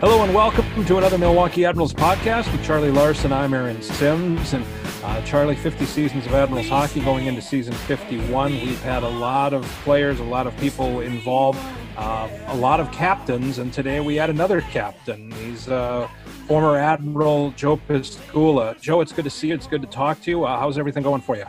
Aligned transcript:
Hello 0.00 0.22
and 0.22 0.32
welcome 0.32 0.84
to 0.84 0.98
another 0.98 1.18
Milwaukee 1.18 1.64
Admirals 1.64 1.92
podcast 1.92 2.52
with 2.52 2.64
Charlie 2.64 2.92
Larson. 2.92 3.32
I'm 3.32 3.52
Aaron 3.52 3.82
Sims, 3.82 4.52
and 4.52 4.64
uh, 5.02 5.20
Charlie, 5.22 5.56
50 5.56 5.86
seasons 5.86 6.24
of 6.24 6.34
Admirals 6.34 6.68
hockey 6.68 7.00
going 7.00 7.26
into 7.26 7.42
season 7.42 7.72
51. 7.72 8.52
We've 8.52 8.80
had 8.82 9.02
a 9.02 9.08
lot 9.08 9.52
of 9.52 9.64
players, 9.82 10.20
a 10.20 10.22
lot 10.22 10.46
of 10.46 10.56
people 10.58 11.00
involved, 11.00 11.58
uh, 11.96 12.28
a 12.46 12.54
lot 12.54 12.78
of 12.78 12.92
captains, 12.92 13.58
and 13.58 13.72
today 13.72 13.98
we 13.98 14.14
had 14.14 14.30
another 14.30 14.60
captain. 14.60 15.32
He's 15.32 15.66
uh, 15.66 16.06
former 16.46 16.76
Admiral 16.76 17.50
Joe 17.56 17.76
Piskula. 17.76 18.80
Joe, 18.80 19.00
it's 19.00 19.10
good 19.10 19.24
to 19.24 19.30
see 19.30 19.48
you. 19.48 19.54
It's 19.54 19.66
good 19.66 19.82
to 19.82 19.88
talk 19.88 20.22
to 20.22 20.30
you. 20.30 20.44
Uh, 20.44 20.60
how's 20.60 20.78
everything 20.78 21.02
going 21.02 21.22
for 21.22 21.36
you? 21.36 21.46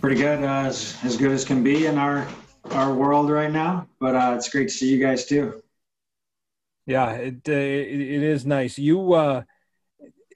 Pretty 0.00 0.22
good, 0.22 0.44
uh, 0.44 0.66
as, 0.66 0.96
as 1.02 1.16
good 1.16 1.32
as 1.32 1.44
can 1.44 1.64
be 1.64 1.86
in 1.86 1.98
our 1.98 2.24
our 2.70 2.94
world 2.94 3.30
right 3.30 3.50
now. 3.50 3.88
But 3.98 4.14
uh, 4.14 4.34
it's 4.36 4.48
great 4.48 4.68
to 4.68 4.74
see 4.74 4.92
you 4.92 5.04
guys 5.04 5.26
too. 5.26 5.60
Yeah, 6.86 7.12
it 7.12 7.48
uh, 7.48 7.52
it, 7.52 8.00
it 8.00 8.22
is 8.22 8.44
nice. 8.44 8.78
You, 8.78 9.14
uh, 9.14 9.42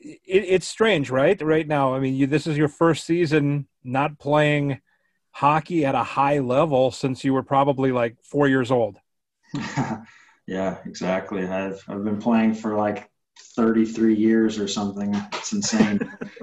it, 0.00 0.20
it's 0.26 0.66
strange, 0.66 1.10
right? 1.10 1.40
Right 1.40 1.66
now, 1.66 1.94
I 1.94 2.00
mean, 2.00 2.14
you, 2.14 2.26
this 2.26 2.46
is 2.46 2.56
your 2.56 2.68
first 2.68 3.04
season 3.04 3.66
not 3.84 4.18
playing 4.18 4.80
hockey 5.30 5.84
at 5.84 5.94
a 5.94 6.02
high 6.02 6.38
level 6.38 6.90
since 6.90 7.22
you 7.22 7.32
were 7.32 7.42
probably 7.42 7.92
like 7.92 8.16
four 8.22 8.48
years 8.48 8.70
old. 8.70 8.98
yeah, 10.46 10.78
exactly. 10.84 11.46
I've 11.46 11.82
I've 11.88 12.04
been 12.04 12.20
playing 12.20 12.54
for 12.54 12.74
like 12.74 13.10
33 13.54 14.14
years 14.14 14.58
or 14.58 14.68
something. 14.68 15.14
It's 15.34 15.52
insane. 15.52 16.00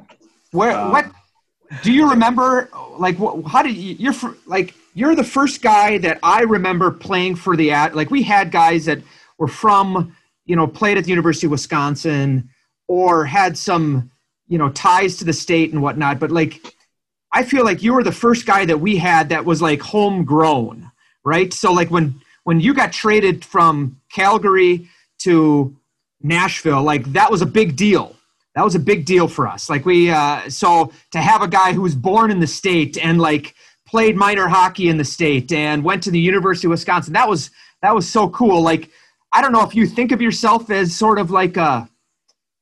Where 0.52 0.78
um, 0.78 0.92
what 0.92 1.12
do 1.82 1.92
you 1.92 2.10
remember? 2.10 2.70
Like, 2.98 3.18
how 3.48 3.64
did 3.64 3.76
you? 3.76 3.96
You're 3.96 4.14
like 4.46 4.76
you're 4.94 5.16
the 5.16 5.24
first 5.24 5.62
guy 5.62 5.98
that 6.00 6.20
I 6.24 6.44
remember 6.44 6.92
playing 6.92 7.36
for 7.36 7.58
the 7.58 7.72
ad. 7.72 7.96
Like 7.96 8.10
we 8.10 8.24
had 8.24 8.52
guys 8.52 8.86
that 8.86 9.00
were 9.38 9.48
from, 9.48 10.16
you 10.46 10.56
know, 10.56 10.68
played 10.68 10.98
at 10.98 11.04
the 11.04 11.10
University 11.10 11.48
of 11.48 11.52
Wisconsin 11.52 12.50
or 12.88 13.26
had 13.26 13.58
some, 13.58 14.12
you 14.48 14.58
know, 14.58 14.70
ties 14.70 15.18
to 15.18 15.26
the 15.26 15.34
state 15.34 15.72
and 15.74 15.82
whatnot. 15.82 16.20
But 16.20 16.32
like, 16.32 16.62
I 17.32 17.44
feel 17.44 17.66
like 17.66 17.84
you 17.84 17.94
were 17.94 18.04
the 18.04 18.12
first 18.12 18.46
guy 18.46 18.66
that 18.66 18.80
we 18.80 18.96
had 18.96 19.30
that 19.30 19.44
was 19.44 19.62
like 19.62 19.82
homegrown, 19.82 20.92
right? 21.24 21.54
So 21.54 21.74
like 21.74 21.92
when 21.92 22.22
when 22.44 22.60
you 22.60 22.74
got 22.74 22.94
traded 22.94 23.44
from 23.44 24.00
Calgary 24.12 24.88
to 25.20 25.76
Nashville, 26.22 26.84
like 26.84 27.06
that 27.14 27.32
was 27.32 27.42
a 27.42 27.46
big 27.46 27.76
deal. 27.76 28.16
That 28.56 28.64
was 28.64 28.76
a 28.76 28.80
big 28.80 29.06
deal 29.06 29.28
for 29.28 29.48
us. 29.48 29.70
Like 29.70 29.86
we, 29.86 30.10
uh, 30.10 30.50
so 30.50 30.94
to 31.12 31.20
have 31.20 31.42
a 31.42 31.48
guy 31.48 31.74
who 31.74 31.82
was 31.82 31.94
born 31.94 32.32
in 32.32 32.40
the 32.40 32.48
state 32.48 32.98
and 32.98 33.20
like 33.20 33.54
played 33.86 34.16
minor 34.16 34.48
hockey 34.48 34.88
in 34.88 34.98
the 34.98 35.04
state 35.04 35.52
and 35.52 35.84
went 35.84 36.04
to 36.04 36.12
the 36.12 36.20
University 36.20 36.68
of 36.68 36.72
Wisconsin, 36.72 37.14
that 37.14 37.28
was 37.28 37.52
that 37.82 37.94
was 37.94 38.08
so 38.08 38.30
cool. 38.30 38.62
Like 38.62 38.90
I 39.36 39.42
don't 39.42 39.52
know 39.52 39.64
if 39.64 39.76
you 39.76 39.86
think 39.86 40.14
of 40.14 40.22
yourself 40.22 40.70
as 40.70 40.96
sort 40.96 41.20
of 41.20 41.30
like 41.30 41.58
a, 41.58 41.90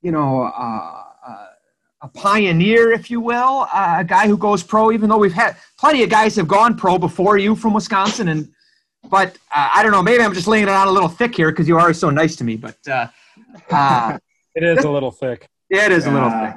you 0.02 0.11
know, 0.11 0.41
uh, 0.41 1.03
uh, 1.27 1.47
a 2.02 2.07
pioneer, 2.07 2.91
if 2.91 3.11
you 3.11 3.21
will, 3.21 3.67
uh, 3.71 3.97
a 3.99 4.03
guy 4.03 4.25
who 4.25 4.35
goes 4.35 4.63
pro. 4.63 4.91
Even 4.91 5.07
though 5.07 5.19
we've 5.19 5.31
had 5.33 5.55
plenty 5.77 6.01
of 6.01 6.09
guys 6.09 6.35
have 6.35 6.47
gone 6.47 6.75
pro 6.75 6.97
before 6.97 7.38
you 7.38 7.55
from 7.55 7.75
Wisconsin, 7.75 8.27
and 8.27 8.51
but 9.07 9.38
uh, 9.55 9.69
I 9.75 9.83
don't 9.83 9.91
know. 9.91 10.01
Maybe 10.01 10.23
I'm 10.23 10.33
just 10.33 10.47
laying 10.47 10.63
it 10.63 10.69
on 10.69 10.88
a 10.88 10.91
little 10.91 11.07
thick 11.07 11.35
here 11.35 11.51
because 11.51 11.67
you 11.67 11.77
are 11.77 11.94
so 11.94 12.09
nice 12.09 12.35
to 12.38 12.44
me. 12.44 12.55
But 12.55 12.77
uh, 12.88 13.05
uh, 13.69 14.17
it 14.55 14.63
is 14.63 14.83
a 14.83 14.89
little 14.89 15.11
thick. 15.11 15.47
It 15.69 15.91
is 15.91 16.07
a 16.07 16.11
little 16.11 16.31
thick. 16.31 16.55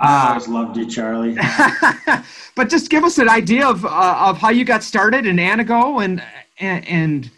I 0.00 0.28
always 0.28 0.48
loved 0.48 0.78
you, 0.78 0.88
Charlie. 0.88 1.34
but 2.56 2.70
just 2.70 2.88
give 2.88 3.04
us 3.04 3.18
an 3.18 3.28
idea 3.28 3.68
of 3.68 3.84
of 3.84 4.38
how 4.38 4.48
you 4.48 4.64
got 4.64 4.82
started 4.82 5.26
in 5.26 5.36
Antigo 5.36 6.02
and 6.02 6.22
and. 6.58 6.88
and 6.88 7.30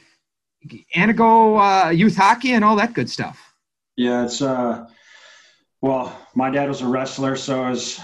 Antigo 0.95 1.87
uh, 1.87 1.91
youth 1.91 2.17
hockey 2.17 2.53
and 2.53 2.65
all 2.65 2.77
that 2.77 2.95
good 2.95 3.11
stuff. 3.11 3.55
Yeah, 3.97 4.25
it's 4.25 4.41
uh, 4.41 4.87
well, 5.81 6.17
my 6.35 6.51
dad 6.51 6.69
was 6.69 6.81
a 6.81 6.87
wrestler, 6.87 7.37
so 7.37 7.67
it 7.67 7.71
was 7.71 8.01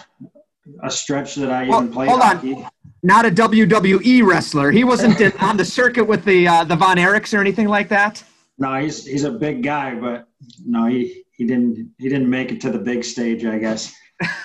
a 0.83 0.91
stretch 0.91 1.37
that 1.37 1.51
I 1.51 1.69
well, 1.69 1.81
even 1.81 1.93
played 1.93 2.09
hold 2.11 2.23
hockey. 2.23 2.55
On. 2.55 2.69
Not 3.03 3.27
a 3.27 3.31
WWE 3.31 4.27
wrestler. 4.27 4.73
He 4.73 4.83
wasn't 4.83 5.21
in, 5.21 5.33
on 5.39 5.57
the 5.57 5.65
circuit 5.65 6.05
with 6.05 6.25
the 6.25 6.49
uh, 6.49 6.65
the 6.65 6.77
Von 6.77 6.97
Erichs 6.97 7.37
or 7.37 7.41
anything 7.41 7.69
like 7.69 7.89
that. 7.89 8.23
No, 8.59 8.75
he's 8.75 9.07
he's 9.07 9.25
a 9.25 9.31
big 9.31 9.63
guy, 9.63 9.95
but 9.95 10.27
no, 10.67 10.87
he 10.87 11.25
he 11.37 11.47
didn't 11.47 11.93
he 11.99 12.09
didn't 12.09 12.29
make 12.29 12.51
it 12.51 12.61
to 12.63 12.71
the 12.71 12.79
big 12.79 13.05
stage, 13.05 13.45
I 13.45 13.59
guess. 13.59 13.95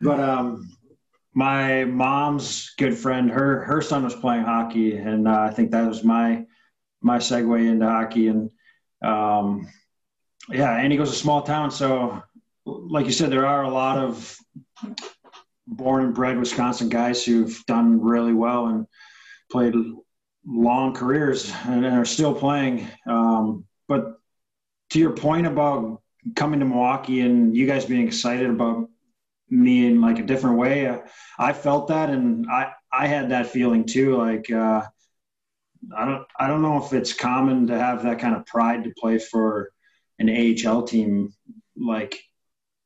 but 0.00 0.20
um, 0.20 0.68
my 1.32 1.84
mom's 1.84 2.74
good 2.76 2.98
friend, 2.98 3.30
her 3.30 3.62
her 3.64 3.80
son 3.80 4.02
was 4.02 4.14
playing 4.14 4.44
hockey, 4.44 4.96
and 4.96 5.28
uh, 5.28 5.40
I 5.42 5.50
think 5.50 5.70
that 5.70 5.86
was 5.86 6.02
my 6.02 6.44
my 7.00 7.18
segue 7.18 7.70
into 7.70 7.86
hockey. 7.86 8.28
And 8.28 8.50
um, 9.02 9.68
yeah, 10.48 10.70
Antigo's 10.72 11.10
a 11.10 11.14
small 11.14 11.42
town, 11.42 11.70
so 11.70 12.22
like 12.66 13.06
you 13.06 13.12
said, 13.12 13.30
there 13.30 13.46
are 13.46 13.62
a 13.62 13.70
lot 13.70 13.98
of 13.98 14.36
born 15.66 16.04
and 16.04 16.14
bred 16.14 16.38
Wisconsin 16.38 16.88
guys 16.88 17.24
who've 17.24 17.64
done 17.66 18.00
really 18.00 18.32
well 18.32 18.66
and 18.66 18.86
played 19.50 19.74
long 20.46 20.94
careers 20.94 21.52
and, 21.64 21.84
are 21.84 22.04
still 22.04 22.34
playing. 22.34 22.88
Um, 23.06 23.64
but 23.88 24.18
to 24.90 24.98
your 24.98 25.12
point 25.12 25.46
about 25.46 26.02
coming 26.34 26.60
to 26.60 26.66
Milwaukee 26.66 27.20
and 27.20 27.56
you 27.56 27.66
guys 27.66 27.84
being 27.84 28.06
excited 28.06 28.48
about 28.50 28.88
me 29.48 29.86
in 29.86 30.00
like 30.00 30.18
a 30.18 30.24
different 30.24 30.58
way, 30.58 30.86
uh, 30.86 30.98
I 31.38 31.52
felt 31.52 31.88
that 31.88 32.10
and 32.10 32.46
I, 32.50 32.72
I 32.92 33.06
had 33.06 33.30
that 33.30 33.48
feeling 33.48 33.84
too. 33.84 34.16
Like, 34.16 34.50
uh, 34.50 34.82
I 35.94 36.04
don't 36.04 36.26
I 36.38 36.46
don't 36.46 36.62
know 36.62 36.84
if 36.84 36.92
it's 36.92 37.12
common 37.12 37.66
to 37.68 37.78
have 37.78 38.02
that 38.04 38.18
kind 38.18 38.34
of 38.34 38.46
pride 38.46 38.84
to 38.84 38.92
play 38.98 39.18
for 39.18 39.70
an 40.18 40.30
AHL 40.30 40.82
team 40.82 41.34
like 41.76 42.18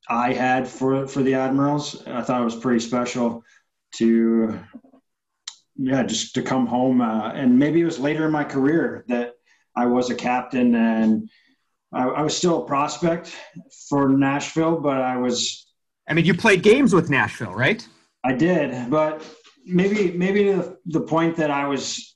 I 0.08 0.32
had 0.32 0.66
for 0.66 1.06
for 1.06 1.22
the 1.22 1.34
Admirals. 1.34 2.06
I 2.06 2.22
thought 2.22 2.40
it 2.40 2.44
was 2.44 2.56
pretty 2.56 2.80
special 2.80 3.44
to 3.96 4.58
yeah 5.76 6.02
just 6.02 6.34
to 6.34 6.42
come 6.42 6.66
home 6.66 7.00
uh, 7.00 7.30
and 7.32 7.58
maybe 7.58 7.80
it 7.80 7.84
was 7.84 7.98
later 7.98 8.26
in 8.26 8.32
my 8.32 8.44
career 8.44 9.04
that 9.08 9.34
I 9.76 9.86
was 9.86 10.10
a 10.10 10.14
captain 10.14 10.74
and 10.74 11.30
I, 11.92 12.04
I 12.04 12.22
was 12.22 12.36
still 12.36 12.62
a 12.62 12.66
prospect 12.66 13.34
for 13.88 14.08
Nashville, 14.08 14.80
but 14.80 15.00
I 15.00 15.16
was. 15.16 15.66
I 16.08 16.14
mean, 16.14 16.24
you 16.24 16.34
played 16.34 16.62
games 16.62 16.94
with 16.94 17.10
Nashville, 17.10 17.52
right? 17.52 17.86
I 18.24 18.32
did, 18.32 18.90
but 18.90 19.24
maybe 19.64 20.12
maybe 20.12 20.52
the, 20.52 20.76
the 20.86 21.00
point 21.00 21.36
that 21.36 21.50
I 21.50 21.66
was 21.66 22.09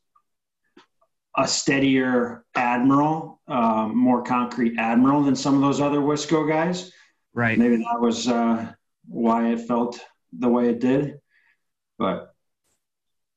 a 1.37 1.49
steadier 1.49 2.45
admiral, 2.55 3.41
um, 3.49 3.97
more 3.97 4.23
concrete 4.23 4.79
admiral 4.79 5.23
than 5.23 5.35
some 5.35 5.55
of 5.57 5.61
those 5.61 5.81
other 5.81 5.99
Wisco 5.99 6.49
guys. 6.49 6.93
Right. 7.33 7.59
Maybe 7.59 7.77
that 7.77 8.01
was 8.01 8.29
uh, 8.29 8.73
why 9.07 9.49
it 9.49 9.61
felt 9.63 9.99
the 10.39 10.49
way 10.49 10.69
it 10.69 10.81
did. 10.81 11.19
But 11.99 12.35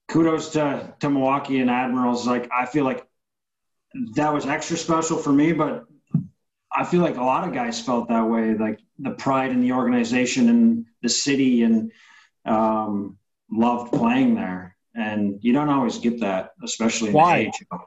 kudos 0.07 0.49
to, 0.49 0.93
to 0.99 1.09
Milwaukee 1.09 1.59
and 1.59 1.71
Admirals. 1.71 2.27
Like, 2.27 2.49
I 2.55 2.65
feel 2.65 2.83
like 2.83 3.05
that 4.15 4.33
was 4.33 4.45
extra 4.45 4.77
special 4.77 5.17
for 5.17 5.33
me, 5.33 5.53
but 5.53 5.85
I 6.71 6.83
feel 6.83 7.01
like 7.01 7.17
a 7.17 7.23
lot 7.23 7.47
of 7.47 7.53
guys 7.53 7.81
felt 7.81 8.09
that 8.09 8.27
way. 8.27 8.53
Like 8.53 8.79
the 8.99 9.11
pride 9.11 9.51
in 9.51 9.61
the 9.61 9.71
organization 9.71 10.49
and 10.49 10.85
the 11.01 11.09
city 11.09 11.63
and 11.63 11.91
um, 12.45 13.17
loved 13.49 13.91
playing 13.93 14.35
there 14.35 14.76
and 14.97 15.37
you 15.41 15.53
don't 15.53 15.69
always 15.69 15.99
get 15.99 16.19
that, 16.19 16.51
especially 16.63 17.09
in 17.09 17.15
age. 17.15 17.53
why. 17.69 17.79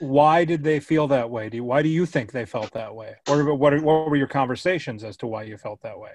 Why 0.00 0.44
did 0.44 0.64
they 0.64 0.80
feel 0.80 1.06
that 1.08 1.30
way? 1.30 1.48
Do 1.48 1.58
you, 1.58 1.64
why 1.64 1.80
do 1.80 1.88
you 1.88 2.06
think 2.06 2.32
they 2.32 2.44
felt 2.44 2.72
that 2.72 2.92
way? 2.92 3.14
Or 3.28 3.54
what, 3.54 3.80
what 3.80 4.10
were 4.10 4.16
your 4.16 4.26
conversations 4.26 5.04
as 5.04 5.16
to 5.18 5.28
why 5.28 5.44
you 5.44 5.56
felt 5.56 5.80
that 5.82 5.96
way? 5.96 6.10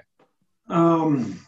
Um, 0.68 1.40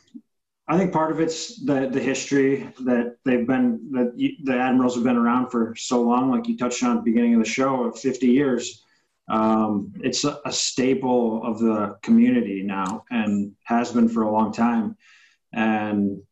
I 0.70 0.78
think 0.78 0.94
part 0.94 1.12
of 1.12 1.20
it's 1.20 1.66
the 1.66 1.90
the 1.90 2.00
history 2.00 2.72
that 2.86 3.18
they've 3.26 3.46
been 3.46 3.92
that 3.92 4.16
the 4.44 4.58
admirals 4.58 4.96
have 4.96 5.04
been 5.04 5.18
around 5.18 5.50
for 5.50 5.76
so 5.76 6.02
long. 6.02 6.32
Like 6.32 6.48
you 6.48 6.58
touched 6.58 6.82
on 6.82 6.92
at 6.92 7.04
the 7.04 7.12
beginning 7.12 7.34
of 7.34 7.44
the 7.44 7.50
show, 7.50 7.84
of 7.84 8.00
50 8.00 8.28
years. 8.28 8.86
Um, 9.28 9.92
it's 10.02 10.24
a, 10.24 10.40
a, 10.46 10.52
staple 10.52 11.44
of 11.44 11.60
the 11.60 11.98
community 12.02 12.64
now 12.64 13.04
and 13.12 13.54
has 13.64 13.92
been 13.92 14.10
for 14.10 14.24
a 14.24 14.32
long 14.32 14.52
time. 14.52 14.98
And 15.54 16.24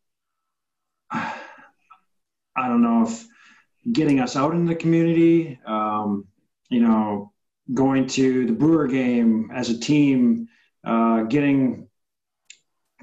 I 2.58 2.68
don't 2.68 2.82
know 2.82 3.04
if 3.04 3.26
getting 3.92 4.20
us 4.20 4.36
out 4.36 4.54
in 4.54 4.66
the 4.66 4.76
community, 4.76 5.60
um, 5.66 6.26
you 6.70 6.82
know, 6.82 7.32
going 7.74 8.08
to 8.08 8.46
the 8.46 8.54
Brewer 8.54 8.88
game 8.88 9.52
as 9.54 9.70
a 9.70 9.80
team, 9.80 10.48
uh, 10.84 11.24
getting 11.24 11.88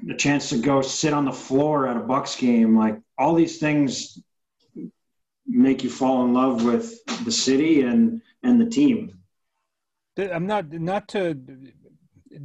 the 0.03 0.15
chance 0.15 0.49
to 0.49 0.57
go 0.57 0.81
sit 0.81 1.13
on 1.13 1.25
the 1.25 1.31
floor 1.31 1.87
at 1.87 1.97
a 1.97 2.01
Bucks 2.01 2.35
game, 2.35 2.77
like 2.77 2.99
all 3.17 3.33
these 3.33 3.59
things 3.59 4.19
make 5.47 5.83
you 5.83 5.89
fall 5.89 6.25
in 6.25 6.33
love 6.33 6.63
with 6.63 7.03
the 7.23 7.31
city 7.31 7.81
and 7.81 8.21
and 8.43 8.59
the 8.59 8.65
team. 8.65 9.19
I'm 10.17 10.47
not 10.47 10.71
not 10.71 11.07
to 11.09 11.35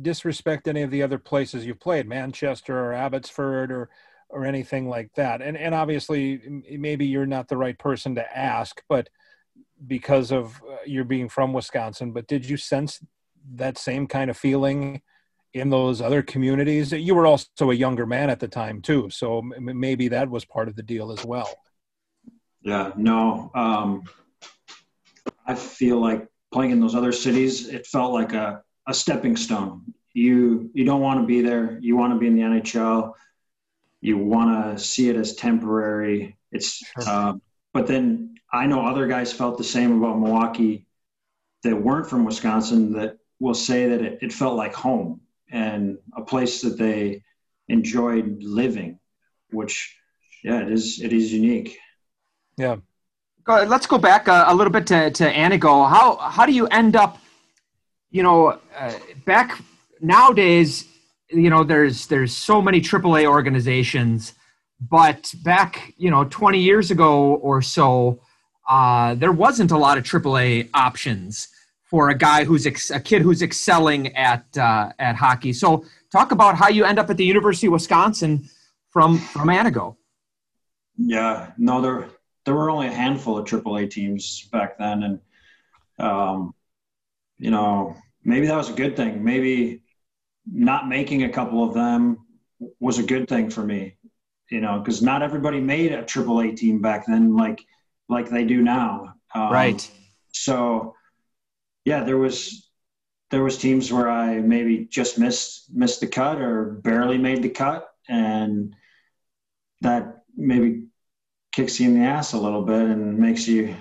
disrespect 0.02 0.68
any 0.68 0.82
of 0.82 0.90
the 0.90 1.02
other 1.02 1.18
places 1.18 1.66
you've 1.66 1.80
played, 1.80 2.06
Manchester 2.06 2.78
or 2.78 2.92
Abbotsford 2.92 3.70
or 3.70 3.90
or 4.32 4.44
anything 4.44 4.88
like 4.88 5.10
that. 5.14 5.42
And 5.42 5.56
and 5.56 5.74
obviously 5.74 6.62
maybe 6.70 7.06
you're 7.06 7.26
not 7.26 7.48
the 7.48 7.56
right 7.56 7.78
person 7.78 8.14
to 8.14 8.36
ask, 8.36 8.82
but 8.88 9.08
because 9.86 10.30
of 10.30 10.60
uh, 10.62 10.76
your 10.86 11.04
being 11.04 11.28
from 11.28 11.52
Wisconsin, 11.52 12.12
but 12.12 12.26
did 12.26 12.48
you 12.48 12.56
sense 12.56 13.00
that 13.54 13.78
same 13.78 14.06
kind 14.06 14.30
of 14.30 14.36
feeling 14.36 15.00
in 15.54 15.70
those 15.70 16.00
other 16.00 16.22
communities? 16.22 16.92
You 16.92 17.14
were 17.14 17.26
also 17.26 17.70
a 17.70 17.74
younger 17.74 18.06
man 18.06 18.30
at 18.30 18.40
the 18.40 18.48
time 18.48 18.82
too, 18.82 19.08
so 19.10 19.42
maybe 19.42 20.08
that 20.08 20.30
was 20.30 20.44
part 20.44 20.68
of 20.68 20.76
the 20.76 20.82
deal 20.82 21.10
as 21.12 21.24
well. 21.24 21.50
Yeah, 22.62 22.92
no, 22.96 23.50
um, 23.54 24.04
I 25.46 25.54
feel 25.54 25.98
like 25.98 26.26
playing 26.52 26.72
in 26.72 26.80
those 26.80 26.94
other 26.94 27.12
cities, 27.12 27.68
it 27.68 27.86
felt 27.86 28.12
like 28.12 28.34
a, 28.34 28.62
a 28.86 28.92
stepping 28.94 29.36
stone. 29.36 29.82
You 30.12 30.70
you 30.74 30.84
don't 30.84 31.00
want 31.00 31.20
to 31.20 31.26
be 31.26 31.40
there. 31.40 31.78
You 31.80 31.96
want 31.96 32.12
to 32.12 32.18
be 32.18 32.26
in 32.26 32.34
the 32.34 32.42
NHL. 32.42 33.12
You 34.00 34.18
want 34.18 34.78
to 34.78 34.82
see 34.82 35.08
it 35.08 35.16
as 35.16 35.34
temporary. 35.34 36.36
It's, 36.52 36.76
sure. 36.76 37.04
uh, 37.06 37.32
but 37.72 37.86
then 37.86 38.36
I 38.52 38.66
know 38.66 38.86
other 38.86 39.06
guys 39.06 39.32
felt 39.32 39.58
the 39.58 39.64
same 39.64 39.98
about 39.98 40.18
Milwaukee 40.18 40.86
that 41.62 41.76
weren't 41.76 42.08
from 42.08 42.24
Wisconsin 42.24 42.92
that 42.94 43.18
will 43.38 43.54
say 43.54 43.88
that 43.88 44.00
it, 44.00 44.18
it 44.22 44.32
felt 44.32 44.56
like 44.56 44.74
home 44.74 45.20
and 45.50 45.98
a 46.16 46.22
place 46.22 46.62
that 46.62 46.78
they 46.78 47.22
enjoyed 47.68 48.42
living, 48.42 48.98
which, 49.50 49.96
yeah, 50.42 50.60
it 50.62 50.72
is, 50.72 51.00
it 51.00 51.12
is 51.12 51.32
unique. 51.32 51.78
Yeah. 52.56 52.76
Let's 53.46 53.86
go 53.86 53.98
back 53.98 54.28
a, 54.28 54.44
a 54.48 54.54
little 54.54 54.72
bit 54.72 54.86
to, 54.88 55.10
to 55.10 55.32
Antigo. 55.32 55.88
How, 55.88 56.16
how 56.16 56.46
do 56.46 56.52
you 56.52 56.66
end 56.68 56.94
up, 56.94 57.18
you 58.10 58.22
know, 58.22 58.58
uh, 58.76 58.92
back 59.24 59.60
nowadays, 60.00 60.84
you 61.30 61.50
know, 61.50 61.64
there's, 61.64 62.06
there's 62.06 62.36
so 62.36 62.60
many 62.60 62.80
AAA 62.80 63.26
organizations, 63.26 64.34
but 64.80 65.32
back, 65.42 65.94
you 65.96 66.10
know, 66.10 66.24
20 66.24 66.58
years 66.58 66.90
ago 66.90 67.34
or 67.34 67.62
so, 67.62 68.20
uh, 68.68 69.14
there 69.14 69.32
wasn't 69.32 69.70
a 69.70 69.76
lot 69.76 69.98
of 69.98 70.04
AAA 70.04 70.70
options 70.74 71.48
for 71.90 72.10
a 72.10 72.14
guy 72.14 72.44
who's 72.44 72.66
ex- 72.66 72.90
a 72.90 73.00
kid 73.00 73.20
who's 73.20 73.42
excelling 73.42 74.14
at 74.16 74.46
uh, 74.56 74.92
at 75.00 75.16
hockey. 75.16 75.52
So, 75.52 75.84
talk 76.12 76.30
about 76.30 76.54
how 76.54 76.68
you 76.68 76.84
end 76.84 77.00
up 77.00 77.10
at 77.10 77.16
the 77.16 77.24
University 77.24 77.66
of 77.66 77.72
Wisconsin 77.72 78.48
from 78.90 79.18
from 79.18 79.48
Antigo. 79.48 79.96
Yeah, 80.96 81.50
no, 81.58 81.80
there 81.80 82.08
there 82.44 82.54
were 82.54 82.70
only 82.70 82.86
a 82.86 82.92
handful 82.92 83.36
of 83.36 83.44
AAA 83.44 83.90
teams 83.90 84.48
back 84.52 84.78
then, 84.78 85.02
and 85.02 85.20
um, 85.98 86.54
you 87.38 87.50
know 87.50 87.96
maybe 88.22 88.46
that 88.46 88.56
was 88.56 88.70
a 88.70 88.74
good 88.74 88.94
thing. 88.96 89.24
Maybe 89.24 89.82
not 90.52 90.88
making 90.88 91.22
a 91.22 91.28
couple 91.28 91.64
of 91.64 91.74
them 91.74 92.18
was 92.78 92.98
a 92.98 93.02
good 93.02 93.28
thing 93.28 93.50
for 93.50 93.64
me. 93.64 93.96
You 94.50 94.60
know, 94.60 94.80
because 94.80 95.00
not 95.00 95.22
everybody 95.22 95.60
made 95.60 95.92
a 95.92 96.04
triple 96.04 96.40
A 96.40 96.52
team 96.52 96.80
back 96.80 97.06
then, 97.06 97.36
like 97.36 97.64
like 98.08 98.28
they 98.28 98.44
do 98.44 98.60
now. 98.62 99.14
Um, 99.34 99.52
right. 99.52 99.90
So 100.32 100.94
yeah, 101.84 102.02
there 102.02 102.18
was 102.18 102.68
there 103.30 103.44
was 103.44 103.58
teams 103.58 103.92
where 103.92 104.10
I 104.10 104.40
maybe 104.40 104.86
just 104.90 105.18
missed 105.18 105.72
missed 105.72 106.00
the 106.00 106.08
cut 106.08 106.40
or 106.40 106.64
barely 106.82 107.16
made 107.16 107.42
the 107.42 107.48
cut, 107.48 107.88
and 108.08 108.74
that 109.82 110.24
maybe 110.36 110.86
kicks 111.52 111.78
you 111.80 111.88
in 111.88 112.00
the 112.00 112.06
ass 112.06 112.32
a 112.32 112.38
little 112.38 112.62
bit 112.62 112.82
and 112.82 113.18
makes 113.18 113.46
you 113.46 113.76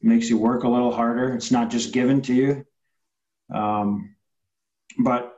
makes 0.00 0.30
you 0.30 0.38
work 0.38 0.64
a 0.64 0.68
little 0.68 0.92
harder. 0.92 1.34
It's 1.34 1.50
not 1.50 1.70
just 1.70 1.92
given 1.92 2.22
to 2.22 2.34
you. 2.34 2.66
Um, 3.54 4.16
but 4.98 5.35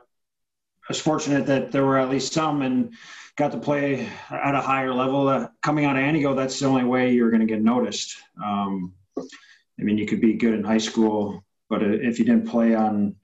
was 0.89 0.99
fortunate 0.99 1.45
that 1.45 1.71
there 1.71 1.85
were 1.85 1.97
at 1.97 2.09
least 2.09 2.33
some 2.33 2.61
and 2.61 2.93
got 3.37 3.51
to 3.53 3.57
play 3.57 4.09
at 4.29 4.55
a 4.55 4.61
higher 4.61 4.93
level. 4.93 5.27
Uh, 5.27 5.47
coming 5.61 5.85
out 5.85 5.95
of 5.95 6.03
Antigo, 6.03 6.35
that's 6.35 6.59
the 6.59 6.65
only 6.65 6.83
way 6.83 7.13
you're 7.13 7.29
going 7.29 7.39
to 7.39 7.45
get 7.45 7.61
noticed. 7.61 8.17
Um, 8.43 8.93
I 9.17 9.83
mean, 9.83 9.97
you 9.97 10.05
could 10.05 10.19
be 10.19 10.33
good 10.33 10.53
in 10.53 10.63
high 10.63 10.79
school 10.79 11.43
but 11.69 11.83
if 11.83 12.17
you 12.17 12.25
didn't 12.25 12.49
play 12.49 12.73
on 12.73 13.15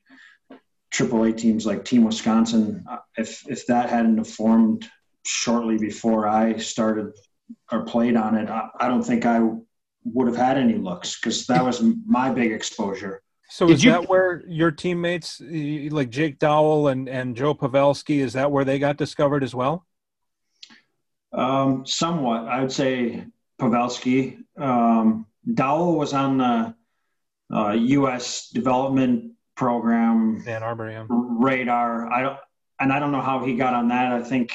AAA 0.93 1.35
teams 1.35 1.65
like 1.65 1.83
Team 1.83 2.05
Wisconsin, 2.05 2.85
uh, 2.89 2.99
if 3.17 3.45
if 3.49 3.65
that 3.65 3.89
hadn't 3.89 4.23
formed 4.25 4.87
shortly 5.25 5.77
before 5.77 6.27
I 6.27 6.57
started 6.57 7.11
or 7.71 7.83
played 7.83 8.15
on 8.15 8.35
it, 8.35 8.49
I, 8.49 8.69
I 8.79 8.87
don't 8.87 9.03
think 9.03 9.25
I 9.25 9.41
would 10.05 10.27
have 10.27 10.37
had 10.37 10.57
any 10.57 10.75
looks 10.75 11.19
because 11.19 11.47
that 11.47 11.65
was 11.65 11.83
my 12.05 12.29
big 12.29 12.51
exposure. 12.51 13.21
So 13.49 13.67
Did 13.67 13.73
is 13.75 13.83
you, 13.83 13.91
that 13.91 14.09
where 14.09 14.43
your 14.47 14.71
teammates, 14.71 15.41
like 15.41 16.09
Jake 16.09 16.39
Dowell 16.39 16.87
and, 16.87 17.07
and 17.07 17.35
Joe 17.35 17.53
Pavelski, 17.53 18.19
is 18.19 18.33
that 18.33 18.51
where 18.51 18.65
they 18.65 18.79
got 18.79 18.97
discovered 18.97 19.43
as 19.43 19.53
well? 19.53 19.85
Um, 21.31 21.85
somewhat, 21.85 22.47
I 22.47 22.61
would 22.61 22.71
say 22.71 23.25
Pavelski. 23.59 24.37
Um, 24.57 25.27
Dowell 25.53 25.97
was 25.97 26.13
on 26.13 26.37
the 26.37 26.75
uh, 27.53 27.71
U.S. 27.71 28.49
development 28.49 29.33
program 29.55 30.43
Ann 30.47 30.63
Arbor, 30.63 30.89
yeah. 30.89 31.05
radar. 31.09 32.11
I 32.11 32.21
don't, 32.21 32.39
and 32.79 32.91
I 32.91 32.99
don't 32.99 33.11
know 33.11 33.21
how 33.21 33.43
he 33.43 33.55
got 33.55 33.73
on 33.73 33.89
that. 33.89 34.11
I 34.11 34.21
think 34.21 34.53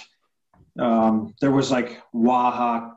um, 0.78 1.34
there 1.40 1.50
was 1.50 1.70
like 1.70 2.02
WAHA 2.14 2.96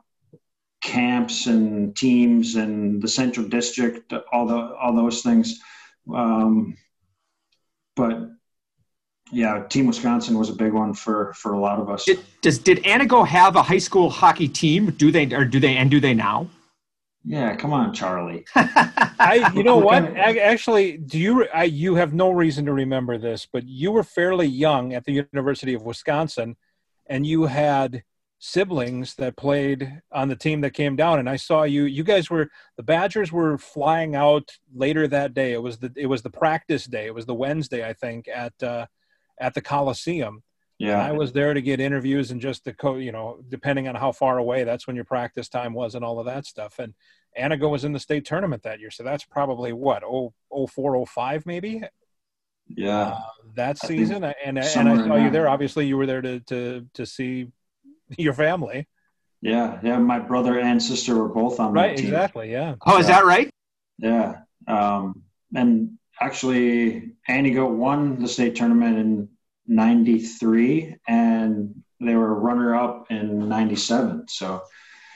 camps 0.82 1.46
and 1.46 1.96
teams 1.96 2.56
and 2.56 3.02
the 3.02 3.08
Central 3.08 3.48
District, 3.48 4.12
all 4.32 4.46
the 4.46 4.74
all 4.76 4.94
those 4.94 5.22
things. 5.22 5.60
Um, 6.12 6.76
but 7.96 8.30
yeah, 9.32 9.64
Team 9.68 9.86
Wisconsin 9.86 10.38
was 10.38 10.50
a 10.50 10.54
big 10.54 10.72
one 10.72 10.94
for 10.94 11.32
for 11.34 11.52
a 11.52 11.60
lot 11.60 11.80
of 11.80 11.88
us. 11.88 12.04
Did, 12.04 12.20
does 12.42 12.58
did 12.58 12.82
Antigo 12.84 13.26
have 13.26 13.56
a 13.56 13.62
high 13.62 13.78
school 13.78 14.10
hockey 14.10 14.48
team? 14.48 14.90
Do 14.92 15.10
they 15.10 15.32
or 15.32 15.44
do 15.44 15.58
they 15.60 15.76
and 15.76 15.90
do 15.90 16.00
they 16.00 16.14
now? 16.14 16.48
Yeah, 17.26 17.56
come 17.56 17.72
on, 17.72 17.94
Charlie. 17.94 18.44
I, 18.54 19.50
you 19.54 19.62
know 19.62 19.78
what? 19.78 20.04
Actually, 20.16 20.98
do 20.98 21.18
you? 21.18 21.48
I, 21.48 21.64
you 21.64 21.94
have 21.94 22.12
no 22.12 22.30
reason 22.30 22.66
to 22.66 22.72
remember 22.72 23.16
this, 23.16 23.48
but 23.50 23.66
you 23.66 23.92
were 23.92 24.04
fairly 24.04 24.46
young 24.46 24.92
at 24.92 25.04
the 25.04 25.26
University 25.32 25.72
of 25.72 25.82
Wisconsin, 25.82 26.56
and 27.06 27.26
you 27.26 27.44
had 27.44 28.04
siblings 28.38 29.14
that 29.14 29.36
played 29.36 30.02
on 30.12 30.28
the 30.28 30.36
team 30.36 30.60
that 30.60 30.74
came 30.74 30.96
down. 30.96 31.18
And 31.18 31.28
I 31.28 31.36
saw 31.36 31.62
you. 31.62 31.84
You 31.84 32.04
guys 32.04 32.30
were 32.30 32.48
the 32.76 32.82
Badgers 32.82 33.32
were 33.32 33.58
flying 33.58 34.14
out 34.14 34.50
later 34.74 35.08
that 35.08 35.34
day. 35.34 35.52
It 35.52 35.62
was 35.62 35.78
the 35.78 35.92
it 35.96 36.06
was 36.06 36.22
the 36.22 36.30
practice 36.30 36.84
day. 36.84 37.06
It 37.06 37.14
was 37.14 37.26
the 37.26 37.34
Wednesday, 37.34 37.86
I 37.86 37.92
think, 37.92 38.28
at 38.28 38.60
uh, 38.62 38.86
at 39.40 39.54
the 39.54 39.62
Coliseum. 39.62 40.42
Yeah, 40.78 41.04
I 41.04 41.12
was 41.12 41.32
there 41.32 41.54
to 41.54 41.62
get 41.62 41.80
interviews 41.80 42.32
and 42.32 42.40
just 42.40 42.64
the 42.64 42.74
co, 42.74 42.96
you 42.96 43.12
know, 43.12 43.38
depending 43.48 43.86
on 43.88 43.94
how 43.94 44.10
far 44.10 44.38
away, 44.38 44.64
that's 44.64 44.86
when 44.86 44.96
your 44.96 45.04
practice 45.04 45.48
time 45.48 45.72
was 45.72 45.94
and 45.94 46.04
all 46.04 46.18
of 46.18 46.26
that 46.26 46.46
stuff. 46.46 46.80
And 46.80 46.94
Antigo 47.38 47.70
was 47.70 47.84
in 47.84 47.92
the 47.92 48.00
state 48.00 48.24
tournament 48.24 48.64
that 48.64 48.80
year, 48.80 48.90
so 48.90 49.04
that's 49.04 49.24
probably 49.24 49.72
what 49.72 50.02
oh 50.04 50.34
oh 50.50 50.66
four 50.66 50.96
oh 50.96 51.06
five 51.06 51.46
maybe. 51.46 51.82
Yeah, 52.68 53.08
uh, 53.08 53.20
that 53.54 53.78
season, 53.78 54.24
and 54.24 54.58
and 54.58 54.58
I 54.58 54.62
saw 55.06 55.16
you 55.16 55.30
there. 55.30 55.48
Obviously, 55.48 55.86
you 55.86 55.96
were 55.96 56.06
there 56.06 56.22
to 56.22 56.40
to 56.40 56.86
to 56.94 57.06
see 57.06 57.48
your 58.18 58.32
family. 58.32 58.86
Yeah, 59.40 59.78
yeah. 59.82 59.98
My 59.98 60.18
brother 60.18 60.58
and 60.58 60.82
sister 60.82 61.14
were 61.16 61.28
both 61.28 61.60
on 61.60 61.72
right. 61.72 61.98
Exactly. 61.98 62.50
Yeah. 62.50 62.76
Oh, 62.86 62.98
is 62.98 63.08
that 63.08 63.24
right? 63.24 63.50
Yeah. 63.98 64.36
Um, 64.66 65.22
and 65.54 65.98
actually, 66.20 67.12
Antigo 67.28 67.70
won 67.70 68.18
the 68.18 68.28
state 68.28 68.56
tournament 68.56 68.98
in 68.98 69.28
93 69.66 70.96
and 71.08 71.82
they 72.00 72.14
were 72.14 72.34
runner 72.34 72.74
up 72.74 73.06
in 73.10 73.48
97 73.48 74.26
so 74.28 74.62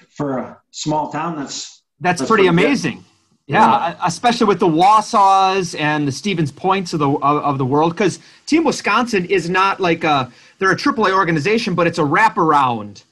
for 0.08 0.38
a 0.38 0.60
small 0.70 1.12
town 1.12 1.36
that's 1.36 1.82
that's, 2.00 2.20
that's 2.20 2.30
pretty, 2.30 2.44
pretty, 2.44 2.48
amazing 2.48 2.96
yeah, 2.96 3.02
yeah, 3.48 3.96
especially 4.04 4.46
with 4.46 4.60
the 4.60 4.68
Wausaus 4.68 5.78
and 5.78 6.06
the 6.06 6.12
Stevens 6.12 6.52
Points 6.52 6.92
of 6.92 6.98
the 6.98 7.08
of, 7.08 7.22
of 7.22 7.58
the 7.58 7.64
world 7.64 7.92
because 7.92 8.18
team 8.44 8.62
wisconsin 8.64 9.24
is 9.24 9.48
not 9.48 9.80
like 9.80 10.04
a 10.04 10.30
they're 10.58 10.70
a 10.70 10.76
aaa 10.76 11.12
organization 11.12 11.74
but 11.74 11.86
it's 11.86 11.98
a 11.98 12.02
wraparound 12.02 13.04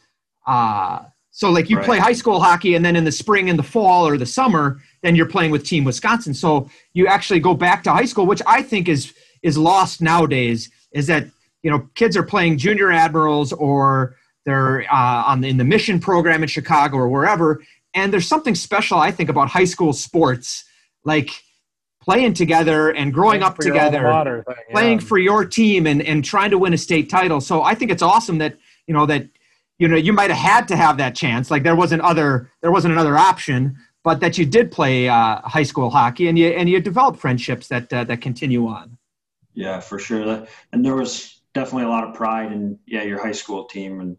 uh, 0.47 1.01
so 1.31 1.51
like 1.51 1.71
you 1.71 1.79
right. 1.79 1.87
play 1.87 1.99
high 1.99 2.13
school 2.13 2.39
hockey 2.39 2.75
and 2.75 2.85
then 2.85 2.97
in 2.97 3.05
the 3.05 3.13
spring 3.13 3.49
and 3.49 3.59
the 3.59 3.63
fall 3.63 4.07
or 4.07 4.19
the 4.19 4.27
summer 4.27 4.79
then 5.03 5.17
you're 5.17 5.27
playing 5.27 5.51
with 5.51 5.65
team 5.65 5.85
wisconsin 5.85 6.35
so 6.35 6.69
you 6.93 7.07
actually 7.07 7.41
go 7.41 7.55
back 7.55 7.83
to 7.83 7.91
high 7.91 8.05
school 8.05 8.27
which 8.27 8.43
i 8.47 8.63
think 8.63 8.89
is 8.89 9.15
is 9.43 9.57
lost 9.57 10.03
nowadays 10.03 10.71
is 10.93 11.07
that 11.07 11.25
you 11.63 11.71
know 11.71 11.89
kids 11.95 12.15
are 12.15 12.23
playing 12.23 12.59
junior 12.59 12.93
admirals 12.93 13.55
or 13.55 14.17
they're 14.47 14.83
uh, 14.91 15.25
on 15.27 15.41
the, 15.41 15.49
in 15.49 15.57
the 15.57 15.65
mission 15.65 15.99
program 15.99 16.43
in 16.43 16.49
Chicago 16.49 16.97
or 16.97 17.09
wherever, 17.09 17.61
and 17.97 18.13
there's 18.13 18.29
something 18.29 18.55
special 18.55 18.99
I 18.99 19.11
think 19.11 19.29
about 19.31 19.49
high 19.49 19.65
school 19.65 19.93
sports, 19.93 20.65
like 21.05 21.31
playing 22.03 22.35
together 22.35 22.91
and 22.91 23.13
growing 23.13 23.43
up 23.43 23.59
together, 23.59 24.45
thing, 24.47 24.55
playing 24.71 25.01
for 25.01 25.19
your 25.19 25.45
team 25.45 25.87
and, 25.87 26.01
and 26.03 26.25
trying 26.25 26.51
to 26.51 26.59
win 26.59 26.73
a 26.75 26.79
state 26.79 27.11
title. 27.11 27.41
So 27.41 27.63
I 27.63 27.75
think 27.75 27.91
it's 27.91 28.03
awesome 28.03 28.39
that 28.39 28.57
you 28.87 28.95
know 28.95 29.07
that 29.07 29.27
you 29.79 29.89
know 29.89 29.97
you 29.97 30.13
might 30.13 30.31
have 30.31 30.39
had 30.39 30.69
to 30.69 30.77
have 30.77 30.99
that 30.99 31.17
chance. 31.17 31.51
Like 31.51 31.63
there 31.65 31.75
wasn't 31.75 32.03
other 32.03 32.53
there 32.61 32.71
wasn't 32.71 32.93
another 32.93 33.17
option, 33.17 33.79
but 34.05 34.21
that 34.21 34.37
you 34.37 34.45
did 34.45 34.71
play 34.71 35.09
uh, 35.09 35.41
high 35.43 35.65
school 35.65 35.89
hockey 35.91 36.29
and 36.29 36.39
you 36.39 36.49
and 36.49 36.69
you 36.69 36.81
developed 36.81 37.19
friendships 37.19 37.69
that 37.69 37.91
uh, 37.93 38.05
that 38.05 38.21
continue 38.21 38.67
on. 38.67 38.99
Yeah, 39.55 39.81
for 39.81 39.99
sure. 39.99 40.47
And 40.73 40.85
there 40.85 40.95
was 40.95 41.41
definitely 41.55 41.85
a 41.85 41.89
lot 41.89 42.05
of 42.07 42.15
pride 42.15 42.53
in 42.53 42.79
yeah 42.87 43.05
your 43.05 43.23
high 43.23 43.33
school 43.33 43.65
team 43.65 44.01
and 44.01 44.19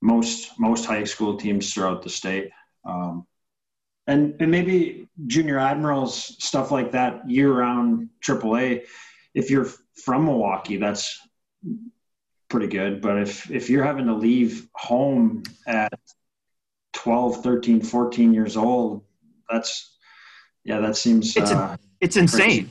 most 0.00 0.58
most 0.58 0.86
high 0.86 1.04
school 1.04 1.36
teams 1.36 1.74
throughout 1.74 2.02
the 2.02 2.08
state. 2.10 2.50
Um, 2.84 3.26
and 4.06 4.34
and 4.40 4.50
maybe 4.50 5.08
junior 5.26 5.58
admirals 5.58 6.36
stuff 6.42 6.70
like 6.70 6.92
that 6.92 7.28
year 7.28 7.52
round 7.52 8.08
AAA. 8.26 8.84
If 9.34 9.50
you're 9.50 9.68
from 10.04 10.24
Milwaukee, 10.24 10.78
that's 10.78 11.18
pretty 12.48 12.66
good. 12.66 13.00
But 13.00 13.18
if 13.18 13.50
if 13.50 13.70
you're 13.70 13.84
having 13.84 14.06
to 14.06 14.14
leave 14.14 14.68
home 14.74 15.42
at 15.66 15.92
12, 16.94 17.42
13, 17.42 17.82
14 17.82 18.34
years 18.34 18.56
old, 18.56 19.04
that's 19.48 19.96
yeah, 20.64 20.80
that 20.80 20.96
seems 20.96 21.36
it's 21.36 21.50
uh, 21.50 21.76
it's 22.00 22.16
insane. 22.16 22.40
Crazy. 22.48 22.70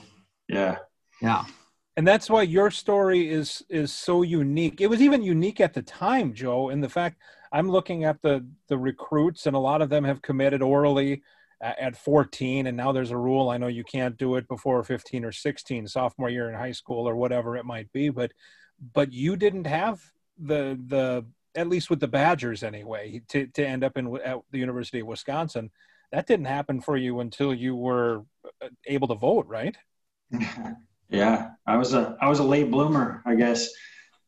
Yeah, 0.50 0.78
yeah 1.22 1.46
and 2.00 2.08
that's 2.08 2.30
why 2.30 2.42
your 2.44 2.72
story 2.72 3.30
is 3.30 3.62
is 3.68 3.92
so 3.92 4.22
unique 4.22 4.80
it 4.80 4.88
was 4.88 5.02
even 5.02 5.22
unique 5.22 5.60
at 5.60 5.74
the 5.74 5.82
time 5.82 6.34
joe 6.34 6.70
in 6.70 6.80
the 6.80 6.88
fact 6.88 7.22
i'm 7.52 7.70
looking 7.70 8.04
at 8.04 8.22
the 8.22 8.46
the 8.68 8.78
recruits 8.78 9.46
and 9.46 9.56
a 9.56 9.60
lot 9.60 9.82
of 9.82 9.90
them 9.90 10.04
have 10.04 10.22
committed 10.22 10.62
orally 10.62 11.22
at 11.62 11.98
14 11.98 12.68
and 12.68 12.78
now 12.78 12.92
there's 12.92 13.12
a 13.12 13.18
rule 13.18 13.50
i 13.50 13.58
know 13.58 13.68
you 13.68 13.84
can't 13.84 14.18
do 14.18 14.36
it 14.36 14.48
before 14.48 14.84
15 14.84 15.26
or 15.26 15.32
16 15.32 15.88
sophomore 15.88 16.30
year 16.30 16.50
in 16.50 16.56
high 16.56 16.72
school 16.72 17.08
or 17.08 17.16
whatever 17.16 17.58
it 17.58 17.66
might 17.66 17.92
be 17.92 18.10
but 18.10 18.32
but 18.94 19.12
you 19.12 19.36
didn't 19.36 19.68
have 19.68 20.02
the 20.38 20.80
the 20.88 21.26
at 21.56 21.68
least 21.68 21.90
with 21.90 22.00
the 22.00 22.08
badgers 22.08 22.64
anyway 22.64 23.22
to, 23.28 23.48
to 23.48 23.66
end 23.66 23.84
up 23.84 23.98
in 23.98 24.16
at 24.24 24.40
the 24.52 24.60
university 24.60 25.00
of 25.02 25.08
wisconsin 25.08 25.70
that 26.12 26.28
didn't 26.28 26.46
happen 26.46 26.80
for 26.80 26.96
you 26.96 27.20
until 27.20 27.54
you 27.54 27.76
were 27.76 28.24
uh, 28.64 28.70
able 28.88 29.08
to 29.08 29.16
vote 29.16 29.46
right 29.48 29.78
Yeah, 31.10 31.52
I 31.66 31.78
was 31.78 31.94
a 31.94 32.16
I 32.22 32.30
was 32.30 32.40
a 32.40 32.44
late 32.44 32.70
bloomer, 32.70 33.24
I 33.26 33.36
guess. 33.36 33.70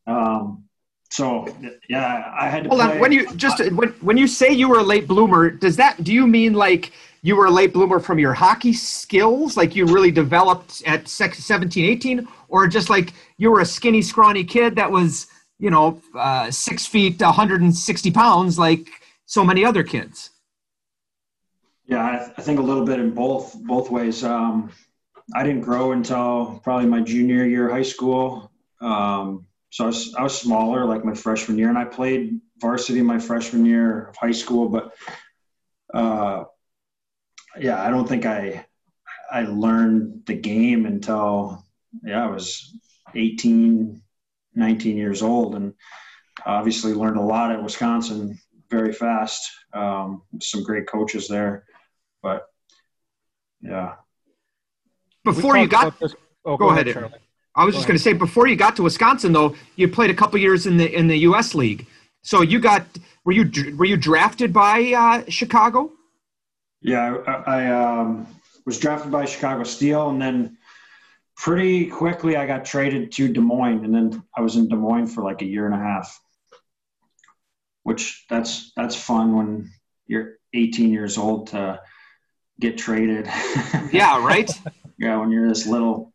Um, 0.08 0.66
so 1.12 1.46
yeah, 1.89 2.34
I 2.39 2.48
had 2.48 2.63
to. 2.63 2.70
Hold 2.70 2.82
play. 2.82 2.94
on, 2.94 3.00
when 3.00 3.12
you 3.12 3.34
just 3.36 3.60
when 3.74 3.89
when 4.00 4.15
you 4.15 4.27
say 4.27 4.50
you 4.50 4.70
were 4.70 4.80
a 4.80 4.84
late 4.84 5.08
bloomer, 5.08 5.50
does 5.50 5.75
that 5.75 6.03
do 6.06 6.13
you 6.13 6.25
mean 6.25 6.53
like 6.53 6.94
you 7.22 7.36
were 7.36 7.48
a 7.48 7.51
late 7.51 7.74
bloomer 7.74 8.00
from 8.00 8.18
your 8.18 8.34
hockey 8.34 8.72
skills, 8.72 9.58
like 9.58 9.75
you 9.75 9.86
really 9.86 10.10
developed 10.10 10.82
at 10.88 11.08
17, 11.08 11.86
18, 11.86 12.27
or 12.48 12.65
just 12.65 12.89
like 12.89 13.13
you 13.38 13.51
were 13.51 13.60
a 13.60 13.65
skinny, 13.65 14.01
scrawny 14.01 14.46
kid 14.46 14.75
that 14.77 14.89
was 14.89 15.27
you 15.60 15.70
know 15.70 16.01
uh, 16.15 16.50
six 16.50 16.86
feet, 16.86 17.20
160 17.20 18.12
pounds, 18.12 18.58
like 18.58 18.88
so 19.25 19.44
many 19.44 19.65
other 19.65 19.84
kids? 19.84 20.30
Yeah, 21.88 22.03
I, 22.03 22.32
I 22.38 22.41
think 22.41 22.58
a 22.60 22.63
little 22.63 22.86
bit 22.86 23.00
in 23.01 23.12
both 23.12 23.53
both 23.63 23.91
ways. 23.91 24.24
Um, 24.24 24.72
I 25.36 25.44
didn't 25.44 25.62
grow 25.62 25.91
until 25.91 26.62
probably 26.63 26.88
my 26.88 27.01
junior 27.01 27.46
year 27.46 27.68
of 27.68 27.74
high 27.74 27.82
school. 27.84 28.50
Um, 28.80 29.46
so 29.72 29.86
I 29.86 29.88
was, 29.88 30.13
I 30.16 30.24
was 30.24 30.38
smaller 30.38 30.86
like 30.86 31.06
my 31.06 31.16
freshman 31.16 31.58
year 31.58 31.70
and 31.70 31.78
I 31.78 31.86
played 31.86 32.40
varsity 32.60 33.01
my 33.01 33.20
freshman 33.20 33.66
year 33.66 34.10
of 34.10 34.18
high 34.18 34.34
school, 34.34 34.68
but, 34.68 34.94
uh, 35.94 36.44
yeah, 37.58 37.82
I 37.82 37.90
don't 37.90 38.08
think 38.08 38.25
I, 38.25 38.66
I 39.32 39.44
learned 39.44 40.24
the 40.25 40.34
game 40.34 40.86
until, 40.86 41.66
yeah, 42.04 42.25
I 42.25 42.30
was 42.30 42.78
18, 43.16 44.01
19 44.56 44.98
years 44.98 45.22
old 45.22 45.56
and 45.56 45.74
obviously 46.46 46.94
learned 46.94 47.18
a 47.18 47.22
lot 47.22 47.51
at 47.51 47.63
Wisconsin 47.63 48.38
very 48.70 48.92
fast. 48.92 49.50
Um, 49.74 50.24
some 50.42 50.63
great 50.63 50.86
coaches 50.86 51.30
there, 51.30 51.63
but 52.22 52.44
yeah, 53.62 53.96
before 55.24 55.58
you 55.58 55.68
got 55.68 55.98
this, 55.98 56.13
oh, 56.44 56.58
go, 56.58 56.66
go, 56.66 56.70
ahead, 56.72 56.90
ahead 56.90 57.13
I 57.55 57.65
was 57.65 57.74
go 57.74 57.79
just 57.79 57.88
going 57.88 57.98
to 57.98 58.03
say 58.03 58.13
before 58.13 58.48
you 58.48 58.55
got 58.55 58.75
to 58.77 58.84
Wisconsin 58.84 59.34
though, 59.34 59.55
you 59.75 59.88
played 59.88 60.10
a 60.10 60.13
couple 60.13 60.39
years 60.39 60.65
in 60.65 60.77
the 60.77 60.93
in 60.93 61.08
the 61.08 61.17
U.S. 61.20 61.53
League. 61.53 61.88
So 62.22 62.41
you 62.41 62.60
got 62.60 62.86
were 63.25 63.34
you 63.34 63.75
were 63.75 63.86
you 63.86 63.98
drafted 63.98 64.53
by 64.53 64.93
uh, 64.93 65.29
Chicago? 65.29 65.91
Yeah, 66.81 67.17
I, 67.27 67.31
I 67.31 68.00
um, 68.00 68.27
was 68.65 68.79
drafted 68.79 69.12
by 69.12 69.25
Chicago 69.25 69.63
Steel, 69.63 70.10
and 70.10 70.22
then 70.22 70.58
pretty 71.36 71.88
quickly 71.88 72.36
I 72.36 72.48
got 72.48 72.65
traded 72.65 73.12
to 73.13 73.31
Des 73.31 73.41
Moines, 73.41 73.84
and 73.84 73.93
then 73.93 74.24
I 74.36 74.41
was 74.41 74.55
in 74.55 74.67
Des 74.67 74.75
Moines 74.75 75.08
for 75.08 75.24
like 75.24 75.41
a 75.41 75.46
year 75.46 75.65
and 75.65 75.75
a 75.75 75.77
half. 75.77 76.20
Which 77.84 78.25
that's 78.29 78.72
that's 78.75 78.96
fun 78.96 79.36
when 79.36 79.72
you're 80.08 80.34
18 80.53 80.91
years 80.91 81.17
old 81.17 81.48
to 81.48 81.81
get 82.60 82.77
traded. 82.77 83.25
yeah, 83.91 84.24
right. 84.25 84.50
Yeah, 84.98 85.17
when 85.17 85.31
you're 85.31 85.50
this 85.50 85.65
little 85.65 86.11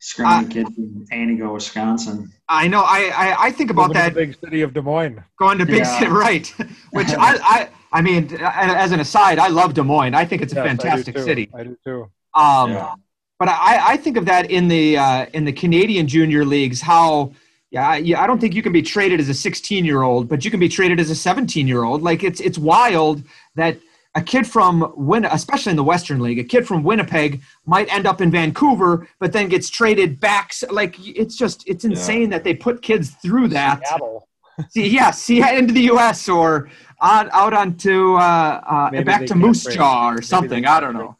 scrawny 0.00 0.46
uh, 0.46 0.48
kid 0.48 0.66
from 0.74 1.06
Antigo, 1.12 1.54
Wisconsin. 1.54 2.32
I 2.48 2.68
know. 2.68 2.80
I 2.80 3.12
I, 3.14 3.46
I 3.46 3.50
think 3.50 3.70
about 3.70 3.92
that. 3.94 4.14
big 4.14 4.36
city 4.38 4.62
of 4.62 4.72
Des 4.72 4.82
Moines. 4.82 5.22
Going 5.38 5.58
to 5.58 5.66
big 5.66 5.78
yeah. 5.78 5.98
city, 5.98 6.10
right? 6.26 6.46
Which 6.90 7.08
I, 7.10 7.38
I 7.42 7.68
I 7.92 8.02
mean, 8.02 8.36
as 8.40 8.92
an 8.92 9.00
aside, 9.00 9.38
I 9.38 9.48
love 9.48 9.74
Des 9.74 9.82
Moines. 9.82 10.14
I 10.14 10.24
think 10.24 10.42
it's 10.42 10.52
a 10.52 10.56
yes, 10.56 10.66
fantastic 10.66 11.16
I 11.16 11.20
city. 11.20 11.50
I 11.54 11.64
do 11.64 11.76
too. 11.84 12.10
Um, 12.34 12.72
yeah. 12.72 12.94
but 13.38 13.48
I 13.48 13.92
I 13.92 13.96
think 13.96 14.16
of 14.16 14.26
that 14.26 14.50
in 14.50 14.68
the 14.68 14.98
uh, 14.98 15.26
in 15.32 15.44
the 15.44 15.52
Canadian 15.52 16.06
junior 16.06 16.44
leagues 16.44 16.80
how. 16.80 17.32
Yeah, 17.70 17.96
yeah, 17.96 18.22
I 18.22 18.26
don't 18.26 18.40
think 18.40 18.54
you 18.54 18.62
can 18.62 18.72
be 18.72 18.80
traded 18.80 19.20
as 19.20 19.28
a 19.28 19.34
16 19.34 19.84
year 19.84 20.00
old, 20.00 20.26
but 20.26 20.42
you 20.42 20.50
can 20.50 20.58
be 20.58 20.70
traded 20.70 20.98
as 21.00 21.10
a 21.10 21.14
17 21.14 21.68
year 21.68 21.84
old. 21.84 22.00
Like 22.00 22.24
it's 22.24 22.40
it's 22.40 22.56
wild 22.56 23.22
that 23.56 23.76
a 24.14 24.22
kid 24.22 24.46
from 24.46 24.92
Win, 24.96 25.24
especially 25.26 25.70
in 25.70 25.76
the 25.76 25.84
Western 25.84 26.20
League, 26.20 26.38
a 26.38 26.44
kid 26.44 26.66
from 26.66 26.82
Winnipeg 26.82 27.42
might 27.66 27.92
end 27.92 28.06
up 28.06 28.20
in 28.20 28.30
Vancouver, 28.30 29.06
but 29.20 29.32
then 29.32 29.48
gets 29.48 29.68
traded 29.68 30.18
back. 30.18 30.52
Like 30.70 30.96
it's 30.98 31.36
just 31.36 31.68
it's 31.68 31.84
insane 31.84 32.22
yeah. 32.22 32.28
that 32.38 32.44
they 32.44 32.54
put 32.54 32.82
kids 32.82 33.10
through 33.22 33.48
that. 33.48 33.86
Seattle. 33.86 34.28
see, 34.70 34.88
yeah, 34.88 35.10
see 35.10 35.40
into 35.56 35.72
the 35.72 35.82
U.S. 35.82 36.28
or 36.28 36.68
out 37.00 37.28
out 37.32 37.52
onto 37.52 38.14
uh, 38.14 38.60
uh, 38.66 39.02
back 39.02 39.26
to 39.26 39.34
Moose 39.34 39.64
Jaw 39.64 40.10
or 40.10 40.22
something. 40.22 40.66
I 40.66 40.80
don't 40.80 40.94
know. 40.94 41.16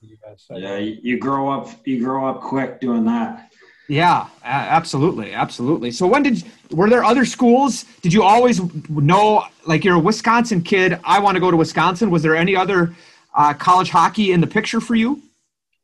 Yeah, 0.51 0.79
you 0.79 1.19
grow 1.19 1.51
up 1.51 1.87
you 1.87 2.01
grow 2.05 2.29
up 2.29 2.41
quick 2.41 2.81
doing 2.81 3.05
that. 3.05 3.48
Yeah, 3.89 4.29
absolutely, 4.45 5.33
absolutely. 5.33 5.91
So 5.91 6.07
when 6.07 6.23
did 6.23 6.45
were 6.71 6.91
there 6.91 7.03
other 7.03 7.25
schools? 7.25 7.85
Did 8.03 8.13
you 8.13 8.23
always 8.23 8.61
know 8.91 9.45
like 9.67 9.83
you're 9.83 9.97
a 9.97 10.01
Wisconsin 10.01 10.63
kid? 10.63 11.01
I 11.05 11.19
want 11.21 11.37
to 11.37 11.41
go 11.41 11.51
to 11.51 11.57
Wisconsin. 11.57 12.11
Was 12.11 12.23
there 12.23 12.37
any 12.37 12.55
other 12.55 12.95
uh, 13.35 13.55
college 13.55 13.89
hockey 13.89 14.33
in 14.33 14.43
the 14.43 14.47
picture 14.47 14.81
for 14.81 14.95
you? 14.95 15.23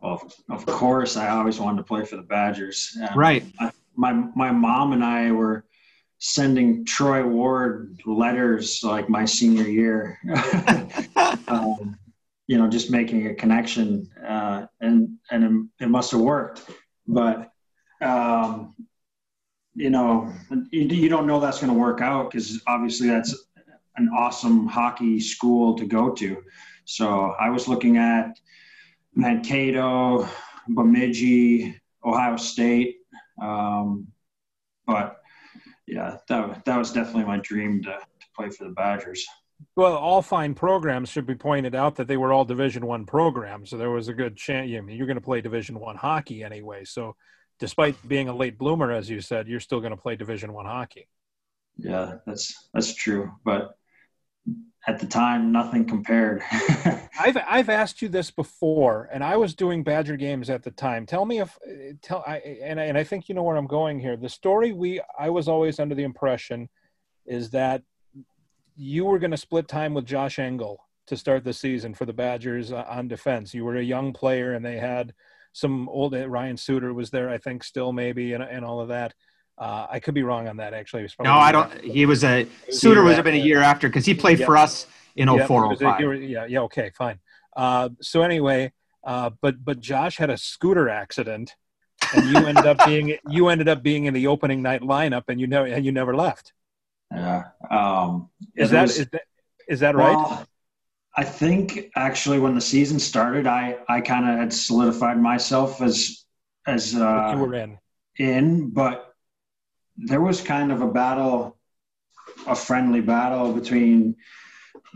Well, 0.01 0.31
of 0.51 0.67
course, 0.67 1.17
I 1.17 1.31
always 1.31 1.59
wanted 1.59 1.79
to 1.79 1.85
play 1.85 2.05
for 2.05 2.17
the 2.17 2.23
Badgers. 2.23 2.95
Um, 3.01 3.19
right. 3.19 3.43
I, 3.59 3.71
my 3.97 4.13
my 4.13 4.53
mom 4.53 4.93
and 4.93 5.03
I 5.03 5.33
were 5.33 5.65
sending 6.19 6.85
Troy 6.85 7.27
Ward 7.27 7.99
letters 8.05 8.83
like 8.83 9.09
my 9.09 9.25
senior 9.25 9.67
year. 9.67 10.19
um, 11.49 11.99
you 12.47 12.59
know, 12.59 12.69
just 12.69 12.91
making 12.91 13.29
a 13.29 13.35
connection, 13.35 14.11
uh, 14.27 14.67
and 14.83 15.17
and 15.31 15.71
it, 15.81 15.85
it 15.85 15.89
must 15.89 16.11
have 16.11 16.21
worked, 16.21 16.69
but 17.07 17.54
um, 18.05 18.75
you 19.75 19.91
know, 19.91 20.33
you, 20.71 20.83
you 20.83 21.09
don't 21.09 21.27
know 21.27 21.41
that's 21.41 21.61
going 21.61 21.73
to 21.73 21.79
work 21.79 22.01
out 22.01 22.31
because 22.31 22.63
obviously 22.67 23.09
that's 23.09 23.35
an 23.97 24.09
awesome 24.17 24.67
hockey 24.67 25.19
school 25.21 25.77
to 25.77 25.87
go 25.87 26.11
to. 26.11 26.43
So 26.85 27.35
I 27.41 27.51
was 27.51 27.67
looking 27.67 27.97
at 27.97 28.39
Mankato, 29.15 30.29
Bemidji, 30.69 31.81
Ohio 32.05 32.37
State, 32.37 32.97
um, 33.41 34.07
but 34.87 35.21
yeah, 35.87 36.19
that 36.29 36.65
that 36.65 36.79
was 36.79 36.93
definitely 36.93 37.25
my 37.25 37.39
dream 37.39 37.83
to, 37.85 37.91
to 37.91 38.27
play 38.37 38.51
for 38.51 38.65
the 38.65 38.71
Badgers. 38.71 39.27
Well, 39.77 39.97
all 39.97 40.21
fine 40.21 40.55
programs 40.55 41.09
should 41.09 41.27
be 41.27 41.35
pointed 41.35 41.75
out 41.75 41.97
that 41.97 42.07
they 42.07 42.17
were 42.17 42.33
all 42.33 42.45
Division 42.45 42.87
One 42.87 43.07
programs, 43.07 43.71
so 43.71 43.77
there 43.77 43.91
was 43.91 44.09
a 44.09 44.15
good 44.15 44.37
chance. 44.37 44.69
You're 44.69 45.07
going 45.07 45.17
to 45.17 45.21
play 45.21 45.41
Division 45.41 45.79
One 45.81 45.97
hockey 45.97 46.43
anyway, 46.45 46.85
so 46.85 47.17
despite 47.59 47.97
being 48.07 48.29
a 48.29 48.35
late 48.35 48.59
bloomer, 48.59 48.91
as 48.91 49.09
you 49.09 49.21
said, 49.21 49.49
you're 49.49 49.61
still 49.61 49.81
going 49.81 49.93
to 49.93 49.97
play 49.97 50.17
Division 50.17 50.53
One 50.53 50.67
hockey. 50.67 51.09
Yeah, 51.77 52.17
that's 52.27 52.69
that's 52.73 52.95
true. 52.95 53.33
But 53.45 53.77
at 54.87 55.01
the 55.01 55.07
time, 55.07 55.51
nothing 55.51 55.87
compared. 55.87 56.43
I've 57.19 57.37
I've 57.49 57.69
asked 57.69 58.03
you 58.03 58.09
this 58.09 58.31
before, 58.31 59.09
and 59.13 59.25
I 59.25 59.37
was 59.37 59.55
doing 59.55 59.83
Badger 59.83 60.17
games 60.17 60.51
at 60.51 60.63
the 60.63 60.71
time. 60.71 61.07
Tell 61.07 61.25
me 61.25 61.41
if 61.41 61.57
tell 62.03 62.23
I 62.27 62.39
and 62.63 62.79
I, 62.79 62.85
and 62.85 62.99
I 62.99 63.05
think 63.05 63.29
you 63.29 63.35
know 63.35 63.43
where 63.43 63.57
I'm 63.57 63.67
going 63.67 63.99
here. 63.99 64.17
The 64.17 64.29
story 64.29 64.73
we 64.73 65.01
I 65.19 65.31
was 65.31 65.49
always 65.49 65.81
under 65.81 65.95
the 65.95 66.05
impression 66.05 66.69
is 67.27 67.51
that 67.51 67.83
you 68.77 69.05
were 69.05 69.19
going 69.19 69.31
to 69.31 69.37
split 69.37 69.69
time 69.69 69.95
with 69.95 70.05
Josh 70.05 70.39
Engel 70.39 70.85
to 71.07 71.17
start 71.17 71.45
the 71.45 71.53
season 71.53 71.95
for 71.95 72.07
the 72.07 72.13
Badgers 72.13 72.73
uh, 72.73 72.85
on 72.89 73.09
defense. 73.09 73.55
You 73.55 73.65
were 73.65 73.77
a 73.77 73.83
young 73.83 74.13
player, 74.13 74.53
and 74.53 74.65
they 74.65 74.79
had 74.79 75.15
some 75.55 75.89
old 75.89 76.15
uh, 76.15 76.29
Ryan 76.29 76.57
Suter 76.57 76.93
was 76.93 77.11
there, 77.11 77.31
I 77.31 77.39
think, 77.39 77.65
still 77.65 77.93
maybe, 77.93 78.35
and, 78.35 78.43
and 78.43 78.65
all 78.65 78.81
of 78.81 78.89
that. 78.89 79.15
Uh, 79.57 79.87
I 79.89 80.01
could 80.01 80.15
be 80.15 80.25
wrong 80.25 80.49
on 80.49 80.57
that. 80.59 80.75
Actually, 80.75 81.09
no, 81.23 81.33
I 81.33 81.53
don't. 81.53 81.73
He 81.81 82.07
was 82.07 82.25
a 82.25 82.47
Suter 82.71 83.05
was 83.05 83.15
have 83.15 83.25
been 83.25 83.35
a 83.35 83.39
year 83.39 83.61
after 83.61 83.89
because 83.89 84.05
he 84.05 84.13
played 84.13 84.41
yeah. 84.41 84.47
for 84.47 84.57
us 84.57 84.89
in 85.15 85.29
yeah, 85.29 85.47
0405. 85.47 86.23
yeah, 86.23 86.45
yeah, 86.47 86.61
okay, 86.63 86.91
fine. 86.99 87.21
Uh, 87.57 87.91
so 88.03 88.23
anyway, 88.23 88.73
uh, 89.05 89.31
but 89.41 89.65
but 89.65 89.79
Josh 89.79 90.17
had 90.19 90.29
a 90.29 90.37
scooter 90.37 90.89
accident, 90.89 91.55
and 92.17 92.29
you 92.29 92.37
ended 92.39 92.67
up 92.67 92.85
being 92.85 93.17
you 93.29 93.47
ended 93.47 93.69
up 93.69 93.81
being 93.81 94.07
in 94.07 94.15
the 94.15 94.27
opening 94.27 94.61
night 94.61 94.83
lineup, 94.83 95.23
and 95.29 95.41
you 95.41 95.47
never 95.47 95.67
and 95.67 95.85
you 95.87 95.93
never 95.93 96.17
left. 96.17 96.53
Yeah. 97.15 97.45
Um, 97.71 98.31
is, 98.57 98.71
that, 98.71 98.83
was, 98.83 98.99
is 98.99 99.07
that 99.13 99.23
is 99.69 99.81
that 99.81 99.95
right? 99.95 100.47
I 101.17 101.25
think 101.25 101.91
actually 101.97 102.41
when 102.41 102.55
the 102.55 102.61
season 102.61 102.99
started, 102.99 103.47
I 103.47 103.79
I 103.89 104.01
kind 104.01 104.29
of 104.29 104.39
had 104.39 104.53
solidified 104.53 105.21
myself 105.21 105.81
as 105.81 106.25
as 106.67 106.95
uh, 106.95 107.33
you 107.35 107.39
were 107.39 107.55
in 107.55 107.79
in, 108.17 108.71
but 108.71 109.15
there 109.97 110.21
was 110.21 110.41
kind 110.41 110.73
of 110.73 110.83
a 110.83 110.91
battle, 110.91 111.57
a 112.47 112.55
friendly 112.55 113.01
battle 113.01 113.53
between 113.53 114.17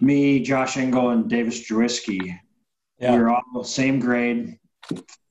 me, 0.01 0.41
Josh 0.41 0.77
Engel, 0.77 1.11
and 1.11 1.29
Davis 1.29 1.69
Drewiske. 1.69 2.39
Yeah. 2.99 3.13
We 3.13 3.19
were 3.21 3.31
all 3.31 3.65
same 3.65 4.01
grade, 4.01 4.59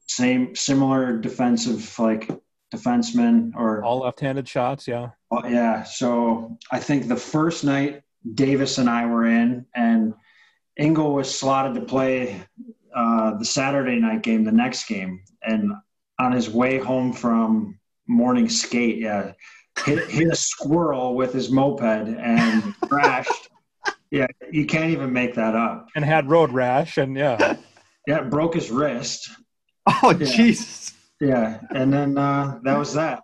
same 0.08 0.56
similar 0.56 1.18
defensive 1.18 1.98
like 2.00 2.30
defensemen 2.74 3.52
or 3.56 3.84
all 3.84 4.00
left-handed 4.00 4.48
shots. 4.48 4.88
Yeah. 4.88 5.10
Well, 5.30 5.50
yeah. 5.50 5.84
So 5.84 6.58
I 6.72 6.80
think 6.80 7.08
the 7.08 7.18
first 7.18 7.64
night 7.64 8.04
Davis 8.34 8.78
and 8.78 8.90
I 8.90 9.06
were 9.06 9.26
in, 9.26 9.66
and 9.76 10.14
Engel 10.78 11.14
was 11.14 11.34
slotted 11.34 11.76
to 11.76 11.82
play 11.82 12.42
uh, 12.96 13.38
the 13.38 13.46
Saturday 13.46 14.00
night 14.00 14.24
game, 14.24 14.44
the 14.44 14.52
next 14.52 14.88
game, 14.88 15.24
and 15.44 15.72
on 16.20 16.32
his 16.32 16.50
way 16.50 16.78
home 16.78 17.14
from 17.14 17.80
morning 18.08 18.50
skate, 18.50 18.98
yeah, 18.98 19.34
hit, 19.86 20.10
hit 20.10 20.28
a 20.32 20.36
squirrel 20.36 21.16
with 21.16 21.34
his 21.34 21.52
moped 21.52 21.82
and 21.84 22.76
crashed. 22.90 23.50
Yeah, 24.12 24.28
you 24.52 24.66
can't 24.66 24.92
even 24.92 25.12
make 25.12 25.36
that 25.36 25.56
up. 25.56 25.88
And 25.96 26.06
had 26.06 26.30
road 26.30 26.52
rash, 26.52 26.98
and 26.98 27.16
yeah, 27.16 27.58
yeah, 28.08 28.22
broke 28.22 28.56
his 28.56 28.72
wrist. 28.72 29.30
Oh, 29.86 30.14
Jesus. 30.14 30.94
Yeah, 31.20 31.62
and 31.72 31.92
then 31.92 32.18
uh, 32.18 32.60
that 32.64 32.78
was 32.78 32.94
that. 32.94 33.24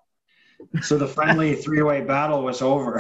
So 0.82 0.98
the 0.98 1.08
friendly 1.08 1.55
three-way 1.55 2.01
battle 2.01 2.43
was 2.43 2.62
over. 2.62 2.98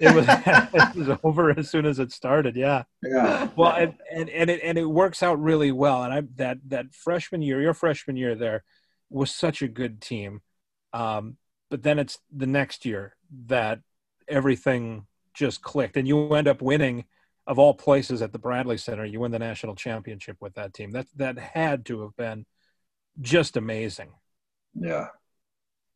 it 0.00 0.14
was 0.14 0.26
it 0.94 0.96
was 0.96 1.18
over 1.22 1.58
as 1.58 1.70
soon 1.70 1.86
as 1.86 1.98
it 1.98 2.12
started. 2.12 2.56
Yeah. 2.56 2.84
Yeah. 3.02 3.48
Well, 3.56 3.72
and 3.72 3.94
and 4.10 4.28
and 4.30 4.50
it 4.50 4.60
and 4.62 4.78
it 4.78 4.86
works 4.86 5.22
out 5.22 5.40
really 5.40 5.72
well. 5.72 6.04
And 6.04 6.12
I 6.12 6.22
that 6.36 6.58
that 6.68 6.94
freshman 6.94 7.42
year, 7.42 7.60
your 7.60 7.74
freshman 7.74 8.16
year 8.16 8.34
there, 8.34 8.64
was 9.10 9.30
such 9.30 9.62
a 9.62 9.68
good 9.68 10.00
team. 10.00 10.40
Um, 10.92 11.36
but 11.70 11.82
then 11.82 11.98
it's 11.98 12.18
the 12.34 12.46
next 12.46 12.84
year 12.84 13.16
that 13.46 13.80
everything 14.28 15.06
just 15.34 15.62
clicked, 15.62 15.96
and 15.96 16.06
you 16.06 16.34
end 16.34 16.48
up 16.48 16.62
winning. 16.62 17.04
Of 17.44 17.58
all 17.58 17.74
places 17.74 18.22
at 18.22 18.30
the 18.30 18.38
Bradley 18.38 18.78
Center, 18.78 19.04
you 19.04 19.18
win 19.18 19.32
the 19.32 19.38
national 19.40 19.74
championship 19.74 20.36
with 20.40 20.54
that 20.54 20.72
team. 20.72 20.92
That 20.92 21.08
that 21.16 21.36
had 21.36 21.84
to 21.86 22.02
have 22.02 22.14
been 22.16 22.46
just 23.20 23.56
amazing. 23.56 24.10
Yeah, 24.74 25.08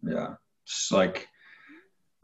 yeah. 0.02 0.34
It's 0.66 0.90
like 0.90 1.28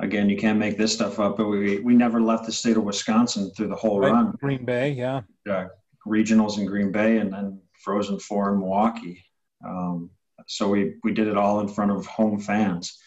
again, 0.01 0.29
you 0.29 0.37
can't 0.37 0.59
make 0.59 0.77
this 0.77 0.93
stuff 0.93 1.19
up. 1.19 1.37
But 1.37 1.47
we 1.47 1.79
we 1.79 1.95
never 1.95 2.21
left 2.21 2.47
the 2.47 2.53
state 2.53 2.77
of 2.77 2.85
Wisconsin 2.85 3.51
through 3.57 3.69
the 3.69 3.77
whole 3.77 4.01
right. 4.01 4.13
run. 4.13 4.35
Green 4.41 4.65
Bay, 4.65 4.91
yeah, 4.91 5.23
yeah. 5.47 5.69
Regionals 6.07 6.59
in 6.59 6.67
Green 6.67 6.93
Bay, 6.93 7.19
and 7.19 7.33
then 7.33 7.61
Frozen 7.83 8.19
Four 8.19 8.53
in 8.53 8.61
Milwaukee. 8.61 9.25
Um, 9.65 10.11
so 10.47 10.69
we 10.69 10.97
we 11.05 11.13
did 11.13 11.29
it 11.29 11.37
all 11.37 11.61
in 11.61 11.69
front 11.69 11.93
of 11.93 12.05
home 12.07 12.41
fans. 12.41 12.99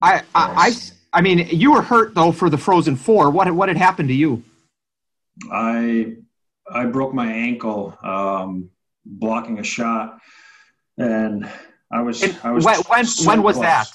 I 0.00 0.18
I, 0.18 0.22
I, 0.34 0.72
I 1.12 1.20
mean, 1.20 1.48
you 1.50 1.72
were 1.72 1.82
hurt 1.82 2.14
though 2.14 2.32
for 2.32 2.48
the 2.48 2.58
Frozen 2.58 2.96
Four. 2.96 3.30
What 3.30 3.50
what 3.52 3.68
had 3.68 3.76
happened 3.76 4.08
to 4.08 4.14
you? 4.14 4.42
I 5.52 6.16
I 6.70 6.86
broke 6.86 7.12
my 7.12 7.30
ankle 7.30 7.98
um, 8.02 8.70
blocking 9.04 9.58
a 9.58 9.64
shot, 9.64 10.20
and 10.98 11.50
I 11.90 12.02
was 12.02 12.22
and 12.22 12.38
I 12.44 12.52
was 12.52 12.64
when 12.64 12.78
when, 12.82 13.04
so 13.04 13.28
when 13.28 13.42
was 13.42 13.58
that? 13.60 13.90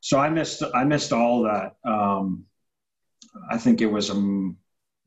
So 0.00 0.18
I 0.18 0.30
missed 0.30 0.62
I 0.74 0.84
missed 0.84 1.12
all 1.12 1.42
that. 1.42 1.76
Um, 1.84 2.44
I 3.50 3.58
think 3.58 3.80
it 3.80 3.86
was 3.86 4.10
a, 4.10 4.50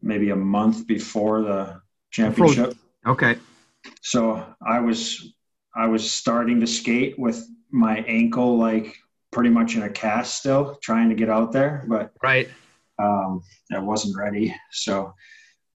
maybe 0.01 0.29
a 0.29 0.35
month 0.35 0.87
before 0.87 1.41
the 1.41 1.81
championship. 2.11 2.75
Okay. 3.05 3.37
So 4.01 4.45
I 4.65 4.79
was 4.79 5.33
I 5.75 5.87
was 5.87 6.11
starting 6.11 6.59
to 6.59 6.67
skate 6.67 7.17
with 7.17 7.45
my 7.71 7.99
ankle 8.07 8.57
like 8.57 8.97
pretty 9.31 9.49
much 9.49 9.75
in 9.75 9.83
a 9.83 9.89
cast 9.89 10.35
still, 10.35 10.77
trying 10.81 11.09
to 11.09 11.15
get 11.15 11.29
out 11.29 11.51
there, 11.51 11.85
but 11.87 12.11
right. 12.21 12.49
Um, 12.99 13.41
I 13.73 13.79
wasn't 13.79 14.17
ready. 14.17 14.53
So 14.71 15.13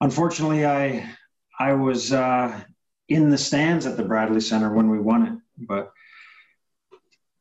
unfortunately, 0.00 0.66
I 0.66 1.08
I 1.58 1.72
was 1.72 2.12
uh, 2.12 2.60
in 3.08 3.30
the 3.30 3.38
stands 3.38 3.86
at 3.86 3.96
the 3.96 4.04
Bradley 4.04 4.40
Center 4.40 4.72
when 4.72 4.90
we 4.90 5.00
won 5.00 5.26
it, 5.26 5.66
but 5.66 5.92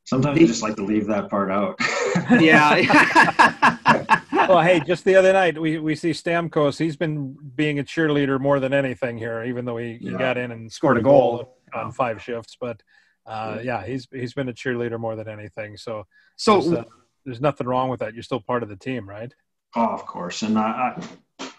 sometimes 0.06 0.40
I 0.40 0.46
just 0.46 0.64
like 0.64 0.76
to 0.78 0.84
leave 0.86 1.08
that 1.08 1.30
part 1.30 1.52
out. 1.52 1.76
yeah. 2.40 4.22
well, 4.48 4.62
hey, 4.62 4.80
just 4.80 5.04
the 5.04 5.16
other 5.16 5.34
night 5.34 5.60
we, 5.60 5.80
we 5.80 5.96
see 5.96 6.12
Stamkos. 6.12 6.80
He's 6.80 6.96
been 6.96 7.36
being 7.56 7.80
a 7.80 7.84
cheerleader 7.84 8.40
more 8.40 8.60
than 8.60 8.74
anything 8.74 9.18
here, 9.18 9.44
even 9.44 9.66
though 9.66 9.78
he, 9.78 9.98
he 9.98 10.12
got 10.12 10.38
in 10.38 10.52
and 10.52 10.72
scored 10.72 10.98
a 10.98 11.02
goal 11.02 11.58
on 11.74 11.92
five 11.92 12.22
shifts. 12.22 12.56
But 12.60 12.82
uh, 13.26 13.60
yeah, 13.64 13.86
he's 13.86 14.08
he's 14.12 14.34
been 14.34 14.50
a 14.50 14.54
cheerleader 14.54 15.00
more 15.00 15.16
than 15.16 15.28
anything. 15.28 15.78
So 15.78 16.06
so 16.38 16.62
there's, 16.62 16.74
uh, 16.74 16.84
there's, 17.26 17.42
nothing 17.42 17.68
wrong 17.68 17.90
with 17.90 18.00
that. 18.02 18.14
You're 18.14 18.24
still 18.24 18.40
part 18.40 18.64
of 18.64 18.70
the 18.70 18.76
team, 18.76 19.10
right? 19.10 19.34
Oh, 19.76 19.88
of 19.88 20.06
course, 20.06 20.44
and 20.44 20.58
I, 20.58 20.96
I, 21.40 21.50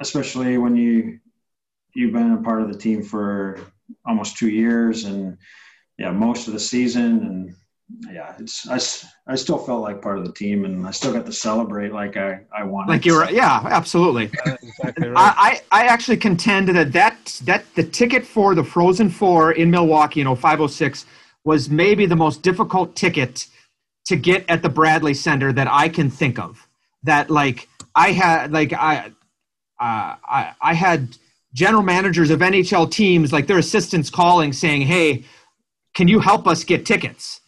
especially 0.00 0.58
when 0.58 0.76
you 0.76 1.20
you've 1.94 2.12
been 2.12 2.32
a 2.32 2.42
part 2.42 2.62
of 2.62 2.72
the 2.72 2.78
team 2.78 3.02
for 3.02 3.60
almost 4.04 4.36
two 4.36 4.48
years, 4.48 5.04
and 5.04 5.38
yeah, 5.98 6.10
most 6.10 6.48
of 6.48 6.54
the 6.54 6.60
season, 6.60 7.24
and 7.24 7.54
yeah, 8.10 8.34
it's 8.38 8.68
I, 8.68 9.32
I 9.32 9.36
still 9.36 9.58
felt 9.58 9.82
like 9.82 10.02
part 10.02 10.18
of 10.18 10.26
the 10.26 10.32
team, 10.32 10.64
and 10.64 10.86
I 10.86 10.90
still 10.90 11.12
got 11.12 11.26
to 11.26 11.32
celebrate 11.32 11.92
like 11.92 12.16
I 12.16 12.40
I 12.56 12.64
wanted. 12.64 12.90
Like 12.90 13.04
you 13.04 13.14
were, 13.14 13.30
yeah, 13.30 13.62
absolutely. 13.64 14.24
exactly 14.62 15.08
right. 15.08 15.34
I, 15.36 15.60
I 15.70 15.86
actually 15.86 16.16
contend 16.16 16.68
that 16.68 16.92
that 16.92 17.40
that 17.44 17.64
the 17.74 17.84
ticket 17.84 18.26
for 18.26 18.54
the 18.54 18.64
Frozen 18.64 19.10
Four 19.10 19.52
in 19.52 19.70
Milwaukee 19.70 20.20
in 20.20 20.26
0506 20.26 21.06
was 21.44 21.70
maybe 21.70 22.06
the 22.06 22.16
most 22.16 22.42
difficult 22.42 22.96
ticket 22.96 23.46
to 24.06 24.16
get 24.16 24.44
at 24.48 24.62
the 24.62 24.68
Bradley 24.68 25.14
Center 25.14 25.52
that 25.52 25.68
I 25.70 25.88
can 25.88 26.10
think 26.10 26.38
of. 26.38 26.66
That 27.04 27.30
like 27.30 27.68
I 27.94 28.12
had 28.12 28.52
like 28.52 28.72
I 28.72 29.12
uh, 29.80 30.16
I 30.24 30.54
I 30.60 30.74
had 30.74 31.16
general 31.54 31.82
managers 31.82 32.30
of 32.30 32.40
NHL 32.40 32.90
teams 32.90 33.32
like 33.32 33.46
their 33.46 33.58
assistants 33.58 34.10
calling 34.10 34.52
saying, 34.52 34.82
"Hey, 34.82 35.24
can 35.94 36.08
you 36.08 36.20
help 36.20 36.46
us 36.46 36.64
get 36.64 36.86
tickets?" 36.86 37.41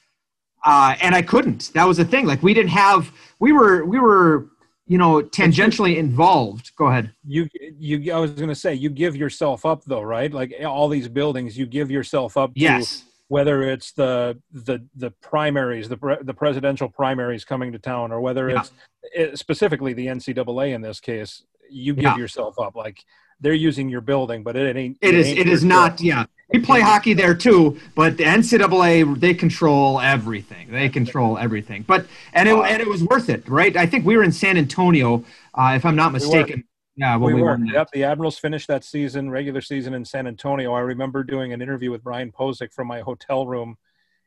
Uh, 0.64 0.96
and 1.00 1.14
I 1.14 1.22
couldn't. 1.22 1.72
That 1.74 1.86
was 1.86 1.98
the 1.98 2.04
thing. 2.04 2.26
Like 2.26 2.42
we 2.42 2.54
didn't 2.54 2.70
have. 2.70 3.12
We 3.38 3.52
were 3.52 3.84
we 3.84 3.98
were 3.98 4.48
you 4.86 4.98
know 4.98 5.22
tangentially 5.22 5.96
involved. 5.96 6.72
Go 6.76 6.86
ahead. 6.86 7.12
You 7.26 7.48
you. 7.78 8.12
I 8.12 8.18
was 8.18 8.32
going 8.32 8.48
to 8.48 8.54
say 8.54 8.74
you 8.74 8.90
give 8.90 9.16
yourself 9.16 9.66
up 9.66 9.84
though, 9.84 10.02
right? 10.02 10.32
Like 10.32 10.54
all 10.64 10.88
these 10.88 11.08
buildings, 11.08 11.56
you 11.56 11.66
give 11.66 11.90
yourself 11.90 12.36
up. 12.36 12.52
Yes. 12.54 13.00
To, 13.00 13.04
whether 13.28 13.62
it's 13.62 13.92
the 13.92 14.38
the 14.52 14.84
the 14.94 15.10
primaries, 15.10 15.88
the 15.88 16.18
the 16.22 16.34
presidential 16.34 16.88
primaries 16.88 17.44
coming 17.44 17.72
to 17.72 17.78
town, 17.78 18.12
or 18.12 18.20
whether 18.20 18.50
yeah. 18.50 18.60
it's 18.60 18.72
it, 19.14 19.38
specifically 19.38 19.92
the 19.92 20.06
NCAA 20.06 20.74
in 20.74 20.82
this 20.82 21.00
case, 21.00 21.42
you 21.70 21.94
give 21.94 22.04
yeah. 22.04 22.16
yourself 22.16 22.58
up. 22.58 22.76
Like 22.76 23.02
they're 23.40 23.54
using 23.54 23.88
your 23.88 24.02
building, 24.02 24.42
but 24.42 24.56
it 24.56 24.76
ain't. 24.76 24.98
It, 25.00 25.08
it 25.08 25.14
is. 25.14 25.26
Ain't 25.26 25.38
it 25.38 25.48
is 25.48 25.64
not. 25.64 26.00
Yeah, 26.00 26.24
we 26.52 26.60
play 26.60 26.80
hockey 26.80 27.14
there 27.14 27.34
too, 27.34 27.78
but 27.94 28.16
the 28.16 28.24
NCAA 28.24 29.18
they 29.18 29.34
control 29.34 30.00
everything. 30.00 30.70
They 30.70 30.88
control 30.88 31.38
everything. 31.38 31.82
But 31.82 32.06
and 32.32 32.48
it 32.48 32.54
and 32.54 32.80
it 32.80 32.88
was 32.88 33.02
worth 33.02 33.28
it, 33.28 33.48
right? 33.48 33.76
I 33.76 33.86
think 33.86 34.04
we 34.04 34.16
were 34.16 34.22
in 34.22 34.32
San 34.32 34.56
Antonio, 34.56 35.24
uh, 35.54 35.72
if 35.74 35.84
I'm 35.84 35.96
not 35.96 36.12
mistaken. 36.12 36.56
We 36.56 36.64
yeah, 36.96 37.16
when 37.16 37.34
we, 37.34 37.42
we 37.42 37.42
were. 37.42 37.58
Yep, 37.58 37.90
the 37.92 38.04
Admirals 38.04 38.38
finished 38.38 38.68
that 38.68 38.84
season, 38.84 39.30
regular 39.30 39.60
season 39.60 39.94
in 39.94 40.04
San 40.04 40.26
Antonio. 40.26 40.72
I 40.72 40.80
remember 40.80 41.24
doing 41.24 41.52
an 41.52 41.60
interview 41.60 41.90
with 41.90 42.04
Brian 42.04 42.30
Posick 42.30 42.72
from 42.72 42.86
my 42.86 43.00
hotel 43.00 43.46
room 43.46 43.76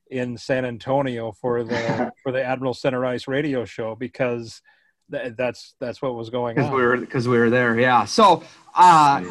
in 0.09 0.37
San 0.37 0.65
Antonio 0.65 1.31
for 1.31 1.63
the 1.63 2.11
for 2.23 2.31
the 2.31 2.43
Admiral 2.43 2.73
Center 2.73 3.05
Ice 3.05 3.27
radio 3.27 3.63
show 3.63 3.95
because 3.95 4.61
that's 5.09 5.75
that's 5.79 6.01
what 6.01 6.15
was 6.15 6.29
going 6.29 6.59
on. 6.59 6.73
We 6.73 6.81
were 6.81 6.97
because 6.97 7.27
we 7.27 7.37
were 7.37 7.49
there. 7.49 7.79
Yeah. 7.79 8.03
So, 8.05 8.43
uh, 8.75 9.23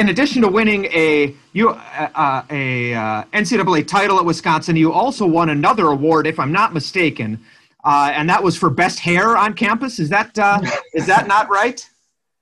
in 0.00 0.08
addition 0.08 0.40
to 0.42 0.48
winning 0.48 0.86
a 0.86 1.34
you 1.52 1.68
uh, 1.68 2.08
uh, 2.14 2.42
a 2.50 2.94
uh, 2.94 3.24
NCAA 3.34 3.86
title 3.86 4.18
at 4.18 4.24
Wisconsin, 4.24 4.74
you 4.74 4.92
also 4.92 5.26
won 5.26 5.50
another 5.50 5.88
award, 5.88 6.26
if 6.26 6.38
I'm 6.38 6.52
not 6.52 6.72
mistaken, 6.72 7.38
uh, 7.84 8.10
and 8.14 8.28
that 8.30 8.42
was 8.42 8.56
for 8.56 8.70
best 8.70 8.98
hair 8.98 9.36
on 9.36 9.52
campus. 9.52 9.98
Is 9.98 10.08
that 10.08 10.38
uh, 10.38 10.60
is 10.94 11.06
that 11.06 11.28
not 11.28 11.48
right? 11.48 11.86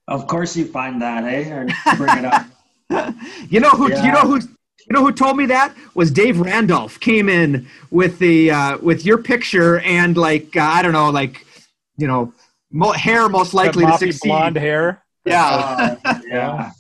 Of 0.09 0.27
course, 0.27 0.57
you 0.57 0.64
find 0.64 1.03
that, 1.03 1.25
eh? 1.25 1.51
Or 1.51 1.66
bring 1.99 2.16
it 2.16 2.25
up. 2.25 2.47
you 3.51 3.61
know 3.61 3.68
who? 3.68 3.90
Yeah. 3.90 4.07
You 4.07 4.12
know 4.12 4.23
who? 4.23 4.37
You 4.37 4.94
know 4.94 5.03
who 5.03 5.12
told 5.12 5.37
me 5.37 5.44
that 5.44 5.75
was 5.92 6.11
Dave 6.11 6.40
Randolph. 6.40 6.99
Came 6.99 7.29
in 7.29 7.68
with 7.90 8.18
the 8.18 8.79
with 8.81 9.05
your 9.05 9.18
picture 9.18 9.81
and 9.81 10.16
like 10.16 10.57
I 10.57 10.81
don't 10.81 10.94
know, 10.94 11.11
like 11.11 11.44
you 11.99 12.07
know 12.07 12.33
Mo- 12.71 12.92
hair 12.92 13.29
most 13.29 13.53
likely 13.53 13.85
to 13.85 13.99
succeed. 13.99 14.29
Blonde 14.29 14.57
hair. 14.57 15.03
Yeah. 15.27 15.97
Uh, 16.05 16.21
yeah. 16.27 16.71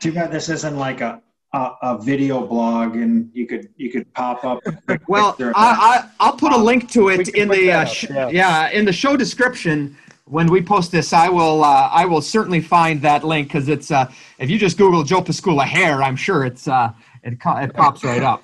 Too 0.00 0.12
bad 0.12 0.30
this 0.30 0.48
isn't 0.48 0.76
like 0.76 1.00
a, 1.00 1.22
a, 1.54 1.70
a 1.82 1.98
video 1.98 2.46
blog, 2.46 2.96
and 2.96 3.30
you 3.32 3.46
could 3.46 3.70
you 3.76 3.90
could 3.90 4.12
pop 4.14 4.44
up. 4.44 4.60
well, 5.08 5.36
I, 5.40 6.08
I 6.20 6.30
will 6.30 6.36
put 6.36 6.52
a 6.52 6.58
link 6.58 6.90
to 6.92 7.08
it 7.08 7.28
in 7.30 7.48
the 7.48 7.72
uh, 7.72 7.84
sh- 7.84 8.10
yeah. 8.10 8.28
yeah 8.28 8.70
in 8.70 8.84
the 8.84 8.92
show 8.92 9.16
description. 9.16 9.96
when 10.26 10.46
we 10.50 10.62
post 10.62 10.92
this, 10.92 11.12
I 11.12 11.28
will 11.28 11.64
uh, 11.64 11.88
I 11.90 12.04
will 12.04 12.22
certainly 12.22 12.60
find 12.60 13.00
that 13.02 13.24
link 13.24 13.48
because 13.48 13.68
it's 13.68 13.90
uh, 13.90 14.10
if 14.38 14.50
you 14.50 14.58
just 14.58 14.76
Google 14.78 15.04
Joe 15.04 15.22
Piskula 15.22 15.64
hair, 15.64 16.02
I'm 16.02 16.16
sure 16.16 16.44
it's 16.44 16.68
uh, 16.68 16.92
it 17.22 17.34
it 17.34 17.74
pops 17.74 18.04
right 18.04 18.22
up. 18.22 18.42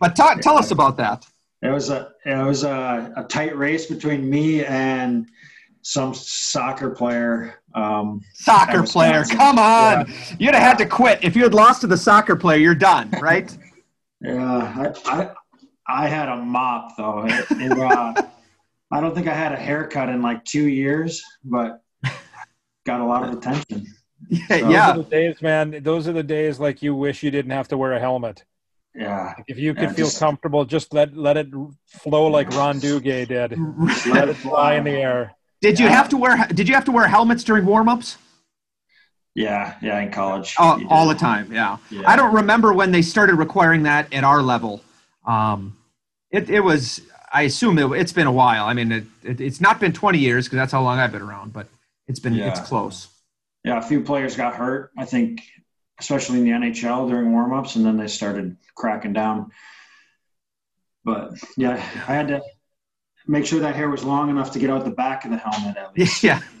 But 0.00 0.16
t- 0.16 0.40
tell 0.40 0.56
us 0.56 0.70
about 0.70 0.96
that. 0.96 1.26
It 1.62 1.68
was 1.68 1.90
a 1.90 2.12
it 2.24 2.42
was 2.42 2.64
a, 2.64 3.12
a 3.16 3.24
tight 3.24 3.56
race 3.56 3.86
between 3.86 4.28
me 4.28 4.64
and 4.64 5.26
some 5.82 6.14
soccer 6.14 6.90
player. 6.90 7.59
Um, 7.74 8.20
soccer 8.34 8.82
player, 8.82 9.24
come 9.24 9.58
on! 9.58 10.06
Yeah. 10.08 10.36
You'd 10.38 10.54
have 10.54 10.62
had 10.62 10.78
to 10.78 10.86
quit 10.86 11.22
if 11.22 11.36
you 11.36 11.42
had 11.42 11.54
lost 11.54 11.82
to 11.82 11.86
the 11.86 11.96
soccer 11.96 12.36
player. 12.36 12.58
You're 12.58 12.74
done, 12.74 13.10
right? 13.20 13.56
yeah, 14.20 14.92
I, 15.06 15.10
I, 15.10 15.30
I 15.86 16.08
had 16.08 16.28
a 16.28 16.36
mop 16.36 16.96
though. 16.96 17.26
It, 17.26 17.46
it, 17.50 17.78
uh, 17.78 18.22
I 18.90 19.00
don't 19.00 19.14
think 19.14 19.28
I 19.28 19.34
had 19.34 19.52
a 19.52 19.56
haircut 19.56 20.08
in 20.08 20.20
like 20.20 20.44
two 20.44 20.68
years, 20.68 21.22
but 21.44 21.82
got 22.84 23.00
a 23.00 23.04
lot 23.04 23.24
of 23.24 23.36
attention. 23.36 23.86
Yeah, 24.28 24.46
so, 24.46 24.70
yeah. 24.70 24.92
Those 24.92 24.98
are 24.98 25.02
the 25.02 25.10
days, 25.10 25.42
man. 25.42 25.82
Those 25.82 26.06
are 26.06 26.12
the 26.12 26.22
days 26.22 26.60
like 26.60 26.82
you 26.82 26.94
wish 26.94 27.24
you 27.24 27.32
didn't 27.32 27.50
have 27.50 27.66
to 27.68 27.76
wear 27.76 27.94
a 27.94 27.98
helmet. 27.98 28.44
Yeah. 28.94 29.34
Like 29.36 29.46
if 29.48 29.58
you 29.58 29.74
could 29.74 29.84
yeah, 29.84 29.92
feel 29.92 30.06
just, 30.06 30.20
comfortable, 30.20 30.64
just 30.64 30.92
let 30.92 31.16
let 31.16 31.36
it 31.36 31.48
flow 31.86 32.26
like 32.26 32.50
Ron 32.50 32.78
Duguay 32.78 33.26
did. 33.26 33.58
let 34.14 34.28
it 34.28 34.34
fly 34.34 34.74
in 34.74 34.84
the 34.84 34.92
air. 34.92 35.34
Did 35.60 35.78
you 35.78 35.88
have 35.88 36.08
to 36.10 36.16
wear 36.16 36.46
Did 36.48 36.68
you 36.68 36.74
have 36.74 36.84
to 36.86 36.92
wear 36.92 37.06
helmets 37.06 37.44
during 37.44 37.64
warmups? 37.64 38.16
Yeah, 39.34 39.76
yeah, 39.80 40.00
in 40.00 40.10
college. 40.10 40.56
Oh, 40.58 40.82
all 40.88 41.06
the 41.06 41.14
time, 41.14 41.52
yeah. 41.52 41.76
yeah. 41.88 42.02
I 42.04 42.16
don't 42.16 42.34
remember 42.34 42.72
when 42.72 42.90
they 42.90 43.00
started 43.00 43.36
requiring 43.36 43.84
that 43.84 44.12
at 44.12 44.24
our 44.24 44.42
level. 44.42 44.82
Um, 45.24 45.78
it, 46.30 46.50
it 46.50 46.60
was, 46.60 47.00
I 47.32 47.42
assume 47.42 47.78
it, 47.78 47.88
has 47.96 48.12
been 48.12 48.26
a 48.26 48.32
while. 48.32 48.66
I 48.66 48.74
mean, 48.74 48.90
it, 48.90 49.04
it, 49.22 49.40
it's 49.40 49.60
not 49.60 49.78
been 49.78 49.92
20 49.92 50.18
years 50.18 50.46
because 50.46 50.56
that's 50.56 50.72
how 50.72 50.82
long 50.82 50.98
I've 50.98 51.12
been 51.12 51.22
around, 51.22 51.52
but 51.52 51.68
it's 52.08 52.18
been, 52.18 52.34
yeah. 52.34 52.48
it's 52.48 52.60
close. 52.60 53.06
Yeah, 53.64 53.78
a 53.78 53.82
few 53.82 54.02
players 54.02 54.36
got 54.36 54.56
hurt. 54.56 54.90
I 54.98 55.04
think 55.04 55.42
especially 56.00 56.38
in 56.38 56.44
the 56.44 56.50
NHL 56.50 57.08
during 57.08 57.30
warmups, 57.30 57.76
and 57.76 57.84
then 57.84 57.96
they 57.96 58.08
started 58.08 58.56
cracking 58.74 59.12
down. 59.12 59.52
But 61.04 61.32
yeah, 61.56 61.74
I 62.08 62.14
had 62.14 62.28
to 62.28 62.42
make 63.26 63.46
sure 63.46 63.60
that 63.60 63.76
hair 63.76 63.90
was 63.90 64.04
long 64.04 64.30
enough 64.30 64.50
to 64.52 64.58
get 64.58 64.70
out 64.70 64.84
the 64.84 64.90
back 64.90 65.24
of 65.24 65.30
the 65.30 65.36
helmet 65.36 65.76
at 65.76 65.96
least. 65.96 66.22
Yeah. 66.24 66.40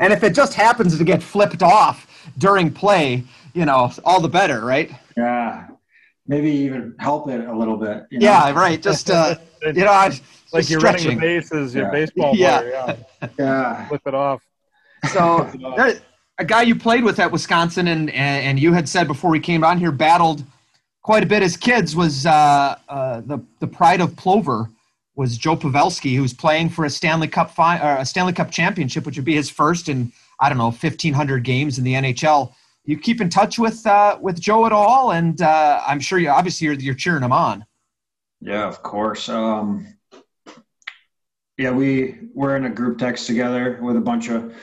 and 0.00 0.12
if 0.12 0.22
it 0.22 0.34
just 0.34 0.54
happens 0.54 0.96
to 0.96 1.04
get 1.04 1.22
flipped 1.22 1.62
off 1.62 2.30
during 2.38 2.72
play, 2.72 3.24
you 3.54 3.64
know, 3.64 3.92
all 4.04 4.20
the 4.20 4.28
better, 4.28 4.64
right? 4.64 4.90
Yeah. 5.16 5.68
Maybe 6.26 6.50
even 6.50 6.94
help 6.98 7.28
it 7.28 7.46
a 7.46 7.56
little 7.56 7.76
bit. 7.76 8.06
You 8.10 8.20
know? 8.20 8.26
Yeah, 8.26 8.50
right. 8.52 8.80
Just 8.82 9.10
uh, 9.10 9.36
you 9.62 9.72
know, 9.72 9.90
I, 9.90 10.18
like 10.52 10.68
you're 10.68 10.80
stretching. 10.80 11.18
running 11.18 11.20
the 11.20 11.40
bases, 11.40 11.74
your 11.74 11.86
yeah. 11.86 11.90
baseball 11.90 12.34
player. 12.34 12.70
Yeah. 12.70 12.96
Yeah. 13.22 13.28
yeah. 13.38 13.88
Flip 13.88 14.02
it 14.06 14.14
off. 14.14 14.42
So 15.12 15.50
there, 15.76 16.00
a 16.38 16.44
guy 16.44 16.62
you 16.62 16.74
played 16.74 17.04
with 17.04 17.18
at 17.18 17.30
Wisconsin, 17.30 17.88
and 17.88 18.10
and 18.10 18.58
you 18.58 18.72
had 18.72 18.88
said 18.88 19.06
before 19.06 19.30
we 19.30 19.40
came 19.40 19.64
on 19.64 19.78
here, 19.78 19.92
battled 19.92 20.44
quite 21.02 21.22
a 21.22 21.26
bit 21.26 21.42
as 21.42 21.56
kids. 21.56 21.96
Was 21.96 22.26
uh, 22.26 22.78
uh, 22.88 23.20
the 23.22 23.38
the 23.60 23.66
pride 23.66 24.00
of 24.00 24.16
Plover 24.16 24.68
was 25.18 25.36
Joe 25.36 25.56
Pavelski, 25.56 26.14
who's 26.14 26.32
playing 26.32 26.68
for 26.68 26.84
a 26.84 26.90
Stanley 26.90 27.26
Cup 27.26 27.50
fi- 27.50 27.80
or 27.80 27.96
a 27.98 28.06
Stanley 28.06 28.32
Cup 28.32 28.52
championship, 28.52 29.04
which 29.04 29.16
would 29.16 29.24
be 29.24 29.34
his 29.34 29.50
first 29.50 29.88
in 29.88 30.12
I 30.40 30.48
don't 30.48 30.58
know 30.58 30.66
1,500 30.66 31.42
games 31.42 31.76
in 31.76 31.82
the 31.82 31.94
NHL. 31.94 32.54
You 32.84 32.96
keep 32.96 33.20
in 33.20 33.28
touch 33.28 33.58
with 33.58 33.84
uh, 33.84 34.16
with 34.22 34.40
Joe 34.40 34.64
at 34.64 34.72
all, 34.72 35.10
and 35.10 35.42
uh, 35.42 35.82
I'm 35.84 35.98
sure 35.98 36.20
you 36.20 36.30
obviously 36.30 36.66
you're, 36.66 36.74
you're 36.74 36.94
cheering 36.94 37.24
him 37.24 37.32
on. 37.32 37.66
Yeah, 38.40 38.68
of 38.68 38.80
course. 38.84 39.28
Um, 39.28 39.88
yeah, 41.56 41.72
we 41.72 42.20
we're 42.32 42.56
in 42.56 42.66
a 42.66 42.70
group 42.70 42.98
text 42.98 43.26
together 43.26 43.80
with 43.82 43.96
a 43.96 44.00
bunch 44.00 44.28
of 44.28 44.54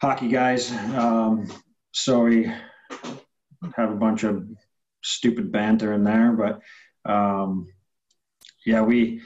hockey 0.00 0.28
guys. 0.28 0.70
Um, 0.70 1.52
so 1.90 2.20
we 2.20 2.44
have 3.74 3.90
a 3.90 3.96
bunch 3.96 4.22
of 4.22 4.48
stupid 5.02 5.50
banter 5.50 5.92
in 5.92 6.04
there, 6.04 6.32
but 6.32 6.60
um, 7.12 7.66
yeah, 8.64 8.82
we 8.82 9.22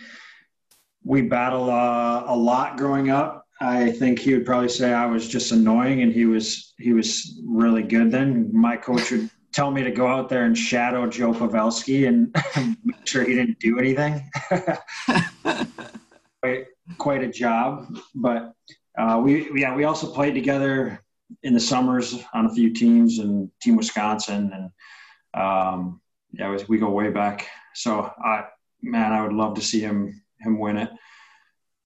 we 1.04 1.22
battle 1.22 1.70
uh, 1.70 2.24
a 2.26 2.36
lot 2.36 2.76
growing 2.76 3.10
up. 3.10 3.46
I 3.60 3.92
think 3.92 4.18
he 4.18 4.34
would 4.34 4.44
probably 4.44 4.68
say 4.68 4.92
I 4.92 5.06
was 5.06 5.28
just 5.28 5.52
annoying, 5.52 6.02
and 6.02 6.12
he 6.12 6.26
was 6.26 6.74
he 6.78 6.92
was 6.92 7.40
really 7.44 7.82
good. 7.82 8.10
Then 8.10 8.50
my 8.52 8.76
coach 8.76 9.10
would 9.10 9.30
tell 9.52 9.70
me 9.70 9.82
to 9.82 9.90
go 9.90 10.06
out 10.06 10.28
there 10.28 10.44
and 10.44 10.56
shadow 10.56 11.06
Joe 11.06 11.32
Pavelski 11.32 12.08
and 12.08 12.34
make 12.84 13.06
sure 13.06 13.22
he 13.24 13.34
didn't 13.34 13.58
do 13.60 13.78
anything. 13.78 14.28
quite, 16.42 16.66
quite 16.98 17.22
a 17.22 17.28
job, 17.28 17.94
but 18.14 18.54
uh, 18.98 19.20
we 19.22 19.50
yeah 19.54 19.74
we 19.74 19.84
also 19.84 20.12
played 20.12 20.34
together 20.34 21.00
in 21.42 21.54
the 21.54 21.60
summers 21.60 22.22
on 22.34 22.46
a 22.46 22.54
few 22.54 22.72
teams 22.72 23.18
and 23.18 23.50
Team 23.60 23.76
Wisconsin 23.76 24.52
and 24.52 24.70
um, 25.42 26.00
yeah 26.32 26.50
we, 26.50 26.64
we 26.68 26.78
go 26.78 26.90
way 26.90 27.10
back. 27.10 27.48
So 27.74 28.12
I 28.22 28.46
man 28.82 29.12
I 29.12 29.22
would 29.22 29.32
love 29.32 29.54
to 29.54 29.62
see 29.62 29.80
him 29.80 30.21
him 30.42 30.58
win 30.58 30.76
it. 30.76 30.90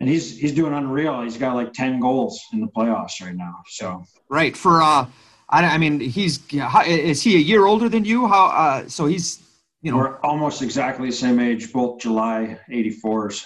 And 0.01 0.09
he's 0.09 0.39
he's 0.39 0.53
doing 0.53 0.75
unreal. 0.75 1.23
He's 1.23 1.39
got 1.39 1.55
like 1.55 1.73
ten 1.73 2.01
goals 2.01 2.41
in 2.53 2.61
the 2.61 2.67
playoffs 2.69 3.23
right 3.23 3.35
now. 3.35 3.55
So 3.69 4.05
right 4.29 4.57
for 4.57 4.83
uh, 4.83 5.07
I, 5.49 5.65
I 5.65 5.79
mean 5.79 6.01
he's 6.01 6.41
is 6.87 7.23
he 7.23 7.37
a 7.37 7.41
year 7.41 7.65
older 7.65 7.89
than 7.89 8.05
you? 8.05 8.27
How 8.27 8.47
uh, 8.47 8.89
so 8.89 9.07
he's 9.07 9.43
you 9.81 9.91
know 9.91 9.99
we're 9.99 10.21
almost 10.21 10.61
exactly 10.61 11.09
the 11.09 11.17
same 11.17 11.41
age, 11.41 11.73
both 11.73 12.01
July 12.01 12.59
'84s. 12.71 13.45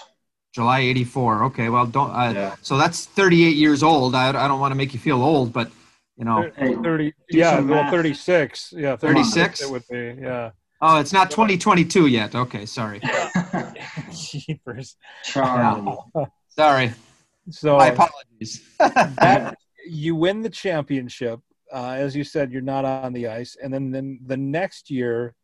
July 0.52 0.80
84. 0.80 1.44
Okay. 1.44 1.68
Well, 1.68 1.86
don't, 1.86 2.10
uh, 2.10 2.32
yeah. 2.34 2.56
so 2.60 2.76
that's 2.76 3.06
38 3.06 3.56
years 3.56 3.82
old. 3.82 4.14
I, 4.14 4.30
I 4.30 4.48
don't 4.48 4.58
want 4.58 4.72
to 4.72 4.76
make 4.76 4.92
you 4.92 4.98
feel 4.98 5.22
old, 5.22 5.52
but 5.52 5.70
you 6.16 6.24
know, 6.24 6.50
30, 6.58 7.14
yeah, 7.30 7.60
well, 7.60 7.90
36. 7.90 8.74
Yeah. 8.76 8.96
36 8.96 9.62
it 9.62 9.70
would 9.70 9.84
be. 9.88 10.16
Yeah. 10.20 10.50
Oh, 10.82 10.98
it's 10.98 11.12
not 11.12 11.30
2022 11.30 12.08
yet. 12.08 12.34
Okay. 12.34 12.66
Sorry. 12.66 13.00
Jeepers. 14.12 14.96
Yeah. 15.34 16.24
Sorry. 16.48 16.92
So 17.50 17.78
my 17.78 17.88
apologies. 17.88 18.62
that, 18.78 19.56
you 19.86 20.14
win 20.14 20.42
the 20.42 20.50
championship. 20.50 21.40
Uh, 21.72 21.92
as 21.92 22.16
you 22.16 22.24
said, 22.24 22.52
you're 22.52 22.62
not 22.62 22.84
on 22.84 23.12
the 23.12 23.28
ice. 23.28 23.56
And 23.62 23.72
then, 23.72 23.90
then 23.90 24.20
the 24.26 24.36
next 24.36 24.90
year 24.90 25.34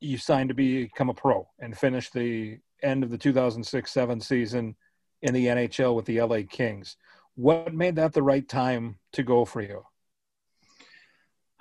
you 0.00 0.18
signed 0.18 0.48
to 0.48 0.54
become 0.54 1.10
a 1.10 1.14
pro 1.14 1.48
and 1.58 1.76
finish 1.76 2.10
the 2.10 2.58
end 2.82 3.02
of 3.02 3.10
the 3.10 3.18
2006-7 3.18 4.22
season 4.22 4.76
in 5.22 5.34
the 5.34 5.46
NHL 5.46 5.94
with 5.94 6.04
the 6.06 6.20
LA 6.20 6.40
Kings. 6.48 6.96
What 7.34 7.74
made 7.74 7.96
that 7.96 8.12
the 8.12 8.22
right 8.22 8.48
time 8.48 8.98
to 9.12 9.22
go 9.22 9.44
for 9.44 9.60
you? 9.60 9.84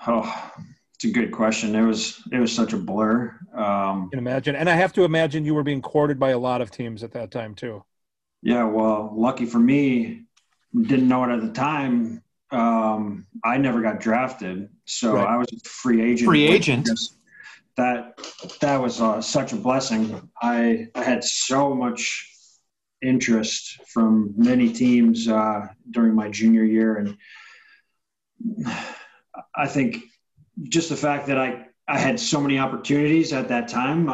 Oh, 0.06 0.52
it's 0.98 1.06
a 1.06 1.12
good 1.12 1.32
question. 1.32 1.76
It 1.76 1.84
was 1.84 2.22
it 2.32 2.40
was 2.40 2.52
such 2.52 2.74
a 2.74 2.78
blur. 2.78 3.38
Um, 3.56 4.10
can 4.10 4.20
imagine, 4.20 4.56
and 4.56 4.68
I 4.68 4.76
have 4.76 4.94
to 4.94 5.04
imagine 5.04 5.46
you 5.46 5.54
were 5.54 5.64
being 5.64 5.82
courted 5.82 6.20
by 6.20 6.32
a 6.32 6.40
lot 6.40 6.60
of 6.60 6.72
teams 6.72 7.04
at 7.04 7.12
that 7.14 7.30
time 7.30 7.54
too. 7.54 7.84
Yeah, 8.42 8.64
well, 8.64 9.14
lucky 9.16 9.46
for 9.46 9.60
me, 9.60 10.24
didn't 10.74 11.08
know 11.08 11.24
it 11.24 11.30
at 11.30 11.42
the 11.42 11.52
time. 11.52 12.24
Um, 12.50 13.28
I 13.44 13.58
never 13.58 13.82
got 13.82 14.00
drafted, 14.00 14.70
so 14.86 15.14
right. 15.14 15.28
I 15.28 15.38
was 15.38 15.48
a 15.54 15.70
free 15.70 16.02
agent. 16.02 16.30
Free 16.30 16.48
agent 16.48 16.90
that 17.78 18.20
that 18.60 18.82
was 18.82 19.00
uh, 19.00 19.22
such 19.22 19.54
a 19.54 19.56
blessing. 19.56 20.30
I, 20.42 20.88
I 20.96 21.04
had 21.04 21.24
so 21.24 21.76
much 21.76 22.28
interest 23.04 23.80
from 23.88 24.34
many 24.36 24.74
teams 24.74 25.28
uh, 25.28 25.68
during 25.92 26.16
my 26.16 26.30
junior 26.30 26.64
year, 26.64 26.96
and 26.98 27.18
I 29.56 29.68
think 29.68 30.04
just 30.64 30.90
the 30.90 30.96
fact 30.96 31.28
that 31.28 31.38
I 31.38 31.68
I 31.88 32.00
had 32.00 32.20
so 32.20 32.42
many 32.42 32.60
opportunities 32.60 33.32
at 33.32 33.48
that 33.50 33.70
time, 33.70 34.12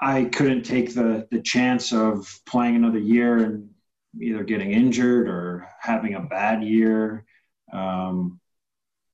I 0.00 0.24
couldn't 0.24 0.64
take 0.64 0.94
the 0.94 1.26
the 1.30 1.40
chance 1.40 1.92
of 1.92 2.40
playing 2.46 2.76
another 2.76 2.98
year 2.98 3.38
and 3.38 3.70
either 4.20 4.44
getting 4.44 4.72
injured 4.72 5.28
or 5.28 5.68
having 5.80 6.14
a 6.14 6.20
bad 6.20 6.62
year. 6.62 7.24
Um, 7.72 8.40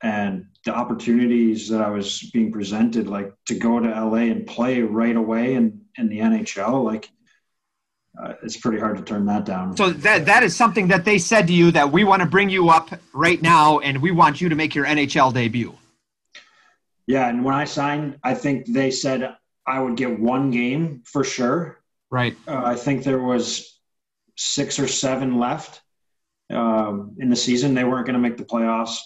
and 0.02 0.46
the 0.64 0.74
opportunities 0.74 1.68
that 1.70 1.80
I 1.80 1.90
was 1.90 2.22
being 2.32 2.52
presented, 2.52 3.08
like 3.08 3.32
to 3.46 3.54
go 3.54 3.80
to 3.80 3.88
LA 3.88 4.30
and 4.30 4.46
play 4.46 4.82
right 4.82 5.16
away 5.16 5.54
in, 5.54 5.80
in 5.96 6.08
the 6.08 6.18
NHL, 6.18 6.84
like 6.84 7.08
uh, 8.22 8.34
it's 8.42 8.56
pretty 8.56 8.78
hard 8.78 8.96
to 8.98 9.02
turn 9.02 9.26
that 9.26 9.44
down. 9.44 9.76
So 9.76 9.90
that 9.90 10.26
that 10.26 10.42
is 10.42 10.54
something 10.54 10.88
that 10.88 11.04
they 11.04 11.18
said 11.18 11.46
to 11.48 11.52
you 11.52 11.70
that 11.72 11.90
we 11.90 12.04
want 12.04 12.22
to 12.22 12.28
bring 12.28 12.50
you 12.50 12.68
up 12.68 12.90
right 13.12 13.40
now, 13.40 13.80
and 13.80 14.00
we 14.00 14.10
want 14.10 14.40
you 14.40 14.50
to 14.50 14.54
make 14.54 14.74
your 14.74 14.84
NHL 14.84 15.32
debut. 15.32 15.76
Yeah, 17.06 17.28
and 17.28 17.44
when 17.44 17.54
I 17.54 17.64
signed, 17.64 18.18
I 18.22 18.34
think 18.34 18.66
they 18.66 18.90
said 18.90 19.36
I 19.66 19.80
would 19.80 19.96
get 19.96 20.18
one 20.18 20.50
game 20.50 21.02
for 21.04 21.24
sure. 21.24 21.82
Right. 22.10 22.36
Uh, 22.46 22.62
I 22.64 22.76
think 22.76 23.02
there 23.02 23.20
was 23.20 23.80
six 24.36 24.78
or 24.78 24.88
seven 24.88 25.38
left 25.38 25.82
um, 26.50 27.16
in 27.18 27.28
the 27.28 27.36
season. 27.36 27.74
They 27.74 27.84
weren't 27.84 28.06
going 28.06 28.14
to 28.14 28.20
make 28.20 28.36
the 28.36 28.44
playoffs 28.44 28.98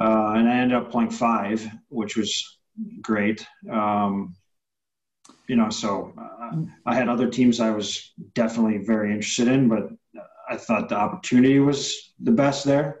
uh, 0.00 0.32
and 0.34 0.48
I 0.48 0.56
ended 0.56 0.78
up 0.78 0.90
playing 0.90 1.10
five, 1.10 1.68
which 1.88 2.16
was 2.16 2.58
great. 3.02 3.46
Um, 3.70 4.34
you 5.46 5.56
know, 5.56 5.68
so 5.68 6.14
uh, 6.18 6.56
I 6.86 6.94
had 6.94 7.08
other 7.08 7.28
teams 7.28 7.60
I 7.60 7.70
was 7.70 8.12
definitely 8.34 8.78
very 8.78 9.12
interested 9.12 9.48
in, 9.48 9.68
but 9.68 9.90
I 10.48 10.56
thought 10.56 10.88
the 10.88 10.96
opportunity 10.96 11.58
was 11.60 12.14
the 12.18 12.30
best 12.30 12.64
there. 12.64 13.00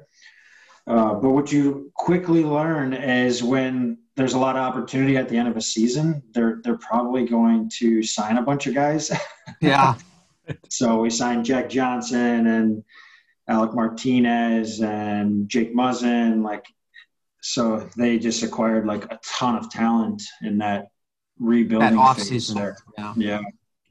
Uh, 0.86 1.14
but 1.14 1.30
what 1.30 1.50
you 1.50 1.90
quickly 1.94 2.44
learn 2.44 2.92
is 2.92 3.42
when 3.42 3.98
there's 4.20 4.34
a 4.34 4.38
lot 4.38 4.56
of 4.56 4.62
opportunity 4.62 5.16
at 5.16 5.28
the 5.28 5.36
end 5.36 5.48
of 5.48 5.56
a 5.56 5.60
season, 5.62 6.22
they're 6.34 6.60
they're 6.62 6.76
probably 6.78 7.24
going 7.24 7.70
to 7.78 8.02
sign 8.02 8.36
a 8.36 8.42
bunch 8.42 8.66
of 8.66 8.74
guys. 8.74 9.10
Yeah. 9.60 9.96
so 10.68 11.00
we 11.00 11.10
signed 11.10 11.44
Jack 11.44 11.68
Johnson 11.68 12.46
and 12.46 12.84
Alec 13.48 13.74
Martinez 13.74 14.80
and 14.80 15.48
Jake 15.48 15.74
Muzzin. 15.74 16.44
Like, 16.44 16.64
so 17.42 17.88
they 17.96 18.18
just 18.18 18.44
acquired 18.44 18.86
like 18.86 19.04
a 19.06 19.18
ton 19.24 19.56
of 19.56 19.68
talent 19.70 20.22
in 20.42 20.58
that 20.58 20.86
rebuilding 21.40 21.90
that 21.90 21.98
off 21.98 22.18
phase 22.18 22.28
season. 22.28 22.56
there. 22.56 22.76
Yeah. 22.96 23.14
Yeah, 23.16 23.40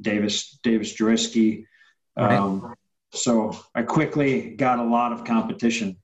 Davis 0.02 0.58
Davis 0.64 0.96
Drewiske. 0.96 1.66
Right. 2.18 2.38
Um, 2.38 2.74
so 3.12 3.58
I 3.76 3.84
quickly 3.84 4.52
got 4.52 4.80
a 4.80 4.84
lot 4.84 5.12
of 5.12 5.26
competition. 5.26 5.98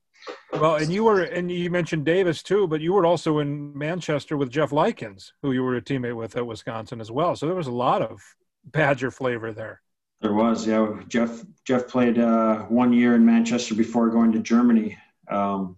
Well, 0.53 0.75
and 0.75 0.91
you 0.91 1.03
were, 1.03 1.21
and 1.21 1.51
you 1.51 1.69
mentioned 1.69 2.05
Davis 2.05 2.41
too, 2.41 2.67
but 2.67 2.81
you 2.81 2.93
were 2.93 3.05
also 3.05 3.39
in 3.39 3.77
Manchester 3.77 4.37
with 4.37 4.49
Jeff 4.49 4.71
Likens, 4.71 5.33
who 5.41 5.51
you 5.51 5.63
were 5.63 5.75
a 5.75 5.81
teammate 5.81 6.15
with 6.15 6.35
at 6.37 6.45
Wisconsin 6.45 7.01
as 7.01 7.11
well. 7.11 7.35
So 7.35 7.45
there 7.45 7.55
was 7.55 7.67
a 7.67 7.71
lot 7.71 8.01
of 8.01 8.21
Badger 8.65 9.11
flavor 9.11 9.51
there. 9.51 9.81
There 10.21 10.33
was, 10.33 10.65
yeah. 10.65 11.01
Jeff 11.07 11.43
Jeff 11.65 11.87
played 11.87 12.17
uh, 12.17 12.63
one 12.63 12.93
year 12.93 13.15
in 13.15 13.25
Manchester 13.25 13.75
before 13.75 14.09
going 14.09 14.31
to 14.31 14.39
Germany, 14.39 14.97
um, 15.29 15.75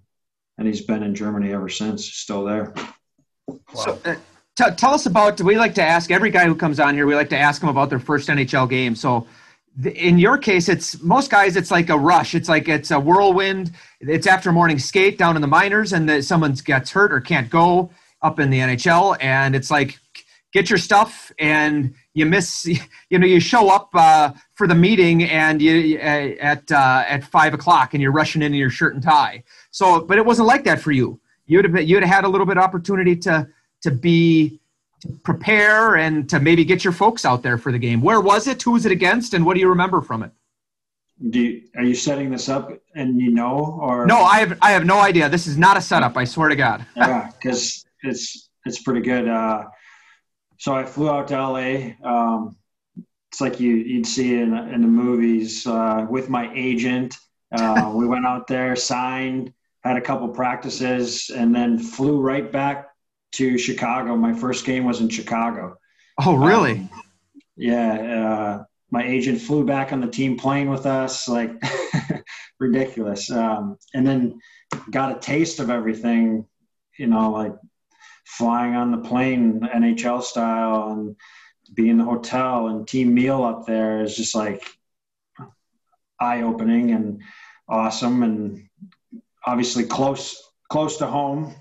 and 0.57 0.67
he's 0.67 0.81
been 0.81 1.03
in 1.03 1.15
Germany 1.15 1.51
ever 1.53 1.69
since. 1.69 2.05
Still 2.05 2.45
there. 2.45 2.73
Wow. 3.47 3.59
So, 3.73 3.99
uh, 4.05 4.15
t- 4.55 4.75
tell 4.75 4.93
us 4.93 5.05
about. 5.05 5.41
We 5.41 5.57
like 5.57 5.73
to 5.75 5.83
ask 5.83 6.11
every 6.11 6.29
guy 6.29 6.45
who 6.45 6.55
comes 6.55 6.79
on 6.79 6.93
here. 6.93 7.05
We 7.05 7.15
like 7.15 7.29
to 7.29 7.37
ask 7.37 7.59
them 7.59 7.69
about 7.69 7.89
their 7.89 7.99
first 7.99 8.29
NHL 8.29 8.69
game. 8.69 8.95
So, 8.95 9.21
th- 9.21 9.29
in 9.85 10.17
your 10.17 10.37
case, 10.37 10.69
it's 10.69 11.01
most 11.01 11.29
guys. 11.29 11.55
It's 11.55 11.71
like 11.71 11.89
a 11.89 11.97
rush. 11.97 12.33
It's 12.33 12.49
like 12.49 12.67
it's 12.67 12.91
a 12.91 12.99
whirlwind. 12.99 13.71
It's 13.99 14.27
after 14.27 14.51
morning 14.51 14.79
skate 14.79 15.17
down 15.17 15.35
in 15.35 15.41
the 15.41 15.47
minors, 15.47 15.93
and 15.93 16.09
the, 16.09 16.21
someone 16.21 16.53
gets 16.53 16.91
hurt 16.91 17.13
or 17.13 17.21
can't 17.21 17.49
go 17.49 17.91
up 18.21 18.39
in 18.39 18.49
the 18.49 18.59
NHL, 18.59 19.17
and 19.19 19.55
it's 19.55 19.69
like 19.69 19.99
get 20.53 20.69
your 20.69 20.79
stuff 20.79 21.31
and 21.39 21.93
you 22.13 22.25
miss 22.25 22.65
you 23.09 23.19
know 23.19 23.27
you 23.27 23.39
show 23.39 23.69
up 23.69 23.89
uh, 23.93 24.31
for 24.55 24.67
the 24.67 24.75
meeting 24.75 25.23
and 25.23 25.61
you 25.61 25.97
at 25.99 26.71
uh, 26.71 27.03
at 27.07 27.23
five 27.23 27.53
o'clock 27.53 27.93
and 27.93 28.01
you're 28.01 28.11
rushing 28.11 28.41
in 28.41 28.53
your 28.53 28.69
shirt 28.69 28.93
and 28.93 29.03
tie 29.03 29.43
so 29.71 30.01
but 30.01 30.17
it 30.17 30.25
wasn't 30.25 30.47
like 30.47 30.63
that 30.63 30.79
for 30.79 30.91
you 30.91 31.19
you'd 31.45 31.65
have 31.65 31.87
you'd 31.87 32.03
have 32.03 32.11
had 32.11 32.23
a 32.23 32.27
little 32.27 32.47
bit 32.47 32.57
of 32.57 32.63
opportunity 32.63 33.15
to 33.15 33.47
to 33.81 33.91
be 33.91 34.59
prepare 35.23 35.95
and 35.95 36.29
to 36.29 36.39
maybe 36.39 36.65
get 36.65 36.83
your 36.83 36.93
folks 36.93 37.23
out 37.25 37.43
there 37.43 37.57
for 37.57 37.71
the 37.71 37.79
game 37.79 38.01
where 38.01 38.19
was 38.19 38.47
it 38.47 38.61
who 38.61 38.71
was 38.71 38.85
it 38.85 38.91
against 38.91 39.33
and 39.33 39.45
what 39.45 39.53
do 39.53 39.59
you 39.59 39.69
remember 39.69 40.01
from 40.01 40.23
it 40.23 40.31
Do 41.29 41.39
you, 41.39 41.63
are 41.75 41.83
you 41.83 41.93
setting 41.95 42.31
this 42.31 42.49
up 42.49 42.71
and 42.95 43.21
you 43.21 43.31
know 43.31 43.77
or 43.79 44.07
no 44.07 44.17
i 44.17 44.39
have 44.39 44.57
i 44.61 44.71
have 44.71 44.85
no 44.85 44.99
idea 44.99 45.29
this 45.29 45.45
is 45.45 45.57
not 45.57 45.77
a 45.77 45.81
setup 45.81 46.17
i 46.17 46.23
swear 46.23 46.49
to 46.49 46.55
god 46.55 46.85
yeah, 46.95 47.29
because 47.39 47.85
it's 48.03 48.47
it's 48.67 48.81
pretty 48.81 49.01
good. 49.01 49.27
Uh, 49.27 49.65
so 50.57 50.75
I 50.75 50.85
flew 50.85 51.09
out 51.09 51.27
to 51.29 51.35
LA. 51.35 51.93
Um, 52.03 52.57
it's 53.31 53.41
like 53.41 53.59
you 53.59 53.75
you'd 53.75 54.05
see 54.05 54.35
in 54.35 54.53
in 54.53 54.81
the 54.81 54.87
movies 54.87 55.65
uh, 55.65 56.05
with 56.09 56.29
my 56.29 56.51
agent. 56.53 57.17
Uh, 57.51 57.91
we 57.95 58.05
went 58.05 58.25
out 58.25 58.47
there, 58.47 58.75
signed, 58.75 59.53
had 59.83 59.97
a 59.97 60.01
couple 60.01 60.27
practices, 60.29 61.31
and 61.33 61.55
then 61.55 61.79
flew 61.79 62.19
right 62.19 62.51
back 62.51 62.86
to 63.37 63.57
Chicago. 63.57 64.15
My 64.15 64.33
first 64.33 64.65
game 64.65 64.85
was 64.85 65.01
in 65.01 65.09
Chicago. 65.09 65.77
oh 66.19 66.35
really 66.35 66.71
Um, 66.71 66.89
yeah, 67.57 67.93
uh, 67.93 68.63
my 68.91 69.03
agent 69.03 69.41
flew 69.41 69.65
back 69.65 69.91
on 69.91 69.99
the 69.99 70.07
team 70.07 70.37
plane 70.37 70.69
with 70.69 70.85
us, 70.85 71.27
like 71.27 71.51
ridiculous. 72.59 73.29
Um, 73.31 73.77
and 73.93 74.05
then 74.05 74.39
got 74.91 75.17
a 75.17 75.19
taste 75.19 75.59
of 75.59 75.69
everything, 75.69 76.45
you 76.97 77.07
know, 77.07 77.31
like 77.31 77.53
flying 78.25 78.75
on 78.75 78.91
the 78.91 78.99
plane, 78.99 79.59
NHL 79.61 80.21
style, 80.21 80.91
and 80.91 81.15
being 81.73 81.89
in 81.89 81.97
the 81.97 82.05
hotel 82.05 82.67
and 82.67 82.87
team 82.87 83.13
meal 83.13 83.43
up 83.43 83.65
there 83.65 84.01
is 84.01 84.15
just 84.15 84.35
like 84.35 84.63
eye 86.19 86.43
opening 86.43 86.91
and 86.91 87.21
awesome, 87.67 88.23
and 88.23 88.69
obviously 89.45 89.83
close 89.83 90.41
close 90.69 90.97
to 90.97 91.07
home. 91.07 91.55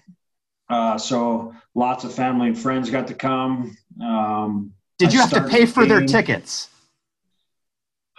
Uh, 0.69 0.99
so 0.99 1.55
lots 1.77 2.03
of 2.03 2.13
family 2.13 2.49
and 2.49 2.59
friends 2.59 2.91
got 2.91 3.07
to 3.07 3.15
come. 3.15 3.77
Um, 4.03 4.73
did 4.99 5.11
I 5.11 5.13
you 5.13 5.21
have 5.21 5.31
to 5.31 5.45
pay 5.45 5.67
for 5.67 5.87
their 5.87 6.05
tickets 6.05 6.71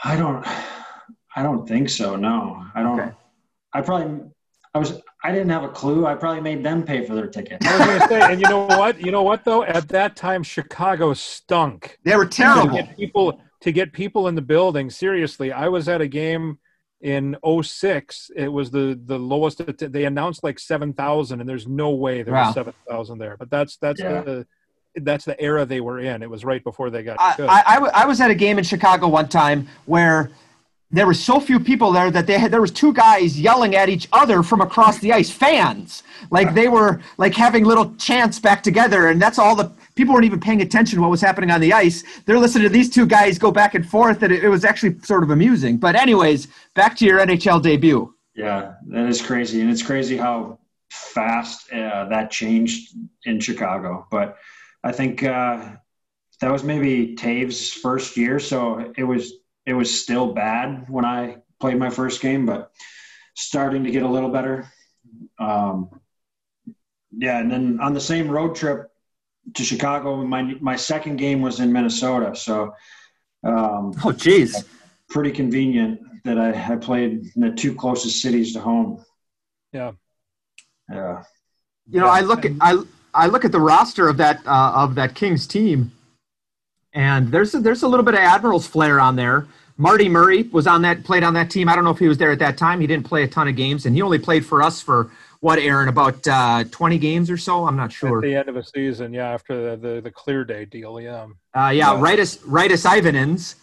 I 0.03 0.15
don't. 0.15 0.45
I 1.35 1.43
don't 1.43 1.67
think 1.67 1.89
so. 1.89 2.15
No, 2.15 2.65
I 2.75 2.83
don't. 2.83 2.99
Okay. 2.99 3.11
I 3.73 3.81
probably. 3.81 4.29
I 4.73 4.79
was. 4.79 5.01
I 5.23 5.31
didn't 5.31 5.49
have 5.49 5.63
a 5.63 5.69
clue. 5.69 6.05
I 6.05 6.15
probably 6.15 6.41
made 6.41 6.63
them 6.63 6.83
pay 6.83 7.05
for 7.05 7.15
their 7.15 7.27
ticket. 7.27 7.65
I 7.65 7.77
was 7.77 7.87
going 7.87 7.99
to 7.99 8.07
say, 8.07 8.33
and 8.33 8.41
you 8.41 8.47
know 8.47 8.65
what? 8.65 8.99
You 9.03 9.11
know 9.11 9.23
what 9.23 9.43
though? 9.43 9.63
At 9.63 9.87
that 9.89 10.15
time, 10.15 10.43
Chicago 10.43 11.13
stunk. 11.13 11.97
they 12.03 12.15
were 12.15 12.25
terrible. 12.25 12.63
To 12.63 12.69
terrible 12.69 12.87
get 12.87 12.97
people 12.97 13.41
to 13.61 13.71
get 13.71 13.91
people 13.91 14.27
in 14.27 14.35
the 14.35 14.41
building. 14.41 14.89
Seriously, 14.89 15.51
I 15.51 15.67
was 15.67 15.89
at 15.89 16.01
a 16.01 16.07
game 16.07 16.59
in 17.01 17.37
06. 17.61 18.31
It 18.35 18.47
was 18.47 18.71
the 18.71 18.99
the 19.05 19.17
lowest. 19.19 19.61
They 19.77 20.05
announced 20.05 20.43
like 20.43 20.59
seven 20.59 20.93
thousand, 20.93 21.39
and 21.41 21.49
there's 21.49 21.67
no 21.67 21.91
way 21.91 22.23
there 22.23 22.33
Wow. 22.33 22.47
was 22.47 22.53
seven 22.55 22.73
thousand 22.89 23.19
there. 23.19 23.37
But 23.37 23.49
that's 23.49 23.77
that's 23.77 23.99
Yeah. 24.01 24.21
the 24.21 24.47
that's 25.01 25.25
the 25.25 25.39
era 25.39 25.63
they 25.65 25.79
were 25.79 25.99
in. 25.99 26.23
It 26.23 26.29
was 26.29 26.43
right 26.43 26.63
before 26.63 26.89
they 26.89 27.03
got 27.03 27.17
I, 27.19 27.35
good. 27.37 27.47
I, 27.49 27.63
I 27.67 27.73
w- 27.75 27.91
I 27.93 28.05
was 28.05 28.19
at 28.19 28.31
a 28.31 28.35
game 28.35 28.57
in 28.57 28.63
Chicago 28.63 29.07
one 29.07 29.27
time 29.29 29.67
where 29.85 30.31
there 30.89 31.05
were 31.05 31.13
so 31.13 31.39
few 31.39 31.59
people 31.59 31.91
there 31.91 32.09
that 32.09 32.27
they 32.27 32.37
had 32.39 32.51
there 32.51 32.61
was 32.61 32.71
two 32.71 32.93
guys 32.93 33.39
yelling 33.39 33.75
at 33.75 33.89
each 33.89 34.07
other 34.13 34.41
from 34.41 34.61
across 34.61 34.99
the 34.99 35.11
ice 35.11 35.29
fans. 35.29 36.03
Like 36.31 36.53
they 36.53 36.69
were 36.69 37.01
like 37.17 37.33
having 37.35 37.65
little 37.65 37.93
chants 37.95 38.39
back 38.39 38.63
together 38.63 39.09
and 39.09 39.21
that's 39.21 39.37
all 39.37 39.55
the 39.55 39.71
people 39.95 40.13
weren't 40.13 40.25
even 40.25 40.39
paying 40.39 40.61
attention 40.61 40.97
to 40.97 41.01
what 41.01 41.11
was 41.11 41.21
happening 41.21 41.51
on 41.51 41.59
the 41.59 41.73
ice. 41.73 42.03
They're 42.25 42.39
listening 42.39 42.63
to 42.63 42.69
these 42.69 42.89
two 42.89 43.05
guys 43.05 43.37
go 43.37 43.51
back 43.51 43.75
and 43.75 43.87
forth 43.87 44.23
and 44.23 44.31
it, 44.31 44.45
it 44.45 44.49
was 44.49 44.63
actually 44.63 44.97
sort 44.99 45.23
of 45.23 45.29
amusing. 45.29 45.77
But 45.77 45.95
anyways 45.95 46.47
back 46.73 46.95
to 46.97 47.05
your 47.05 47.19
nhl 47.19 47.61
debut. 47.61 48.13
Yeah, 48.33 48.73
that 48.89 49.07
is 49.07 49.19
crazy, 49.19 49.61
and 49.61 49.69
it's 49.71 49.81
crazy 49.81 50.15
how 50.15 50.59
fast 50.91 51.73
uh, 51.73 52.05
that 52.09 52.29
changed 52.29 52.95
in 53.25 53.39
Chicago. 53.39 54.07
But 54.11 54.37
I 54.83 54.91
think 54.91 55.23
uh, 55.23 55.71
that 56.39 56.51
was 56.51 56.63
maybe 56.63 57.15
Toews' 57.15 57.73
first 57.73 58.15
year, 58.15 58.39
so 58.39 58.93
it 58.95 59.03
was 59.03 59.33
it 59.67 59.73
was 59.73 60.01
still 60.01 60.33
bad 60.33 60.89
when 60.89 61.05
I 61.05 61.37
played 61.59 61.77
my 61.77 61.89
first 61.89 62.21
game, 62.21 62.45
but 62.45 62.71
starting 63.35 63.83
to 63.83 63.91
get 63.91 64.01
a 64.01 64.07
little 64.07 64.29
better. 64.29 64.71
Um, 65.37 65.89
yeah, 67.11 67.39
and 67.39 67.51
then 67.51 67.79
on 67.81 67.93
the 67.93 68.01
same 68.01 68.29
road 68.31 68.55
trip 68.55 68.89
to 69.53 69.63
Chicago, 69.63 70.23
my 70.23 70.55
my 70.61 70.77
second 70.77 71.17
game 71.17 71.41
was 71.41 71.59
in 71.59 71.71
Minnesota, 71.71 72.35
so 72.35 72.73
um, 73.43 73.93
oh 74.05 74.13
geez, 74.13 74.63
pretty 75.09 75.31
convenient 75.31 75.99
that 76.23 76.39
I, 76.39 76.73
I 76.73 76.75
played 76.77 77.29
in 77.35 77.41
the 77.41 77.51
two 77.51 77.75
closest 77.75 78.21
cities 78.21 78.53
to 78.53 78.61
home. 78.61 79.03
Yeah. 79.73 79.91
Yeah. 80.89 81.23
you 81.89 81.99
know, 81.99 82.07
I 82.07 82.21
look 82.21 82.45
at 82.45 82.53
I 82.61 82.81
I 83.13 83.27
look 83.27 83.43
at 83.43 83.51
the 83.51 83.59
roster 83.59 84.07
of 84.07 84.17
that 84.17 84.39
uh, 84.45 84.71
of 84.75 84.95
that 84.95 85.15
Kings 85.15 85.45
team, 85.45 85.91
and 86.97 87.31
there's 87.31 87.53
a, 87.53 87.59
there's 87.59 87.83
a 87.83 87.87
little 87.87 88.03
bit 88.03 88.15
of 88.15 88.19
Admirals 88.21 88.65
flair 88.67 88.99
on 88.99 89.15
there. 89.15 89.45
Marty 89.77 90.09
Murray 90.09 90.43
was 90.43 90.65
on 90.65 90.81
that 90.81 91.03
played 91.03 91.23
on 91.23 91.33
that 91.35 91.51
team. 91.51 91.69
I 91.69 91.75
don't 91.75 91.83
know 91.83 91.91
if 91.91 91.99
he 91.99 92.07
was 92.07 92.17
there 92.17 92.31
at 92.31 92.39
that 92.39 92.57
time. 92.57 92.81
He 92.81 92.87
didn't 92.87 93.05
play 93.05 93.21
a 93.23 93.27
ton 93.27 93.47
of 93.47 93.55
games, 93.55 93.85
and 93.85 93.95
he 93.95 94.01
only 94.01 94.17
played 94.17 94.43
for 94.43 94.63
us 94.63 94.81
for 94.81 95.11
what, 95.39 95.59
Aaron, 95.59 95.87
about 95.87 96.27
uh, 96.27 96.63
20 96.71 96.97
games 96.97 97.29
or 97.29 97.37
so. 97.37 97.67
I'm 97.67 97.75
not 97.75 97.91
sure. 97.91 98.17
At 98.17 98.23
the 98.23 98.35
end 98.35 98.49
of 98.49 98.55
a 98.57 98.63
season, 98.63 99.13
yeah, 99.13 99.29
after 99.29 99.75
the, 99.75 99.87
the, 99.95 100.01
the 100.01 100.09
clear 100.11 100.43
day 100.43 100.65
deal, 100.65 100.99
yeah. 100.99 101.27
Uh, 101.55 101.69
yeah, 101.69 101.71
Yeah. 101.71 101.93
Raitis 102.01 102.39
Raitis 102.39 102.85
Ivanans, 102.89 103.55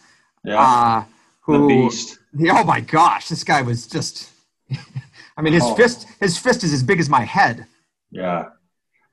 Yeah. 0.45 0.57
uh, 0.61 0.99
the 1.01 1.05
who 1.41 1.67
beast. 1.67 2.17
oh 2.49 2.63
my 2.63 2.79
gosh, 2.79 3.27
this 3.27 3.43
guy 3.43 3.61
was 3.61 3.85
just. 3.85 4.29
I 5.37 5.41
mean, 5.41 5.51
his 5.51 5.63
Oh. 5.65 5.75
fist 5.75 6.07
his 6.21 6.37
fist 6.37 6.63
is 6.63 6.71
as 6.71 6.81
big 6.81 7.01
as 7.01 7.09
my 7.09 7.25
head. 7.25 7.65
Yeah. 8.09 8.45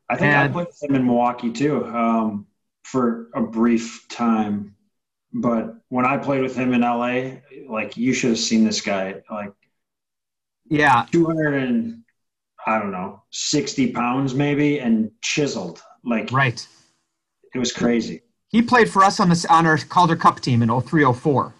I 0.08 0.14
think 0.16 0.28
And- 0.32 0.38
I 0.38 0.48
played 0.48 0.66
with 0.68 0.82
him 0.84 0.94
in 0.94 1.04
Milwaukee 1.06 1.50
too 1.50 1.84
um, 1.86 2.46
for 2.92 3.28
a 3.34 3.40
brief 3.40 4.06
time. 4.08 4.76
But 5.32 5.76
when 5.88 6.04
I 6.04 6.18
played 6.18 6.42
with 6.42 6.54
him 6.54 6.74
in 6.74 6.82
LA, 6.82 7.38
like 7.66 7.96
you 7.96 8.12
should 8.12 8.30
have 8.30 8.38
seen 8.38 8.64
this 8.64 8.82
guy, 8.82 9.22
like 9.30 9.52
Yeah, 10.68 11.06
200 11.10 11.54
and 11.54 12.02
I 12.66 12.78
don't 12.78 12.92
know, 12.92 13.22
60 13.30 13.92
pounds 13.92 14.34
maybe, 14.34 14.78
and 14.78 15.10
chiseled. 15.22 15.82
Like 16.04 16.30
right. 16.30 16.64
it 17.54 17.58
was 17.58 17.72
crazy. 17.72 18.20
He 18.50 18.60
played 18.60 18.90
for 18.90 19.02
us 19.02 19.18
on 19.20 19.30
this 19.30 19.46
on 19.46 19.64
our 19.66 19.78
Calder 19.78 20.16
Cup 20.16 20.40
team 20.40 20.62
in 20.62 20.68
0304. 20.68 21.54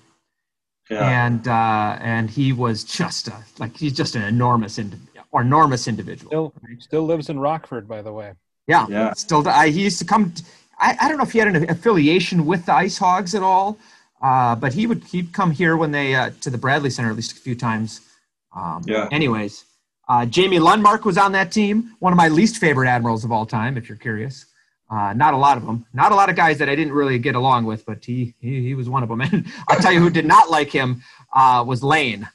Yeah. 0.91 1.27
and 1.27 1.49
uh, 1.49 1.97
and 2.01 2.29
he 2.29 2.53
was 2.53 2.85
just 2.85 3.29
a, 3.29 3.37
like 3.59 3.75
he's 3.75 3.95
just 3.95 4.15
an 4.17 4.23
enormous 4.23 4.79
indi- 4.79 4.99
enormous 5.33 5.89
individual. 5.89 6.29
Still 6.31 6.55
still 6.81 7.05
lives 7.07 7.31
in 7.31 7.39
Rockford, 7.39 7.89
by 7.89 8.03
the 8.03 8.13
way. 8.13 8.33
yeah, 8.67 8.87
Yeah. 8.91 9.15
Still, 9.15 9.49
I, 9.49 9.71
he 9.71 9.85
used 9.85 9.99
to 10.01 10.05
come. 10.05 10.35
I, 10.83 10.97
I 11.03 11.09
don't 11.09 11.17
know 11.19 11.25
if 11.25 11.33
he 11.33 11.39
had 11.39 11.49
an 11.49 11.71
affiliation 11.71 12.45
with 12.45 12.67
the 12.67 12.75
Ice 12.75 12.99
Hogs 12.99 13.35
at 13.35 13.43
all, 13.43 13.79
Uh, 14.23 14.55
but 14.55 14.73
he 14.73 14.87
would 14.87 15.03
he'd 15.13 15.33
come 15.33 15.51
here 15.51 15.77
when 15.77 15.91
they 15.91 16.15
uh, 16.15 16.31
to 16.43 16.49
the 16.51 16.59
Bradley 16.59 16.91
Center 16.91 17.11
at 17.11 17.17
least 17.17 17.33
a 17.33 17.41
few 17.47 17.57
times. 17.57 18.01
Um, 18.55 18.83
yeah. 18.87 19.09
Anyways, 19.11 19.65
uh, 20.09 20.25
Jamie 20.27 20.61
Lundmark 20.61 21.05
was 21.05 21.19
on 21.19 21.33
that 21.33 21.51
team. 21.51 21.77
One 21.99 22.13
of 22.13 22.17
my 22.25 22.29
least 22.29 22.57
favorite 22.59 22.89
admirals 22.89 23.25
of 23.25 23.33
all 23.33 23.47
time, 23.47 23.77
if 23.77 23.89
you're 23.89 23.99
curious. 23.99 24.47
Uh, 24.91 25.13
not 25.15 25.33
a 25.35 25.39
lot 25.47 25.57
of 25.57 25.65
them. 25.67 25.87
Not 25.93 26.13
a 26.13 26.15
lot 26.15 26.29
of 26.31 26.37
guys 26.37 26.59
that 26.59 26.69
I 26.69 26.77
didn't 26.77 26.93
really 26.93 27.19
get 27.19 27.35
along 27.35 27.65
with, 27.71 27.85
but 27.87 28.05
he 28.05 28.35
he, 28.41 28.63
he 28.69 28.75
was 28.75 28.89
one 28.89 29.03
of 29.03 29.09
them. 29.09 29.21
And 29.33 29.47
I'll 29.69 29.81
tell 29.81 29.93
you 29.93 30.01
who 30.01 30.11
did 30.11 30.27
not 30.27 30.51
like 30.51 30.71
him 30.71 31.03
uh, 31.33 31.65
was 31.67 31.83
Lane. 31.83 32.29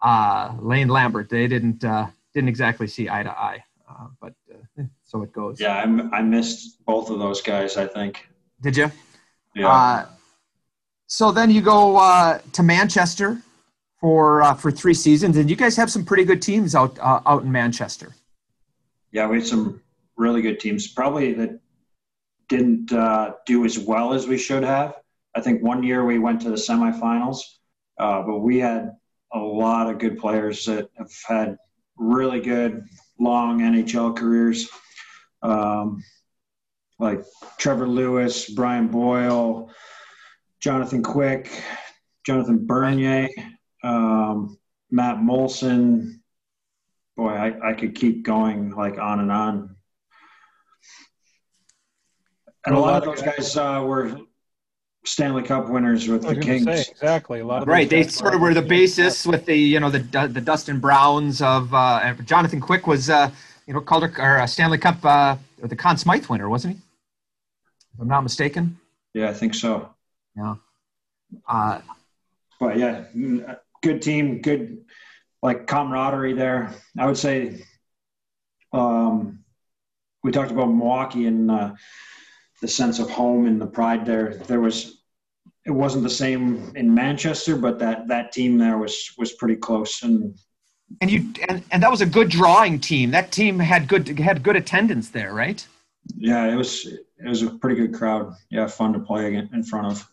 Uh, 0.00 0.54
Lane 0.60 0.88
Lambert. 0.88 1.28
They 1.28 1.46
didn't 1.54 1.80
didn't 2.34 2.48
exactly 2.48 2.86
see 2.86 3.08
eye 3.10 3.24
to 3.24 3.30
eye. 3.30 3.64
But 4.20 4.32
so 5.02 5.22
it 5.22 5.32
goes. 5.32 5.60
Yeah, 5.60 5.76
I, 5.76 6.18
I 6.18 6.22
missed 6.22 6.84
both 6.84 7.10
of 7.10 7.18
those 7.18 7.40
guys. 7.40 7.76
I 7.76 7.86
think. 7.86 8.28
Did 8.60 8.76
you? 8.76 8.90
Yeah. 9.54 9.68
Uh, 9.68 10.06
so 11.06 11.30
then 11.30 11.50
you 11.50 11.60
go 11.60 11.96
uh, 11.96 12.38
to 12.52 12.62
Manchester 12.62 13.38
for 14.00 14.42
uh, 14.42 14.54
for 14.54 14.70
three 14.70 14.94
seasons, 14.94 15.36
and 15.36 15.48
you 15.48 15.56
guys 15.56 15.76
have 15.76 15.90
some 15.90 16.04
pretty 16.04 16.24
good 16.24 16.42
teams 16.42 16.74
out 16.74 16.98
uh, 16.98 17.20
out 17.26 17.42
in 17.42 17.52
Manchester. 17.52 18.14
Yeah, 19.12 19.28
we 19.28 19.38
had 19.38 19.46
some 19.46 19.80
really 20.16 20.42
good 20.42 20.58
teams. 20.58 20.88
Probably 20.88 21.32
that 21.34 21.60
didn't 22.48 22.92
uh, 22.92 23.34
do 23.46 23.64
as 23.64 23.78
well 23.78 24.12
as 24.12 24.26
we 24.26 24.38
should 24.38 24.62
have. 24.62 24.96
I 25.34 25.40
think 25.40 25.62
one 25.62 25.82
year 25.82 26.04
we 26.04 26.18
went 26.18 26.40
to 26.42 26.50
the 26.50 26.56
semifinals, 26.56 27.38
uh, 27.98 28.22
but 28.22 28.38
we 28.38 28.58
had 28.58 28.92
a 29.32 29.38
lot 29.38 29.90
of 29.90 29.98
good 29.98 30.18
players 30.18 30.64
that 30.66 30.88
have 30.96 31.10
had 31.26 31.56
really 31.96 32.40
good 32.40 32.84
long 33.18 33.60
NHL 33.60 34.16
careers 34.16 34.68
um, 35.44 36.02
like 36.98 37.22
Trevor 37.58 37.86
Lewis, 37.86 38.50
Brian 38.50 38.88
Boyle, 38.88 39.70
Jonathan 40.60 41.02
Quick, 41.02 41.50
Jonathan 42.24 42.66
Bernier, 42.66 43.28
um, 43.82 44.58
Matt 44.90 45.18
Moulson. 45.18 46.20
Boy, 47.16 47.30
I, 47.30 47.70
I 47.70 47.74
could 47.74 47.94
keep 47.94 48.24
going 48.24 48.70
like 48.70 48.98
on 48.98 49.20
and 49.20 49.30
on. 49.30 49.76
And 52.66 52.74
a 52.74 52.78
lot 52.78 53.06
of 53.06 53.14
those 53.14 53.22
guys 53.22 53.56
uh, 53.56 53.82
were 53.86 54.18
Stanley 55.04 55.42
Cup 55.42 55.68
winners 55.68 56.08
with 56.08 56.22
the 56.22 56.36
Kings. 56.36 56.64
Say, 56.64 56.80
exactly, 56.90 57.40
a 57.40 57.46
lot 57.46 57.62
of 57.62 57.68
right. 57.68 57.88
They 57.88 58.04
sort 58.04 58.34
of 58.34 58.40
were 58.40 58.54
the 58.54 58.62
basis 58.62 59.26
with 59.26 59.44
the 59.46 59.56
you 59.56 59.80
know 59.80 59.90
the 59.90 60.00
the 60.28 60.40
Dustin 60.40 60.80
Browns 60.80 61.42
of 61.42 61.72
uh, 61.74 62.14
Jonathan 62.24 62.60
Quick 62.60 62.86
was 62.86 63.10
uh, 63.10 63.30
you 63.66 63.74
know, 63.74 63.80
Calder 63.80 64.12
or 64.18 64.40
uh, 64.40 64.46
Stanley 64.46 64.78
Cup 64.78 65.04
uh, 65.04 65.36
or 65.62 65.68
the 65.68 65.76
Conn 65.76 65.96
Smythe 65.96 66.26
winner, 66.26 66.48
wasn't 66.48 66.76
he? 66.76 66.80
If 67.94 68.00
I'm 68.00 68.08
not 68.08 68.22
mistaken. 68.22 68.78
Yeah, 69.12 69.30
I 69.30 69.34
think 69.34 69.54
so. 69.54 69.90
Yeah. 70.36 70.56
Uh, 71.48 71.80
but 72.58 72.78
yeah, 72.78 73.04
good 73.82 74.02
team, 74.02 74.40
good 74.40 74.84
like 75.42 75.66
camaraderie 75.66 76.32
there. 76.34 76.74
I 76.98 77.06
would 77.06 77.18
say. 77.18 77.62
Um, 78.72 79.44
we 80.24 80.32
talked 80.32 80.50
about 80.50 80.66
Milwaukee 80.66 81.26
and 81.26 81.50
uh, 81.50 81.74
the 82.64 82.68
sense 82.68 82.98
of 82.98 83.10
home 83.10 83.44
and 83.46 83.60
the 83.60 83.66
pride 83.66 84.06
there. 84.06 84.36
There 84.46 84.62
was, 84.62 85.02
it 85.66 85.70
wasn't 85.70 86.02
the 86.02 86.08
same 86.08 86.72
in 86.74 86.94
Manchester, 86.94 87.56
but 87.56 87.78
that 87.78 88.08
that 88.08 88.32
team 88.32 88.56
there 88.56 88.78
was 88.78 89.12
was 89.18 89.32
pretty 89.32 89.56
close 89.56 90.02
and 90.02 90.34
and 91.02 91.10
you 91.10 91.30
and, 91.46 91.62
and 91.70 91.82
that 91.82 91.90
was 91.90 92.00
a 92.00 92.06
good 92.06 92.30
drawing 92.30 92.80
team. 92.80 93.10
That 93.10 93.32
team 93.32 93.58
had 93.58 93.86
good 93.86 94.18
had 94.18 94.42
good 94.42 94.56
attendance 94.56 95.10
there, 95.10 95.34
right? 95.34 95.66
Yeah, 96.16 96.50
it 96.50 96.54
was 96.54 96.86
it 96.86 97.28
was 97.28 97.42
a 97.42 97.50
pretty 97.50 97.76
good 97.76 97.92
crowd. 97.92 98.32
Yeah, 98.48 98.66
fun 98.66 98.94
to 98.94 98.98
play 98.98 99.34
in 99.34 99.62
front 99.62 99.88
of. 99.88 100.10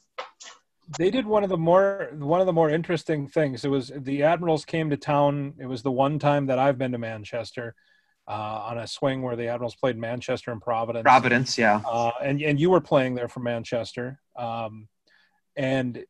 They 0.97 1.09
did 1.09 1.25
one 1.25 1.45
of 1.45 1.49
the 1.49 1.57
more 1.57 2.09
one 2.17 2.41
of 2.41 2.47
the 2.47 2.59
more 2.59 2.69
interesting 2.69 3.29
things. 3.29 3.63
It 3.63 3.69
was 3.69 3.93
the 3.95 4.23
Admirals 4.23 4.65
came 4.65 4.89
to 4.89 4.97
town. 4.97 5.53
It 5.57 5.67
was 5.67 5.83
the 5.83 5.91
one 6.05 6.19
time 6.19 6.47
that 6.47 6.59
I've 6.59 6.77
been 6.77 6.91
to 6.91 6.97
Manchester 6.97 7.75
uh, 8.31 8.67
on 8.69 8.77
a 8.77 8.87
swing 8.87 9.21
where 9.21 9.35
the 9.35 9.47
Admirals 9.47 9.75
played 9.75 9.97
Manchester 9.97 10.51
and 10.51 10.61
Providence. 10.61 11.03
Providence, 11.03 11.57
yeah. 11.57 11.81
Uh, 11.85 12.11
and 12.23 12.41
and 12.41 12.59
you 12.59 12.69
were 12.69 12.79
playing 12.79 13.13
there 13.13 13.27
for 13.27 13.41
Manchester, 13.41 14.21
um, 14.37 14.87
and 15.57 16.05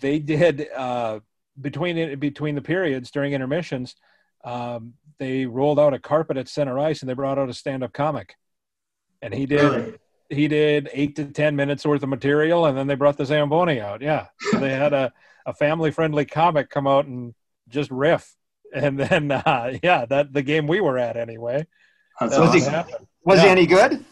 they 0.00 0.18
did. 0.18 0.68
Uh, 0.76 1.20
between 1.58 2.18
between 2.18 2.56
the 2.56 2.60
periods 2.60 3.10
during 3.12 3.32
intermissions, 3.32 3.94
um, 4.44 4.94
they 5.18 5.46
rolled 5.46 5.78
out 5.78 5.94
a 5.94 6.00
carpet 6.00 6.36
at 6.36 6.48
center 6.48 6.78
ice 6.78 7.00
and 7.00 7.08
they 7.08 7.14
brought 7.14 7.38
out 7.38 7.48
a 7.48 7.54
stand-up 7.54 7.92
comic, 7.92 8.34
and 9.22 9.32
he 9.32 9.46
did 9.46 9.62
really? 9.62 9.94
he 10.28 10.48
did 10.48 10.90
eight 10.92 11.14
to 11.16 11.26
ten 11.26 11.54
minutes 11.54 11.86
worth 11.86 12.02
of 12.02 12.08
material, 12.08 12.66
and 12.66 12.76
then 12.76 12.88
they 12.88 12.96
brought 12.96 13.16
the 13.16 13.24
zamboni 13.24 13.80
out. 13.80 14.02
Yeah, 14.02 14.26
so 14.50 14.58
they 14.58 14.72
had 14.72 14.92
a 14.92 15.12
a 15.46 15.54
family 15.54 15.92
friendly 15.92 16.24
comic 16.24 16.70
come 16.70 16.88
out 16.88 17.06
and 17.06 17.34
just 17.68 17.90
riff, 17.92 18.34
and 18.76 18.98
then 18.98 19.30
uh, 19.32 19.72
yeah, 19.82 20.06
that 20.06 20.32
the 20.32 20.42
game 20.42 20.66
we 20.66 20.80
were 20.80 20.98
at 20.98 21.16
anyway. 21.16 21.66
was 22.20 22.54
he 22.54 22.60
was 23.24 23.38
yeah. 23.38 23.42
he 23.42 23.48
any 23.48 23.66
good? 23.66 24.04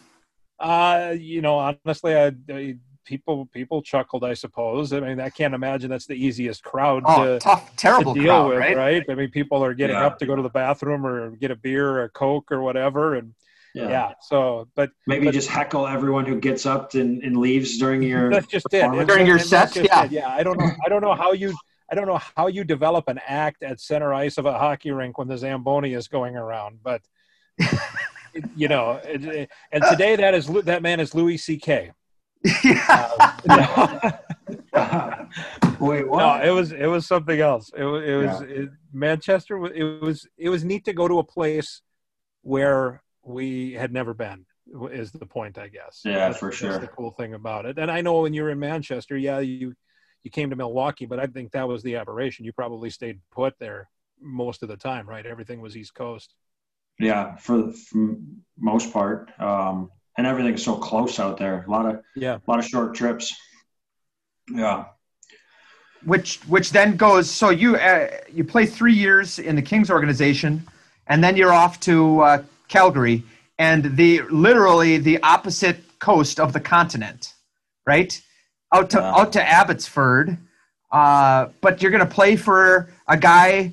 Uh, 0.59 1.15
you 1.19 1.43
know, 1.43 1.59
honestly, 1.59 2.17
I, 2.17 2.33
I 2.51 2.77
people 3.05 3.47
people 3.47 3.83
chuckled, 3.83 4.25
I 4.25 4.35
suppose. 4.35 4.93
I 4.93 5.01
mean, 5.01 5.21
I 5.21 5.31
can't 5.31 5.55
imagine 5.55 5.91
that's 5.91 6.07
the 6.07 6.15
easiest 6.15 6.63
crowd 6.63 7.03
oh, 7.07 7.25
to 7.25 7.39
tough, 7.39 7.75
terrible 7.77 8.15
to 8.15 8.21
deal 8.21 8.31
crowd, 8.31 8.49
with, 8.49 8.59
right? 8.59 8.77
right? 8.77 9.05
I 9.09 9.15
mean, 9.15 9.31
people 9.31 9.65
are 9.65 9.75
getting 9.75 9.97
yeah. 9.97 10.07
up 10.07 10.19
to 10.19 10.27
go 10.27 10.37
to 10.37 10.43
the 10.43 10.49
bathroom 10.49 11.07
or 11.07 11.31
get 11.33 11.51
a 11.51 11.57
beer 11.57 11.89
or 11.89 12.05
a 12.05 12.09
coke 12.09 12.51
or 12.51 12.63
whatever, 12.63 13.15
and 13.15 13.35
yeah. 13.75 13.89
yeah 13.89 14.13
so, 14.23 14.69
but 14.75 14.91
maybe 15.07 15.27
but, 15.27 15.35
just 15.35 15.49
heckle 15.49 15.87
everyone 15.87 16.25
who 16.25 16.41
gets 16.41 16.67
up 16.67 16.95
and, 16.95 17.23
and 17.23 17.37
leaves 17.37 17.79
during 17.79 18.03
your 18.11 18.31
that's 18.31 18.47
just 18.47 18.67
it 18.73 19.07
during 19.07 19.27
your 19.27 19.39
set. 19.39 19.75
Yeah, 19.77 20.05
it. 20.05 20.13
yeah. 20.13 20.29
I 20.29 20.43
don't 20.43 20.59
know. 20.59 20.71
I 20.85 20.89
don't 20.89 21.03
know 21.03 21.15
how 21.15 21.33
you. 21.33 21.55
I 21.91 21.95
don't 21.95 22.07
know 22.07 22.21
how 22.37 22.47
you 22.47 22.65
develop 22.65 23.09
an 23.09 23.21
act 23.27 23.63
at 23.63 23.81
center 23.81 24.13
ice 24.15 24.39
of 24.39 24.47
a 24.47 24.59
hockey 24.59 24.91
rink 24.91 25.19
when 25.19 25.29
the 25.29 25.39
zamboni 25.39 25.93
is 25.93 26.09
going 26.09 26.37
around, 26.37 26.79
but 26.83 27.03
you 28.57 28.69
know, 28.69 29.01
and 29.73 29.85
today 29.91 30.17
that 30.17 30.35
is 30.35 30.47
that 30.47 30.83
man 30.83 31.01
is 31.01 31.15
Louis 31.15 31.37
C.K. 31.37 31.93
Yeah. 32.65 34.13
Um, 34.75 35.29
Wait, 35.79 36.09
what? 36.09 36.19
No, 36.19 36.43
it 36.43 36.51
was 36.53 36.73
it 36.73 36.87
was 36.87 37.07
something 37.07 37.41
else. 37.41 37.71
It, 37.77 37.85
was 37.85 38.05
it 38.05 38.15
was 38.17 38.41
yeah. 38.41 38.63
it, 38.63 38.69
Manchester. 38.93 39.65
It 39.67 40.03
was 40.03 40.27
it 40.37 40.49
was 40.49 40.65
neat 40.65 40.85
to 40.87 40.93
go 40.93 41.07
to 41.07 41.21
a 41.21 41.25
place 41.25 41.81
where 42.43 43.03
we 43.23 43.73
had 43.73 43.93
never 43.93 44.15
been. 44.15 44.47
Is 44.91 45.13
the 45.13 45.27
point, 45.27 45.59
I 45.59 45.69
guess. 45.69 46.01
Yeah, 46.05 46.29
that's, 46.29 46.39
for 46.39 46.51
sure. 46.51 46.73
That's 46.73 46.83
the 46.83 46.89
cool 46.89 47.13
thing 47.13 47.35
about 47.35 47.67
it. 47.67 47.79
And 47.79 47.91
I 47.91 48.01
know 48.01 48.23
when 48.23 48.35
you're 48.35 48.51
in 48.51 48.59
Manchester, 48.59 49.17
yeah, 49.17 49.39
you 49.39 49.75
you 50.25 50.31
came 50.31 50.51
to 50.51 50.57
Milwaukee, 50.57 51.07
but 51.07 51.21
I 51.21 51.27
think 51.27 51.53
that 51.53 51.69
was 51.69 51.83
the 51.83 51.97
aberration. 51.97 52.45
You 52.45 52.53
probably 52.53 52.91
stayed 52.91 53.21
put 53.31 53.55
there 53.61 53.89
most 54.21 54.63
of 54.63 54.69
the 54.69 54.77
time, 54.77 55.09
right? 55.09 55.25
Everything 55.25 55.61
was 55.61 55.77
East 55.77 55.95
Coast. 55.95 56.35
Yeah, 56.99 57.37
for 57.37 57.73
for 57.73 58.17
most 58.59 58.93
part. 58.93 59.31
Um, 59.39 59.91
and 60.17 60.27
everything's 60.27 60.65
so 60.65 60.77
close 60.77 61.19
out 61.19 61.37
there. 61.37 61.65
A 61.67 61.71
lot 61.71 61.87
of 61.87 62.03
yeah, 62.17 62.37
a 62.37 62.51
lot 62.51 62.59
of 62.59 62.65
short 62.65 62.95
trips. 62.95 63.35
Yeah. 64.51 64.87
Which 66.05 66.41
which 66.43 66.71
then 66.71 66.97
goes. 66.97 67.31
So 67.31 67.51
you 67.51 67.77
uh, 67.77 68.11
you 68.33 68.45
play 68.45 68.67
three 68.67 68.95
years 68.95 69.39
in 69.39 69.57
the 69.57 69.63
Kings 69.63 69.91
organization, 69.91 70.67
and 71.07 71.23
then 71.23 71.37
you're 71.37 71.53
off 71.53 71.81
to 71.81 72.21
uh, 72.21 72.43
Calgary, 72.69 73.25
and 73.59 73.97
the 73.97 74.23
literally 74.31 74.99
the 74.99 75.23
opposite 75.23 75.79
coast 75.99 76.39
of 76.39 76.53
the 76.53 76.61
continent, 76.61 77.35
right? 77.87 78.21
Out 78.75 78.91
to 78.91 78.99
yeah. 78.99 79.15
out 79.15 79.33
to 79.33 79.43
Abbotsford. 79.43 80.37
Uh, 80.91 81.49
but 81.61 81.81
you're 81.81 81.91
going 81.91 82.07
to 82.07 82.15
play 82.15 82.37
for 82.37 82.91
a 83.09 83.17
guy 83.17 83.73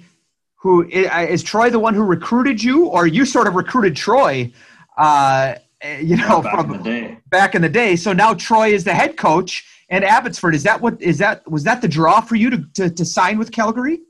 who 0.55 0.87
is 0.87 1.43
Troy 1.43 1.69
the 1.69 1.79
one 1.79 1.93
who 1.93 2.03
recruited 2.03 2.63
you, 2.63 2.85
or 2.85 3.07
you 3.07 3.25
sort 3.25 3.47
of 3.47 3.55
recruited 3.55 3.95
Troy? 3.95 4.51
Uh, 4.97 5.55
Eh, 5.81 5.99
you 5.99 6.15
know, 6.15 6.41
back 6.41 6.55
from 6.55 6.71
in 6.73 6.77
the 6.77 6.83
day. 6.83 7.17
back 7.29 7.55
in 7.55 7.61
the 7.61 7.69
day. 7.69 7.95
So 7.95 8.13
now 8.13 8.33
Troy 8.33 8.69
is 8.69 8.83
the 8.83 8.93
head 8.93 9.17
coach 9.17 9.65
and 9.89 10.03
Abbotsford. 10.03 10.53
Is 10.53 10.63
that 10.63 10.79
what 10.79 11.01
is 11.01 11.17
that 11.17 11.49
was 11.49 11.63
that 11.63 11.81
the 11.81 11.87
draw 11.87 12.21
for 12.21 12.35
you 12.35 12.49
to 12.51 12.65
to, 12.75 12.89
to 12.89 13.05
sign 13.05 13.39
with 13.39 13.51
Calgary? 13.51 14.01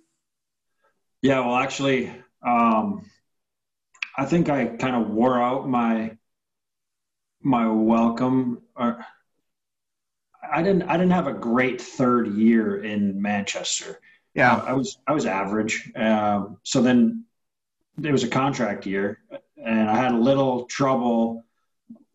Yeah, 1.22 1.40
well, 1.40 1.56
actually, 1.56 2.12
um, 2.46 3.06
I 4.18 4.26
think 4.26 4.50
I 4.50 4.66
kind 4.66 4.96
of 4.96 5.12
wore 5.12 5.42
out 5.42 5.70
my 5.70 6.18
my 7.42 7.72
welcome. 7.72 8.62
Or, 8.76 9.06
I 10.50 10.62
didn't 10.62 10.84
I 10.84 10.94
didn't 10.94 11.12
have 11.12 11.28
a 11.28 11.34
great 11.34 11.82
third 11.82 12.28
year 12.36 12.84
in 12.84 13.22
Manchester. 13.22 14.00
Yeah, 14.34 14.56
I, 14.56 14.72
I 14.72 14.74
was 14.74 14.98
I 15.08 15.12
was 15.14 15.26
average. 15.26 15.92
Um, 15.96 16.58
so 16.64 16.82
then 16.82 17.26
it 18.02 18.12
was 18.12 18.24
a 18.24 18.28
contract 18.28 18.86
year, 18.86 19.20
and 19.58 19.90
I 19.90 19.96
had 19.96 20.14
a 20.14 20.18
little 20.18 20.66
trouble 20.66 21.44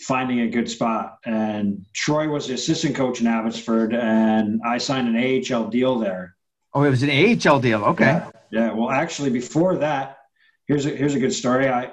finding 0.00 0.40
a 0.40 0.48
good 0.48 0.70
spot. 0.70 1.18
And 1.24 1.84
Troy 1.92 2.28
was 2.28 2.48
the 2.48 2.54
assistant 2.54 2.96
coach 2.96 3.20
in 3.20 3.26
Abbotsford, 3.26 3.94
and 3.94 4.60
I 4.64 4.78
signed 4.78 5.14
an 5.14 5.16
AHL 5.52 5.68
deal 5.68 5.98
there. 5.98 6.36
Oh, 6.74 6.82
it 6.82 6.90
was 6.90 7.02
an 7.02 7.10
AHL 7.10 7.60
deal. 7.60 7.84
Okay. 7.84 8.04
Yeah. 8.04 8.30
yeah. 8.50 8.72
Well, 8.72 8.90
actually, 8.90 9.30
before 9.30 9.76
that, 9.78 10.18
here's 10.66 10.86
a 10.86 10.90
here's 10.90 11.14
a 11.14 11.20
good 11.20 11.32
story. 11.32 11.68
I 11.68 11.92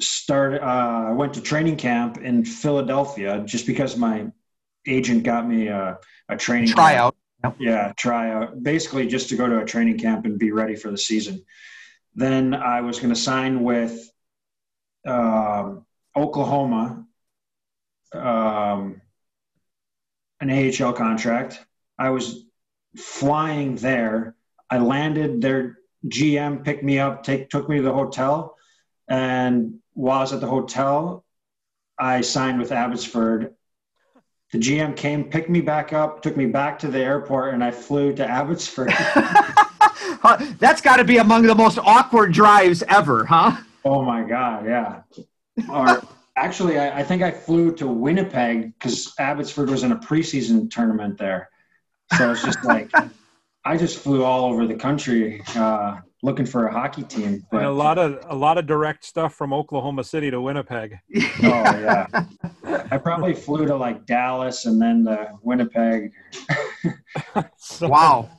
started. 0.00 0.62
Uh, 0.62 1.08
I 1.08 1.12
went 1.12 1.34
to 1.34 1.40
training 1.40 1.76
camp 1.76 2.18
in 2.18 2.44
Philadelphia 2.44 3.42
just 3.44 3.66
because 3.66 3.96
my 3.96 4.26
agent 4.86 5.22
got 5.22 5.46
me 5.46 5.68
a, 5.68 5.98
a 6.28 6.36
training 6.36 6.70
tryout. 6.70 7.16
Yep. 7.42 7.56
Yeah, 7.58 7.92
tryout. 7.96 8.62
basically 8.62 9.06
just 9.06 9.28
to 9.28 9.36
go 9.36 9.46
to 9.46 9.60
a 9.60 9.64
training 9.64 9.98
camp 9.98 10.24
and 10.24 10.38
be 10.38 10.50
ready 10.52 10.76
for 10.76 10.90
the 10.90 10.98
season. 10.98 11.44
Then 12.14 12.54
I 12.54 12.80
was 12.80 13.00
going 13.00 13.12
to 13.12 13.20
sign 13.20 13.62
with 13.62 14.10
um, 15.06 15.84
Oklahoma, 16.16 17.06
um, 18.14 19.00
an 20.40 20.50
AHL 20.50 20.92
contract. 20.92 21.60
I 21.98 22.10
was 22.10 22.44
flying 22.96 23.76
there. 23.76 24.36
I 24.70 24.78
landed. 24.78 25.40
Their 25.40 25.78
GM 26.06 26.64
picked 26.64 26.82
me 26.82 26.98
up, 26.98 27.22
take, 27.22 27.50
took 27.50 27.68
me 27.68 27.76
to 27.76 27.82
the 27.82 27.92
hotel, 27.92 28.56
and 29.08 29.80
while 29.94 30.18
I 30.18 30.22
was 30.22 30.32
at 30.32 30.40
the 30.40 30.46
hotel, 30.46 31.24
I 31.98 32.20
signed 32.20 32.58
with 32.58 32.72
Abbotsford. 32.72 33.54
The 34.54 34.60
GM 34.60 34.96
came, 34.96 35.24
picked 35.24 35.50
me 35.50 35.60
back 35.60 35.92
up, 35.92 36.22
took 36.22 36.36
me 36.36 36.46
back 36.46 36.78
to 36.78 36.86
the 36.86 37.00
airport, 37.00 37.54
and 37.54 37.64
I 37.64 37.72
flew 37.72 38.14
to 38.14 38.24
Abbotsford. 38.24 38.88
That's 40.60 40.80
got 40.80 40.98
to 40.98 41.04
be 41.04 41.16
among 41.16 41.42
the 41.42 41.56
most 41.56 41.76
awkward 41.78 42.32
drives 42.32 42.84
ever, 42.86 43.24
huh? 43.24 43.56
Oh 43.84 44.04
my 44.04 44.22
God, 44.22 44.64
yeah. 44.64 45.02
or 45.68 46.00
actually, 46.36 46.78
I, 46.78 47.00
I, 47.00 47.02
think 47.02 47.20
I 47.20 47.32
flew 47.32 47.74
to 47.74 47.88
Winnipeg 47.88 48.74
because 48.78 49.12
Abbotsford 49.18 49.70
was 49.70 49.82
in 49.82 49.90
a 49.90 49.96
preseason 49.96 50.70
tournament 50.70 51.18
there. 51.18 51.48
So 52.16 52.30
it's 52.30 52.44
just 52.44 52.62
like 52.62 52.92
I 53.64 53.76
just 53.76 53.98
flew 53.98 54.22
all 54.22 54.44
over 54.44 54.68
the 54.68 54.76
country 54.76 55.42
uh, 55.56 55.96
looking 56.24 56.46
for 56.46 56.66
a 56.66 56.72
hockey 56.72 57.02
team. 57.02 57.46
But, 57.50 57.58
and 57.58 57.66
a 57.66 57.72
lot 57.72 57.98
of 57.98 58.18
a 58.28 58.34
lot 58.34 58.56
of 58.58 58.66
direct 58.66 59.04
stuff 59.04 59.34
from 59.34 59.52
Oklahoma 59.52 60.02
City 60.02 60.30
to 60.30 60.40
Winnipeg. 60.40 60.98
oh 61.14 61.28
yeah, 61.42 62.06
I 62.90 62.96
probably 62.96 63.34
flew 63.34 63.66
to 63.66 63.76
like 63.76 64.06
Dallas 64.06 64.64
and 64.64 64.80
then 64.80 65.04
to 65.04 65.34
Winnipeg. 65.42 66.12
so, 67.58 67.88
wow, 67.88 68.30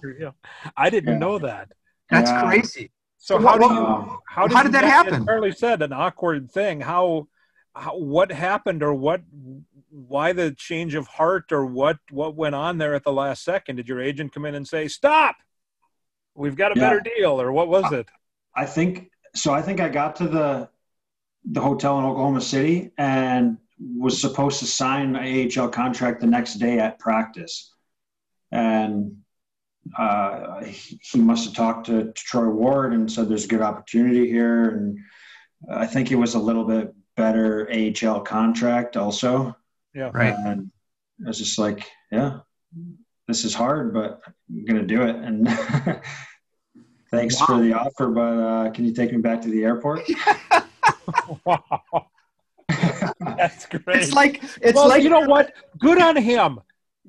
I 0.75 0.89
didn't 0.89 1.13
yeah. 1.13 1.19
know 1.19 1.37
that. 1.39 1.71
That's 2.09 2.29
yeah. 2.29 2.43
crazy. 2.43 2.91
So 3.17 3.39
how 3.39 3.57
do 3.57 3.65
you 3.65 4.19
how 4.27 4.47
did, 4.47 4.55
how 4.55 4.63
did 4.63 4.71
that 4.73 4.83
happen? 4.83 5.25
Charlie 5.25 5.51
said 5.51 5.81
an 5.81 5.93
awkward 5.93 6.51
thing. 6.51 6.81
How, 6.81 7.27
how 7.75 7.97
what 7.97 8.31
happened 8.31 8.83
or 8.83 8.93
what 8.93 9.21
why 9.89 10.33
the 10.33 10.51
change 10.51 10.95
of 10.95 11.07
heart 11.07 11.51
or 11.51 11.65
what 11.65 11.97
what 12.09 12.35
went 12.35 12.55
on 12.55 12.77
there 12.79 12.95
at 12.95 13.03
the 13.03 13.13
last 13.13 13.43
second? 13.43 13.77
Did 13.77 13.87
your 13.87 14.01
agent 14.01 14.33
come 14.33 14.45
in 14.45 14.55
and 14.55 14.67
say 14.67 14.87
stop? 14.87 15.35
We've 16.35 16.55
got 16.55 16.75
a 16.75 16.79
yeah. 16.79 16.89
better 16.89 16.99
deal, 16.99 17.41
or 17.41 17.51
what 17.51 17.67
was 17.69 17.91
it? 17.91 18.07
I 18.55 18.65
think 18.65 19.09
so. 19.33 19.53
I 19.53 19.61
think 19.61 19.79
I 19.79 19.89
got 19.89 20.17
to 20.17 20.27
the 20.27 20.69
the 21.49 21.61
hotel 21.61 21.97
in 21.99 22.05
Oklahoma 22.05 22.41
City 22.41 22.91
and 22.97 23.57
was 23.79 24.19
supposed 24.19 24.59
to 24.59 24.65
sign 24.65 25.15
an 25.15 25.51
AHL 25.57 25.69
contract 25.69 26.21
the 26.21 26.27
next 26.27 26.55
day 26.55 26.79
at 26.79 26.99
practice, 26.99 27.73
and 28.51 29.17
uh, 29.97 30.63
he, 30.63 30.99
he, 31.01 31.19
must 31.19 31.45
have 31.45 31.53
talked 31.53 31.85
to, 31.85 32.05
to, 32.05 32.13
Troy 32.13 32.49
Ward 32.49 32.93
and 32.93 33.11
said 33.11 33.29
there's 33.29 33.45
a 33.45 33.49
good 33.49 33.61
opportunity 33.61 34.27
here, 34.27 34.69
and 34.69 34.97
I 35.69 35.85
think 35.85 36.11
it 36.11 36.15
was 36.15 36.33
a 36.33 36.39
little 36.39 36.65
bit 36.65 36.93
better 37.15 37.69
AHL 37.71 38.21
contract 38.21 38.97
also. 38.97 39.55
Yeah, 39.93 40.09
right. 40.13 40.33
And 40.33 40.71
I 41.23 41.27
was 41.27 41.37
just 41.37 41.59
like, 41.59 41.89
yeah, 42.11 42.39
this 43.27 43.45
is 43.45 43.53
hard, 43.53 43.93
but 43.93 44.21
I'm 44.49 44.65
gonna 44.65 44.83
do 44.83 45.03
it. 45.03 45.15
And 45.15 45.47
thanks 47.11 47.39
wow. 47.39 47.45
for 47.45 47.59
the 47.59 47.73
offer, 47.73 48.07
but 48.09 48.21
uh, 48.21 48.71
can 48.71 48.85
you 48.85 48.93
take 48.93 49.11
me 49.11 49.17
back 49.17 49.41
to 49.41 49.49
the 49.49 49.63
airport? 49.63 50.01
wow. 51.45 52.07
That's 53.19 53.65
great. 53.65 53.97
It's 54.01 54.13
like 54.13 54.43
it's 54.61 54.75
well, 54.75 54.87
like 54.89 55.03
you 55.03 55.09
know 55.09 55.21
what? 55.21 55.53
Good 55.79 56.01
on 56.01 56.15
him. 56.15 56.59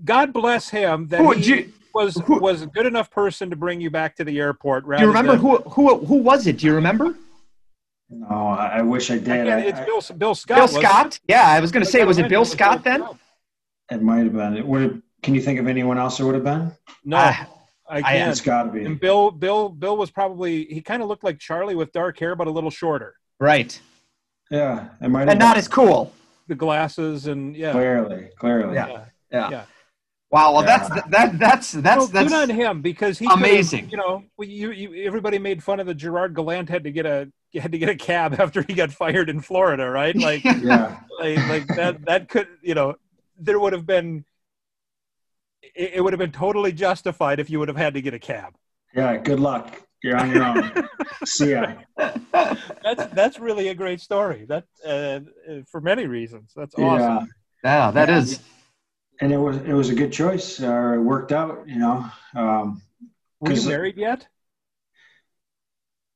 God 0.04 0.32
bless 0.32 0.68
him. 0.68 1.08
That 1.08 1.36
he, 1.36 1.44
you, 1.44 1.72
was 1.94 2.16
who, 2.26 2.38
was 2.38 2.62
a 2.62 2.66
good 2.66 2.86
enough 2.86 3.10
person 3.10 3.48
to 3.50 3.56
bring 3.56 3.80
you 3.80 3.90
back 3.90 4.16
to 4.16 4.24
the 4.24 4.38
airport. 4.38 4.84
Do 4.84 4.98
you 4.98 5.06
remember 5.06 5.32
than, 5.32 5.40
who 5.40 5.56
who 5.58 6.04
who 6.04 6.16
was 6.16 6.46
it? 6.46 6.58
Do 6.58 6.66
you 6.66 6.74
remember? 6.74 7.14
No, 8.08 8.26
I 8.26 8.82
wish 8.82 9.10
I 9.10 9.18
did. 9.18 9.48
I, 9.48 9.60
it's 9.60 9.80
Bill, 9.80 10.00
Bill 10.16 10.34
Scott. 10.34 10.56
Bill 10.56 10.68
Scott. 10.68 11.18
Yeah, 11.26 11.48
I 11.48 11.58
was 11.58 11.72
going 11.72 11.84
to 11.84 11.90
say, 11.90 12.04
was 12.04 12.18
it 12.18 12.28
Bill 12.28 12.44
Scott 12.44 12.84
then? 12.84 13.04
It 13.90 14.00
might 14.00 14.24
have 14.24 14.32
been. 14.32 14.56
It 14.56 14.64
would. 14.64 14.82
Have, 14.82 15.02
can 15.22 15.34
you 15.34 15.40
think 15.40 15.58
of 15.58 15.66
anyone 15.66 15.98
else 15.98 16.20
it 16.20 16.24
would 16.24 16.34
have 16.34 16.44
been? 16.44 16.72
No, 17.04 17.16
uh, 17.16 17.34
I 17.88 18.02
can't. 18.02 18.30
It's 18.30 18.40
got 18.40 18.64
to 18.64 18.70
be. 18.70 18.84
And 18.84 18.98
Bill, 18.98 19.30
Bill, 19.30 19.68
Bill 19.68 19.96
was 19.96 20.10
probably. 20.10 20.64
He 20.66 20.80
kind 20.80 21.02
of 21.02 21.08
looked 21.08 21.24
like 21.24 21.38
Charlie 21.38 21.74
with 21.74 21.92
dark 21.92 22.18
hair, 22.18 22.34
but 22.34 22.46
a 22.46 22.50
little 22.50 22.70
shorter. 22.70 23.14
Right. 23.38 23.78
Yeah, 24.50 24.88
it 25.00 25.08
might. 25.08 25.22
And 25.22 25.30
been. 25.30 25.38
not 25.38 25.56
as 25.56 25.68
cool. 25.68 26.12
The 26.48 26.54
glasses 26.54 27.26
and 27.26 27.56
yeah. 27.56 27.72
Clearly, 27.72 28.28
clearly. 28.38 28.74
Yeah. 28.74 29.06
yeah. 29.32 29.50
yeah. 29.50 29.64
Wow, 30.30 30.54
well, 30.54 30.64
yeah. 30.64 30.78
that's 30.78 31.08
that 31.08 31.38
that's 31.38 31.72
that's 31.72 31.98
well, 31.98 32.06
that's 32.08 32.28
good 32.30 32.50
on 32.50 32.50
him 32.50 32.82
because 32.82 33.18
he 33.18 33.28
amazing. 33.30 33.90
You 33.90 33.96
know, 33.96 34.24
you, 34.40 34.72
you 34.72 35.06
everybody 35.06 35.38
made 35.38 35.62
fun 35.62 35.78
of 35.78 35.86
the 35.86 35.94
Gerard 35.94 36.34
Gallant 36.34 36.68
had 36.68 36.84
to 36.84 36.90
get 36.90 37.06
a 37.06 37.30
had 37.54 37.72
to 37.72 37.78
get 37.78 37.88
a 37.88 37.94
cab 37.94 38.34
after 38.38 38.62
he 38.62 38.74
got 38.74 38.92
fired 38.92 39.30
in 39.30 39.40
Florida, 39.40 39.88
right? 39.88 40.16
Like, 40.16 40.44
yeah, 40.44 40.98
like, 41.20 41.38
like 41.48 41.66
that 41.68 42.04
that 42.06 42.28
could 42.28 42.48
you 42.60 42.74
know 42.74 42.96
there 43.38 43.60
would 43.60 43.72
have 43.72 43.86
been 43.86 44.24
it, 45.74 45.94
it 45.94 46.00
would 46.00 46.12
have 46.12 46.18
been 46.18 46.32
totally 46.32 46.72
justified 46.72 47.40
if 47.40 47.50
you 47.50 47.58
would 47.58 47.68
have 47.68 47.76
had 47.76 47.94
to 47.94 48.02
get 48.02 48.14
a 48.14 48.18
cab. 48.18 48.54
Yeah, 48.94 49.16
good 49.18 49.40
luck. 49.40 49.82
You're 50.02 50.16
on 50.16 50.30
your 50.30 50.44
own. 50.44 50.88
See 51.24 51.50
ya. 51.52 51.74
That's 51.96 53.06
that's 53.12 53.38
really 53.38 53.68
a 53.68 53.74
great 53.74 54.00
story. 54.00 54.46
That 54.48 54.64
uh, 54.86 55.20
for 55.70 55.80
many 55.80 56.06
reasons. 56.06 56.52
That's 56.54 56.74
awesome. 56.76 57.28
Yeah, 57.64 57.86
yeah 57.86 57.90
that 57.90 58.08
yeah. 58.08 58.18
is 58.18 58.40
and 59.20 59.32
it 59.32 59.38
was 59.38 59.56
it 59.58 59.72
was 59.72 59.88
a 59.88 59.94
good 59.94 60.12
choice. 60.12 60.60
Uh, 60.60 60.94
it 60.94 61.00
worked 61.00 61.32
out, 61.32 61.64
you 61.66 61.78
know. 61.78 62.06
Um, 62.34 62.82
Were 63.40 63.52
you 63.52 63.68
married 63.68 63.96
yet? 63.96 64.26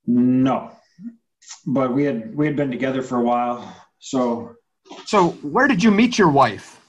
No, 0.07 0.73
but 1.67 1.93
we 1.93 2.05
had 2.05 2.35
we 2.35 2.47
had 2.47 2.57
been 2.57 2.71
together 2.71 3.03
for 3.03 3.19
a 3.19 3.23
while. 3.23 3.77
So, 3.99 4.57
so 5.07 5.31
where 5.43 5.69
did 5.69 5.83
you 5.83 5.91
meet 5.91 6.19
your 6.19 6.31
wife? 6.31 6.80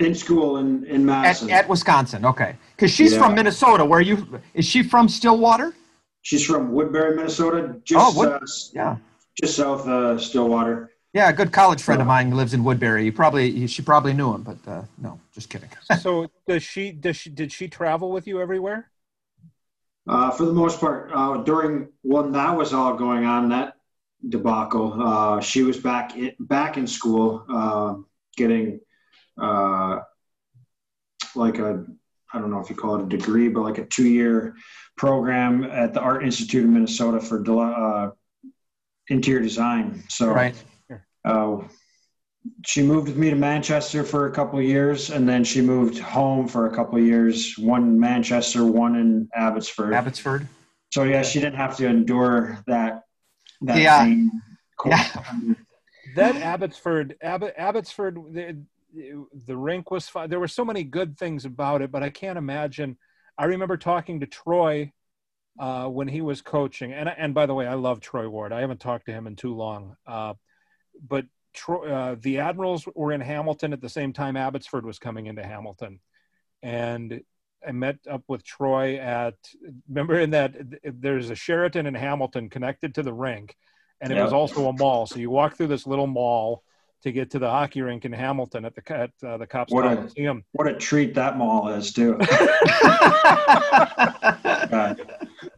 In 0.00 0.14
school 0.14 0.56
in 0.56 0.84
in 0.86 1.04
Madison. 1.04 1.50
At, 1.50 1.64
at 1.64 1.68
Wisconsin, 1.68 2.24
okay. 2.24 2.56
Because 2.74 2.90
she's 2.90 3.12
yeah. 3.12 3.18
from 3.18 3.34
Minnesota. 3.34 3.84
Where 3.84 4.00
you 4.00 4.40
is 4.54 4.64
she 4.64 4.82
from? 4.82 5.08
Stillwater. 5.08 5.74
She's 6.22 6.44
from 6.44 6.72
Woodbury, 6.72 7.16
Minnesota. 7.16 7.76
Just, 7.84 8.16
oh, 8.16 8.18
Wood, 8.18 8.32
uh, 8.32 8.46
yeah. 8.74 8.96
Just 9.40 9.56
south 9.56 9.86
of 9.86 10.22
Stillwater. 10.22 10.90
Yeah, 11.12 11.28
a 11.28 11.32
good 11.32 11.52
college 11.52 11.82
friend 11.82 12.00
of 12.00 12.06
mine 12.06 12.30
lives 12.30 12.54
in 12.54 12.62
Woodbury. 12.62 13.04
You 13.04 13.12
probably 13.12 13.66
she 13.66 13.82
probably 13.82 14.12
knew 14.12 14.32
him, 14.32 14.42
but 14.42 14.58
uh, 14.66 14.82
no, 14.98 15.20
just 15.34 15.50
kidding. 15.50 15.68
so 16.00 16.30
does 16.46 16.62
she? 16.62 16.92
Does 16.92 17.16
she? 17.16 17.30
Did 17.30 17.52
she 17.52 17.68
travel 17.68 18.10
with 18.10 18.26
you 18.26 18.40
everywhere? 18.40 18.90
Uh, 20.08 20.30
for 20.30 20.44
the 20.44 20.52
most 20.52 20.80
part, 20.80 21.10
uh, 21.12 21.38
during 21.38 21.88
when 22.02 22.32
that 22.32 22.56
was 22.56 22.72
all 22.72 22.94
going 22.94 23.24
on, 23.24 23.48
that 23.50 23.74
debacle, 24.28 24.94
uh, 25.02 25.40
she 25.40 25.62
was 25.62 25.76
back 25.76 26.16
in, 26.16 26.32
back 26.40 26.76
in 26.76 26.86
school, 26.86 27.44
uh, 27.52 27.94
getting 28.36 28.80
uh, 29.40 30.00
like 31.34 31.58
a 31.58 31.84
I 32.32 32.38
don't 32.38 32.50
know 32.50 32.60
if 32.60 32.70
you 32.70 32.76
call 32.76 32.96
it 32.96 33.02
a 33.02 33.08
degree, 33.08 33.48
but 33.48 33.62
like 33.62 33.78
a 33.78 33.84
two 33.86 34.08
year 34.08 34.54
program 34.96 35.64
at 35.64 35.94
the 35.94 36.00
Art 36.00 36.24
Institute 36.24 36.64
of 36.64 36.70
Minnesota 36.70 37.20
for 37.20 38.14
interior 39.08 39.42
design. 39.42 40.04
So. 40.08 40.30
Right 40.32 40.54
uh, 41.24 41.58
she 42.64 42.82
moved 42.82 43.08
with 43.08 43.16
me 43.16 43.30
to 43.30 43.36
Manchester 43.36 44.02
for 44.02 44.26
a 44.26 44.32
couple 44.32 44.58
of 44.58 44.64
years, 44.64 45.10
and 45.10 45.28
then 45.28 45.44
she 45.44 45.60
moved 45.60 45.98
home 45.98 46.48
for 46.48 46.66
a 46.66 46.74
couple 46.74 46.98
of 46.98 47.04
years. 47.04 47.58
One 47.58 47.82
in 47.82 48.00
Manchester, 48.00 48.64
one 48.64 48.96
in 48.96 49.28
Abbotsford. 49.34 49.92
Abbotsford. 49.92 50.48
So 50.90 51.04
yeah, 51.04 51.22
she 51.22 51.40
didn't 51.40 51.56
have 51.56 51.76
to 51.76 51.86
endure 51.86 52.58
that. 52.66 53.04
That 53.62 53.78
yeah. 53.78 54.14
yeah. 54.86 55.54
that 56.16 56.36
Abbotsford, 56.36 57.16
Abbott, 57.20 57.54
Abbotsford, 57.58 58.66
the, 58.94 59.56
rink 59.56 59.90
was 59.90 60.08
fine. 60.08 60.30
There 60.30 60.40
were 60.40 60.48
so 60.48 60.64
many 60.64 60.84
good 60.84 61.18
things 61.18 61.44
about 61.44 61.82
it, 61.82 61.90
but 61.90 62.02
I 62.02 62.10
can't 62.10 62.38
imagine. 62.38 62.96
I 63.38 63.46
remember 63.46 63.76
talking 63.76 64.20
to 64.20 64.26
Troy 64.26 64.92
uh, 65.58 65.86
when 65.86 66.08
he 66.08 66.20
was 66.20 66.42
coaching, 66.42 66.92
and 66.92 67.08
and 67.08 67.34
by 67.34 67.46
the 67.46 67.54
way, 67.54 67.66
I 67.66 67.74
love 67.74 68.00
Troy 68.00 68.28
Ward. 68.28 68.52
I 68.52 68.60
haven't 68.60 68.80
talked 68.80 69.06
to 69.06 69.12
him 69.12 69.26
in 69.26 69.36
too 69.36 69.54
long. 69.54 69.96
Uh, 70.06 70.34
but 71.06 71.26
uh, 71.68 72.16
the 72.20 72.38
Admirals 72.38 72.86
were 72.94 73.12
in 73.12 73.20
Hamilton 73.20 73.72
at 73.72 73.80
the 73.80 73.88
same 73.88 74.12
time 74.12 74.36
Abbotsford 74.36 74.84
was 74.84 74.98
coming 74.98 75.26
into 75.26 75.44
Hamilton, 75.44 76.00
and 76.62 77.22
I 77.66 77.72
met 77.72 77.98
up 78.10 78.22
with 78.28 78.44
Troy 78.44 78.96
at 78.96 79.34
remember 79.88 80.18
in 80.18 80.30
that 80.30 80.54
there's 80.82 81.30
a 81.30 81.34
Sheraton 81.34 81.86
in 81.86 81.94
Hamilton 81.94 82.48
connected 82.48 82.94
to 82.94 83.02
the 83.02 83.12
rink, 83.12 83.56
and 84.00 84.12
it 84.12 84.16
yeah. 84.16 84.24
was 84.24 84.32
also 84.32 84.68
a 84.68 84.72
mall. 84.72 85.06
So 85.06 85.18
you 85.18 85.30
walk 85.30 85.56
through 85.56 85.68
this 85.68 85.86
little 85.86 86.06
mall 86.06 86.62
to 87.02 87.12
get 87.12 87.30
to 87.30 87.38
the 87.38 87.48
hockey 87.48 87.80
rink 87.82 88.04
in 88.04 88.12
Hamilton 88.12 88.64
at 88.64 88.74
the 88.74 88.82
at 88.92 89.10
uh, 89.26 89.36
the 89.38 89.46
Copps 89.46 89.72
what 89.72 89.82
Coliseum. 89.82 90.38
A, 90.38 90.42
what 90.52 90.68
a 90.68 90.74
treat 90.74 91.14
that 91.14 91.38
mall 91.38 91.68
is 91.68 91.92
too. 91.92 92.18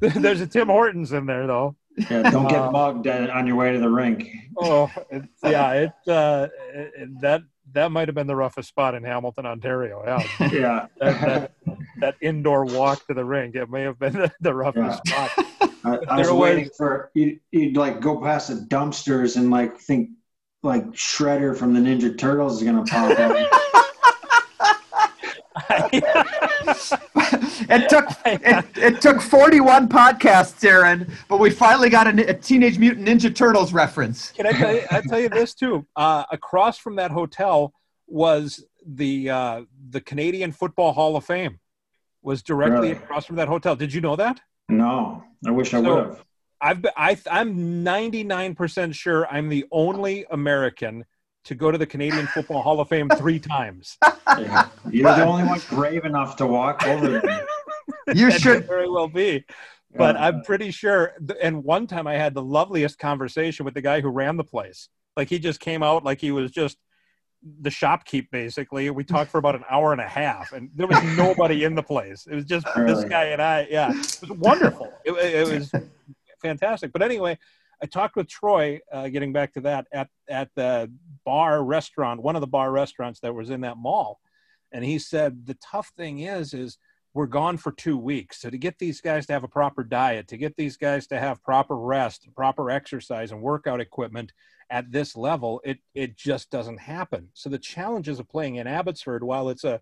There's 0.00 0.40
a 0.40 0.46
Tim 0.46 0.68
Hortons 0.68 1.12
in 1.12 1.26
there 1.26 1.46
though. 1.46 1.76
Yeah, 2.10 2.30
don't 2.30 2.48
get 2.48 2.60
uh, 2.60 2.70
mugged 2.70 3.06
on 3.06 3.46
your 3.46 3.56
way 3.56 3.72
to 3.72 3.78
the 3.78 3.88
rink. 3.88 4.28
Oh, 4.56 4.90
it's, 5.10 5.26
yeah, 5.42 5.72
it, 5.72 5.92
uh, 6.08 6.48
it, 6.72 7.20
that 7.20 7.42
that 7.72 7.92
might 7.92 8.08
have 8.08 8.14
been 8.14 8.26
the 8.26 8.36
roughest 8.36 8.68
spot 8.68 8.94
in 8.94 9.02
Hamilton, 9.02 9.46
Ontario. 9.46 10.02
Yeah, 10.04 10.48
yeah. 10.52 10.86
that, 11.00 11.20
that, 11.20 11.52
that, 11.98 12.14
indoor 12.20 12.64
walk 12.64 13.06
to 13.06 13.14
the 13.14 13.24
rink, 13.24 13.54
it 13.54 13.70
may 13.70 13.82
have 13.82 13.98
been 13.98 14.14
the, 14.14 14.32
the 14.40 14.54
roughest 14.54 15.00
yeah. 15.06 15.28
spot. 15.28 15.46
I, 15.84 15.98
I 16.08 16.18
was 16.18 16.30
waiting 16.30 16.70
for 16.76 17.10
you. 17.14 17.38
You'd 17.50 17.76
like 17.76 18.00
go 18.00 18.20
past 18.20 18.48
the 18.48 18.54
dumpsters 18.54 19.36
and 19.36 19.50
like 19.50 19.78
think 19.78 20.10
like 20.62 20.86
Shredder 20.92 21.56
from 21.56 21.74
the 21.74 21.80
Ninja 21.80 22.16
Turtles 22.16 22.58
is 22.58 22.66
gonna 22.66 22.84
pop 22.84 23.18
up. 23.18 23.36
it 27.70 27.88
took 27.88 28.06
it, 28.24 28.64
it, 28.76 29.00
took 29.00 29.20
41 29.20 29.88
podcasts, 29.88 30.64
Aaron, 30.64 31.10
but 31.28 31.38
we 31.38 31.50
finally 31.50 31.90
got 31.90 32.06
a, 32.06 32.30
a, 32.30 32.34
Teenage 32.34 32.78
Mutant 32.78 33.06
Ninja 33.06 33.34
Turtles 33.34 33.72
reference. 33.72 34.32
Can 34.32 34.46
I 34.46 34.52
tell 34.52 34.74
you? 34.74 34.82
I 34.90 35.00
tell 35.00 35.20
you 35.20 35.28
this 35.28 35.54
too. 35.54 35.86
Uh, 35.96 36.24
across 36.30 36.78
from 36.78 36.96
that 36.96 37.10
hotel 37.10 37.72
was 38.06 38.64
the 38.86 39.30
uh, 39.30 39.62
the 39.90 40.00
Canadian 40.00 40.52
Football 40.52 40.92
Hall 40.92 41.16
of 41.16 41.24
Fame. 41.24 41.58
Was 42.22 42.42
directly 42.42 42.90
really? 42.90 42.92
across 42.92 43.26
from 43.26 43.36
that 43.36 43.48
hotel. 43.48 43.74
Did 43.74 43.92
you 43.92 44.00
know 44.00 44.14
that? 44.16 44.40
No, 44.68 45.24
I 45.46 45.50
wish 45.50 45.74
I 45.74 45.80
would 45.80 46.06
have. 46.06 46.24
I've 46.62 46.80
been, 46.80 46.92
I, 46.96 47.18
I'm 47.30 47.84
99% 47.84 48.94
sure 48.94 49.26
I'm 49.26 49.48
the 49.48 49.66
only 49.72 50.24
American 50.30 51.04
to 51.44 51.56
go 51.56 51.72
to 51.72 51.76
the 51.76 51.86
Canadian 51.86 52.28
Football 52.28 52.62
Hall 52.62 52.80
of 52.80 52.88
Fame 52.88 53.08
three 53.08 53.38
times. 53.40 53.98
Yeah. 54.38 54.68
You're 54.88 55.14
the 55.14 55.24
only 55.24 55.44
one 55.44 55.60
brave 55.68 56.04
enough 56.04 56.36
to 56.36 56.46
walk 56.46 56.86
over 56.86 57.20
there. 57.20 57.46
You 58.14 58.30
should 58.30 58.66
very 58.66 58.88
well 58.88 59.08
be. 59.08 59.44
But 59.94 60.16
yeah. 60.16 60.26
I'm 60.26 60.42
pretty 60.42 60.70
sure. 60.70 61.12
And 61.40 61.62
one 61.64 61.86
time 61.86 62.06
I 62.06 62.14
had 62.14 62.34
the 62.34 62.42
loveliest 62.42 62.98
conversation 62.98 63.64
with 63.64 63.74
the 63.74 63.80
guy 63.80 64.00
who 64.00 64.08
ran 64.08 64.36
the 64.36 64.44
place. 64.44 64.88
Like 65.16 65.28
he 65.28 65.38
just 65.38 65.60
came 65.60 65.82
out 65.82 66.04
like 66.04 66.20
he 66.20 66.32
was 66.32 66.50
just 66.50 66.78
the 67.60 67.70
shopkeep 67.70 68.28
basically. 68.30 68.90
We 68.90 69.04
talked 69.04 69.30
for 69.30 69.38
about 69.38 69.54
an 69.54 69.64
hour 69.70 69.92
and 69.92 70.00
a 70.00 70.08
half, 70.08 70.52
and 70.52 70.70
there 70.74 70.86
was 70.86 71.02
nobody 71.16 71.64
in 71.64 71.74
the 71.74 71.82
place. 71.82 72.26
It 72.30 72.34
was 72.34 72.44
just 72.44 72.66
really? 72.76 72.94
this 72.94 73.04
guy 73.04 73.26
and 73.26 73.42
I. 73.42 73.66
Yeah, 73.70 73.90
it 73.90 73.96
was 73.96 74.30
wonderful. 74.30 74.92
It, 75.04 75.12
it 75.12 75.48
was 75.48 75.72
fantastic. 76.42 76.92
But 76.92 77.02
anyway, 77.02 77.38
I 77.82 77.86
talked 77.86 78.16
with 78.16 78.28
Troy, 78.28 78.80
uh, 78.92 79.08
getting 79.08 79.32
back 79.32 79.54
to 79.54 79.60
that, 79.62 79.86
at, 79.92 80.08
at 80.28 80.50
the 80.54 80.92
bar 81.24 81.64
restaurant, 81.64 82.22
one 82.22 82.36
of 82.36 82.40
the 82.40 82.46
bar 82.46 82.70
restaurants 82.70 83.20
that 83.20 83.34
was 83.34 83.50
in 83.50 83.62
that 83.62 83.76
mall. 83.76 84.20
And 84.70 84.84
he 84.84 84.98
said, 84.98 85.46
the 85.46 85.56
tough 85.62 85.90
thing 85.96 86.20
is, 86.20 86.54
is 86.54 86.78
we're 87.14 87.26
gone 87.26 87.56
for 87.58 87.72
two 87.72 87.98
weeks. 87.98 88.40
So 88.40 88.50
to 88.50 88.56
get 88.56 88.78
these 88.78 89.00
guys 89.00 89.26
to 89.26 89.32
have 89.32 89.44
a 89.44 89.48
proper 89.48 89.84
diet, 89.84 90.28
to 90.28 90.36
get 90.36 90.56
these 90.56 90.76
guys 90.76 91.06
to 91.08 91.18
have 91.18 91.42
proper 91.42 91.76
rest, 91.76 92.28
proper 92.34 92.70
exercise 92.70 93.32
and 93.32 93.42
workout 93.42 93.80
equipment 93.80 94.32
at 94.70 94.90
this 94.90 95.16
level, 95.16 95.60
it, 95.64 95.78
it 95.94 96.16
just 96.16 96.50
doesn't 96.50 96.78
happen. 96.78 97.28
So 97.34 97.50
the 97.50 97.58
challenges 97.58 98.18
of 98.18 98.28
playing 98.28 98.56
in 98.56 98.66
Abbotsford, 98.66 99.22
while 99.22 99.50
it's 99.50 99.64
a 99.64 99.80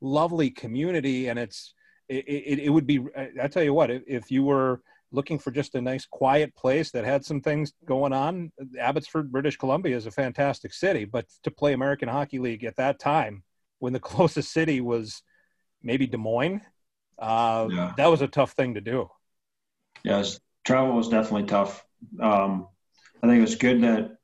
lovely 0.00 0.50
community 0.50 1.28
and 1.28 1.38
it's, 1.38 1.74
it, 2.08 2.24
it, 2.26 2.58
it 2.60 2.70
would 2.70 2.86
be, 2.86 3.06
I 3.40 3.46
tell 3.46 3.62
you 3.62 3.74
what, 3.74 3.90
if 3.90 4.30
you 4.30 4.42
were 4.42 4.82
looking 5.12 5.38
for 5.38 5.50
just 5.50 5.74
a 5.74 5.80
nice 5.80 6.06
quiet 6.06 6.54
place 6.56 6.90
that 6.90 7.04
had 7.04 7.24
some 7.24 7.40
things 7.40 7.72
going 7.84 8.12
on, 8.12 8.50
Abbotsford, 8.78 9.30
British 9.30 9.56
Columbia 9.56 9.96
is 9.96 10.06
a 10.06 10.10
fantastic 10.10 10.72
city. 10.72 11.04
But 11.04 11.26
to 11.44 11.50
play 11.50 11.74
American 11.74 12.08
Hockey 12.08 12.38
League 12.38 12.64
at 12.64 12.76
that 12.76 12.98
time, 12.98 13.44
when 13.78 13.92
the 13.92 14.00
closest 14.10 14.52
city 14.52 14.80
was 14.80 15.22
maybe 15.82 16.06
Des 16.06 16.16
Moines, 16.16 16.62
uh, 17.18 17.68
yeah. 17.70 17.92
that 17.96 18.10
was 18.10 18.22
a 18.22 18.28
tough 18.28 18.52
thing 18.52 18.74
to 18.74 18.80
do. 18.80 19.08
Yes, 20.02 20.40
travel 20.64 20.96
was 20.96 21.08
definitely 21.08 21.46
tough. 21.46 21.84
Um, 22.20 22.68
I 23.22 23.28
think 23.28 23.38
it 23.38 23.42
was 23.42 23.54
good 23.54 23.82
that 23.82 24.16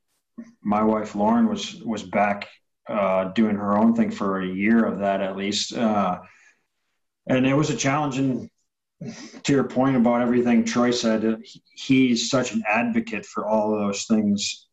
my 0.62 0.82
wife 0.82 1.14
Lauren 1.14 1.49
was 1.49 1.76
was 1.76 2.03
back 2.03 2.49
uh, 2.89 3.24
doing 3.32 3.57
her 3.57 3.76
own 3.76 3.95
thing 3.95 4.11
for 4.11 4.41
a 4.41 4.47
year 4.47 4.84
of 4.84 5.01
that 5.01 5.20
at 5.20 5.36
least. 5.36 5.76
Uh, 5.76 6.20
and 7.26 7.47
it 7.47 7.55
was 7.55 7.70
a 7.70 7.76
challenging 7.76 8.51
to 9.44 9.53
your 9.53 9.64
point 9.64 9.96
about 9.96 10.22
everything 10.22 10.64
Troy 10.64 10.90
said, 10.90 11.42
he's 11.74 12.30
such 12.30 12.53
an 12.53 12.62
advocate 12.68 13.24
for 13.24 13.46
all 13.46 13.74
of 13.74 13.80
those 13.80 14.05
things. 14.05 14.66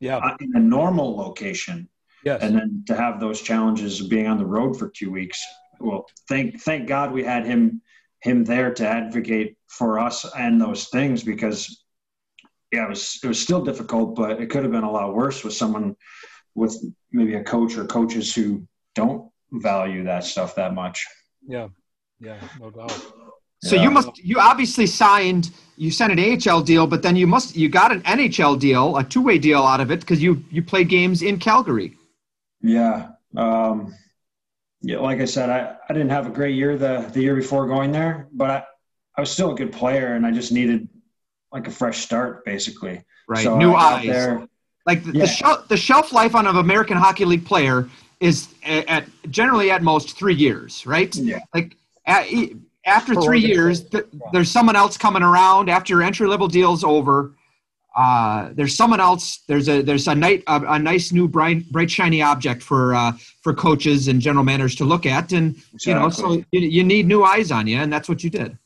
Yeah. 0.00 0.16
Uh, 0.16 0.36
in 0.40 0.52
a 0.54 0.60
normal 0.60 1.16
location. 1.16 1.88
Yes. 2.24 2.42
And 2.42 2.54
then 2.54 2.84
to 2.86 2.96
have 2.96 3.20
those 3.20 3.42
challenges 3.42 4.00
of 4.00 4.08
being 4.08 4.26
on 4.26 4.38
the 4.38 4.46
road 4.46 4.78
for 4.78 4.88
two 4.88 5.10
weeks. 5.10 5.42
Well, 5.78 6.06
thank 6.28 6.60
thank 6.60 6.86
God 6.86 7.12
we 7.12 7.22
had 7.22 7.46
him 7.46 7.80
him 8.20 8.44
there 8.44 8.72
to 8.74 8.86
advocate 8.86 9.56
for 9.68 9.98
us 9.98 10.26
and 10.36 10.60
those 10.60 10.88
things 10.88 11.22
because 11.22 11.82
yeah, 12.70 12.84
it 12.84 12.88
was 12.88 13.20
it 13.22 13.26
was 13.26 13.40
still 13.40 13.64
difficult, 13.64 14.14
but 14.14 14.40
it 14.40 14.50
could 14.50 14.62
have 14.62 14.72
been 14.72 14.84
a 14.84 14.90
lot 14.90 15.14
worse 15.14 15.42
with 15.42 15.54
someone 15.54 15.96
with 16.54 16.76
maybe 17.10 17.34
a 17.34 17.44
coach 17.44 17.76
or 17.76 17.84
coaches 17.86 18.34
who 18.34 18.66
don't 18.94 19.30
value 19.52 20.04
that 20.04 20.24
stuff 20.24 20.54
that 20.56 20.74
much. 20.74 21.06
Yeah. 21.46 21.68
Yeah, 22.20 22.38
no 22.60 22.70
doubt. 22.70 23.12
So 23.62 23.76
yeah. 23.76 23.82
you 23.82 23.90
must 23.90 24.18
you 24.18 24.38
obviously 24.38 24.86
signed 24.86 25.50
you 25.76 25.90
sent 25.90 26.12
an 26.12 26.48
AHL 26.48 26.60
deal, 26.60 26.86
but 26.86 27.02
then 27.02 27.16
you 27.16 27.26
must 27.26 27.56
you 27.56 27.68
got 27.68 27.90
an 27.90 28.02
NHL 28.02 28.58
deal, 28.58 28.98
a 28.98 29.04
two 29.04 29.22
way 29.22 29.38
deal 29.38 29.62
out 29.62 29.80
of 29.80 29.90
it 29.90 30.00
because 30.00 30.22
you 30.22 30.44
you 30.50 30.62
played 30.62 30.88
games 30.88 31.22
in 31.22 31.38
Calgary. 31.38 31.96
Yeah. 32.60 33.12
Um, 33.34 33.94
yeah, 34.82 34.98
like 34.98 35.20
I 35.20 35.24
said, 35.24 35.50
I, 35.50 35.76
I 35.88 35.92
didn't 35.92 36.10
have 36.10 36.26
a 36.26 36.30
great 36.30 36.54
year 36.54 36.76
the 36.76 37.10
the 37.12 37.22
year 37.22 37.34
before 37.34 37.66
going 37.66 37.92
there, 37.92 38.28
but 38.32 38.50
I, 38.50 38.64
I 39.16 39.20
was 39.20 39.30
still 39.30 39.52
a 39.52 39.54
good 39.54 39.72
player 39.72 40.14
and 40.14 40.26
I 40.26 40.30
just 40.30 40.52
needed 40.52 40.88
like 41.52 41.66
a 41.66 41.70
fresh 41.70 41.98
start 41.98 42.44
basically. 42.44 43.02
Right. 43.26 43.42
So 43.44 43.56
New 43.56 43.74
eyes. 43.74 44.06
There. 44.06 44.46
Like 44.86 45.04
the, 45.04 45.12
yeah. 45.12 45.20
the, 45.24 45.26
shelf, 45.28 45.68
the 45.68 45.76
shelf 45.76 46.12
life 46.12 46.34
on 46.34 46.46
an 46.46 46.56
American 46.56 46.96
Hockey 46.96 47.24
League 47.24 47.44
player 47.44 47.88
is 48.18 48.48
at, 48.64 48.88
at 48.88 49.04
generally 49.30 49.70
at 49.70 49.82
most 49.82 50.16
three 50.16 50.34
years, 50.34 50.84
right? 50.86 51.14
Yeah. 51.14 51.40
Like 51.54 51.76
at, 52.06 52.26
after 52.84 53.14
three 53.14 53.40
years, 53.40 53.82
th- 53.84 54.06
there's 54.32 54.50
someone 54.50 54.76
else 54.76 54.96
coming 54.96 55.22
around 55.22 55.68
after 55.68 55.94
your 55.94 56.02
entry 56.02 56.26
level 56.26 56.48
deal's 56.48 56.82
over. 56.84 57.32
Uh, 57.94 58.50
there's 58.52 58.74
someone 58.74 59.00
else. 59.00 59.40
There's 59.48 59.68
a 59.68 59.82
there's 59.82 60.06
a, 60.06 60.14
night, 60.14 60.44
a, 60.46 60.60
a 60.60 60.78
nice 60.78 61.12
new 61.12 61.26
bright 61.26 61.70
bright 61.70 61.90
shiny 61.90 62.22
object 62.22 62.62
for 62.62 62.94
uh, 62.94 63.12
for 63.42 63.52
coaches 63.52 64.08
and 64.08 64.20
general 64.20 64.44
managers 64.44 64.76
to 64.76 64.84
look 64.84 65.06
at, 65.06 65.32
and 65.32 65.56
exactly. 65.74 65.80
you 65.86 65.94
know, 65.94 66.08
so 66.08 66.32
you, 66.52 66.60
you, 66.60 66.84
need 66.84 67.06
new 67.06 67.24
eyes 67.24 67.50
on 67.50 67.66
you, 67.66 67.78
and 67.78 67.92
that's 67.92 68.08
what 68.08 68.22
you 68.22 68.30
did. 68.30 68.56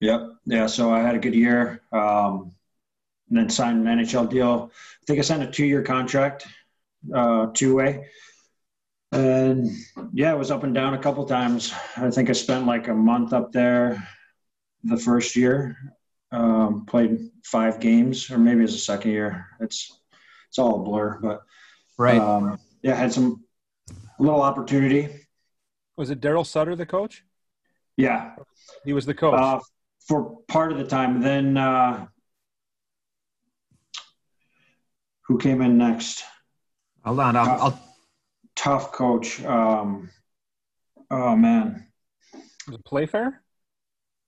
Yep. 0.00 0.28
Yeah. 0.44 0.66
So 0.66 0.92
I 0.92 1.00
had 1.00 1.14
a 1.14 1.18
good 1.18 1.34
year, 1.34 1.80
um, 1.90 2.52
and 3.30 3.38
then 3.38 3.48
signed 3.48 3.86
an 3.86 3.98
NHL 3.98 4.30
deal. 4.30 4.70
I 4.74 5.04
think 5.06 5.18
I 5.18 5.22
signed 5.22 5.42
a 5.42 5.50
two 5.50 5.64
year 5.64 5.82
contract, 5.82 6.46
uh, 7.14 7.46
two 7.54 7.76
way. 7.76 8.06
And 9.12 9.70
yeah, 10.12 10.32
it 10.32 10.38
was 10.38 10.50
up 10.50 10.64
and 10.64 10.74
down 10.74 10.94
a 10.94 10.98
couple 10.98 11.24
times. 11.26 11.72
I 11.96 12.10
think 12.10 12.28
I 12.28 12.32
spent 12.32 12.66
like 12.66 12.88
a 12.88 12.94
month 12.94 13.32
up 13.32 13.52
there 13.52 14.06
the 14.84 14.96
first 14.96 15.36
year. 15.36 15.76
Um, 16.32 16.84
played 16.86 17.30
five 17.44 17.78
games, 17.78 18.30
or 18.30 18.38
maybe 18.38 18.58
it 18.58 18.62
was 18.62 18.72
the 18.72 18.78
second 18.78 19.12
year. 19.12 19.46
It's 19.60 20.00
it's 20.48 20.58
all 20.58 20.80
a 20.80 20.84
blur, 20.84 21.18
but 21.22 21.42
right. 21.98 22.20
Um, 22.20 22.58
yeah, 22.82 22.94
had 22.94 23.12
some 23.12 23.44
a 24.18 24.22
little 24.22 24.42
opportunity. 24.42 25.08
Was 25.96 26.10
it 26.10 26.20
Daryl 26.20 26.44
Sutter 26.44 26.74
the 26.74 26.84
coach? 26.84 27.24
Yeah, 27.96 28.34
he 28.84 28.92
was 28.92 29.06
the 29.06 29.14
coach 29.14 29.38
uh, 29.38 29.60
for 30.06 30.38
part 30.48 30.72
of 30.72 30.78
the 30.78 30.84
time. 30.84 31.22
Then 31.22 31.56
uh, 31.56 32.06
who 35.22 35.38
came 35.38 35.62
in 35.62 35.78
next? 35.78 36.24
Hold 37.04 37.20
on, 37.20 37.36
I'll, 37.36 37.62
I'll 37.62 37.85
tough 38.56 38.92
coach. 38.92 39.42
Um, 39.44 40.10
oh 41.10 41.36
man, 41.36 41.86
was 42.66 42.76
it 42.76 42.84
Playfair? 42.84 43.42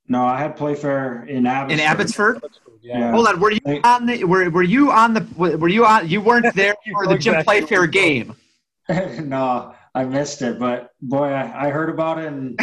No, 0.07 0.25
I 0.25 0.39
had 0.39 0.57
Playfair 0.57 1.25
in 1.25 1.47
Abbotsford. 1.47 1.79
In 1.79 1.87
Abbotsford. 1.87 2.43
Yeah. 2.81 3.11
Hold 3.11 3.27
on. 3.27 3.41
Were 3.41 3.51
you 3.51 3.81
on 3.85 4.07
the? 4.07 4.25
Were, 4.25 4.49
were 4.49 4.63
you 4.63 4.91
on 4.91 5.15
the? 5.15 5.27
Were 5.37 5.69
you 5.69 5.85
on? 5.85 6.09
You 6.09 6.21
weren't 6.21 6.55
there 6.55 6.75
for 6.93 7.07
the 7.07 7.19
Jim 7.19 7.43
Playfair 7.45 7.87
game. 7.87 8.35
no, 8.89 9.75
I 9.95 10.05
missed 10.05 10.43
it. 10.43 10.59
But 10.59 10.93
boy, 11.03 11.27
I, 11.27 11.67
I 11.67 11.71
heard 11.71 11.91
about 11.91 12.19
it, 12.19 12.27
and 12.27 12.59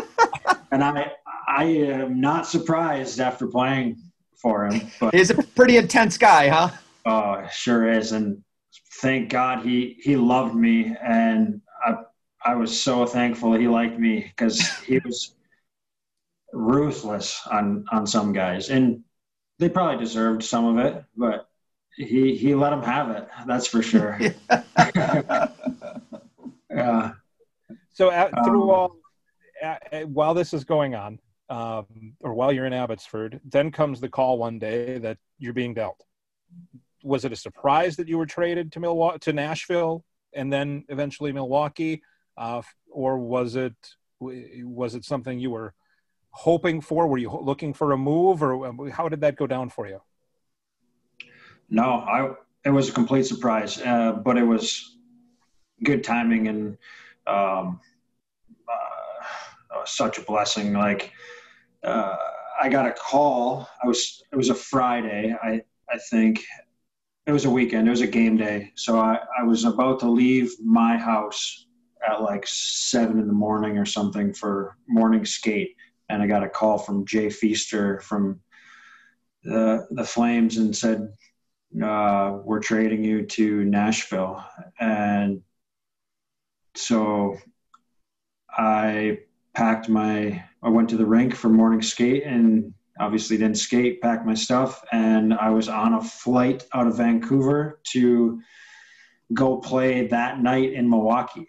and 0.70 0.82
I 0.82 1.12
I 1.46 1.64
am 1.64 2.20
not 2.20 2.46
surprised 2.46 3.20
after 3.20 3.46
playing 3.46 3.98
for 4.36 4.66
him. 4.66 4.90
But 5.00 5.14
he's 5.14 5.30
a 5.30 5.42
pretty 5.42 5.76
intense 5.76 6.16
guy, 6.16 6.48
huh? 6.48 6.70
Oh, 7.04 7.46
sure 7.52 7.90
is, 7.90 8.12
and 8.12 8.42
thank 8.98 9.30
God 9.30 9.64
he 9.64 9.96
he 10.00 10.16
loved 10.16 10.54
me, 10.54 10.94
and 11.02 11.60
I 11.84 11.96
I 12.44 12.54
was 12.54 12.78
so 12.78 13.06
thankful 13.06 13.54
he 13.54 13.68
liked 13.68 13.98
me 13.98 14.20
because 14.20 14.60
he 14.80 14.98
was 15.04 15.34
ruthless 16.52 17.46
on 17.50 17.84
on 17.90 18.06
some 18.06 18.32
guys, 18.32 18.70
and 18.70 19.02
they 19.58 19.68
probably 19.68 20.02
deserved 20.02 20.42
some 20.42 20.64
of 20.66 20.84
it, 20.84 21.04
but 21.16 21.48
he 21.96 22.36
he 22.36 22.54
let 22.54 22.70
them 22.70 22.82
have 22.82 23.10
it. 23.10 23.28
That's 23.46 23.66
for 23.66 23.82
sure. 23.82 24.18
yeah. 26.70 27.12
So 27.92 28.10
uh, 28.10 28.30
through 28.44 28.62
um, 28.62 28.70
all, 28.70 28.96
uh, 29.64 30.00
while 30.02 30.34
this 30.34 30.54
is 30.54 30.64
going 30.64 30.94
on, 30.94 31.18
um, 31.50 32.14
or 32.20 32.34
while 32.34 32.52
you're 32.52 32.66
in 32.66 32.72
Abbotsford, 32.72 33.40
then 33.44 33.72
comes 33.72 34.00
the 34.00 34.08
call 34.08 34.38
one 34.38 34.60
day 34.60 34.98
that 34.98 35.18
you're 35.38 35.52
being 35.52 35.74
dealt 35.74 36.04
was 37.02 37.24
it 37.24 37.32
a 37.32 37.36
surprise 37.36 37.96
that 37.96 38.08
you 38.08 38.18
were 38.18 38.26
traded 38.26 38.72
to 38.72 38.80
Milwaukee 38.80 39.18
to 39.20 39.32
Nashville? 39.32 40.04
and 40.32 40.52
then 40.52 40.84
eventually 40.88 41.32
Milwaukee, 41.32 42.02
uh, 42.36 42.62
or 42.90 43.18
was 43.18 43.56
it 43.56 43.74
was 44.20 44.94
it 44.94 45.04
something 45.04 45.38
you 45.38 45.50
were 45.50 45.74
hoping 46.30 46.80
for? 46.80 47.06
Were 47.06 47.18
you 47.18 47.30
looking 47.30 47.72
for 47.72 47.92
a 47.92 47.98
move, 47.98 48.42
or 48.42 48.66
um, 48.66 48.90
how 48.90 49.08
did 49.08 49.20
that 49.20 49.36
go 49.36 49.46
down 49.46 49.70
for 49.70 49.86
you? 49.86 50.00
No, 51.70 51.84
I 51.84 52.34
it 52.64 52.70
was 52.70 52.88
a 52.88 52.92
complete 52.92 53.26
surprise, 53.26 53.80
uh, 53.80 54.12
but 54.12 54.36
it 54.36 54.44
was 54.44 54.96
good 55.84 56.02
timing 56.02 56.48
and 56.48 56.78
um, 57.26 57.80
uh, 58.68 59.84
such 59.84 60.18
a 60.18 60.22
blessing. 60.22 60.72
Like 60.72 61.12
uh, 61.84 62.16
I 62.60 62.68
got 62.68 62.86
a 62.86 62.92
call. 62.92 63.68
I 63.82 63.86
was 63.86 64.22
it 64.32 64.36
was 64.36 64.50
a 64.50 64.54
Friday. 64.54 65.34
I 65.42 65.62
I 65.90 65.98
think 66.10 66.44
it 67.28 67.32
was 67.32 67.44
a 67.44 67.50
weekend. 67.50 67.86
It 67.86 67.90
was 67.90 68.00
a 68.00 68.06
game 68.06 68.38
day. 68.38 68.72
So 68.74 68.98
I, 68.98 69.18
I 69.38 69.42
was 69.42 69.64
about 69.64 70.00
to 70.00 70.10
leave 70.10 70.50
my 70.64 70.96
house 70.96 71.66
at 72.08 72.22
like 72.22 72.46
seven 72.46 73.18
in 73.18 73.26
the 73.26 73.34
morning 73.34 73.76
or 73.76 73.84
something 73.84 74.32
for 74.32 74.78
morning 74.88 75.26
skate, 75.26 75.76
and 76.08 76.22
I 76.22 76.26
got 76.26 76.42
a 76.42 76.48
call 76.48 76.78
from 76.78 77.04
Jay 77.04 77.28
Feaster 77.28 78.00
from 78.00 78.40
the 79.44 79.86
the 79.90 80.04
Flames 80.04 80.56
and 80.56 80.74
said 80.74 81.12
uh, 81.84 82.38
we're 82.44 82.60
trading 82.60 83.04
you 83.04 83.26
to 83.26 83.62
Nashville, 83.64 84.42
and 84.80 85.42
so 86.76 87.36
I 88.50 89.18
packed 89.52 89.90
my. 89.90 90.42
I 90.62 90.70
went 90.70 90.88
to 90.90 90.96
the 90.96 91.04
rink 91.04 91.34
for 91.34 91.50
morning 91.50 91.82
skate 91.82 92.24
and 92.24 92.72
obviously 93.00 93.36
didn't 93.36 93.58
skate, 93.58 94.00
packed 94.00 94.26
my 94.26 94.34
stuff, 94.34 94.82
and 94.92 95.34
I 95.34 95.50
was 95.50 95.68
on 95.68 95.94
a 95.94 96.02
flight 96.02 96.64
out 96.72 96.86
of 96.86 96.96
Vancouver 96.96 97.80
to 97.92 98.40
go 99.32 99.58
play 99.58 100.06
that 100.08 100.40
night 100.40 100.72
in 100.72 100.88
Milwaukee. 100.88 101.48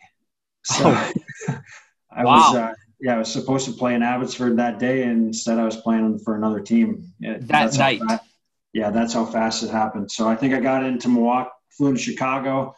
So 0.64 0.84
oh. 0.86 1.12
I 2.12 2.24
wow. 2.24 2.36
was, 2.36 2.56
uh, 2.56 2.74
yeah, 3.00 3.16
I 3.16 3.18
was 3.20 3.32
supposed 3.32 3.66
to 3.66 3.74
play 3.74 3.96
in 3.96 4.04
Abbotsford 4.04 4.58
that 4.58 4.80
day, 4.80 5.04
and 5.04 5.28
instead 5.28 5.58
I 5.58 5.66
was 5.66 5.78
playing 5.78 6.20
for 6.20 6.36
another 6.36 6.60
team. 6.60 7.14
That 7.20 7.48
that's 7.48 7.78
night. 7.78 8.02
Fast, 8.02 8.24
yeah, 8.74 8.90
that's 8.92 9.14
how 9.14 9.26
fast 9.26 9.64
it 9.64 9.70
happened. 9.70 10.12
So 10.12 10.28
I 10.28 10.36
think 10.36 10.54
I 10.54 10.60
got 10.60 10.84
into 10.84 11.10
Milwaukee, 11.10 11.50
flew 11.72 11.94
to 11.94 12.00
Chicago, 12.00 12.76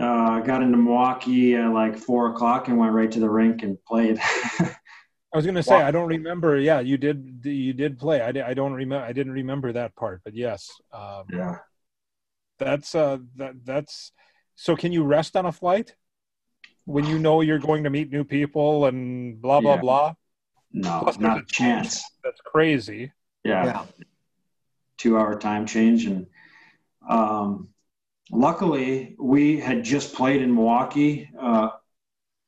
uh, 0.00 0.40
got 0.40 0.62
into 0.62 0.78
Milwaukee 0.78 1.54
at 1.56 1.68
like 1.68 1.98
four 1.98 2.32
o'clock 2.32 2.68
and 2.68 2.78
went 2.78 2.92
right 2.92 3.10
to 3.10 3.20
the 3.20 3.30
rink 3.30 3.62
and 3.62 3.76
played. 3.84 4.20
I 5.32 5.36
was 5.36 5.46
going 5.46 5.54
to 5.54 5.62
say 5.62 5.76
I 5.76 5.90
don't 5.90 6.08
remember. 6.08 6.58
Yeah, 6.58 6.80
you 6.80 6.98
did. 6.98 7.40
You 7.44 7.72
did 7.72 7.98
play. 7.98 8.20
I, 8.20 8.50
I 8.50 8.54
don't 8.54 8.74
remember. 8.74 9.04
I 9.04 9.12
didn't 9.12 9.32
remember 9.32 9.72
that 9.72 9.96
part. 9.96 10.20
But 10.24 10.34
yes. 10.34 10.70
Um, 10.92 11.24
yeah. 11.32 11.58
That's 12.58 12.94
uh 12.94 13.18
that 13.36 13.54
that's 13.64 14.12
so. 14.54 14.76
Can 14.76 14.92
you 14.92 15.04
rest 15.04 15.36
on 15.36 15.46
a 15.46 15.52
flight 15.52 15.94
when 16.84 17.06
you 17.06 17.18
know 17.18 17.40
you're 17.40 17.58
going 17.58 17.84
to 17.84 17.90
meet 17.90 18.12
new 18.12 18.24
people 18.24 18.86
and 18.86 19.40
blah 19.40 19.60
blah 19.60 19.74
yeah. 19.74 19.80
blah? 19.80 20.14
No, 20.72 21.00
Plus, 21.02 21.18
not 21.18 21.38
a 21.38 21.44
chance. 21.46 22.02
That's 22.22 22.40
crazy. 22.40 23.12
Yeah. 23.44 23.64
yeah. 23.64 23.84
Two 24.98 25.18
hour 25.18 25.38
time 25.38 25.66
change 25.66 26.06
and 26.06 26.26
um, 27.08 27.68
luckily 28.30 29.16
we 29.18 29.58
had 29.58 29.84
just 29.84 30.14
played 30.14 30.40
in 30.42 30.54
Milwaukee. 30.54 31.28
Uh, 31.38 31.70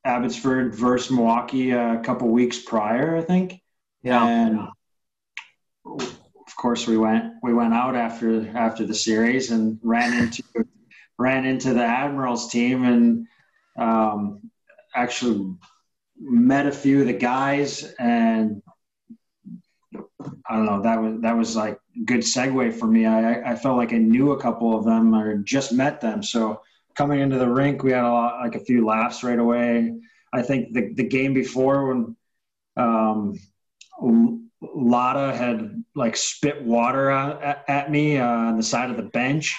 Abbotsford 0.04 0.74
versus 0.74 1.10
Milwaukee 1.10 1.70
a 1.70 2.00
couple 2.00 2.28
weeks 2.28 2.58
prior, 2.58 3.16
I 3.16 3.22
think. 3.22 3.60
Yeah. 4.02 4.24
And 4.24 4.68
of 5.86 6.56
course, 6.56 6.86
we 6.86 6.96
went 6.96 7.32
we 7.42 7.54
went 7.54 7.74
out 7.74 7.96
after 7.96 8.48
after 8.56 8.86
the 8.86 8.94
series 8.94 9.50
and 9.50 9.78
ran 9.82 10.12
into 10.14 10.42
ran 11.18 11.46
into 11.46 11.72
the 11.72 11.84
Admirals 11.84 12.50
team 12.50 12.84
and 12.84 13.26
um, 13.78 14.50
actually 14.94 15.54
met 16.20 16.66
a 16.66 16.72
few 16.72 17.00
of 17.00 17.06
the 17.06 17.12
guys 17.12 17.94
and 17.98 18.62
I 20.46 20.56
don't 20.56 20.66
know 20.66 20.82
that 20.82 21.00
was 21.00 21.20
that 21.22 21.36
was 21.36 21.56
like 21.56 21.78
good 22.04 22.20
segue 22.20 22.74
for 22.74 22.86
me. 22.86 23.06
I 23.06 23.52
I 23.52 23.56
felt 23.56 23.78
like 23.78 23.92
I 23.92 23.98
knew 23.98 24.32
a 24.32 24.40
couple 24.40 24.76
of 24.76 24.84
them 24.84 25.14
or 25.14 25.36
just 25.38 25.72
met 25.72 26.00
them, 26.00 26.22
so 26.22 26.60
coming 26.94 27.20
into 27.20 27.38
the 27.38 27.48
rink, 27.48 27.82
we 27.82 27.92
had 27.92 28.04
a 28.04 28.10
lot, 28.10 28.40
like 28.40 28.54
a 28.54 28.64
few 28.64 28.86
laughs 28.86 29.22
right 29.22 29.38
away. 29.38 29.94
I 30.32 30.42
think 30.42 30.72
the, 30.72 30.92
the 30.94 31.04
game 31.04 31.34
before 31.34 31.86
when 31.86 32.16
um, 32.76 33.38
Lotta 34.60 35.36
had 35.36 35.84
like 35.94 36.16
spit 36.16 36.62
water 36.62 37.10
at, 37.10 37.64
at 37.68 37.90
me 37.90 38.18
uh, 38.18 38.26
on 38.26 38.56
the 38.56 38.62
side 38.62 38.90
of 38.90 38.96
the 38.96 39.04
bench. 39.04 39.56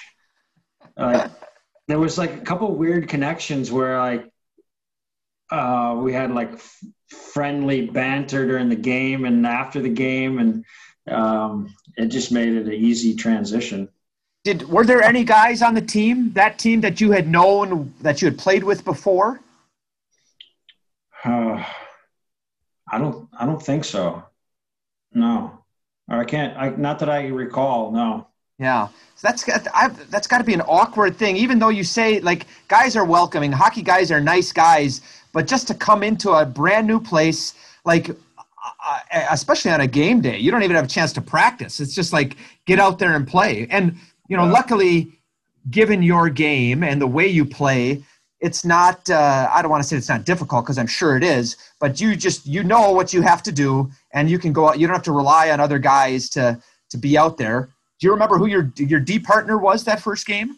Uh, 0.98 1.30
there 1.88 2.00
was 2.00 2.18
like 2.18 2.36
a 2.36 2.42
couple 2.42 2.74
weird 2.76 3.08
connections 3.08 3.72
where 3.72 4.00
like 4.00 4.30
uh, 5.52 5.96
we 6.00 6.12
had 6.14 6.32
like 6.32 6.54
f- 6.54 6.80
friendly 7.10 7.88
banter 7.88 8.46
during 8.46 8.70
the 8.70 8.76
game 8.76 9.26
and 9.26 9.46
after 9.46 9.82
the 9.82 9.90
game, 9.90 10.40
and 10.40 10.66
um, 11.08 11.74
it 11.98 12.08
just 12.08 12.32
made 12.32 12.54
it 12.54 12.66
an 12.66 12.74
easy 12.74 13.16
transition. 13.16 13.90
Did 14.46 14.70
were 14.70 14.86
there 14.86 15.02
any 15.02 15.24
guys 15.24 15.64
on 15.64 15.74
the 15.74 15.82
team 15.82 16.32
that 16.34 16.60
team 16.60 16.80
that 16.82 17.02
you 17.02 17.12
had 17.12 17.28
known 17.28 17.92
that 18.02 18.22
you 18.22 18.28
had 18.28 18.38
played 18.38 18.64
with 18.64 18.86
before? 18.86 19.42
Uh, 21.24 21.66
I 22.92 23.00
don't. 23.00 23.28
I 23.38 23.48
don't 23.48 23.62
think 23.62 23.84
so. 23.84 24.24
No, 25.14 25.64
I 26.08 26.24
can't. 26.26 26.56
I 26.56 26.70
not 26.70 27.00
that 27.00 27.10
I 27.10 27.28
recall. 27.30 27.92
No. 27.92 28.28
Yeah, 28.60 28.88
so 29.16 29.28
that's 29.28 29.50
I've, 29.74 30.12
that's 30.12 30.28
got 30.28 30.38
to 30.38 30.44
be 30.44 30.54
an 30.54 30.62
awkward 30.62 31.18
thing. 31.18 31.36
Even 31.38 31.58
though 31.58 31.70
you 31.70 31.84
say 31.84 32.20
like 32.20 32.46
guys 32.68 32.96
are 32.96 33.04
welcoming, 33.04 33.52
hockey 33.52 33.82
guys 33.82 34.12
are 34.12 34.22
nice 34.22 34.54
guys, 34.54 35.02
but 35.34 35.48
just 35.48 35.68
to 35.70 35.74
come 35.74 36.04
into 36.04 36.30
a 36.30 36.46
brand 36.46 36.86
new 36.86 37.00
place, 37.00 37.56
like 37.84 38.12
uh, 38.12 39.00
especially 39.32 39.72
on 39.72 39.82
a 39.82 39.88
game 39.88 40.22
day, 40.22 40.38
you 40.38 40.52
don't 40.52 40.62
even 40.62 40.76
have 40.76 40.86
a 40.86 40.88
chance 40.88 41.12
to 41.14 41.22
practice. 41.22 41.80
It's 41.80 41.96
just 41.96 42.14
like 42.14 42.38
get 42.66 42.80
out 42.80 43.00
there 43.00 43.16
and 43.16 43.28
play. 43.28 43.66
And 43.72 43.98
you 44.28 44.38
know, 44.38 44.46
yeah. 44.46 44.52
luckily, 44.52 45.20
given 45.70 46.04
your 46.04 46.30
game 46.30 46.84
and 46.84 47.02
the 47.02 47.08
way 47.08 47.28
you 47.28 47.46
play, 47.46 48.04
it's 48.40 48.66
not. 48.66 49.10
Uh, 49.10 49.50
I 49.52 49.62
don't 49.62 49.72
want 49.72 49.84
to 49.84 49.88
say 49.88 49.98
it's 49.98 50.10
not 50.10 50.26
difficult 50.26 50.66
because 50.66 50.78
I'm 50.78 50.88
sure 50.88 51.18
it 51.18 51.24
is. 51.24 51.56
But 51.80 52.00
you 52.02 52.16
just 52.16 52.46
you 52.46 52.64
know 52.64 52.92
what 52.92 53.14
you 53.14 53.22
have 53.22 53.42
to 53.44 53.52
do, 53.52 53.90
and 54.14 54.30
you 54.30 54.38
can 54.38 54.54
go 54.54 54.70
out. 54.70 54.80
You 54.80 54.88
don't 54.88 54.96
have 54.96 55.04
to 55.04 55.12
rely 55.12 55.50
on 55.52 55.60
other 55.60 55.80
guys 55.80 56.30
to 56.32 56.62
to 56.90 56.98
be 56.98 57.18
out 57.18 57.38
there. 57.38 57.70
Do 58.00 58.08
you 58.08 58.12
remember 58.12 58.38
who 58.38 58.46
your 58.46 58.72
your 58.78 59.00
D 59.00 59.20
partner 59.20 59.58
was 59.58 59.84
that 59.86 60.02
first 60.02 60.28
game? 60.28 60.58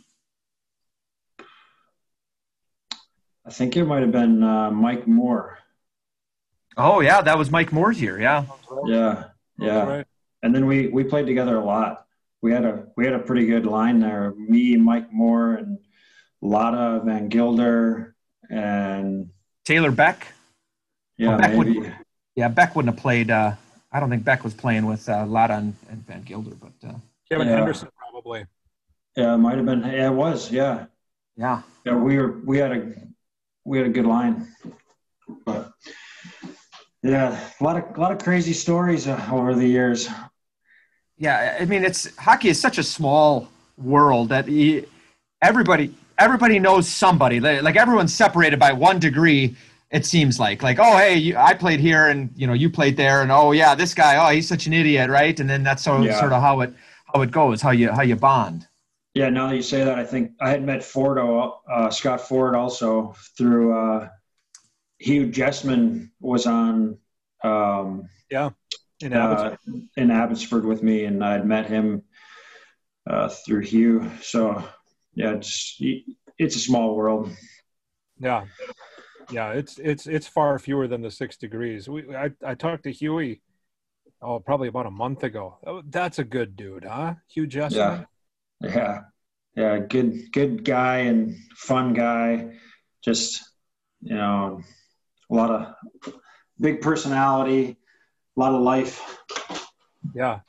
I 3.45 3.49
think 3.51 3.77
it 3.77 3.85
might 3.85 4.01
have 4.01 4.11
been 4.11 4.43
uh, 4.43 4.71
Mike 4.71 5.07
Moore. 5.07 5.59
Oh 6.75 6.99
yeah, 6.99 7.21
that 7.21 7.37
was 7.37 7.49
Mike 7.49 7.71
Moore's 7.71 8.01
year. 8.01 8.19
Yeah. 8.19 8.45
Yeah, 8.85 9.23
yeah. 9.57 9.85
Right. 9.85 10.07
And 10.43 10.53
then 10.53 10.65
we 10.65 10.87
we 10.87 11.03
played 11.03 11.25
together 11.25 11.57
a 11.57 11.63
lot 11.63 12.06
we 12.47 12.53
had 12.53 12.63
a 12.63 12.85
we 12.95 13.03
had 13.03 13.13
a 13.13 13.19
pretty 13.19 13.45
good 13.45 13.65
line 13.65 13.99
there. 13.99 14.33
Me, 14.37 14.77
Mike 14.77 15.11
Moore, 15.11 15.55
and 15.55 15.79
Lotta 16.41 17.01
Van 17.03 17.27
Guilder, 17.27 18.15
and 18.49 19.29
Taylor 19.65 19.91
Beck. 19.91 20.27
Yeah, 21.17 21.29
well, 21.29 21.37
Beck 21.39 21.57
maybe. 21.57 21.93
yeah, 22.37 22.47
Beck 22.47 22.73
wouldn't 22.73 22.95
have 22.95 23.01
played. 23.01 23.31
Uh, 23.31 23.51
I 23.91 23.99
don't 23.99 24.09
think 24.09 24.23
Beck 24.23 24.45
was 24.45 24.53
playing 24.53 24.85
with 24.85 25.09
uh, 25.09 25.25
Lotta 25.25 25.55
and, 25.55 25.75
and 25.89 26.07
Van 26.07 26.21
Guilder, 26.21 26.55
but 26.55 26.87
uh, 26.87 26.93
Kevin 27.29 27.49
yeah. 27.49 27.57
Henderson 27.57 27.89
probably. 27.97 28.45
Yeah, 29.17 29.33
it 29.33 29.39
might 29.39 29.57
have 29.57 29.65
been. 29.65 29.81
Yeah, 29.81 30.07
it 30.07 30.13
was. 30.13 30.49
Yeah. 30.49 30.85
Yeah. 31.35 31.63
Yeah, 31.85 31.95
we 31.95 32.17
were. 32.17 32.39
We 32.45 32.59
had 32.59 32.71
a 32.71 32.93
we 33.65 33.77
had 33.77 33.87
a 33.87 33.91
good 33.91 34.05
line, 34.05 34.47
but 35.45 35.73
yeah, 37.03 37.37
a 37.59 37.63
lot 37.63 37.75
of 37.75 37.97
a 37.97 37.99
lot 37.99 38.13
of 38.13 38.19
crazy 38.19 38.53
stories 38.53 39.05
uh, 39.05 39.21
over 39.33 39.53
the 39.53 39.67
years 39.67 40.07
yeah, 41.17 41.57
I 41.59 41.65
mean, 41.65 41.83
it's 41.83 42.15
hockey 42.17 42.49
is 42.49 42.59
such 42.59 42.77
a 42.77 42.83
small 42.83 43.49
world 43.77 44.29
that 44.29 44.47
he, 44.47 44.85
everybody 45.41 45.93
everybody 46.17 46.59
knows 46.59 46.87
somebody. 46.87 47.39
Like 47.39 47.75
everyone's 47.75 48.13
separated 48.13 48.59
by 48.59 48.73
one 48.73 48.99
degree. 48.99 49.55
It 49.89 50.05
seems 50.05 50.39
like 50.39 50.61
like 50.63 50.79
oh 50.79 50.97
hey 50.97 51.15
you, 51.15 51.37
I 51.37 51.53
played 51.53 51.79
here 51.79 52.07
and 52.07 52.29
you 52.35 52.45
know 52.45 52.53
you 52.53 52.69
played 52.69 52.97
there 52.97 53.21
and 53.21 53.31
oh 53.31 53.51
yeah 53.51 53.73
this 53.73 53.93
guy 53.93 54.17
oh 54.17 54.33
he's 54.33 54.47
such 54.47 54.67
an 54.67 54.73
idiot 54.73 55.09
right 55.09 55.39
and 55.39 55.49
then 55.49 55.63
that's 55.63 55.83
so, 55.83 56.01
yeah. 56.01 56.19
sort 56.19 56.33
of 56.33 56.41
how 56.41 56.59
it 56.59 56.73
how 57.13 57.21
it 57.21 57.31
goes 57.31 57.61
how 57.61 57.71
you 57.71 57.89
how 57.91 58.01
you 58.01 58.15
bond. 58.15 58.67
Yeah, 59.13 59.29
now 59.29 59.47
that 59.47 59.55
you 59.55 59.63
say 59.63 59.83
that, 59.83 59.97
I 59.97 60.03
think 60.03 60.33
I 60.39 60.51
had 60.51 60.63
met 60.63 60.83
Ford, 60.83 61.17
uh, 61.17 61.89
Scott 61.89 62.21
Ford, 62.21 62.53
also 62.53 63.15
through 63.35 63.75
uh, 63.75 64.09
Hugh 64.99 65.25
Jessiman 65.27 66.11
was 66.19 66.45
on. 66.45 66.99
Um, 67.43 68.09
yeah 68.29 68.49
in 69.01 69.13
Abbotsford, 69.13 69.59
uh, 69.67 70.01
in 70.01 70.11
Abbotsford 70.11 70.65
with 70.65 70.83
me, 70.83 71.05
and 71.05 71.23
I'd 71.23 71.45
met 71.45 71.67
him 71.67 72.03
uh, 73.09 73.29
through 73.29 73.61
Hugh. 73.61 74.11
So 74.21 74.63
yeah, 75.13 75.33
it's 75.33 75.77
it's 76.37 76.55
a 76.55 76.59
small 76.59 76.95
world. 76.95 77.31
Yeah, 78.19 78.45
yeah, 79.31 79.51
it's 79.51 79.79
it's 79.79 80.07
it's 80.07 80.27
far 80.27 80.57
fewer 80.59 80.87
than 80.87 81.01
the 81.01 81.11
six 81.11 81.37
degrees. 81.37 81.87
We 81.87 82.15
I 82.15 82.31
I 82.45 82.55
talked 82.55 82.83
to 82.83 82.91
Huey, 82.91 83.41
oh 84.21 84.39
probably 84.39 84.67
about 84.67 84.85
a 84.85 84.91
month 84.91 85.23
ago. 85.23 85.57
Oh, 85.65 85.81
that's 85.87 86.19
a 86.19 86.23
good 86.23 86.55
dude, 86.55 86.85
huh? 86.85 87.15
Hugh 87.27 87.47
Jessiman. 87.47 88.07
Yeah, 88.61 88.69
yeah, 88.69 88.99
yeah, 89.55 89.79
good 89.79 90.31
good 90.31 90.63
guy 90.63 90.99
and 90.99 91.35
fun 91.55 91.93
guy. 91.93 92.53
Just 93.03 93.43
you 94.01 94.15
know, 94.15 94.61
a 95.29 95.33
lot 95.33 95.51
of 95.51 95.75
big 96.59 96.81
personality, 96.81 97.77
lot 98.39 98.53
of 98.53 98.61
life. 98.61 99.19
Yeah. 100.13 100.39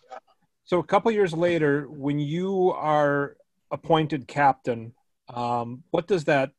So 0.64 0.78
a 0.78 0.84
couple 0.84 1.11
years 1.11 1.32
later, 1.32 1.86
when 1.89 2.18
you 2.18 2.72
are 2.72 3.36
appointed 3.70 4.28
captain, 4.28 4.93
um, 5.32 5.82
what 5.91 6.07
does 6.07 6.24
that 6.24 6.53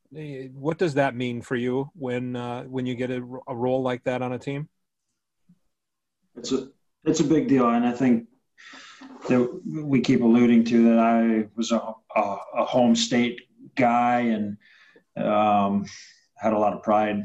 what 0.52 0.78
does 0.78 0.94
that 0.94 1.14
mean 1.14 1.42
for 1.42 1.56
you 1.56 1.90
when 1.94 2.36
uh, 2.36 2.64
when 2.64 2.86
you 2.86 2.94
get 2.94 3.10
a, 3.10 3.22
a 3.48 3.54
role 3.54 3.82
like 3.82 4.04
that 4.04 4.22
on 4.22 4.32
a 4.32 4.38
team? 4.38 4.68
It's 6.36 6.52
a 6.52 6.68
it's 7.04 7.20
a 7.20 7.24
big 7.24 7.48
deal, 7.48 7.68
and 7.68 7.86
I 7.86 7.92
think 7.92 8.26
that 9.28 9.60
we 9.64 10.00
keep 10.00 10.22
alluding 10.22 10.64
to 10.64 10.84
that 10.90 10.98
I 10.98 11.48
was 11.56 11.72
a, 11.72 11.80
a, 12.16 12.36
a 12.58 12.64
home 12.64 12.94
state 12.94 13.40
guy 13.74 14.20
and 14.20 14.56
um, 15.16 15.86
had 16.36 16.52
a 16.52 16.58
lot 16.58 16.74
of 16.74 16.82
pride 16.82 17.24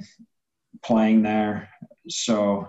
playing 0.84 1.22
there. 1.24 1.70
So 2.10 2.68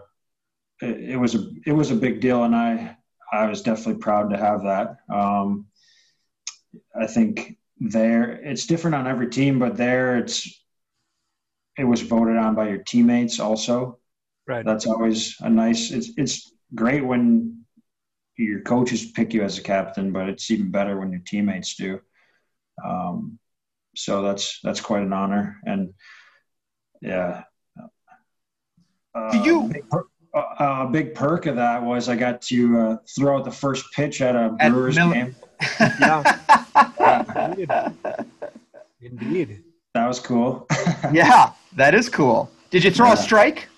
it, 0.81 1.11
it, 1.11 1.17
was 1.17 1.35
a 1.35 1.49
it 1.65 1.73
was 1.73 1.91
a 1.91 1.97
big 1.97 2.21
deal, 2.21 2.45
and 2.45 2.55
I 2.55 2.97
I 3.33 3.47
was 3.47 3.63
definitely 3.63 4.01
proud 4.01 4.31
to 4.31 4.37
have 4.37 4.63
that. 4.63 4.97
Um, 5.13 5.67
I 6.99 7.07
think 7.07 7.59
there 7.79 8.33
it's 8.33 8.67
different 8.67 8.95
on 8.95 9.07
every 9.07 9.29
team, 9.31 9.59
but 9.59 9.77
there 9.77 10.19
it's 10.19 10.65
it 11.79 11.85
was 11.85 12.03
voted 12.03 12.37
on 12.37 12.55
by 12.55 12.69
your 12.69 12.79
teammates 12.79 13.41
also. 13.41 13.99
Right. 14.47 14.65
That's 14.65 14.87
always 14.87 15.37
a 15.41 15.51
nice. 15.51 15.91
It's 15.91 16.11
it's 16.17 16.53
great 16.75 17.05
when 17.05 17.65
your 18.37 18.61
coaches 18.61 19.11
pick 19.13 19.35
you 19.35 19.43
as 19.43 19.59
a 19.59 19.63
captain, 19.63 20.13
but 20.13 20.29
it's 20.29 20.51
even 20.51 20.71
better 20.71 20.99
when 20.99 21.11
your 21.11 21.23
teammates 21.27 21.75
do. 21.75 22.01
Um, 22.85 23.39
so 23.95 24.23
that's 24.23 24.61
that's 24.63 24.81
quite 24.81 25.03
an 25.03 25.13
honor, 25.13 25.59
and 25.65 25.95
yeah. 27.01 27.45
Uh, 29.15 29.33
do 29.33 29.39
you? 29.39 29.73
A, 30.37 30.85
a, 30.85 30.89
big 30.91 31.15
perk 31.15 31.47
of 31.47 31.57
that 31.57 31.83
was 31.83 32.09
I 32.09 32.17
got 32.17 32.43
to 32.43 32.79
uh, 32.79 32.97
throw 33.17 33.39
out 33.39 33.45
the 33.45 33.51
first 33.51 33.91
pitch 33.93 34.21
at 34.21 34.37
a 34.37 34.51
Brewers 34.71 34.99
at 34.99 35.13
game. 35.13 35.35
yeah. 35.81 37.55
Indeed. 37.57 37.71
Indeed. 39.01 39.65
That 39.95 40.07
was 40.07 40.21
cool. 40.21 40.67
yeah, 41.13 41.53
that 41.77 41.95
is 41.95 42.11
cool. 42.11 42.51
Did 42.71 42.85
you 42.85 42.91
throw 42.91 43.07
yeah. 43.07 43.15
a 43.15 43.17
strike? 43.17 43.69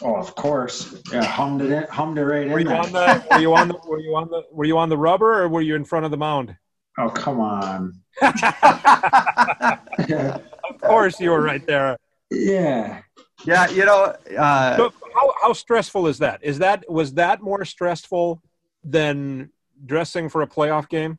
Oh, 0.00 0.14
of 0.14 0.36
course. 0.36 1.02
Yeah, 1.12 1.24
hummed 1.24 1.62
it, 1.62 1.72
in, 1.72 1.82
hummed 1.84 2.18
it 2.18 2.24
right 2.24 2.48
were 2.48 2.60
in 2.60 2.66
you 2.66 2.72
there. 2.72 2.82
On 2.82 2.92
the, 2.92 3.26
were 3.32 3.40
you 3.40 3.54
on 3.54 3.68
the? 3.68 3.74
Were 3.84 3.98
you 3.98 4.14
on 4.14 4.28
the? 4.28 4.42
Were 4.52 4.64
you 4.64 4.78
on 4.78 4.88
the 4.88 4.98
rubber, 4.98 5.42
or 5.42 5.48
were 5.48 5.62
you 5.62 5.74
in 5.74 5.84
front 5.84 6.04
of 6.04 6.12
the 6.12 6.16
mound? 6.16 6.54
Oh, 6.98 7.10
come 7.10 7.40
on. 7.40 8.00
of 8.22 8.32
course, 10.80 11.20
you 11.20 11.30
were 11.30 11.42
right 11.42 11.66
there. 11.66 11.98
Yeah. 12.30 13.02
Yeah, 13.44 13.68
you 13.70 13.84
know. 13.84 14.14
Uh, 14.38 14.76
so 14.76 14.92
how 15.46 15.50
how 15.50 15.52
stressful 15.52 16.08
is 16.08 16.18
that? 16.18 16.40
Is 16.42 16.58
that 16.58 16.90
was 16.90 17.14
that 17.14 17.40
more 17.40 17.64
stressful 17.64 18.42
than 18.82 19.50
dressing 19.84 20.28
for 20.28 20.42
a 20.42 20.46
playoff 20.46 20.88
game? 20.88 21.18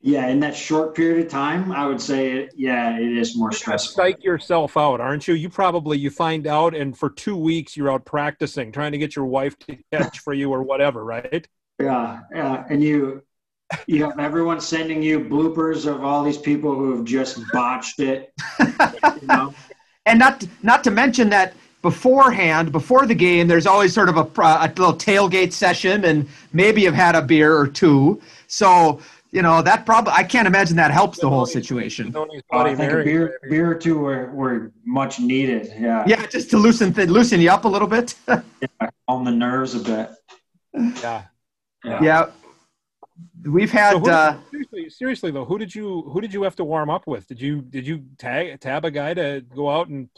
Yeah, 0.00 0.26
in 0.26 0.40
that 0.40 0.54
short 0.54 0.94
period 0.94 1.24
of 1.24 1.32
time, 1.32 1.72
I 1.72 1.86
would 1.86 2.00
say, 2.00 2.50
yeah, 2.54 2.98
it 2.98 3.16
is 3.16 3.38
more 3.38 3.52
stressful. 3.52 3.94
Psych 3.94 4.22
yourself 4.22 4.76
out, 4.76 5.00
aren't 5.00 5.26
you? 5.26 5.34
You 5.34 5.48
probably 5.48 5.96
you 5.96 6.10
find 6.10 6.46
out, 6.46 6.74
and 6.74 6.98
for 6.98 7.08
two 7.08 7.36
weeks 7.36 7.76
you're 7.76 7.90
out 7.90 8.04
practicing, 8.04 8.72
trying 8.72 8.92
to 8.92 8.98
get 8.98 9.14
your 9.16 9.26
wife 9.26 9.56
to 9.60 9.78
catch 9.92 10.18
for 10.18 10.34
you 10.34 10.50
or 10.50 10.62
whatever, 10.62 11.04
right? 11.04 11.46
Yeah, 11.80 12.20
yeah, 12.34 12.64
and 12.68 12.82
you 12.82 13.22
you 13.86 14.04
have 14.04 14.18
everyone 14.18 14.60
sending 14.60 15.00
you 15.00 15.20
bloopers 15.20 15.86
of 15.86 16.02
all 16.04 16.24
these 16.24 16.38
people 16.38 16.74
who 16.74 16.96
have 16.96 17.04
just 17.04 17.40
botched 17.52 18.00
it. 18.00 18.32
You 18.60 19.26
know? 19.28 19.54
and 20.06 20.18
not 20.18 20.44
not 20.62 20.84
to 20.84 20.90
mention 20.90 21.30
that 21.30 21.54
beforehand, 21.84 22.72
before 22.72 23.04
the 23.04 23.14
game, 23.14 23.46
there's 23.46 23.66
always 23.66 23.92
sort 23.92 24.08
of 24.08 24.16
a, 24.16 24.22
a 24.22 24.68
little 24.68 24.94
tailgate 24.94 25.52
session, 25.52 26.06
and 26.06 26.26
maybe 26.54 26.80
you've 26.80 26.94
had 26.94 27.14
a 27.14 27.20
beer 27.20 27.54
or 27.54 27.68
two. 27.68 28.22
So 28.46 29.00
you 29.30 29.42
know 29.42 29.60
that 29.60 29.84
probably 29.84 30.14
I 30.14 30.24
can't 30.24 30.48
imagine 30.48 30.76
that 30.76 30.90
helps 30.90 31.18
the 31.18 31.28
whole 31.28 31.44
situation. 31.44 32.16
Uh, 32.16 32.24
I 32.52 32.74
think 32.74 32.90
a 32.90 33.04
beer, 33.04 33.38
beer 33.50 33.70
or 33.70 33.74
two 33.74 33.98
were, 33.98 34.30
were 34.32 34.72
much 34.86 35.20
needed. 35.20 35.74
Yeah. 35.78 36.04
Yeah, 36.06 36.24
just 36.26 36.48
to 36.52 36.56
loosen 36.56 36.94
th- 36.94 37.10
loosen 37.10 37.38
you 37.38 37.50
up 37.50 37.66
a 37.66 37.68
little 37.68 37.88
bit. 37.88 38.14
yeah, 38.28 38.88
on 39.06 39.24
the 39.24 39.30
nerves 39.30 39.74
a 39.74 39.80
bit. 39.80 40.10
Yeah. 41.02 41.24
Yeah. 41.84 42.02
yeah. 42.02 42.26
We've 43.44 43.70
had 43.70 44.02
so 44.02 44.10
uh, 44.10 44.38
seriously, 44.50 44.88
seriously 44.88 45.30
though. 45.32 45.44
Who 45.44 45.58
did 45.58 45.74
you 45.74 46.02
who 46.12 46.22
did 46.22 46.32
you 46.32 46.44
have 46.44 46.56
to 46.56 46.64
warm 46.64 46.88
up 46.88 47.06
with? 47.06 47.26
Did 47.26 47.42
you 47.42 47.60
did 47.60 47.86
you 47.86 48.04
tag 48.16 48.58
tab 48.60 48.86
a 48.86 48.90
guy 48.90 49.12
to 49.12 49.44
go 49.54 49.68
out 49.68 49.88
and 49.88 50.08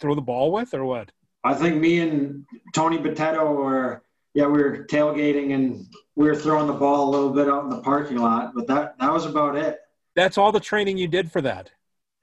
throw 0.00 0.14
the 0.14 0.20
ball 0.20 0.52
with, 0.52 0.74
or 0.74 0.84
what? 0.84 1.10
I 1.44 1.54
think 1.54 1.76
me 1.76 2.00
and 2.00 2.44
Tony 2.74 2.98
Botetto 2.98 3.54
were 3.54 4.02
yeah 4.34 4.46
we 4.46 4.62
were 4.62 4.84
tailgating 4.90 5.54
and 5.54 5.86
we 6.14 6.26
were 6.26 6.34
throwing 6.34 6.66
the 6.66 6.72
ball 6.72 7.08
a 7.08 7.10
little 7.10 7.30
bit 7.30 7.48
out 7.48 7.64
in 7.64 7.70
the 7.70 7.80
parking 7.80 8.18
lot, 8.18 8.52
but 8.54 8.66
that 8.66 8.98
that 8.98 9.12
was 9.12 9.26
about 9.26 9.56
it. 9.56 9.78
That's 10.14 10.38
all 10.38 10.50
the 10.50 10.60
training 10.60 10.98
you 10.98 11.08
did 11.08 11.30
for 11.30 11.40
that. 11.42 11.70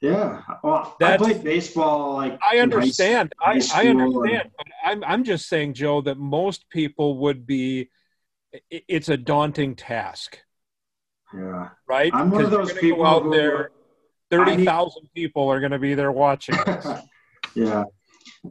Yeah, 0.01 0.41
well, 0.61 0.97
That's, 0.99 1.24
I 1.24 1.32
played 1.32 1.45
baseball 1.45 2.15
like. 2.15 2.38
I 2.41 2.57
understand. 2.57 3.32
High, 3.39 3.59
high 3.59 3.84
I, 3.84 3.86
I 3.86 3.88
understand, 3.88 4.51
but 4.57 4.67
I'm 4.84 5.03
I'm 5.05 5.24
just 5.24 5.47
saying, 5.47 5.76
Joe, 5.76 6.01
that 6.01 6.17
most 6.17 6.69
people 6.69 7.19
would 7.19 7.45
be. 7.45 7.89
It's 8.69 9.07
a 9.07 9.15
daunting 9.15 9.76
task. 9.76 10.38
Yeah. 11.34 11.69
Right. 11.88 12.13
I'm 12.13 12.30
one 12.30 12.43
of 12.43 12.51
those 12.51 12.74
people 12.74 13.05
out 13.05 13.32
there. 13.32 13.71
Thirty 14.30 14.65
thousand 14.65 15.09
people 15.15 15.47
are 15.47 15.61
going 15.61 15.71
to 15.71 15.80
be 15.80 15.93
there 15.93 16.11
watching. 16.11 16.55
yeah. 17.56 17.84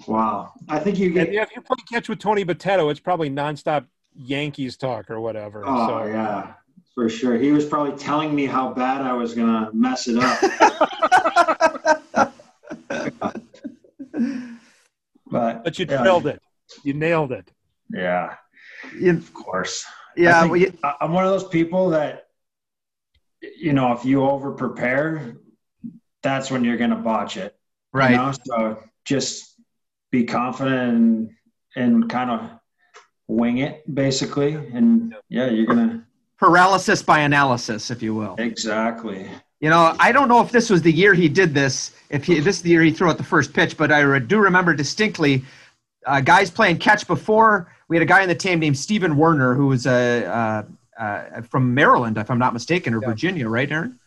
Wow. 0.06 0.52
I 0.68 0.78
think 0.78 0.98
you 0.98 1.10
get. 1.10 1.28
And 1.28 1.36
if 1.36 1.50
you 1.54 1.62
play 1.62 1.76
catch 1.90 2.08
with 2.08 2.18
Tony 2.18 2.44
Botetto, 2.44 2.90
it's 2.90 3.00
probably 3.00 3.30
nonstop 3.30 3.86
Yankees 4.14 4.76
talk 4.76 5.10
or 5.10 5.20
whatever. 5.20 5.62
Oh 5.66 5.86
so. 5.86 6.06
yeah, 6.06 6.54
for 6.94 7.08
sure. 7.08 7.36
He 7.38 7.52
was 7.52 7.66
probably 7.66 7.96
telling 7.96 8.34
me 8.34 8.46
how 8.46 8.72
bad 8.72 9.02
I 9.02 9.12
was 9.12 9.34
gonna 9.34 9.70
mess 9.72 10.08
it 10.08 10.16
up. 10.18 10.40
but 15.30 15.64
but 15.64 15.78
you 15.78 15.86
yeah. 15.88 16.02
nailed 16.02 16.26
it. 16.26 16.40
You 16.84 16.94
nailed 16.94 17.32
it. 17.32 17.50
Yeah, 17.90 18.36
of 19.04 19.34
course. 19.34 19.84
Yeah, 20.16 20.44
well, 20.44 20.56
you, 20.56 20.72
I'm 21.00 21.12
one 21.12 21.24
of 21.24 21.30
those 21.30 21.48
people 21.48 21.90
that 21.90 22.26
you 23.40 23.72
know 23.72 23.92
if 23.92 24.04
you 24.04 24.22
over 24.24 24.52
prepare, 24.52 25.36
that's 26.22 26.50
when 26.50 26.64
you're 26.64 26.78
gonna 26.78 26.96
botch 26.96 27.36
it. 27.36 27.54
Right. 27.92 28.12
You 28.12 28.16
know? 28.16 28.32
So 28.44 28.82
just 29.04 29.54
be 30.10 30.24
confident 30.24 30.94
and 30.96 31.30
and 31.76 32.10
kind 32.10 32.30
of 32.30 32.50
wing 33.28 33.58
it 33.58 33.82
basically. 33.94 34.54
And 34.54 35.14
yeah 35.28 35.48
you're 35.48 35.66
gonna 35.66 36.06
paralysis 36.38 37.02
by 37.02 37.20
analysis 37.20 37.90
if 37.90 38.02
you 38.02 38.14
will. 38.14 38.34
Exactly. 38.38 39.30
You 39.60 39.70
know 39.70 39.94
i 40.00 40.10
don't 40.10 40.26
know 40.26 40.40
if 40.40 40.50
this 40.50 40.68
was 40.70 40.82
the 40.82 40.90
year 40.90 41.14
he 41.14 41.28
did 41.28 41.54
this 41.54 41.92
if 42.10 42.24
he 42.24 42.40
this 42.40 42.56
is 42.56 42.62
the 42.62 42.70
year 42.70 42.82
he 42.82 42.90
threw 42.90 43.08
out 43.08 43.16
the 43.16 43.22
first 43.22 43.52
pitch 43.52 43.76
but 43.76 43.92
i 43.92 44.18
do 44.18 44.40
remember 44.40 44.74
distinctly 44.74 45.44
uh, 46.06 46.20
guys 46.20 46.50
playing 46.50 46.78
catch 46.78 47.06
before. 47.06 47.72
We 47.88 47.96
had 47.96 48.02
a 48.02 48.06
guy 48.06 48.22
on 48.22 48.28
the 48.28 48.34
team 48.34 48.58
named 48.58 48.78
Stephen 48.78 49.16
Werner 49.16 49.54
who 49.54 49.66
was 49.66 49.86
a 49.86 50.24
uh, 50.26 50.62
uh, 50.98 51.42
from 51.42 51.74
Maryland 51.74 52.18
if 52.18 52.30
I'm 52.30 52.38
not 52.38 52.52
mistaken 52.52 52.94
or 52.94 53.00
yeah. 53.02 53.08
Virginia 53.08 53.48
right 53.48 53.70
Aaron? 53.70 53.98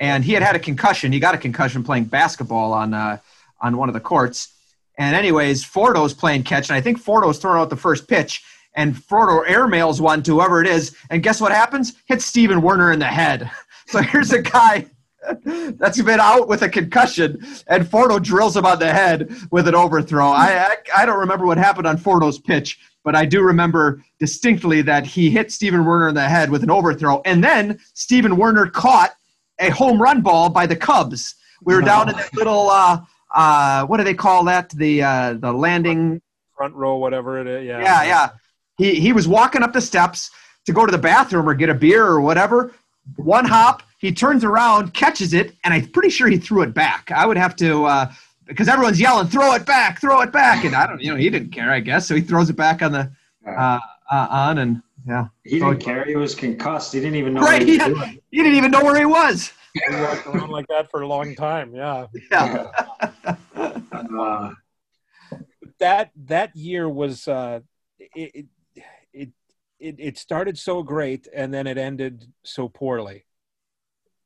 And 0.00 0.24
he 0.24 0.32
had 0.32 0.42
had 0.42 0.56
a 0.56 0.58
concussion. 0.58 1.12
He 1.12 1.20
got 1.20 1.34
a 1.34 1.38
concussion 1.38 1.84
playing 1.84 2.04
basketball 2.04 2.72
on 2.72 2.94
uh, 2.94 3.18
on 3.64 3.76
one 3.76 3.88
of 3.88 3.94
the 3.94 4.00
courts 4.00 4.54
and 4.98 5.16
anyways 5.16 5.64
Fordo's 5.64 6.14
playing 6.14 6.44
catch 6.44 6.68
and 6.68 6.76
I 6.76 6.80
think 6.80 7.02
Fordo's 7.02 7.38
throwing 7.38 7.60
out 7.60 7.70
the 7.70 7.76
first 7.76 8.06
pitch 8.06 8.42
and 8.74 8.94
Fordo 8.94 9.46
airmails 9.46 10.00
one 10.00 10.22
to 10.24 10.32
whoever 10.32 10.60
it 10.60 10.66
is, 10.66 10.96
and 11.10 11.22
guess 11.22 11.40
what 11.40 11.52
happens? 11.52 11.94
Hits 12.06 12.24
Stephen 12.24 12.60
Werner 12.60 12.92
in 12.92 12.98
the 12.98 13.06
head. 13.06 13.50
So 13.86 14.00
here's 14.00 14.32
a 14.32 14.40
guy 14.40 14.86
that's 15.44 16.00
been 16.00 16.18
out 16.18 16.48
with 16.48 16.62
a 16.62 16.70
concussion, 16.70 17.38
and 17.66 17.84
Fordo 17.84 18.18
drills 18.18 18.56
him 18.56 18.64
on 18.64 18.78
the 18.78 18.90
head 18.90 19.30
with 19.50 19.68
an 19.68 19.74
overthrow. 19.74 20.28
I, 20.28 20.68
I, 20.68 20.76
I 20.96 21.04
don't 21.04 21.18
remember 21.18 21.44
what 21.44 21.58
happened 21.58 21.86
on 21.86 21.98
Fordo's 21.98 22.38
pitch, 22.38 22.78
but 23.04 23.14
I 23.14 23.26
do 23.26 23.42
remember 23.42 24.02
distinctly 24.18 24.80
that 24.80 25.04
he 25.04 25.28
hit 25.28 25.52
Stephen 25.52 25.84
Werner 25.84 26.08
in 26.08 26.14
the 26.14 26.26
head 26.26 26.50
with 26.50 26.62
an 26.62 26.70
overthrow, 26.70 27.20
and 27.26 27.44
then 27.44 27.78
Stephen 27.92 28.38
Werner 28.38 28.68
caught 28.68 29.12
a 29.58 29.68
home 29.68 30.00
run 30.00 30.22
ball 30.22 30.48
by 30.48 30.64
the 30.64 30.76
Cubs. 30.76 31.34
We 31.62 31.74
were 31.74 31.82
down 31.82 32.08
in 32.08 32.16
that 32.16 32.34
little 32.34 32.70
uh, 32.70 33.02
uh, 33.34 33.84
what 33.86 33.98
do 33.98 34.04
they 34.04 34.14
call 34.14 34.44
that? 34.44 34.70
The 34.70 35.02
uh, 35.02 35.32
the 35.34 35.52
landing 35.52 36.20
front 36.56 36.74
row, 36.74 36.96
whatever 36.96 37.40
it 37.40 37.46
is. 37.46 37.66
Yeah, 37.66 37.80
yeah, 37.80 38.02
yeah. 38.04 38.28
He, 38.76 39.00
he 39.00 39.12
was 39.12 39.28
walking 39.28 39.62
up 39.62 39.72
the 39.72 39.80
steps 39.80 40.30
to 40.66 40.72
go 40.72 40.86
to 40.86 40.92
the 40.92 40.98
bathroom 40.98 41.48
or 41.48 41.54
get 41.54 41.68
a 41.68 41.74
beer 41.74 42.04
or 42.04 42.20
whatever. 42.20 42.72
One 43.16 43.44
hop, 43.44 43.82
he 43.98 44.12
turns 44.12 44.44
around, 44.44 44.94
catches 44.94 45.34
it, 45.34 45.54
and 45.64 45.74
I'm 45.74 45.86
pretty 45.88 46.10
sure 46.10 46.28
he 46.28 46.38
threw 46.38 46.62
it 46.62 46.74
back. 46.74 47.10
I 47.10 47.26
would 47.26 47.36
have 47.36 47.54
to, 47.56 47.84
uh, 47.84 48.12
because 48.46 48.68
everyone's 48.68 49.00
yelling, 49.00 49.28
throw 49.28 49.52
it 49.54 49.66
back, 49.66 50.00
throw 50.00 50.20
it 50.22 50.32
back. 50.32 50.64
And 50.64 50.74
I 50.74 50.86
don't, 50.86 51.00
you 51.00 51.10
know, 51.10 51.16
he 51.16 51.28
didn't 51.30 51.50
care, 51.50 51.70
I 51.70 51.80
guess. 51.80 52.06
So 52.06 52.14
he 52.14 52.22
throws 52.22 52.48
it 52.50 52.56
back 52.56 52.82
on 52.82 52.92
the, 52.92 53.12
uh, 53.46 53.78
uh, 54.10 54.26
on 54.30 54.58
and 54.58 54.82
Yeah. 55.06 55.26
He 55.44 55.58
didn't 55.58 55.80
so, 55.80 55.86
care. 55.86 56.04
He 56.04 56.16
was 56.16 56.34
concussed. 56.34 56.92
He 56.94 57.00
didn't 57.00 57.16
even 57.16 57.34
know. 57.34 57.42
Right. 57.42 57.62
He, 57.62 57.78
he, 57.78 58.20
he, 58.30 58.42
didn't 58.42 58.54
even 58.54 58.70
know 58.70 58.82
where 58.82 58.98
he 58.98 59.04
was. 59.04 59.52
He 59.74 59.94
walked 59.96 60.26
around 60.26 60.50
like 60.50 60.68
that 60.68 60.90
for 60.90 61.02
a 61.02 61.06
long 61.06 61.34
time. 61.34 61.74
Yeah. 61.74 62.06
Yeah. 62.30 62.70
uh, 64.18 64.50
that 65.80 66.10
that 66.26 66.54
year 66.54 66.88
was 66.88 67.26
uh, 67.26 67.60
it, 67.98 68.46
it 69.12 69.30
it 69.84 69.96
it 69.98 70.18
started 70.18 70.58
so 70.58 70.82
great 70.82 71.28
and 71.34 71.52
then 71.52 71.66
it 71.66 71.76
ended 71.76 72.24
so 72.42 72.68
poorly 72.68 73.26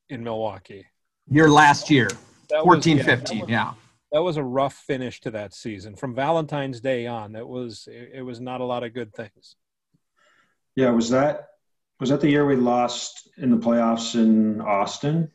in 0.09 0.23
Milwaukee. 0.23 0.87
Your 1.31 1.51
last 1.51 1.91
year, 1.91 2.09
that 2.49 2.63
14, 2.63 2.99
was, 2.99 3.07
yeah, 3.07 3.17
15, 3.17 3.41
was, 3.41 3.51
yeah. 3.51 3.73
That 4.13 4.23
was 4.23 4.37
a 4.37 4.43
rough 4.43 4.75
finish 4.75 5.21
to 5.23 5.31
that 5.33 5.53
season. 5.53 5.97
From 5.97 6.15
Valentine's 6.15 6.81
Day 6.81 7.07
on, 7.07 7.37
it 7.37 7.47
was 7.47 7.89
it, 7.91 8.11
it 8.15 8.23
was 8.23 8.41
not 8.41 8.61
a 8.61 8.65
lot 8.65 8.85
of 8.85 8.95
good 8.95 9.13
things. 9.15 9.57
Yeah, 10.77 10.91
was 10.91 11.11
that 11.11 11.49
was 12.01 12.11
that 12.11 12.21
the 12.21 12.31
year 12.31 12.47
we 12.47 12.57
lost 12.57 13.29
in 13.37 13.51
the 13.51 13.59
playoffs 13.59 14.15
in 14.15 14.61
Austin? 14.61 15.31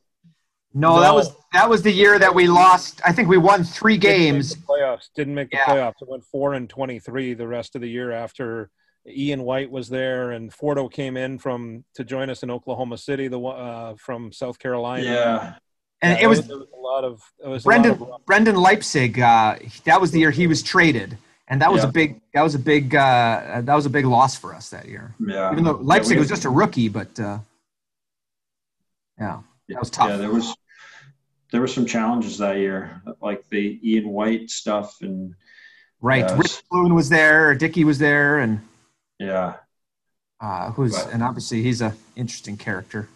No, 0.74 0.96
no, 0.96 1.02
that 1.02 1.14
was 1.14 1.36
that 1.52 1.70
was 1.70 1.84
the 1.84 1.92
year 1.92 2.18
that 2.18 2.34
we 2.34 2.48
lost. 2.48 3.00
I 3.06 3.12
think 3.12 3.30
we 3.30 3.38
won 3.38 3.64
three 3.64 3.98
games. 3.98 4.56
Didn't 4.56 4.68
playoffs 4.68 5.10
didn't 5.16 5.36
make 5.36 5.52
the 5.52 5.58
yeah. 5.58 5.66
playoffs. 5.66 6.02
It 6.02 6.08
went 6.08 6.24
four 6.24 6.56
and 6.56 6.68
twenty 6.70 7.00
three 7.00 7.34
the 7.36 7.48
rest 7.48 7.76
of 7.76 7.82
the 7.82 7.90
year 7.90 8.12
after 8.12 8.72
Ian 9.08 9.44
White 9.44 9.70
was 9.70 9.90
there 9.90 10.32
and 10.32 10.52
Fordo 10.52 10.92
came 10.92 11.18
in 11.18 11.38
from 11.38 11.84
to 11.96 12.04
join 12.04 12.30
us 12.30 12.42
in 12.42 12.50
Oklahoma 12.50 12.98
City, 12.98 13.28
the 13.28 13.40
uh, 13.40 13.96
from 13.98 14.32
South 14.32 14.58
Carolina. 14.58 15.04
Yeah, 15.04 15.54
and 16.02 16.18
yeah, 16.18 16.26
it 16.26 16.28
was, 16.28 16.48
was, 16.48 16.68
a 16.74 16.80
lot 16.80 17.04
of 17.04 17.22
was 17.44 17.64
Brendan 17.64 17.92
of, 17.92 18.26
Brendan 18.26 18.56
Leipsic. 18.56 19.20
Uh, 19.20 19.58
that 19.86 20.02
was 20.02 20.12
the 20.12 20.20
year 20.20 20.32
he 20.32 20.48
was 20.48 20.64
traded, 20.64 21.18
and 21.50 21.62
that 21.62 21.72
was 21.72 21.84
yeah. 21.84 21.90
a 21.90 21.92
big 21.92 22.22
that 22.34 22.42
was 22.42 22.56
a 22.56 22.60
big 22.60 22.96
uh, 22.96 23.62
that 23.64 23.76
was 23.76 23.86
a 23.86 23.90
big 23.90 24.06
loss 24.06 24.36
for 24.38 24.56
us 24.56 24.70
that 24.70 24.88
year. 24.88 25.14
Yeah, 25.20 25.52
even 25.52 25.64
though 25.64 25.76
Leipsic 25.76 26.14
yeah, 26.14 26.20
was 26.20 26.30
just 26.30 26.46
a 26.46 26.50
rookie, 26.50 26.90
but 26.90 27.20
uh, 27.20 27.40
yeah, 29.20 29.42
that 29.70 29.80
was 29.80 29.90
tough. 29.90 30.10
Yeah, 30.10 30.18
there 30.18 30.32
was 30.32 30.56
there 31.54 31.62
were 31.62 31.68
some 31.68 31.86
challenges 31.86 32.39
that 32.39 32.58
year, 32.58 32.99
like 33.22 33.47
the 33.49 33.80
Ian 33.84 34.10
White 34.10 34.49
stuff 34.49 34.97
and 35.01 35.36
right. 36.01 36.24
Uh, 36.24 36.36
Rich 36.36 36.64
Boone 36.72 36.95
was 36.95 37.10
there, 37.10 37.54
Dickey 37.54 37.84
was 37.84 37.99
there, 37.99 38.39
and 38.39 38.60
yeah, 39.20 39.58
uh, 40.41 40.72
who's 40.72 40.97
but, 40.97 41.14
and 41.14 41.22
obviously 41.22 41.62
he's 41.62 41.82
a 41.82 41.93
interesting 42.16 42.58
character. 42.58 43.08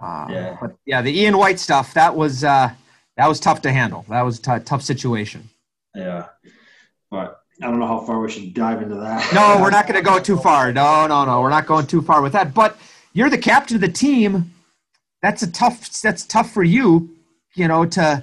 Uh, 0.00 0.28
yeah. 0.30 0.56
But 0.60 0.76
yeah, 0.86 1.02
the 1.02 1.18
Ian 1.18 1.36
White 1.36 1.58
stuff 1.58 1.92
that 1.94 2.14
was 2.14 2.44
uh, 2.44 2.70
that 3.16 3.28
was 3.28 3.40
tough 3.40 3.60
to 3.62 3.72
handle. 3.72 4.06
That 4.08 4.22
was 4.22 4.38
a 4.38 4.42
t- 4.42 4.64
tough 4.64 4.82
situation. 4.82 5.50
Yeah, 5.96 6.26
but 7.10 7.42
I 7.60 7.66
don't 7.66 7.80
know 7.80 7.88
how 7.88 8.02
far 8.02 8.20
we 8.20 8.30
should 8.30 8.54
dive 8.54 8.82
into 8.82 8.94
that. 8.94 9.34
No, 9.34 9.58
we're 9.60 9.70
not 9.70 9.86
going 9.88 9.98
to 9.98 10.08
go 10.08 10.20
too 10.20 10.36
far. 10.36 10.72
No, 10.72 11.08
no, 11.08 11.24
no, 11.24 11.40
we're 11.40 11.50
not 11.50 11.66
going 11.66 11.88
too 11.88 12.02
far 12.02 12.22
with 12.22 12.34
that. 12.34 12.54
But 12.54 12.78
you're 13.12 13.30
the 13.30 13.36
captain 13.36 13.74
of 13.74 13.80
the 13.80 13.88
team. 13.88 14.54
That's 15.22 15.42
a 15.42 15.50
tough. 15.50 15.90
That's 16.02 16.24
tough 16.24 16.52
for 16.52 16.62
you. 16.62 17.10
You 17.54 17.68
know, 17.68 17.84
to, 17.84 18.22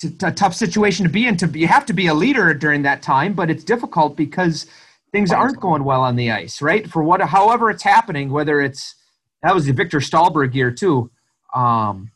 to, 0.00 0.18
to 0.18 0.28
a 0.28 0.32
tough 0.32 0.54
situation 0.54 1.04
to 1.04 1.10
be 1.10 1.26
in. 1.26 1.36
To 1.38 1.48
be, 1.48 1.60
you 1.60 1.66
have 1.66 1.86
to 1.86 1.92
be 1.92 2.08
a 2.08 2.14
leader 2.14 2.52
during 2.54 2.82
that 2.82 3.02
time, 3.02 3.32
but 3.34 3.50
it's 3.50 3.64
difficult 3.64 4.16
because 4.16 4.66
things 5.12 5.32
aren't 5.32 5.60
going 5.60 5.84
well 5.84 6.02
on 6.02 6.16
the 6.16 6.30
ice, 6.30 6.62
right? 6.62 6.88
For 6.88 7.02
what, 7.02 7.20
however 7.20 7.70
it's 7.70 7.82
happening, 7.82 8.30
whether 8.30 8.60
it's 8.60 8.94
that 9.42 9.54
was 9.54 9.66
the 9.66 9.72
Viktor 9.72 9.98
Stalberg 9.98 10.54
year 10.54 10.70
too. 10.70 11.10
Um, 11.54 12.12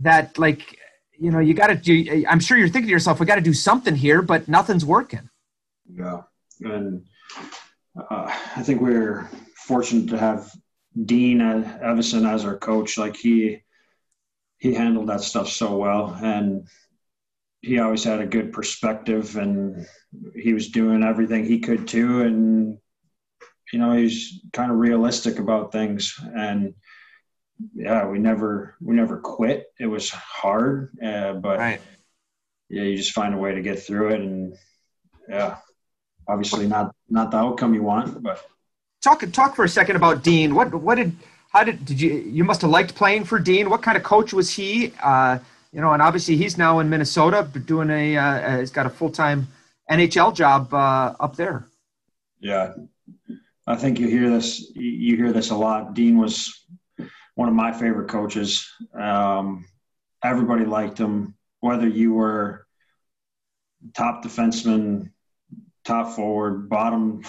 that 0.00 0.38
like 0.38 0.78
you 1.18 1.30
know 1.30 1.40
you 1.40 1.54
got 1.54 1.68
to 1.68 1.74
do. 1.74 2.24
I'm 2.28 2.40
sure 2.40 2.56
you're 2.56 2.68
thinking 2.68 2.88
to 2.88 2.92
yourself, 2.92 3.20
we 3.20 3.26
got 3.26 3.34
to 3.36 3.40
do 3.40 3.52
something 3.52 3.94
here, 3.94 4.22
but 4.22 4.48
nothing's 4.48 4.84
working. 4.84 5.28
Yeah, 5.92 6.22
and 6.60 7.04
uh, 7.96 8.32
I 8.56 8.62
think 8.62 8.80
we're 8.80 9.28
fortunate 9.56 10.08
to 10.10 10.18
have 10.18 10.50
Dean 11.04 11.38
Evason 11.38 12.30
as 12.30 12.44
our 12.44 12.56
coach. 12.56 12.96
Like 12.96 13.16
he 13.16 13.62
he 14.58 14.74
handled 14.74 15.08
that 15.08 15.22
stuff 15.22 15.48
so 15.48 15.76
well, 15.76 16.16
and 16.22 16.68
he 17.62 17.78
always 17.78 18.04
had 18.04 18.20
a 18.20 18.26
good 18.26 18.52
perspective, 18.52 19.36
and 19.36 19.86
he 20.34 20.52
was 20.52 20.68
doing 20.68 21.02
everything 21.02 21.44
he 21.44 21.60
could 21.60 21.88
too, 21.88 22.22
and 22.22 22.78
you 23.72 23.78
know 23.78 23.92
he's 23.92 24.40
kind 24.52 24.70
of 24.70 24.78
realistic 24.78 25.38
about 25.38 25.72
things 25.72 26.18
and 26.34 26.74
yeah 27.74 28.06
we 28.06 28.18
never 28.18 28.76
we 28.80 28.94
never 28.94 29.18
quit 29.18 29.66
it 29.78 29.86
was 29.86 30.10
hard 30.10 30.90
uh, 31.02 31.32
but 31.34 31.58
right. 31.58 31.80
yeah 32.68 32.82
you 32.82 32.96
just 32.96 33.12
find 33.12 33.34
a 33.34 33.38
way 33.38 33.54
to 33.54 33.62
get 33.62 33.78
through 33.82 34.10
it 34.10 34.20
and 34.20 34.56
yeah 35.28 35.56
obviously 36.28 36.66
not 36.66 36.94
not 37.08 37.30
the 37.30 37.36
outcome 37.36 37.74
you 37.74 37.82
want 37.82 38.22
but 38.22 38.44
talk 39.02 39.22
talk 39.32 39.56
for 39.56 39.64
a 39.64 39.68
second 39.68 39.96
about 39.96 40.22
dean 40.22 40.54
what 40.54 40.74
what 40.74 40.94
did 40.94 41.14
how 41.48 41.64
did 41.64 41.84
did 41.84 42.00
you 42.00 42.14
you 42.14 42.44
must 42.44 42.62
have 42.62 42.70
liked 42.70 42.94
playing 42.94 43.24
for 43.24 43.38
dean 43.38 43.70
what 43.70 43.82
kind 43.82 43.96
of 43.96 44.02
coach 44.02 44.32
was 44.32 44.50
he 44.50 44.92
uh, 45.02 45.38
you 45.72 45.80
know 45.80 45.92
and 45.92 46.02
obviously 46.02 46.36
he's 46.36 46.56
now 46.58 46.78
in 46.78 46.88
minnesota 46.88 47.48
but 47.52 47.66
doing 47.66 47.90
a 47.90 48.16
uh, 48.16 48.58
he's 48.58 48.70
got 48.70 48.86
a 48.86 48.90
full-time 48.90 49.46
nhl 49.90 50.34
job 50.34 50.72
uh, 50.72 51.14
up 51.20 51.36
there 51.36 51.66
yeah 52.40 52.72
I 53.68 53.76
think 53.76 54.00
you 54.00 54.08
hear 54.08 54.30
this. 54.30 54.70
You 54.74 55.14
hear 55.14 55.30
this 55.30 55.50
a 55.50 55.54
lot. 55.54 55.92
Dean 55.92 56.16
was 56.16 56.64
one 57.34 57.50
of 57.50 57.54
my 57.54 57.70
favorite 57.70 58.08
coaches. 58.08 58.66
Um, 58.98 59.66
everybody 60.24 60.64
liked 60.64 60.96
him, 60.96 61.34
whether 61.60 61.86
you 61.86 62.14
were 62.14 62.66
top 63.92 64.24
defenseman, 64.24 65.10
top 65.84 66.16
forward, 66.16 66.70
bottom 66.70 67.22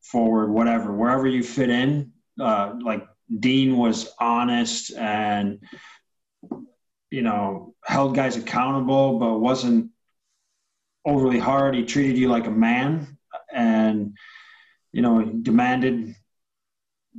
forward, 0.00 0.50
whatever, 0.50 0.92
wherever 0.92 1.26
you 1.26 1.42
fit 1.42 1.68
in. 1.68 2.10
Uh, 2.40 2.76
like 2.82 3.06
Dean 3.34 3.76
was 3.76 4.12
honest 4.18 4.92
and 4.94 5.60
you 7.10 7.22
know 7.22 7.74
held 7.84 8.14
guys 8.14 8.36
accountable, 8.36 9.18
but 9.18 9.38
wasn't 9.38 9.90
overly 11.04 11.38
hard. 11.38 11.74
He 11.74 11.84
treated 11.84 12.18
you 12.18 12.28
like 12.28 12.46
a 12.46 12.50
man 12.50 13.16
and 13.52 14.16
you 14.96 15.02
know, 15.02 15.22
demanded 15.22 16.14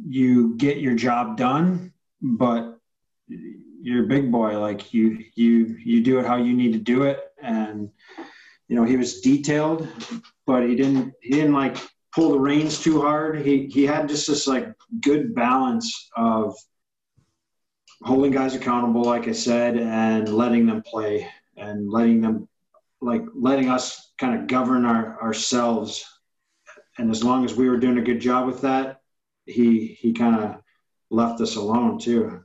you 0.08 0.55
get 0.58 0.78
your 0.78 0.95
job 0.95 1.38
done, 1.38 1.93
but 2.20 2.80
you're 3.28 4.05
a 4.05 4.08
big 4.08 4.32
boy. 4.32 4.60
Like 4.60 4.95
you, 4.95 5.24
you, 5.36 5.78
you 5.86 6.01
do 6.01 6.18
it 6.18 6.26
how 6.26 6.38
you 6.38 6.55
need 6.55 6.74
to 6.74 6.80
do 6.80 7.03
it. 7.03 7.20
And, 7.39 7.91
you 8.68 8.76
know, 8.76 8.84
he 8.84 8.97
was 8.97 9.22
detailed, 9.22 9.88
but 10.47 10.68
he 10.68 10.76
didn't, 10.76 11.14
he 11.22 11.30
didn't 11.30 11.53
like 11.53 11.78
pull 12.14 12.32
the 12.32 12.39
reins 12.39 12.80
too 12.80 13.01
hard. 13.01 13.45
He, 13.45 13.68
he 13.68 13.84
had 13.84 14.10
just 14.10 14.28
this 14.28 14.47
like 14.47 14.74
good 15.01 15.36
balance 15.36 16.10
of 16.16 16.55
holding 18.03 18.32
guys 18.32 18.55
accountable, 18.55 19.03
like 19.03 19.28
I 19.28 19.34
said, 19.34 19.78
and 19.78 20.30
letting 20.30 20.66
them 20.66 20.84
play 20.84 21.30
and 21.55 21.89
letting 21.89 22.22
them 22.22 22.47
like 23.01 23.24
letting 23.36 23.70
us 23.70 24.12
kind 24.18 24.39
of 24.39 24.47
govern 24.47 24.86
our, 24.86 25.22
ourselves 25.22 26.03
and 26.97 27.12
as 27.12 27.24
long 27.24 27.45
as 27.45 27.55
we 27.55 27.70
were 27.70 27.78
doing 27.78 27.97
a 27.97 28.01
good 28.01 28.20
job 28.20 28.47
with 28.47 28.62
that, 28.62 29.01
he 29.45 29.88
he 29.99 30.14
kind 30.14 30.36
of 30.36 30.62
left 31.10 31.41
us 31.41 31.55
alone 31.55 31.99
too. 31.99 32.43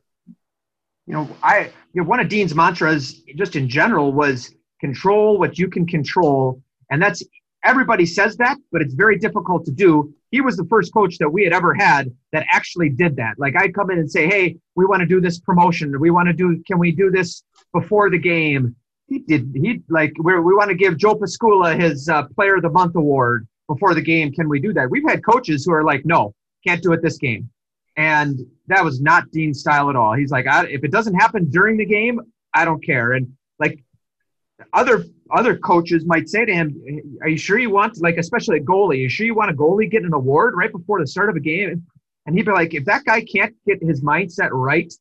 You 1.07 1.15
know, 1.15 1.29
I 1.43 1.73
you 1.93 2.03
know, 2.03 2.09
one 2.09 2.21
of 2.21 2.29
Dean's 2.29 2.55
mantras, 2.55 3.23
just 3.37 3.57
in 3.57 3.69
general, 3.69 4.13
was 4.13 4.55
control 4.81 5.39
what 5.39 5.59
you 5.59 5.69
can 5.69 5.87
control, 5.87 6.63
and 6.91 7.01
that's 7.01 7.23
everybody 7.65 8.07
says 8.07 8.37
that, 8.37 8.57
but 8.71 8.83
it's 8.83 8.95
very 8.95 9.19
difficult 9.19 9.65
to 9.67 9.71
do. 9.71 10.13
He 10.31 10.41
was 10.41 10.57
the 10.57 10.65
first 10.65 10.93
coach 10.93 11.19
that 11.19 11.29
we 11.29 11.45
had 11.45 11.53
ever 11.53 11.75
had 11.75 12.11
that 12.33 12.47
actually 12.51 12.89
did 12.89 13.17
that. 13.17 13.35
Like 13.39 13.57
I 13.57 13.69
come 13.69 13.91
in 13.91 13.99
and 13.99 14.11
say, 14.11 14.27
"Hey, 14.27 14.57
we 14.75 14.85
want 14.85 15.01
to 15.01 15.07
do 15.07 15.21
this 15.21 15.39
promotion. 15.39 15.99
We 16.01 16.11
want 16.11 16.29
to 16.29 16.33
do. 16.33 16.63
Can 16.67 16.79
we 16.79 16.93
do 16.93 17.11
this 17.11 17.43
before 17.73 18.11
the 18.11 18.19
game?" 18.19 18.77
He 19.09 19.19
did. 19.19 19.53
He 19.55 19.83
like 19.89 20.13
we 20.23 20.39
we 20.39 20.55
want 20.55 20.71
to 20.71 20.77
give 20.77 20.97
Joe 20.97 21.15
Piskula 21.15 21.79
his 21.79 22.09
uh, 22.09 22.25
Player 22.35 22.57
of 22.57 22.63
the 22.63 22.71
Month 22.71 22.97
award 22.97 23.47
before 23.73 23.95
the 23.95 24.03
game, 24.03 24.33
can 24.33 24.49
we 24.49 24.61
do 24.61 24.73
that? 24.75 24.91
We've 24.91 25.09
had 25.09 25.25
coaches 25.25 25.65
who 25.65 25.73
are 25.73 25.85
like, 25.85 26.05
no, 26.05 26.35
can't 26.67 26.83
do 26.83 26.93
it 26.93 27.03
this 27.03 27.19
game. 27.19 27.49
And 27.97 28.41
that 28.69 28.85
was 28.85 29.01
not 29.01 29.31
Dean's 29.31 29.61
style 29.61 29.91
at 29.91 29.97
all. 29.97 30.15
He's 30.15 30.31
like, 30.31 30.47
if 30.49 30.85
it 30.85 30.91
doesn't 30.91 31.15
happen 31.15 31.51
during 31.51 31.77
the 31.77 31.85
game, 31.85 32.21
I 32.55 32.65
don't 32.65 32.85
care. 32.85 33.13
And 33.13 33.33
like 33.59 33.83
other 34.73 35.05
other 35.33 35.57
coaches 35.57 36.05
might 36.05 36.28
say 36.28 36.45
to 36.45 36.53
him, 36.53 36.80
"Are 37.22 37.28
you 37.28 37.37
sure 37.37 37.59
you 37.59 37.70
want 37.70 38.01
like 38.01 38.16
especially 38.16 38.59
a 38.59 38.62
goalie? 38.62 38.91
Are 38.91 38.95
you 38.95 39.09
sure 39.09 39.26
you 39.26 39.35
want 39.35 39.51
a 39.51 39.55
goalie 39.55 39.91
get 39.91 40.05
an 40.05 40.14
award 40.14 40.55
right 40.57 40.72
before 40.72 41.01
the 41.01 41.07
start 41.07 41.28
of 41.30 41.37
a 41.37 41.41
game?" 41.41 41.87
And 42.26 42.37
he'd 42.37 42.47
be 42.47 42.53
like, 42.53 42.74
"If 42.74 42.85
that 42.85 43.05
guy 43.05 43.22
can't 43.22 43.55
get 43.66 43.83
his 43.83 44.03
mindset 44.03 44.51
right 44.53 44.93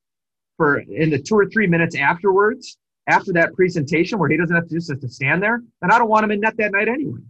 for 0.57 0.79
in 0.79 1.09
the 1.09 1.19
two 1.19 1.35
or 1.35 1.47
three 1.47 1.67
minutes 1.67 1.95
afterwards, 1.95 2.77
after 3.07 3.33
that 3.33 3.53
presentation 3.53 4.19
where 4.19 4.29
he 4.29 4.37
doesn't 4.37 4.55
have 4.55 4.67
to 4.67 4.75
just 4.75 4.89
have 4.89 5.01
to 5.01 5.09
stand 5.09 5.41
there, 5.43 5.61
then 5.81 5.91
I 5.91 5.97
don't 5.97 6.09
want 6.09 6.23
him 6.23 6.31
in 6.31 6.39
net 6.39 6.55
that 6.57 6.71
night 6.71 6.87
anyway." 6.87 7.21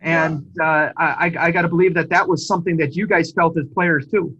And 0.00 0.46
yeah. 0.56 0.64
uh, 0.64 0.92
I, 0.96 1.32
I 1.38 1.50
got 1.50 1.62
to 1.62 1.68
believe 1.68 1.94
that 1.94 2.08
that 2.10 2.28
was 2.28 2.46
something 2.46 2.76
that 2.76 2.94
you 2.94 3.06
guys 3.06 3.32
felt 3.32 3.58
as 3.58 3.66
players 3.74 4.06
too. 4.08 4.36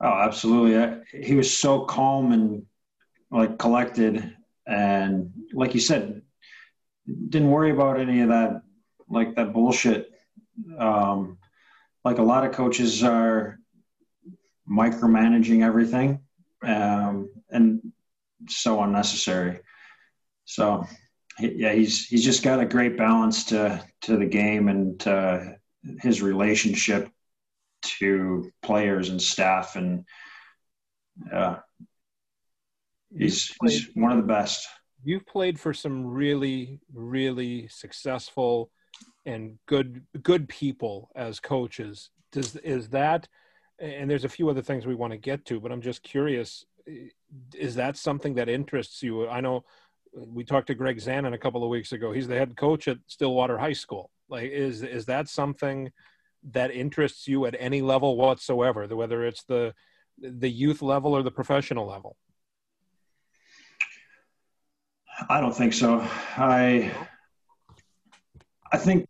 Oh, 0.00 0.12
absolutely. 0.12 1.02
He 1.22 1.34
was 1.34 1.56
so 1.56 1.80
calm 1.84 2.32
and 2.32 2.66
like 3.30 3.58
collected, 3.58 4.36
and 4.66 5.32
like 5.52 5.74
you 5.74 5.80
said, 5.80 6.17
didn't 7.28 7.50
worry 7.50 7.70
about 7.70 8.00
any 8.00 8.20
of 8.20 8.28
that, 8.28 8.62
like 9.08 9.34
that 9.36 9.52
bullshit. 9.52 10.10
Um, 10.78 11.38
like 12.04 12.18
a 12.18 12.22
lot 12.22 12.44
of 12.44 12.52
coaches 12.52 13.02
are 13.02 13.58
micromanaging 14.70 15.64
everything, 15.64 16.20
um, 16.62 17.30
and 17.50 17.92
so 18.48 18.82
unnecessary. 18.82 19.60
So, 20.44 20.86
yeah, 21.38 21.72
he's 21.72 22.06
he's 22.06 22.24
just 22.24 22.42
got 22.42 22.60
a 22.60 22.66
great 22.66 22.96
balance 22.96 23.44
to 23.44 23.82
to 24.02 24.16
the 24.16 24.26
game 24.26 24.68
and 24.68 24.98
to 25.00 25.58
his 26.00 26.22
relationship 26.22 27.10
to 27.82 28.50
players 28.62 29.08
and 29.08 29.20
staff, 29.20 29.76
and 29.76 30.04
uh, 31.32 31.56
he's 33.16 33.54
he's 33.62 33.88
one 33.94 34.12
of 34.12 34.18
the 34.18 34.24
best. 34.24 34.66
You've 35.08 35.26
played 35.26 35.58
for 35.58 35.72
some 35.72 36.06
really 36.06 36.80
really 36.92 37.66
successful 37.68 38.70
and 39.24 39.58
good 39.64 40.02
good 40.22 40.50
people 40.50 41.10
as 41.16 41.40
coaches. 41.40 42.10
Does 42.30 42.56
is 42.56 42.90
that? 42.90 43.26
And 43.78 44.10
there's 44.10 44.26
a 44.26 44.28
few 44.28 44.50
other 44.50 44.60
things 44.60 44.84
we 44.84 44.94
want 44.94 45.14
to 45.14 45.16
get 45.16 45.46
to, 45.46 45.60
but 45.60 45.72
I'm 45.72 45.80
just 45.80 46.02
curious. 46.02 46.66
Is 47.54 47.74
that 47.76 47.96
something 47.96 48.34
that 48.34 48.50
interests 48.50 49.02
you? 49.02 49.26
I 49.26 49.40
know 49.40 49.64
we 50.12 50.44
talked 50.44 50.66
to 50.66 50.74
Greg 50.74 50.98
Zanon 50.98 51.32
a 51.32 51.38
couple 51.38 51.64
of 51.64 51.70
weeks 51.70 51.92
ago. 51.92 52.12
He's 52.12 52.28
the 52.28 52.36
head 52.36 52.54
coach 52.54 52.86
at 52.86 52.98
Stillwater 53.06 53.56
High 53.56 53.78
School. 53.84 54.10
Like, 54.28 54.50
is 54.50 54.82
is 54.82 55.06
that 55.06 55.30
something 55.30 55.90
that 56.50 56.70
interests 56.70 57.26
you 57.26 57.46
at 57.46 57.56
any 57.58 57.80
level 57.80 58.18
whatsoever, 58.18 58.86
whether 58.94 59.24
it's 59.24 59.44
the 59.44 59.72
the 60.18 60.50
youth 60.50 60.82
level 60.82 61.16
or 61.16 61.22
the 61.22 61.38
professional 61.40 61.86
level? 61.86 62.18
I 65.28 65.40
don't 65.40 65.56
think 65.56 65.72
so. 65.72 66.06
I 66.36 66.92
I 68.70 68.76
think 68.76 69.08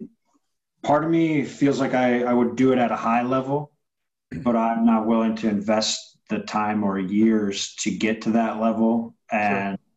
part 0.83 1.05
of 1.05 1.11
me 1.11 1.45
feels 1.45 1.81
like 1.81 1.95
I, 1.95 2.23
I 2.23 2.33
would 2.33 2.57
do 2.57 2.73
it 2.73 2.79
at 2.79 2.93
a 2.93 2.97
high 2.97 3.23
level, 3.23 3.73
but 4.31 4.55
I'm 4.57 4.87
not 4.87 5.07
willing 5.07 5.35
to 5.37 5.49
invest 5.49 6.19
the 6.29 6.39
time 6.39 6.85
or 6.85 6.99
years 6.99 7.75
to 7.81 7.91
get 7.91 8.23
to 8.23 8.31
that 8.33 8.61
level. 8.61 9.15
And 9.31 9.79
sure 9.79 9.89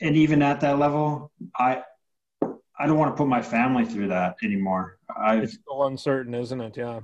and 0.00 0.16
even 0.16 0.42
at 0.42 0.60
that 0.60 0.78
level, 0.78 1.32
I 1.56 1.82
I 2.80 2.86
don't 2.86 2.98
want 2.98 3.12
to 3.12 3.16
put 3.16 3.28
my 3.28 3.42
family 3.42 3.84
through 3.84 4.08
that 4.08 4.36
anymore. 4.42 4.98
I, 5.14 5.38
it's 5.38 5.54
still 5.54 5.86
uncertain, 5.86 6.34
isn't 6.34 6.60
it? 6.60 6.76
Yeah. 6.76 7.00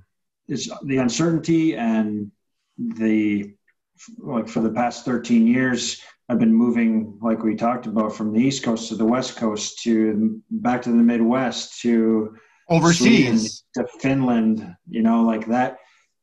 It's 0.46 0.70
the 0.84 0.98
uncertainty 0.98 1.74
and 1.76 2.30
the 2.78 3.54
like 4.18 4.48
for 4.48 4.60
the 4.60 4.70
past 4.70 5.04
13 5.04 5.46
years, 5.46 6.00
I've 6.28 6.38
been 6.38 6.54
moving, 6.54 7.18
like 7.20 7.42
we 7.42 7.54
talked 7.54 7.86
about, 7.86 8.14
from 8.14 8.32
the 8.32 8.40
East 8.40 8.62
Coast 8.62 8.88
to 8.88 8.96
the 8.96 9.04
West 9.04 9.36
Coast 9.36 9.82
to 9.82 10.40
back 10.50 10.82
to 10.82 10.90
the 10.90 10.96
Midwest 10.96 11.80
to 11.82 12.36
overseas 12.68 13.64
to 13.74 13.86
Finland. 14.00 14.74
You 14.88 15.02
know, 15.02 15.22
like 15.22 15.46
that. 15.48 15.78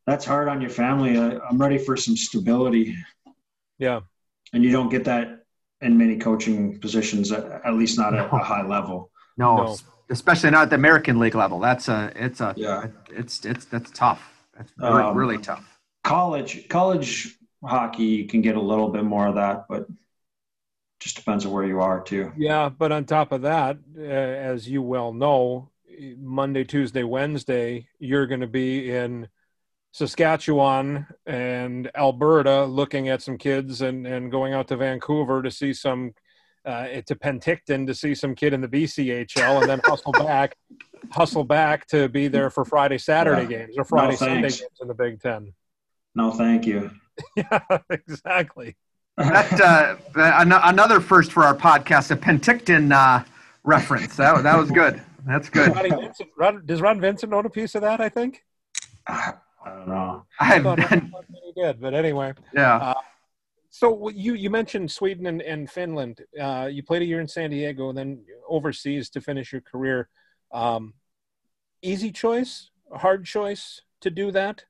That's 0.07 0.25
hard 0.25 0.47
on 0.47 0.61
your 0.61 0.71
family. 0.71 1.17
I, 1.17 1.37
I'm 1.47 1.59
ready 1.59 1.77
for 1.77 1.95
some 1.95 2.17
stability. 2.17 2.95
Yeah. 3.77 4.01
And 4.51 4.63
you 4.63 4.71
don't 4.71 4.89
get 4.89 5.03
that 5.05 5.45
in 5.81 5.97
many 5.97 6.17
coaching 6.17 6.79
positions, 6.79 7.31
at 7.31 7.73
least 7.73 7.97
not 7.97 8.13
at 8.13 8.25
a 8.25 8.37
high 8.37 8.65
level. 8.65 9.11
No, 9.37 9.57
no, 9.57 9.77
especially 10.09 10.51
not 10.51 10.63
at 10.63 10.69
the 10.69 10.75
American 10.75 11.19
League 11.19 11.35
level. 11.35 11.59
That's 11.59 11.87
a 11.87 12.11
it's 12.15 12.41
a 12.41 12.53
yeah. 12.57 12.87
It's 13.09 13.45
it's 13.45 13.65
that's 13.65 13.89
tough. 13.91 14.21
That's 14.55 14.71
really, 14.77 15.03
um, 15.03 15.17
really 15.17 15.37
tough. 15.37 15.79
College 16.03 16.67
college 16.67 17.37
hockey 17.63 18.03
you 18.03 18.27
can 18.27 18.41
get 18.41 18.55
a 18.55 18.61
little 18.61 18.89
bit 18.89 19.03
more 19.03 19.27
of 19.27 19.35
that, 19.35 19.65
but 19.69 19.87
just 20.99 21.15
depends 21.15 21.45
on 21.45 21.51
where 21.51 21.65
you 21.65 21.81
are 21.81 22.01
too. 22.01 22.31
Yeah, 22.37 22.69
but 22.69 22.91
on 22.91 23.05
top 23.05 23.31
of 23.31 23.41
that, 23.41 23.77
uh, 23.97 24.01
as 24.01 24.69
you 24.69 24.81
well 24.81 25.13
know, 25.13 25.69
Monday, 26.17 26.63
Tuesday, 26.63 27.03
Wednesday, 27.03 27.87
you're 27.99 28.27
going 28.27 28.41
to 28.41 28.47
be 28.47 28.91
in 28.91 29.27
Saskatchewan 29.91 31.07
and 31.25 31.91
Alberta 31.95 32.65
looking 32.65 33.09
at 33.09 33.21
some 33.21 33.37
kids 33.37 33.81
and, 33.81 34.07
and 34.07 34.31
going 34.31 34.53
out 34.53 34.67
to 34.69 34.77
Vancouver 34.77 35.41
to 35.41 35.51
see 35.51 35.73
some 35.73 36.13
uh, 36.63 36.85
to 37.07 37.15
Penticton 37.15 37.87
to 37.87 37.95
see 37.95 38.13
some 38.13 38.35
kid 38.35 38.53
in 38.53 38.61
the 38.61 38.67
BCHL 38.67 39.61
and 39.61 39.69
then 39.69 39.81
hustle 39.83 40.11
back 40.13 40.55
hustle 41.11 41.43
back 41.43 41.87
to 41.87 42.07
be 42.07 42.27
there 42.27 42.51
for 42.51 42.63
Friday 42.63 42.99
Saturday 42.99 43.41
yeah. 43.43 43.65
games 43.65 43.75
or 43.77 43.83
Friday 43.83 44.11
no, 44.11 44.17
Sunday 44.17 44.41
games 44.41 44.63
in 44.79 44.87
the 44.87 44.93
Big 44.93 45.19
Ten. 45.19 45.53
No, 46.13 46.31
thank 46.31 46.65
you. 46.65 46.91
yeah, 47.35 47.59
exactly. 47.89 48.75
That 49.17 49.61
uh, 49.61 49.95
another 50.15 50.99
first 50.99 51.31
for 51.31 51.43
our 51.43 51.55
podcast, 51.55 52.11
a 52.11 52.15
Penticton 52.15 52.91
uh, 52.91 53.23
reference. 53.63 54.15
That 54.15 54.43
that 54.43 54.57
was 54.57 54.71
good. 54.71 55.01
That's 55.25 55.49
good. 55.49 55.73
Ron, 56.37 56.65
does 56.65 56.81
Ron 56.81 56.99
Vincent 56.99 57.33
own 57.33 57.45
a 57.45 57.49
piece 57.49 57.75
of 57.75 57.81
that? 57.81 58.01
I 58.01 58.09
think. 58.09 58.43
I 59.07 59.33
don't 59.65 59.87
know. 59.87 60.25
I've 60.39 60.63
been 60.63 60.75
pretty 60.77 61.53
good, 61.55 61.79
but 61.79 61.93
anyway. 61.93 62.33
Yeah. 62.53 62.77
Uh, 62.77 62.93
so 63.69 64.09
you 64.09 64.33
you 64.33 64.49
mentioned 64.49 64.91
Sweden 64.91 65.27
and, 65.27 65.41
and 65.41 65.69
Finland. 65.69 66.21
Uh, 66.39 66.67
you 66.71 66.83
played 66.83 67.01
a 67.01 67.05
year 67.05 67.21
in 67.21 67.27
San 67.27 67.49
Diego 67.49 67.89
and 67.89 67.97
then 67.97 68.23
overseas 68.47 69.09
to 69.11 69.21
finish 69.21 69.51
your 69.51 69.61
career. 69.61 70.09
Um, 70.51 70.93
easy 71.81 72.11
choice, 72.11 72.69
hard 72.93 73.25
choice 73.25 73.81
to 74.01 74.09
do 74.09 74.31
that. 74.31 74.65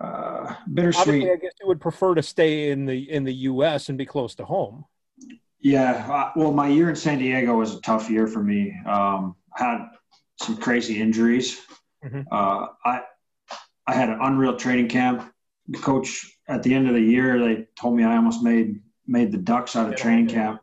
Uh, 0.00 0.54
bittersweet. 0.72 1.00
Obviously, 1.00 1.30
I 1.32 1.36
guess 1.36 1.52
you 1.60 1.66
would 1.66 1.80
prefer 1.80 2.14
to 2.14 2.22
stay 2.22 2.70
in 2.70 2.86
the 2.86 3.10
in 3.10 3.24
the 3.24 3.34
U.S. 3.34 3.88
and 3.88 3.98
be 3.98 4.06
close 4.06 4.34
to 4.36 4.44
home. 4.44 4.84
Yeah, 5.60 6.06
uh, 6.08 6.30
well, 6.36 6.52
my 6.52 6.68
year 6.68 6.88
in 6.88 6.94
San 6.96 7.18
Diego 7.18 7.56
was 7.56 7.74
a 7.74 7.80
tough 7.80 8.08
year 8.08 8.28
for 8.28 8.42
me. 8.42 8.72
Um, 8.86 9.34
I 9.58 9.64
had 9.64 9.88
some 10.40 10.56
crazy 10.56 11.00
injuries 11.00 11.60
Mm-hmm. 12.04 12.22
Uh, 12.30 12.66
I 12.84 13.02
I 13.86 13.94
had 13.94 14.10
an 14.10 14.18
unreal 14.20 14.56
training 14.56 14.88
camp. 14.88 15.32
The 15.68 15.78
coach 15.78 16.38
at 16.48 16.62
the 16.62 16.74
end 16.74 16.88
of 16.88 16.94
the 16.94 17.00
year, 17.00 17.38
they 17.38 17.66
told 17.78 17.96
me 17.96 18.04
I 18.04 18.16
almost 18.16 18.42
made 18.42 18.80
made 19.06 19.32
the 19.32 19.38
Ducks 19.38 19.76
out 19.76 19.88
of 19.88 19.96
training 19.96 20.28
camp, 20.28 20.60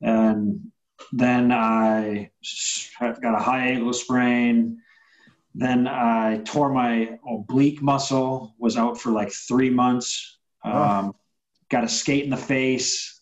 and 0.00 0.70
then 1.12 1.52
I 1.52 2.30
got 3.00 3.34
a 3.34 3.42
high 3.42 3.68
ankle 3.68 3.92
sprain. 3.92 4.78
Then 5.54 5.86
I 5.86 6.40
tore 6.44 6.72
my 6.72 7.18
oblique 7.28 7.82
muscle, 7.82 8.54
was 8.58 8.76
out 8.76 8.98
for 8.98 9.10
like 9.10 9.30
three 9.32 9.70
months. 9.70 10.38
Um, 10.64 11.14
got 11.68 11.84
a 11.84 11.88
skate 11.88 12.24
in 12.24 12.30
the 12.30 12.36
face. 12.36 13.20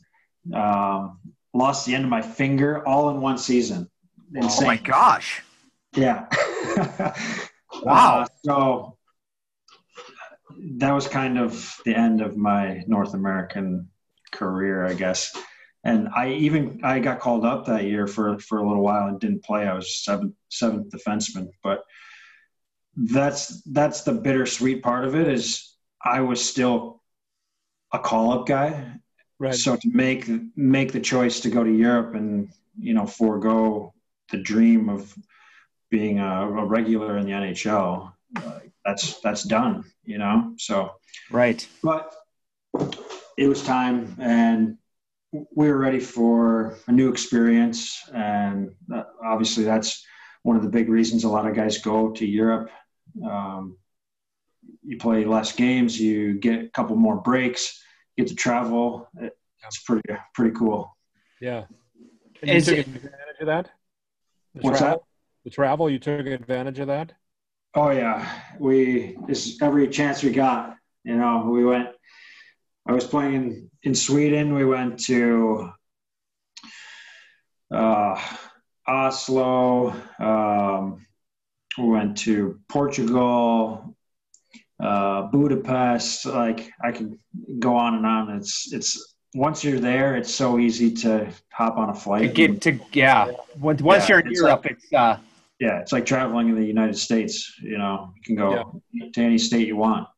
Um, 0.55 1.19
lost 1.53 1.87
the 1.87 1.95
end 1.95 2.05
of 2.05 2.11
my 2.11 2.23
finger 2.23 2.87
all 2.87 3.11
in 3.11 3.21
one 3.21 3.39
season. 3.39 3.91
Insane. 4.35 4.65
Oh 4.65 4.67
my 4.67 4.77
gosh! 4.77 5.43
Yeah. 5.97 6.27
wow. 7.83 8.21
Uh, 8.21 8.27
so 8.45 8.97
that 10.77 10.93
was 10.93 11.09
kind 11.09 11.39
of 11.39 11.77
the 11.85 11.95
end 11.95 12.21
of 12.21 12.37
my 12.37 12.83
North 12.87 13.15
American 13.15 13.89
career, 14.31 14.87
I 14.87 14.95
guess. 14.95 15.37
And 15.83 16.09
I 16.15 16.33
even 16.33 16.81
I 16.85 17.01
got 17.01 17.21
called 17.21 17.45
up 17.45 17.67
that 17.67 17.85
year 17.85 18.07
for 18.07 18.39
for 18.39 18.59
a 18.59 18.69
little 18.69 18.83
while 18.83 19.09
and 19.09 19.19
didn't 19.19 19.43
play. 19.43 19.67
I 19.67 19.75
was 19.75 20.05
seventh 20.05 20.35
seventh 20.49 20.91
defenseman, 20.91 21.49
but 21.63 21.83
that's 22.97 23.63
that's 23.63 24.03
the 24.03 24.13
bittersweet 24.13 24.83
part 24.83 25.05
of 25.05 25.15
it 25.15 25.29
is 25.29 25.75
I 26.03 26.21
was 26.21 26.45
still 26.45 27.03
a 27.93 27.99
call 27.99 28.33
up 28.33 28.47
guy. 28.47 28.95
Right. 29.39 29.55
So 29.55 29.77
to 29.77 29.91
make 29.93 30.29
make 30.57 30.93
the 30.93 31.01
choice 31.01 31.41
to 31.41 31.51
go 31.51 31.65
to 31.65 31.73
Europe 31.73 32.15
and 32.15 32.51
you 32.79 32.95
know 32.95 33.07
forego 33.07 33.95
the 34.31 34.39
dream 34.39 34.89
of 34.89 35.15
being 35.91 36.21
a, 36.21 36.47
a 36.47 36.65
regular 36.65 37.19
in 37.19 37.27
the 37.27 37.33
NHL, 37.33 38.13
uh, 38.37 38.59
that's 38.85 39.21
that's 39.21 39.43
done, 39.45 39.85
you 40.05 40.19
know. 40.19 40.55
So 40.59 40.93
right, 41.31 41.67
but 41.83 42.15
it 43.37 43.49
was 43.49 43.63
time, 43.63 44.15
and 44.19 44.77
we 45.33 45.69
were 45.69 45.79
ready 45.79 46.01
for 46.01 46.77
a 46.87 46.93
new 46.93 47.09
experience, 47.09 48.03
and 48.13 48.75
obviously 49.25 49.65
that's 49.65 50.05
one 50.43 50.57
of 50.57 50.63
the 50.63 50.69
big 50.69 50.89
reasons 50.89 51.25
a 51.25 51.29
lot 51.29 51.47
of 51.47 51.55
guys 51.55 51.79
go 51.79 52.11
to 52.13 52.27
Europe. 52.27 52.71
Um, 53.25 53.77
you 54.83 54.99
play 54.99 55.25
less 55.25 55.53
games, 55.53 55.99
you 55.99 56.35
get 56.35 56.65
a 56.65 56.69
couple 56.69 56.97
more 56.97 57.17
breaks, 57.17 57.83
get 58.17 58.29
to 58.29 58.35
travel. 58.35 59.09
It's 59.19 59.83
pretty 59.83 60.09
pretty 60.35 60.55
cool. 60.55 60.97
Yeah. 61.41 61.65
And 62.43 62.51
you 62.51 62.61
took 62.61 62.79
it, 62.79 62.87
advantage 62.87 63.41
of 63.41 63.47
that. 63.47 63.71
What's 64.53 64.79
travel? 64.79 64.99
that? 64.99 65.05
the 65.45 65.51
travel 65.51 65.89
you 65.89 65.99
took 65.99 66.27
advantage 66.27 66.79
of 66.79 66.89
that 66.89 67.13
oh 67.75 67.91
yeah 67.91 68.29
we 68.59 69.17
just 69.27 69.63
every 69.63 69.89
chance 69.89 70.23
we 70.23 70.31
got 70.31 70.77
you 71.05 71.17
know 71.17 71.49
we 71.51 71.65
went 71.65 71.89
i 72.87 72.93
was 72.93 73.05
playing 73.05 73.35
in, 73.35 73.71
in 73.83 73.95
sweden 73.95 74.55
we 74.55 74.65
went 74.65 74.99
to 74.99 75.71
uh, 77.75 78.21
oslo 78.87 79.95
um, 80.19 81.07
we 81.81 81.89
went 81.89 82.17
to 82.17 82.59
portugal 82.69 83.95
uh, 84.81 85.23
budapest 85.23 86.27
like 86.27 86.71
i 86.83 86.91
could 86.91 87.19
go 87.59 87.77
on 87.77 87.95
and 87.95 88.07
on 88.07 88.31
it's 88.31 88.73
it's 88.73 89.11
once 89.35 89.63
you're 89.63 89.81
there, 89.81 90.17
it's 90.17 90.33
so 90.33 90.59
easy 90.59 90.91
to 90.91 91.29
hop 91.53 91.77
on 91.77 91.91
a 91.91 91.95
flight. 91.95 92.23
To 92.23 92.29
get 92.29 92.61
to 92.63 92.79
yeah. 92.93 93.31
Once, 93.59 93.83
once 93.83 94.09
yeah, 94.09 94.17
you're 94.17 94.27
in 94.27 94.33
Europe, 94.33 94.65
like, 94.65 94.73
it's 94.73 94.93
uh, 94.93 95.19
yeah, 95.61 95.81
it's 95.81 95.93
like 95.93 96.07
traveling 96.07 96.49
in 96.49 96.57
the 96.57 96.65
United 96.65 96.97
States. 96.97 97.55
You 97.63 97.79
know, 97.79 98.13
you 98.17 98.23
can 98.23 98.37
go 98.37 98.83
yeah. 98.93 99.09
to 99.13 99.21
any 99.21 99.39
state 99.39 99.67
you 99.67 99.77
want. 99.77 100.09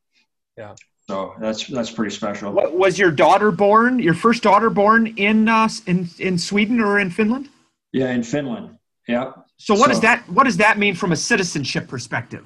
Yeah. 0.57 0.75
So 1.09 1.35
that's 1.41 1.67
that's 1.67 1.91
pretty 1.91 2.15
special. 2.15 2.53
What, 2.53 2.75
was 2.75 2.99
your 2.99 3.11
daughter 3.11 3.51
born? 3.51 3.99
Your 3.99 4.15
first 4.15 4.43
daughter 4.43 4.71
born 4.71 5.09
in 5.19 5.49
uh, 5.49 5.69
in 5.87 6.09
in 6.19 6.39
Sweden 6.39 6.81
or 6.81 6.99
in 6.99 7.11
Finland? 7.11 7.49
Yeah, 7.93 8.13
in 8.13 8.23
Finland. 8.23 8.79
Yeah. 9.09 9.33
So 9.63 9.75
what 9.75 9.85
so, 9.85 9.89
does 9.91 10.01
that 10.01 10.29
what 10.29 10.43
does 10.43 10.57
that 10.57 10.77
mean 10.77 10.97
from 10.97 11.13
a 11.13 11.17
citizenship 11.17 11.87
perspective? 11.87 12.45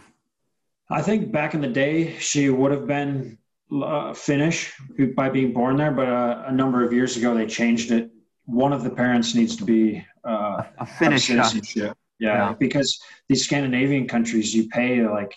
I 0.90 1.00
think 1.00 1.32
back 1.32 1.54
in 1.54 1.62
the 1.62 1.68
day 1.84 2.18
she 2.18 2.50
would 2.50 2.70
have 2.70 2.86
been 2.86 3.38
uh, 3.72 4.12
Finnish 4.12 4.74
by 5.14 5.30
being 5.30 5.54
born 5.54 5.78
there, 5.78 5.92
but 5.92 6.08
uh, 6.08 6.44
a 6.46 6.52
number 6.52 6.84
of 6.84 6.92
years 6.92 7.16
ago 7.16 7.34
they 7.34 7.46
changed 7.46 7.90
it. 7.90 8.10
One 8.44 8.74
of 8.74 8.84
the 8.84 8.90
parents 8.90 9.34
needs 9.34 9.56
to 9.56 9.64
be 9.64 10.06
uh, 10.28 10.64
a 10.76 10.84
Finnish 10.84 11.28
citizenship. 11.28 11.96
Yeah, 12.18 12.50
yeah, 12.50 12.54
because 12.58 13.00
these 13.30 13.42
Scandinavian 13.42 14.06
countries 14.06 14.54
you 14.54 14.68
pay 14.68 15.08
like 15.08 15.34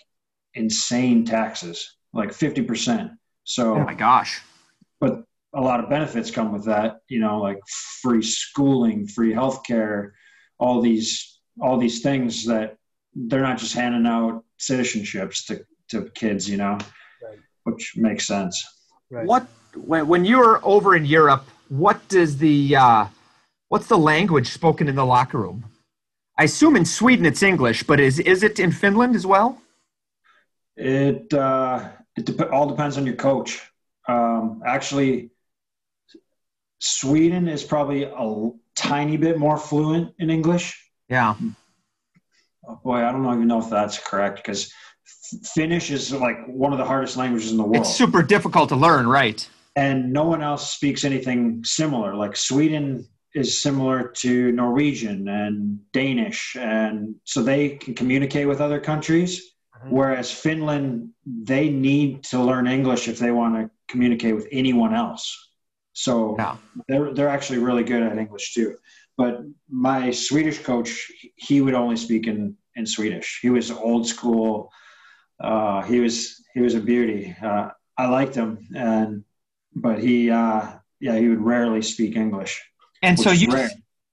insane 0.56 1.24
taxes, 1.24 1.96
like 2.12 2.34
fifty 2.34 2.62
percent. 2.62 3.12
So 3.46 3.76
oh 3.76 3.86
my 3.86 3.94
gosh. 3.94 4.42
But 5.00 5.24
a 5.54 5.62
lot 5.62 5.80
of 5.80 5.90
benefits 5.90 6.30
come 6.30 6.52
with 6.52 6.66
that, 6.66 7.00
you 7.08 7.22
know, 7.22 7.40
like 7.40 7.60
free 8.02 8.22
schooling, 8.22 9.08
free 9.08 9.32
healthcare, 9.34 10.12
all 10.60 10.82
these 10.82 11.39
all 11.62 11.78
these 11.78 12.02
things 12.02 12.46
that 12.46 12.78
they're 13.14 13.42
not 13.42 13.58
just 13.58 13.74
handing 13.74 14.06
out 14.06 14.44
citizenships 14.60 15.46
to, 15.48 15.66
to 15.90 16.10
kids, 16.12 16.50
you 16.50 16.58
know, 16.58 16.78
right. 17.24 17.40
which 17.64 17.94
makes 17.96 18.28
sense. 18.28 18.64
Right. 19.10 19.26
What 19.26 19.48
when 19.76 20.08
when 20.08 20.26
you're 20.26 20.60
over 20.64 20.96
in 20.96 21.06
Europe, 21.06 21.46
what 21.70 22.08
does 22.08 22.38
the 22.38 22.76
uh, 22.76 23.06
what's 23.70 23.88
the 23.88 23.98
language 23.98 24.50
spoken 24.50 24.88
in 24.88 24.96
the 24.96 25.06
locker 25.06 25.40
room? 25.40 25.66
I 26.38 26.44
assume 26.44 26.76
in 26.76 26.86
Sweden 26.86 27.26
it's 27.26 27.44
English, 27.44 27.84
but 27.84 28.00
is 28.00 28.20
is 28.20 28.44
it 28.44 28.60
in 28.60 28.72
Finland 28.72 29.16
as 29.16 29.26
well? 29.26 29.62
It 30.76 31.34
uh, 31.34 31.90
it 32.16 32.26
de- 32.26 32.50
all 32.50 32.68
depends 32.70 32.98
on 32.98 33.06
your 33.06 33.16
coach. 33.16 33.62
Um, 34.08 34.62
actually, 34.66 35.32
Sweden 36.80 37.48
is 37.48 37.64
probably 37.64 38.04
a 38.04 38.52
tiny 38.76 39.18
bit 39.18 39.38
more 39.38 39.58
fluent 39.58 40.14
in 40.20 40.30
English. 40.30 40.89
Yeah. 41.10 41.36
Oh 42.68 42.80
boy, 42.84 42.98
I 42.98 43.12
don't 43.12 43.26
even 43.26 43.48
know 43.48 43.60
if 43.60 43.70
that's 43.70 43.98
correct 43.98 44.38
because 44.38 44.72
Finnish 45.44 45.92
is 45.92 46.12
like 46.12 46.38
one 46.48 46.72
of 46.72 46.80
the 46.80 46.86
hardest 46.86 47.18
languages 47.18 47.52
in 47.52 47.58
the 47.58 47.64
world. 47.64 47.78
It's 47.78 47.96
super 47.96 48.22
difficult 48.22 48.70
to 48.70 48.76
learn, 48.76 49.08
right? 49.08 49.48
And 49.76 50.12
no 50.14 50.26
one 50.26 50.42
else 50.42 50.74
speaks 50.74 51.04
anything 51.04 51.64
similar. 51.64 52.16
Like 52.16 52.36
Sweden 52.36 53.08
is 53.34 53.62
similar 53.62 54.08
to 54.08 54.52
Norwegian 54.52 55.28
and 55.28 55.80
Danish, 55.94 56.56
and 56.60 57.16
so 57.24 57.42
they 57.42 57.70
can 57.70 57.94
communicate 57.94 58.48
with 58.48 58.62
other 58.62 58.80
countries. 58.80 59.54
Mm-hmm. 59.78 59.96
Whereas 59.96 60.32
Finland, 60.32 61.10
they 61.26 61.70
need 61.70 62.24
to 62.26 62.42
learn 62.42 62.68
English 62.68 63.08
if 63.08 63.20
they 63.20 63.32
want 63.32 63.56
to 63.56 63.70
communicate 63.88 64.36
with 64.36 64.48
anyone 64.52 64.94
else. 64.94 65.50
So 65.94 66.36
yeah. 66.38 66.56
they're 66.88 67.14
they're 67.14 67.30
actually 67.30 67.60
really 67.60 67.84
good 67.84 68.04
at 68.04 68.18
English 68.18 68.54
too. 68.54 68.76
But 69.20 69.42
my 69.70 70.12
Swedish 70.12 70.60
coach, 70.60 71.12
he 71.36 71.60
would 71.60 71.74
only 71.74 71.98
speak 71.98 72.26
in 72.26 72.56
in 72.78 72.86
Swedish. 72.86 73.40
He 73.42 73.50
was 73.50 73.70
old 73.70 74.08
school. 74.08 74.72
Uh, 75.44 75.82
he 75.84 76.00
was 76.00 76.16
he 76.54 76.62
was 76.62 76.74
a 76.74 76.80
beauty. 76.80 77.36
Uh, 77.44 77.68
I 77.98 78.08
liked 78.08 78.34
him, 78.34 78.52
and 78.74 79.26
but 79.76 80.00
he 80.00 80.32
uh, 80.32 80.62
yeah 81.02 81.16
he 81.22 81.28
would 81.28 81.42
rarely 81.42 81.82
speak 81.82 82.16
English. 82.16 82.54
And 83.02 83.20
so 83.20 83.32
you 83.32 83.50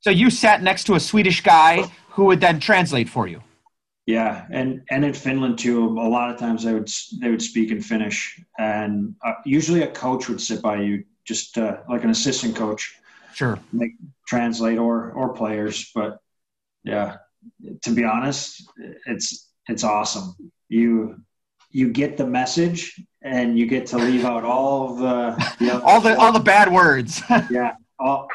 so 0.01 0.11
you 0.11 0.29
sat 0.29 0.65
next 0.65 0.83
to 0.89 0.95
a 0.97 1.01
Swedish 1.01 1.41
guy 1.41 1.73
who 2.15 2.25
would 2.25 2.41
then 2.41 2.59
translate 2.59 3.09
for 3.09 3.29
you. 3.29 3.41
Yeah, 4.07 4.47
and 4.51 4.83
and 4.91 5.05
in 5.05 5.15
Finland 5.15 5.57
too, 5.59 5.81
a 6.07 6.09
lot 6.17 6.31
of 6.33 6.37
times 6.45 6.65
they 6.65 6.75
would 6.75 6.91
they 7.21 7.31
would 7.31 7.43
speak 7.43 7.71
in 7.71 7.81
Finnish, 7.81 8.19
and 8.59 9.15
uh, 9.25 9.35
usually 9.45 9.83
a 9.83 9.93
coach 10.05 10.29
would 10.29 10.41
sit 10.41 10.61
by 10.63 10.77
you 10.87 11.05
just 11.25 11.59
uh, 11.59 11.77
like 11.89 12.03
an 12.03 12.11
assistant 12.11 12.57
coach. 12.57 12.83
Sure. 13.37 13.59
Make, 13.71 13.93
translate 14.27 14.79
or 14.79 15.13
or 15.13 15.35
players, 15.35 15.91
but 15.95 16.21
yeah, 16.85 17.19
to 17.83 17.91
be 17.91 18.03
honest, 18.03 18.67
it's 19.05 19.53
it's 19.69 19.85
awesome. 19.85 20.35
You 20.71 21.21
you 21.71 21.93
get 21.93 22.17
the 22.17 22.27
message 22.27 22.99
and 23.21 23.59
you 23.59 23.67
get 23.67 23.85
to 23.89 23.99
leave 23.99 24.25
out 24.25 24.43
all 24.43 24.95
the, 24.95 25.55
the 25.59 25.83
all 25.83 26.01
the 26.01 26.19
all 26.19 26.33
the 26.33 26.41
bad 26.41 26.73
words. 26.73 27.21
yeah, 27.51 27.75
all 27.99 28.27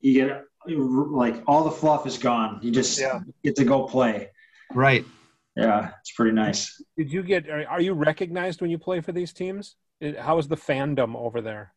you 0.00 0.12
get 0.12 0.44
like 0.66 1.42
all 1.46 1.64
the 1.64 1.70
fluff 1.70 2.06
is 2.06 2.18
gone. 2.18 2.58
You 2.60 2.70
just 2.70 3.00
yeah. 3.00 3.20
get 3.42 3.56
to 3.56 3.64
go 3.64 3.84
play. 3.84 4.28
Right. 4.74 5.06
Yeah, 5.56 5.92
it's 6.02 6.12
pretty 6.12 6.32
nice. 6.32 6.78
Did 6.98 7.10
you 7.10 7.22
get? 7.22 7.48
Are 7.48 7.80
you 7.80 7.94
recognized 7.94 8.60
when 8.60 8.68
you 8.68 8.76
play 8.76 9.00
for 9.00 9.12
these 9.12 9.32
teams? 9.32 9.76
How 10.18 10.36
is 10.36 10.46
the 10.46 10.58
fandom 10.58 11.16
over 11.16 11.40
there? 11.40 11.72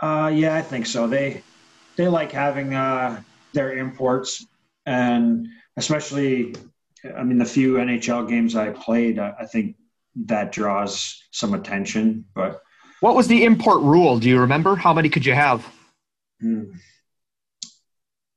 Uh, 0.00 0.30
yeah, 0.32 0.54
I 0.54 0.62
think 0.62 0.86
so. 0.86 1.06
They 1.06 1.42
they 1.96 2.08
like 2.08 2.32
having 2.32 2.74
uh, 2.74 3.20
their 3.52 3.76
imports, 3.76 4.46
and 4.86 5.48
especially, 5.76 6.54
I 7.16 7.24
mean, 7.24 7.38
the 7.38 7.44
few 7.44 7.74
NHL 7.74 8.28
games 8.28 8.54
I 8.54 8.70
played, 8.70 9.18
I, 9.18 9.34
I 9.40 9.46
think 9.46 9.76
that 10.26 10.52
draws 10.52 11.22
some 11.32 11.54
attention. 11.54 12.24
But 12.34 12.62
what 13.00 13.16
was 13.16 13.26
the 13.26 13.44
import 13.44 13.82
rule? 13.82 14.18
Do 14.18 14.28
you 14.28 14.40
remember? 14.40 14.76
How 14.76 14.92
many 14.92 15.08
could 15.08 15.26
you 15.26 15.34
have? 15.34 15.66
Hmm. 16.40 16.72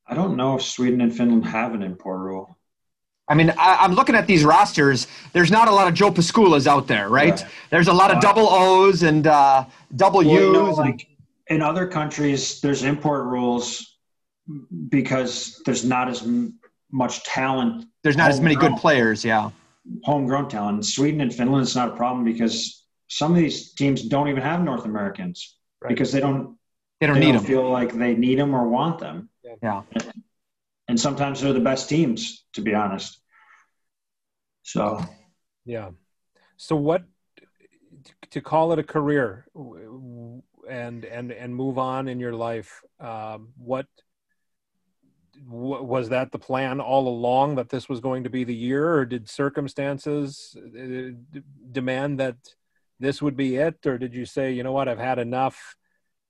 I 0.07 0.13
don't 0.13 0.35
know 0.35 0.55
if 0.55 0.63
Sweden 0.63 0.99
and 1.01 1.15
Finland 1.15 1.45
have 1.45 1.73
an 1.73 1.83
import 1.83 2.19
rule. 2.19 2.57
I 3.27 3.33
mean, 3.33 3.53
I, 3.57 3.85
am 3.85 3.93
looking 3.93 4.15
at 4.15 4.27
these 4.27 4.43
rosters. 4.43 5.07
There's 5.31 5.49
not 5.49 5.69
a 5.69 5.71
lot 5.71 5.87
of 5.87 5.93
Joe 5.93 6.11
Piskulas 6.11 6.67
out 6.67 6.87
there, 6.87 7.07
right? 7.07 7.31
right. 7.31 7.45
There's 7.69 7.87
a 7.87 7.93
lot 7.93 8.13
of 8.13 8.21
double 8.21 8.49
O's 8.49 9.03
and 9.03 9.25
uh, 9.25 9.65
double 9.95 10.19
well, 10.19 10.27
U's. 10.27 10.53
No, 10.53 10.71
like, 10.71 11.07
in 11.51 11.61
other 11.61 11.85
countries, 11.85 12.61
there's 12.61 12.83
import 12.83 13.25
rules 13.25 13.97
because 14.89 15.61
there's 15.65 15.83
not 15.83 16.07
as 16.07 16.23
m- 16.23 16.57
much 16.91 17.23
talent. 17.23 17.85
There's 18.03 18.17
not 18.17 18.31
as 18.31 18.39
many 18.39 18.55
good 18.55 18.77
players, 18.77 19.23
yeah. 19.25 19.51
Homegrown 20.05 20.47
talent. 20.47 20.77
In 20.77 20.83
Sweden 20.83 21.21
and 21.21 21.33
Finland, 21.33 21.63
it's 21.63 21.75
not 21.75 21.89
a 21.89 21.95
problem 21.95 22.23
because 22.23 22.85
some 23.07 23.31
of 23.31 23.37
these 23.37 23.73
teams 23.73 24.03
don't 24.03 24.29
even 24.29 24.41
have 24.41 24.63
North 24.63 24.85
Americans 24.85 25.57
right. 25.81 25.89
because 25.89 26.11
they 26.11 26.21
don't. 26.21 26.57
They 26.99 27.07
don't 27.07 27.15
they 27.15 27.25
need 27.25 27.33
don't 27.33 27.43
them. 27.43 27.51
Feel 27.51 27.69
like 27.69 27.93
they 27.93 28.15
need 28.15 28.39
them 28.39 28.53
or 28.53 28.69
want 28.69 28.99
them. 28.99 29.29
Yeah. 29.61 29.81
And 30.87 30.99
sometimes 30.99 31.41
they're 31.41 31.53
the 31.53 31.59
best 31.59 31.89
teams, 31.89 32.45
to 32.53 32.61
be 32.61 32.73
honest. 32.73 33.19
So. 34.63 35.03
Yeah. 35.65 35.89
So 36.57 36.75
what 36.75 37.03
to 38.31 38.41
call 38.41 38.71
it 38.73 38.79
a 38.79 38.83
career? 38.83 39.45
And 40.69 41.05
and 41.05 41.31
and 41.31 41.55
move 41.55 41.77
on 41.77 42.07
in 42.07 42.19
your 42.19 42.33
life 42.33 42.81
um, 42.99 43.49
what 43.57 43.87
was 45.47 46.09
that 46.09 46.31
the 46.31 46.39
plan 46.39 46.79
all 46.79 47.07
along 47.07 47.55
that 47.55 47.69
this 47.69 47.89
was 47.89 47.99
going 47.99 48.23
to 48.23 48.29
be 48.29 48.43
the 48.43 48.55
year 48.55 48.95
or 48.95 49.05
did 49.05 49.29
circumstances 49.29 50.55
uh, 50.77 51.11
demand 51.71 52.19
that 52.19 52.35
this 52.99 53.21
would 53.21 53.35
be 53.35 53.55
it 53.55 53.85
or 53.85 53.97
did 53.97 54.13
you 54.13 54.25
say 54.25 54.51
you 54.51 54.61
know 54.61 54.71
what 54.71 54.87
i've 54.87 54.99
had 54.99 55.17
enough 55.17 55.75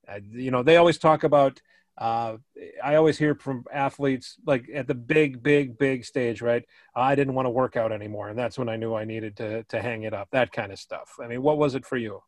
uh, 0.07 0.19
you 0.31 0.51
know 0.51 0.63
they 0.63 0.77
always 0.77 0.97
talk 0.97 1.23
about 1.23 1.61
uh, 1.97 2.37
I 2.83 2.95
always 2.95 3.17
hear 3.17 3.35
from 3.35 3.63
athletes 3.71 4.37
like 4.45 4.69
at 4.73 4.87
the 4.87 4.95
big, 4.95 5.43
big, 5.43 5.77
big 5.77 6.03
stage, 6.03 6.41
right? 6.41 6.63
I 6.95 7.13
didn't 7.15 7.35
want 7.35 7.45
to 7.45 7.51
work 7.51 7.75
out 7.75 7.91
anymore, 7.91 8.29
and 8.29 8.39
that's 8.39 8.57
when 8.57 8.69
I 8.69 8.75
knew 8.75 8.95
I 8.95 9.05
needed 9.05 9.37
to 9.37 9.63
to 9.65 9.81
hang 9.81 10.03
it 10.03 10.13
up. 10.13 10.29
That 10.31 10.51
kind 10.51 10.71
of 10.71 10.79
stuff. 10.79 11.17
I 11.21 11.27
mean, 11.27 11.43
what 11.43 11.59
was 11.59 11.75
it 11.75 11.85
for 11.85 11.97
you? 11.97 12.23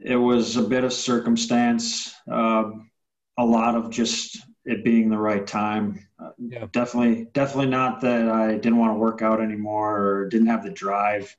It 0.00 0.16
was 0.16 0.56
a 0.56 0.62
bit 0.62 0.84
of 0.84 0.92
circumstance, 0.92 2.14
um, 2.30 2.90
a 3.38 3.44
lot 3.44 3.74
of 3.74 3.90
just 3.90 4.38
it 4.64 4.84
being 4.84 5.08
the 5.08 5.18
right 5.18 5.46
time. 5.46 6.06
Uh, 6.18 6.30
yeah. 6.38 6.66
Definitely, 6.72 7.26
definitely 7.32 7.70
not 7.70 8.00
that 8.00 8.28
I 8.28 8.52
didn't 8.52 8.78
want 8.78 8.94
to 8.94 8.98
work 8.98 9.22
out 9.22 9.40
anymore 9.40 9.98
or 9.98 10.28
didn't 10.28 10.46
have 10.48 10.64
the 10.64 10.70
drive. 10.70 11.34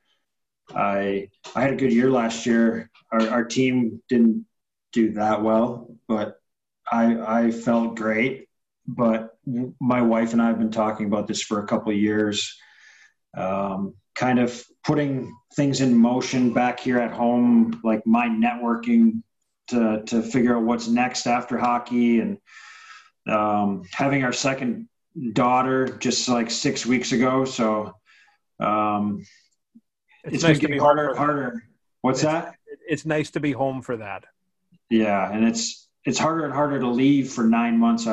I 0.73 1.29
I 1.55 1.61
had 1.61 1.73
a 1.73 1.77
good 1.77 1.93
year 1.93 2.09
last 2.09 2.45
year. 2.45 2.89
Our, 3.11 3.29
our 3.29 3.43
team 3.43 4.01
didn't 4.09 4.45
do 4.93 5.11
that 5.13 5.43
well, 5.43 5.95
but 6.07 6.39
I 6.91 7.45
I 7.45 7.51
felt 7.51 7.95
great. 7.95 8.47
But 8.87 9.37
my 9.79 10.01
wife 10.01 10.33
and 10.33 10.41
I 10.41 10.47
have 10.47 10.59
been 10.59 10.71
talking 10.71 11.07
about 11.07 11.27
this 11.27 11.41
for 11.41 11.59
a 11.59 11.67
couple 11.67 11.91
of 11.91 11.97
years. 11.97 12.55
Um, 13.35 13.95
kind 14.15 14.39
of 14.39 14.63
putting 14.83 15.35
things 15.55 15.81
in 15.81 15.95
motion 15.95 16.53
back 16.53 16.79
here 16.79 16.99
at 16.99 17.11
home, 17.11 17.79
like 17.83 18.05
my 18.05 18.27
networking 18.27 19.21
to 19.67 20.03
to 20.07 20.21
figure 20.21 20.57
out 20.57 20.63
what's 20.63 20.87
next 20.87 21.27
after 21.27 21.57
hockey, 21.57 22.19
and 22.19 22.37
um, 23.27 23.83
having 23.91 24.23
our 24.23 24.33
second 24.33 24.87
daughter 25.33 25.87
just 25.87 26.27
like 26.29 26.49
six 26.49 26.85
weeks 26.85 27.11
ago. 27.11 27.45
So 27.45 27.95
um, 28.59 29.25
it's, 30.23 30.35
it's 30.35 30.43
nice 30.43 30.59
getting 30.59 30.79
harder 30.79 31.09
and 31.09 31.17
harder. 31.17 31.63
What's 32.01 32.19
it's, 32.19 32.31
that? 32.31 32.55
It's 32.87 33.05
nice 33.05 33.31
to 33.31 33.39
be 33.39 33.51
home 33.51 33.81
for 33.81 33.97
that. 33.97 34.25
Yeah, 34.89 35.31
and 35.31 35.45
it's 35.45 35.87
it's 36.05 36.19
harder 36.19 36.45
and 36.45 36.53
harder 36.53 36.79
to 36.79 36.87
leave 36.87 37.31
for 37.31 37.43
nine 37.43 37.77
months 37.77 38.07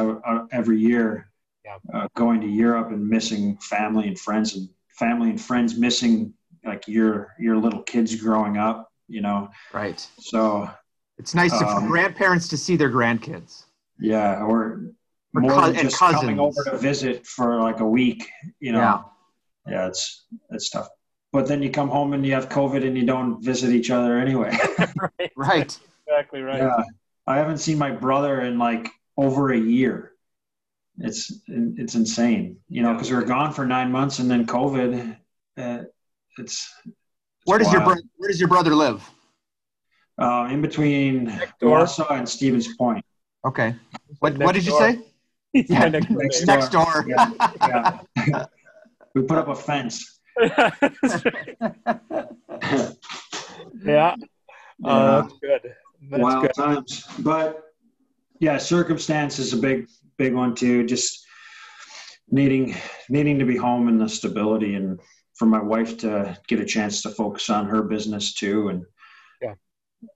every 0.50 0.78
year. 0.78 1.30
yeah. 1.64 1.76
uh, 1.92 2.08
going 2.14 2.40
to 2.40 2.46
Europe 2.46 2.88
and 2.90 3.08
missing 3.08 3.56
family 3.58 4.08
and 4.08 4.18
friends 4.18 4.56
and 4.56 4.68
family 5.02 5.30
and 5.30 5.40
friends 5.40 5.76
missing 5.76 6.32
like 6.64 6.86
your 6.86 7.34
your 7.38 7.56
little 7.56 7.82
kids 7.82 8.14
growing 8.14 8.56
up. 8.56 8.90
You 9.08 9.20
know, 9.20 9.50
right? 9.72 10.06
So 10.18 10.70
it's 11.18 11.34
nice 11.34 11.52
um, 11.52 11.82
for 11.82 11.86
grandparents 11.88 12.48
to 12.48 12.56
see 12.56 12.76
their 12.76 12.90
grandkids. 12.90 13.64
Yeah, 13.98 14.42
or, 14.42 14.92
or 15.34 15.40
more 15.40 15.50
co- 15.52 15.72
than 15.72 15.74
just 15.76 15.98
coming 15.98 16.38
over 16.40 16.64
to 16.64 16.78
visit 16.78 17.26
for 17.26 17.60
like 17.60 17.80
a 17.80 17.86
week. 17.86 18.28
You 18.60 18.72
know, 18.72 19.04
yeah, 19.66 19.72
yeah 19.72 19.86
it's 19.88 20.26
it's 20.50 20.70
tough. 20.70 20.88
But 21.32 21.46
then 21.46 21.62
you 21.62 21.70
come 21.70 21.88
home 21.88 22.12
and 22.12 22.24
you 22.24 22.32
have 22.34 22.48
COVID 22.48 22.86
and 22.86 22.96
you 22.96 23.06
don't 23.06 23.42
visit 23.42 23.70
each 23.70 23.90
other 23.90 24.18
anyway. 24.18 24.56
right. 25.18 25.32
right. 25.36 25.78
Exactly 26.06 26.42
right. 26.42 26.58
Yeah. 26.58 26.82
I 27.26 27.38
haven't 27.38 27.58
seen 27.58 27.78
my 27.78 27.90
brother 27.90 28.42
in 28.42 28.58
like 28.58 28.90
over 29.16 29.52
a 29.52 29.58
year. 29.58 30.11
It's 30.98 31.40
it's 31.46 31.94
insane, 31.94 32.58
you 32.68 32.82
know, 32.82 32.92
because 32.92 33.10
we 33.10 33.16
were 33.16 33.22
gone 33.24 33.52
for 33.52 33.64
nine 33.64 33.90
months 33.90 34.18
and 34.18 34.30
then 34.30 34.46
COVID. 34.46 35.16
Uh, 35.56 35.84
it's, 36.38 36.70
it's, 36.84 36.94
where 37.44 37.58
does 37.58 37.68
wild. 37.68 37.78
your 37.78 37.86
bro- 37.86 38.02
where 38.16 38.28
does 38.28 38.38
your 38.38 38.48
brother 38.48 38.74
live? 38.74 39.08
Uh, 40.18 40.48
in 40.50 40.60
between 40.60 41.28
Wausau 41.62 42.10
and 42.10 42.28
Stevens 42.28 42.76
Point. 42.76 43.04
Okay. 43.44 43.74
What 44.20 44.38
what 44.38 44.54
did 44.54 44.66
you 44.66 44.78
say? 44.78 45.00
yeah, 45.52 45.88
next, 45.88 46.10
next, 46.10 46.46
next 46.46 46.68
door. 46.68 47.04
yeah, 47.08 48.00
yeah. 48.26 48.44
we 49.14 49.22
put 49.22 49.38
up 49.38 49.48
a 49.48 49.54
fence. 49.54 50.20
yeah. 53.84 54.16
Uh, 54.84 55.22
that's 55.22 55.34
good. 55.40 55.74
That's 56.10 56.22
Wild 56.22 56.42
good. 56.42 56.54
times, 56.54 57.04
but 57.18 57.64
yeah, 58.40 58.58
circumstance 58.58 59.38
is 59.38 59.52
a 59.52 59.56
big 59.56 59.88
big 60.22 60.34
one 60.34 60.54
too. 60.54 60.86
Just 60.86 61.26
needing 62.30 62.76
needing 63.08 63.38
to 63.40 63.44
be 63.44 63.56
home 63.56 63.88
and 63.88 64.00
the 64.00 64.08
stability, 64.08 64.74
and 64.74 65.00
for 65.34 65.46
my 65.46 65.60
wife 65.60 65.98
to 65.98 66.38
get 66.46 66.60
a 66.60 66.64
chance 66.64 67.02
to 67.02 67.10
focus 67.10 67.50
on 67.50 67.66
her 67.66 67.82
business 67.82 68.34
too. 68.34 68.68
And 68.68 68.84
yeah, 69.42 69.54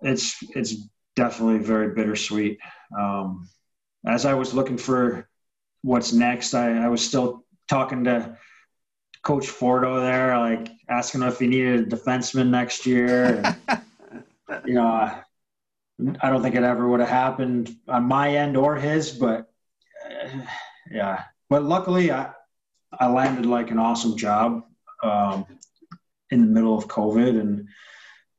it's 0.03 0.37
it's 0.55 0.89
definitely 1.16 1.59
very 1.59 1.95
bittersweet. 1.95 2.59
Um, 2.97 3.49
as 4.07 4.24
I 4.24 4.35
was 4.35 4.55
looking 4.55 4.78
for 4.78 5.28
what's 5.83 6.12
next, 6.12 6.55
I, 6.55 6.85
I 6.85 6.89
was 6.89 7.05
still 7.05 7.45
talking 7.69 8.05
to 8.05 8.39
Coach 9.24 9.49
Fordo 9.49 10.01
there, 10.01 10.39
like 10.39 10.69
asking 10.89 11.23
if 11.23 11.41
he 11.41 11.49
needed 11.49 11.93
a 11.93 11.97
defenseman 11.97 12.51
next 12.51 12.87
year. 12.87 13.43
And, 14.49 14.69
you 14.69 14.74
know, 14.74 14.87
I 16.20 16.31
don't 16.31 16.43
think 16.43 16.55
it 16.55 16.62
ever 16.62 16.87
would 16.87 17.01
have 17.01 17.09
happened 17.09 17.74
on 17.89 18.05
my 18.05 18.37
end 18.37 18.57
or 18.57 18.77
his, 18.77 19.11
but 19.11 19.51
yeah. 20.90 21.24
But 21.48 21.65
luckily, 21.65 22.11
I 22.11 22.32
I 22.98 23.09
landed 23.09 23.47
like 23.47 23.70
an 23.70 23.78
awesome 23.78 24.16
job 24.16 24.62
um, 25.03 25.47
in 26.31 26.40
the 26.40 26.47
middle 26.47 26.77
of 26.77 26.89
COVID, 26.89 27.40
and 27.40 27.69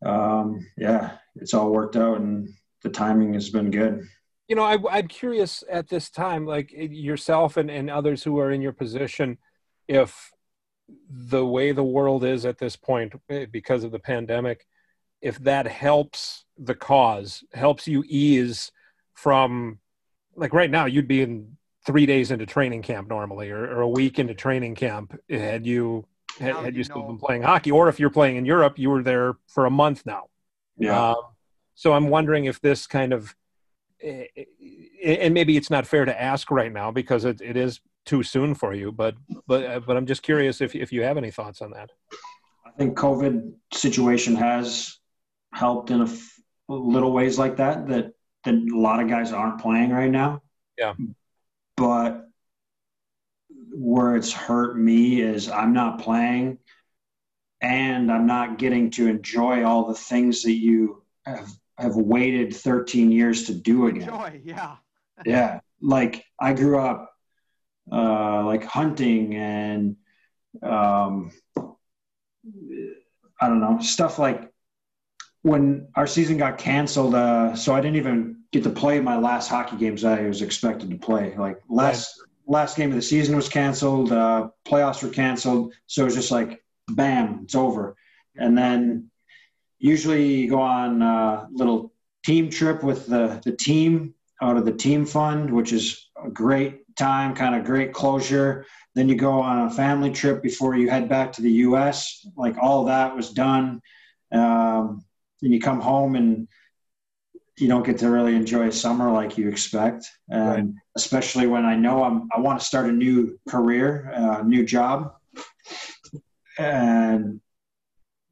um, 0.06 0.66
yeah, 0.78 1.18
it's 1.36 1.54
all 1.54 1.72
worked 1.72 1.96
out, 1.96 2.20
and 2.20 2.50
the 2.84 2.90
timing 2.90 3.34
has 3.34 3.50
been 3.50 3.72
good. 3.72 4.08
You 4.48 4.56
know, 4.56 4.64
I, 4.64 4.78
I'm 4.90 5.08
curious 5.08 5.64
at 5.70 5.90
this 5.90 6.10
time, 6.10 6.46
like 6.46 6.72
yourself 6.72 7.58
and, 7.58 7.70
and 7.70 7.90
others 7.90 8.24
who 8.24 8.40
are 8.40 8.52
in 8.52 8.62
your 8.62 8.72
position, 8.72 9.38
if 9.88 10.32
the 11.10 11.46
way 11.46 11.74
the 11.74 11.84
world 11.84 12.24
is 12.24 12.46
at 12.46 12.58
this 12.58 12.76
point 12.76 13.14
eh, 13.30 13.46
because 13.52 13.84
of 13.84 13.92
the 13.92 14.00
pandemic, 14.00 14.66
if 15.22 15.38
that 15.40 15.68
helps 15.68 16.46
the 16.58 16.76
cause, 16.76 17.44
helps 17.54 17.88
you 17.88 18.04
ease 18.08 18.72
from, 19.16 19.80
like 20.36 20.54
right 20.54 20.72
now, 20.72 20.86
you'd 20.86 21.08
be 21.08 21.22
in 21.22 21.58
three 21.88 22.06
days 22.06 22.32
into 22.32 22.46
training 22.46 22.82
camp 22.84 23.08
normally, 23.08 23.50
or, 23.50 23.64
or 23.66 23.82
a 23.82 23.88
week 23.88 24.20
into 24.20 24.36
training 24.36 24.76
camp 24.76 25.18
had 25.30 25.66
you 25.66 26.06
had, 26.38 26.56
had 26.58 26.74
you, 26.74 26.80
you 26.80 26.84
still 26.84 27.02
been 27.04 27.18
playing 27.18 27.42
hockey, 27.42 27.72
or 27.72 27.88
if 27.88 28.00
you're 28.00 28.10
playing 28.10 28.36
in 28.36 28.46
Europe, 28.46 28.78
you 28.78 28.90
were 28.90 29.02
there 29.02 29.38
for 29.48 29.66
a 29.66 29.72
month 29.72 30.06
now. 30.06 30.26
Yeah. 30.78 31.12
Um, 31.12 31.16
so 31.74 31.94
I'm 31.94 32.10
wondering 32.10 32.46
if 32.46 32.60
this 32.60 32.86
kind 32.88 33.14
of, 33.14 33.34
eh, 34.02 34.26
eh, 34.38 35.16
and 35.22 35.34
maybe 35.34 35.56
it's 35.56 35.70
not 35.70 35.88
fair 35.88 36.04
to 36.06 36.22
ask 36.22 36.52
right 36.52 36.72
now 36.72 36.92
because 36.92 37.24
it, 37.24 37.40
it 37.40 37.56
is 37.56 37.80
too 38.06 38.22
soon 38.22 38.54
for 38.54 38.74
you, 38.74 38.92
but 38.92 39.16
but 39.48 39.66
uh, 39.66 39.80
but 39.80 39.96
I'm 39.96 40.06
just 40.06 40.24
curious 40.24 40.60
if 40.60 40.76
if 40.76 40.92
you 40.92 41.04
have 41.04 41.18
any 41.18 41.32
thoughts 41.32 41.62
on 41.62 41.72
that. 41.72 41.92
I 42.66 42.72
think 42.72 42.98
COVID 42.98 43.54
situation 43.74 44.36
has 44.36 44.98
helped 45.54 45.90
in 45.90 46.02
a 46.02 46.06
f- 46.06 46.40
little 46.68 47.14
ways 47.14 47.40
like 47.40 47.58
that 47.58 47.88
that 47.88 48.12
that 48.44 48.54
a 48.54 48.78
lot 48.78 49.02
of 49.02 49.08
guys 49.08 49.32
aren't 49.32 49.62
playing 49.62 49.92
right 49.92 50.12
now. 50.12 50.42
Yeah. 50.78 50.94
But 51.78 52.28
where 53.72 54.16
it's 54.16 54.34
hurt 54.34 54.78
me 54.78 55.22
is 55.22 55.50
I'm 55.50 55.74
not 55.74 56.02
playing 56.02 56.58
and 57.62 58.12
I'm 58.12 58.26
not 58.26 58.58
getting 58.58 58.90
to 58.92 59.08
enjoy 59.08 59.64
all 59.64 59.88
the 59.88 59.94
things 59.94 60.44
that 60.44 60.54
you 60.54 61.04
have 61.26 61.50
have 61.78 61.96
waited 61.96 62.56
13 62.56 63.12
years 63.12 63.46
to 63.46 63.54
do 63.54 63.88
again. 63.88 64.10
Enjoy, 64.10 64.42
yeah. 64.44 64.76
yeah. 65.26 65.60
Like 65.80 66.26
I 66.40 66.54
grew 66.54 66.80
up 66.80 67.14
uh, 67.92 68.44
like 68.44 68.64
hunting 68.64 69.36
and 69.36 69.96
um, 70.64 71.32
I 73.40 73.48
don't 73.48 73.60
know 73.60 73.80
stuff 73.80 74.18
like 74.18 74.52
when 75.44 75.90
our 75.96 76.08
season 76.08 76.38
got 76.38 76.58
canceled. 76.58 77.14
Uh, 77.14 77.56
so 77.56 77.76
I 77.76 77.82
didn't 77.82 77.98
even 77.98 78.37
get 78.52 78.64
to 78.64 78.70
play 78.70 79.00
my 79.00 79.18
last 79.18 79.50
hockey 79.50 79.78
games 79.78 80.04
I 80.04 80.24
was 80.24 80.42
expected 80.42 80.90
to 80.90 80.98
play. 80.98 81.36
Like 81.38 81.62
last 81.70 82.20
right. 82.20 82.54
last 82.60 82.78
game 82.78 82.90
of 82.90 82.96
the 82.96 83.02
season 83.02 83.36
was 83.36 83.50
canceled. 83.50 84.12
Uh, 84.12 84.50
playoffs 84.66 85.04
were 85.04 85.10
canceled. 85.10 85.74
So 85.88 86.04
it 86.04 86.06
was 86.06 86.16
just 86.16 86.32
like 86.32 86.64
bam, 86.88 87.42
it's 87.44 87.56
over. 87.56 87.96
And 88.36 88.58
then 88.58 89.10
usually 89.80 90.36
you 90.42 90.50
go 90.50 90.62
on 90.62 91.02
a 91.02 91.48
little 91.52 91.94
team 92.26 92.50
trip 92.50 92.84
with 92.84 93.08
the 93.08 93.42
the 93.44 93.56
team 93.56 94.14
out 94.42 94.58
of 94.58 94.66
the 94.66 94.74
team 94.74 95.06
fund, 95.06 95.52
which 95.52 95.74
is 95.74 96.10
a 96.24 96.30
great 96.30 96.96
time, 96.96 97.36
kind 97.36 97.56
of 97.56 97.66
great 97.66 97.94
closure. 97.94 98.66
Then 98.96 99.10
you 99.10 99.16
go 99.16 99.40
on 99.40 99.68
a 99.68 99.72
family 99.72 100.12
trip 100.12 100.42
before 100.42 100.76
you 100.76 100.90
head 100.90 101.10
back 101.10 101.32
to 101.34 101.42
the 101.42 101.52
U.S. 101.52 102.26
Like 102.36 102.58
all 102.58 102.86
that 102.86 103.16
was 103.16 103.32
done. 103.32 103.82
Um, 104.32 105.04
and 105.42 105.54
you 105.54 105.60
come 105.60 105.80
home 105.80 106.16
and 106.16 106.48
you 107.58 107.68
don't 107.68 107.86
get 107.86 107.98
to 108.00 108.10
really 108.10 108.36
enjoy 108.36 108.70
summer 108.70 109.12
like 109.12 109.38
you 109.38 109.50
expect. 109.50 110.06
And 110.30 110.48
right. 110.48 110.74
especially 110.96 111.48
when 111.48 111.66
I 111.66 111.76
know 111.76 112.04
I'm, 112.04 112.30
I 112.36 112.40
want 112.40 112.60
to 112.60 112.66
start 112.66 112.88
a 112.88 112.92
new 112.92 113.40
career, 113.50 114.12
a 114.14 114.22
uh, 114.22 114.44
new 114.44 114.66
job. 114.66 115.14
And 116.60 117.42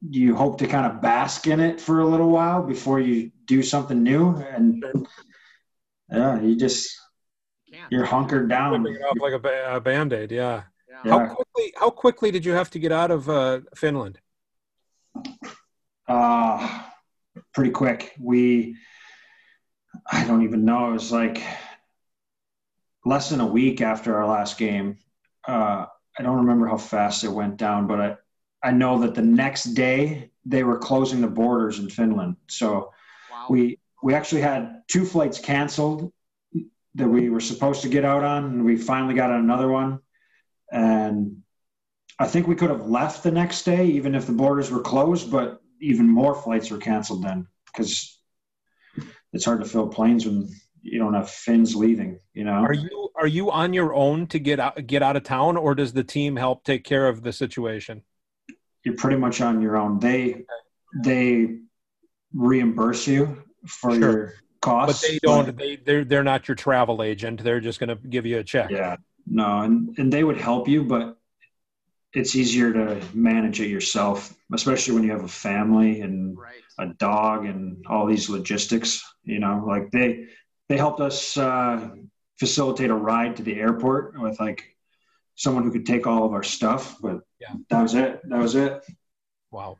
you 0.08 0.36
hope 0.36 0.58
to 0.58 0.66
kind 0.66 0.86
of 0.86 1.00
bask 1.00 1.46
in 1.46 1.60
it 1.60 1.80
for 1.80 2.00
a 2.00 2.06
little 2.06 2.30
while 2.30 2.62
before 2.62 3.00
you 3.00 3.32
do 3.46 3.62
something 3.62 4.02
new. 4.02 4.36
And 4.36 4.84
yeah, 6.10 6.40
you 6.40 6.56
just 6.56 6.96
you're 7.90 8.04
hunkered 8.04 8.48
down. 8.48 8.86
It 8.86 9.02
off 9.02 9.16
like 9.20 9.32
a, 9.32 9.76
a 9.76 9.80
band 9.80 10.12
aid. 10.12 10.30
Yeah. 10.30 10.62
yeah. 11.04 11.10
How 11.10 11.26
quickly? 11.34 11.72
How 11.76 11.90
quickly 11.90 12.30
did 12.30 12.44
you 12.44 12.52
have 12.52 12.70
to 12.70 12.78
get 12.78 12.92
out 12.92 13.10
of 13.10 13.28
uh, 13.28 13.60
Finland? 13.74 14.18
Uh, 16.08 16.82
pretty 17.52 17.70
quick. 17.70 18.14
We, 18.20 18.76
I 20.10 20.26
don't 20.26 20.44
even 20.44 20.64
know. 20.64 20.90
It 20.90 20.94
was 20.94 21.12
like 21.12 21.42
less 23.04 23.30
than 23.30 23.40
a 23.40 23.46
week 23.46 23.80
after 23.80 24.16
our 24.16 24.26
last 24.26 24.58
game. 24.58 24.98
Uh, 25.46 25.86
I 26.18 26.22
don't 26.22 26.38
remember 26.38 26.66
how 26.66 26.76
fast 26.76 27.24
it 27.24 27.28
went 27.28 27.56
down, 27.56 27.86
but 27.86 28.00
I, 28.00 28.16
I 28.62 28.70
know 28.72 29.00
that 29.00 29.14
the 29.14 29.22
next 29.22 29.64
day 29.74 30.30
they 30.44 30.64
were 30.64 30.78
closing 30.78 31.20
the 31.20 31.28
borders 31.28 31.78
in 31.78 31.88
Finland. 31.88 32.36
So 32.48 32.92
wow. 33.30 33.46
we 33.48 33.78
we 34.02 34.14
actually 34.14 34.42
had 34.42 34.82
two 34.88 35.04
flights 35.04 35.38
canceled 35.38 36.12
that 36.94 37.08
we 37.08 37.28
were 37.28 37.40
supposed 37.40 37.82
to 37.82 37.88
get 37.88 38.04
out 38.04 38.24
on, 38.24 38.44
and 38.44 38.64
we 38.64 38.76
finally 38.76 39.14
got 39.14 39.30
on 39.30 39.40
another 39.40 39.68
one. 39.68 40.00
And 40.72 41.42
I 42.18 42.26
think 42.26 42.46
we 42.46 42.54
could 42.54 42.70
have 42.70 42.86
left 42.86 43.22
the 43.22 43.30
next 43.30 43.64
day, 43.64 43.86
even 43.86 44.14
if 44.14 44.26
the 44.26 44.32
borders 44.32 44.70
were 44.70 44.80
closed, 44.80 45.30
but 45.30 45.60
even 45.80 46.08
more 46.08 46.34
flights 46.34 46.70
were 46.70 46.78
canceled 46.78 47.22
then 47.22 47.46
because 47.66 48.15
it's 49.32 49.44
hard 49.44 49.60
to 49.60 49.68
fill 49.68 49.88
planes 49.88 50.26
when 50.26 50.48
you 50.82 50.98
don't 50.98 51.14
have 51.14 51.30
Finns 51.30 51.74
leaving. 51.74 52.20
You 52.34 52.44
know, 52.44 52.52
are 52.52 52.72
you 52.72 53.10
are 53.16 53.26
you 53.26 53.50
on 53.50 53.72
your 53.72 53.94
own 53.94 54.26
to 54.28 54.38
get 54.38 54.60
out 54.60 54.86
get 54.86 55.02
out 55.02 55.16
of 55.16 55.24
town, 55.24 55.56
or 55.56 55.74
does 55.74 55.92
the 55.92 56.04
team 56.04 56.36
help 56.36 56.64
take 56.64 56.84
care 56.84 57.08
of 57.08 57.22
the 57.22 57.32
situation? 57.32 58.02
You're 58.84 58.96
pretty 58.96 59.16
much 59.16 59.40
on 59.40 59.60
your 59.60 59.76
own. 59.76 59.98
They 59.98 60.44
they 61.02 61.58
reimburse 62.32 63.06
you 63.06 63.42
for 63.66 63.90
sure. 63.92 64.00
your 64.00 64.32
costs. 64.60 65.02
But 65.02 65.10
they 65.10 65.18
don't. 65.22 65.46
But, 65.46 65.56
they 65.58 65.76
they're 65.76 66.04
they're 66.04 66.24
not 66.24 66.46
your 66.48 66.54
travel 66.54 67.02
agent. 67.02 67.42
They're 67.42 67.60
just 67.60 67.80
going 67.80 67.88
to 67.88 67.96
give 67.96 68.26
you 68.26 68.38
a 68.38 68.44
check. 68.44 68.70
Yeah. 68.70 68.96
No, 69.26 69.62
and 69.62 69.98
and 69.98 70.12
they 70.12 70.22
would 70.22 70.40
help 70.40 70.68
you, 70.68 70.84
but 70.84 71.18
it's 72.16 72.34
easier 72.34 72.72
to 72.72 72.98
manage 73.12 73.60
it 73.60 73.68
yourself, 73.68 74.34
especially 74.54 74.94
when 74.94 75.04
you 75.04 75.10
have 75.10 75.24
a 75.24 75.28
family 75.28 76.00
and 76.00 76.36
right. 76.38 76.62
a 76.78 76.86
dog 76.94 77.44
and 77.44 77.84
all 77.86 78.06
these 78.06 78.30
logistics. 78.30 79.04
You 79.22 79.38
know, 79.38 79.62
like 79.66 79.90
they 79.90 80.28
they 80.70 80.78
helped 80.78 81.00
us 81.00 81.36
uh, 81.36 81.90
facilitate 82.38 82.88
a 82.88 82.94
ride 82.94 83.36
to 83.36 83.42
the 83.42 83.60
airport 83.60 84.18
with 84.18 84.40
like 84.40 84.74
someone 85.34 85.62
who 85.62 85.70
could 85.70 85.84
take 85.84 86.06
all 86.06 86.24
of 86.24 86.32
our 86.32 86.42
stuff. 86.42 86.96
But 87.02 87.20
yeah, 87.38 87.52
that 87.68 87.82
was 87.82 87.94
it. 87.94 88.22
That 88.30 88.38
was 88.38 88.54
it. 88.54 88.82
Wow. 89.50 89.76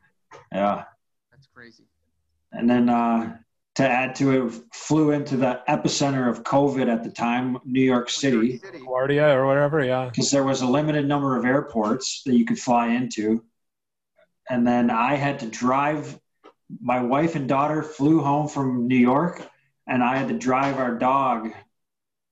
Yeah. 0.51 0.83
That's 1.31 1.47
crazy. 1.47 1.85
And 2.51 2.69
then 2.69 2.87
uh, 2.87 3.35
to 3.77 3.87
add 3.87 4.15
to 4.15 4.47
it, 4.47 4.53
flew 4.73 5.11
into 5.11 5.37
the 5.37 5.61
epicenter 5.69 6.27
of 6.27 6.41
COVID 6.41 6.91
at 6.91 7.03
the 7.03 7.11
time, 7.11 7.59
New 7.63 7.83
York 7.83 8.09
City, 8.09 8.57
LaGuardia 8.57 9.35
or 9.35 9.45
whatever. 9.45 9.83
Yeah. 9.83 10.09
Because 10.09 10.31
there 10.31 10.43
was 10.43 10.63
a 10.63 10.65
limited 10.65 11.07
number 11.07 11.37
of 11.37 11.45
airports 11.45 12.23
that 12.25 12.33
you 12.33 12.43
could 12.43 12.57
fly 12.57 12.87
into. 12.87 13.43
And 14.49 14.65
then 14.65 14.89
I 14.89 15.13
had 15.13 15.37
to 15.39 15.47
drive. 15.47 16.19
My 16.81 17.03
wife 17.03 17.35
and 17.35 17.47
daughter 17.47 17.83
flew 17.83 18.19
home 18.19 18.47
from 18.47 18.87
New 18.87 18.97
York, 18.97 19.47
and 19.85 20.03
I 20.03 20.17
had 20.17 20.27
to 20.29 20.37
drive 20.37 20.79
our 20.79 20.95
dog 20.95 21.51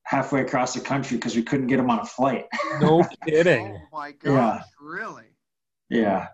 halfway 0.02 0.40
across 0.40 0.74
the 0.74 0.80
country 0.80 1.16
because 1.16 1.36
we 1.36 1.42
couldn't 1.42 1.68
get 1.68 1.78
him 1.78 1.90
on 1.90 2.00
a 2.00 2.04
flight. 2.04 2.46
No 2.80 3.04
kidding. 3.24 3.78
oh 3.80 3.96
my 3.96 4.10
gosh, 4.10 4.34
yeah. 4.34 4.62
really? 4.80 5.28
Yeah. 5.88 6.28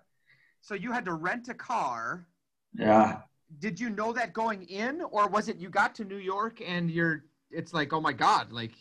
So 0.62 0.74
you 0.74 0.90
had 0.90 1.05
to 1.05 1.12
rent 1.12 1.48
a 1.48 1.55
car. 1.55 2.26
Yeah. 2.74 3.18
Did 3.59 3.79
you 3.79 3.91
know 3.91 4.12
that 4.12 4.33
going 4.33 4.62
in, 4.65 5.03
or 5.11 5.29
was 5.29 5.49
it 5.49 5.57
you 5.59 5.69
got 5.69 5.95
to 5.97 6.05
New 6.05 6.16
York 6.16 6.62
and 6.66 6.91
you're? 6.91 7.24
It's 7.51 7.74
like, 7.74 7.93
oh 7.93 8.01
my 8.01 8.12
god, 8.12 8.53
like 8.53 8.73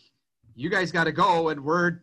you 0.55 0.69
guys 0.69 0.91
got 0.91 1.05
to 1.05 1.11
go, 1.11 1.49
and 1.49 1.63
we're 1.63 1.99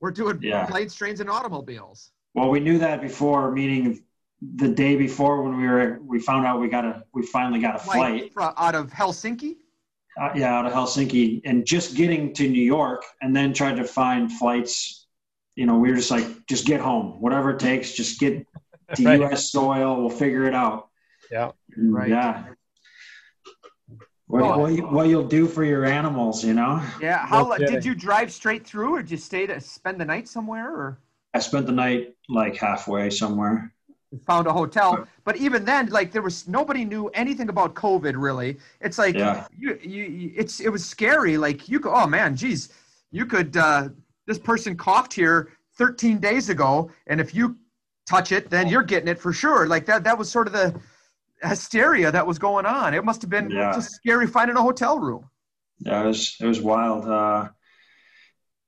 we're 0.00 0.10
doing 0.10 0.38
yeah. 0.42 0.66
planes, 0.66 0.94
trains, 0.94 1.20
and 1.20 1.30
automobiles. 1.30 2.12
Well, 2.34 2.50
we 2.50 2.60
knew 2.60 2.78
that 2.78 3.00
before, 3.00 3.50
meaning 3.50 4.02
the 4.56 4.68
day 4.68 4.96
before 4.96 5.42
when 5.42 5.56
we 5.56 5.66
were 5.66 5.98
we 6.02 6.18
found 6.18 6.46
out 6.46 6.60
we 6.60 6.68
got 6.68 6.84
a 6.84 7.04
we 7.12 7.24
finally 7.26 7.60
got 7.60 7.76
a 7.76 7.78
flight 7.78 8.32
out 8.38 8.74
of 8.74 8.90
Helsinki. 8.90 9.56
Uh, 10.20 10.30
yeah, 10.34 10.58
out 10.58 10.66
of 10.66 10.72
Helsinki, 10.72 11.40
and 11.44 11.64
just 11.64 11.94
getting 11.94 12.32
to 12.34 12.48
New 12.48 12.62
York, 12.62 13.04
and 13.22 13.34
then 13.34 13.52
tried 13.52 13.76
to 13.76 13.84
find 13.84 14.30
flights. 14.30 15.06
You 15.54 15.66
know, 15.66 15.78
we 15.78 15.90
were 15.90 15.96
just 15.96 16.10
like, 16.10 16.26
just 16.46 16.66
get 16.66 16.80
home, 16.80 17.20
whatever 17.20 17.50
it 17.50 17.58
takes, 17.58 17.92
just 17.92 18.18
get 18.18 18.44
to 18.94 19.04
right. 19.04 19.20
U.S. 19.20 19.50
soil. 19.50 20.00
We'll 20.00 20.10
figure 20.10 20.46
it 20.46 20.54
out. 20.54 20.89
Yeah. 21.30 21.52
Right. 21.76 22.10
Yeah. 22.10 22.44
What, 24.26 24.42
well, 24.42 24.60
what, 24.60 24.72
you, 24.72 24.82
what 24.86 25.08
you'll 25.08 25.26
do 25.26 25.46
for 25.46 25.64
your 25.64 25.84
animals, 25.84 26.44
you 26.44 26.54
know? 26.54 26.82
Yeah. 27.00 27.26
How 27.26 27.56
did 27.56 27.84
you 27.84 27.94
drive 27.94 28.32
straight 28.32 28.66
through, 28.66 28.94
or 28.94 29.02
did 29.02 29.10
you 29.10 29.16
stay 29.16 29.46
to 29.46 29.60
spend 29.60 30.00
the 30.00 30.04
night 30.04 30.28
somewhere, 30.28 30.70
or? 30.70 30.98
I 31.34 31.40
spent 31.40 31.66
the 31.66 31.72
night 31.72 32.14
like 32.28 32.56
halfway 32.56 33.10
somewhere 33.10 33.72
found 34.26 34.46
a 34.46 34.52
hotel. 34.52 35.06
But 35.24 35.36
even 35.36 35.64
then, 35.64 35.88
like 35.88 36.12
there 36.12 36.22
was 36.22 36.48
nobody 36.48 36.84
knew 36.84 37.08
anything 37.08 37.48
about 37.48 37.74
COVID 37.74 38.14
really. 38.16 38.58
It's 38.80 38.98
like 38.98 39.14
yeah. 39.14 39.46
you, 39.56 39.78
you, 39.82 40.32
it's 40.36 40.60
it 40.60 40.68
was 40.68 40.84
scary. 40.84 41.36
Like 41.36 41.68
you 41.68 41.80
could, 41.80 41.92
oh 41.92 42.06
man, 42.06 42.36
geez, 42.36 42.70
you 43.10 43.26
could. 43.26 43.56
Uh, 43.56 43.90
this 44.26 44.38
person 44.38 44.76
coughed 44.76 45.12
here 45.12 45.52
13 45.76 46.18
days 46.18 46.50
ago, 46.50 46.90
and 47.08 47.20
if 47.20 47.34
you 47.34 47.56
touch 48.06 48.32
it, 48.32 48.50
then 48.50 48.68
you're 48.68 48.82
getting 48.82 49.08
it 49.08 49.18
for 49.18 49.32
sure. 49.32 49.66
Like 49.66 49.86
that. 49.86 50.04
That 50.04 50.18
was 50.18 50.30
sort 50.30 50.46
of 50.46 50.52
the 50.52 50.78
hysteria 51.42 52.12
that 52.12 52.26
was 52.26 52.38
going 52.38 52.66
on. 52.66 52.94
It 52.94 53.04
must 53.04 53.22
have 53.22 53.30
been 53.30 53.50
yeah. 53.50 53.72
just 53.72 53.92
scary 53.92 54.26
finding 54.26 54.56
a 54.56 54.62
hotel 54.62 54.98
room. 54.98 55.28
Yeah, 55.78 56.04
it 56.04 56.06
was 56.06 56.36
it 56.40 56.46
was 56.46 56.60
wild. 56.60 57.08
Uh, 57.08 57.48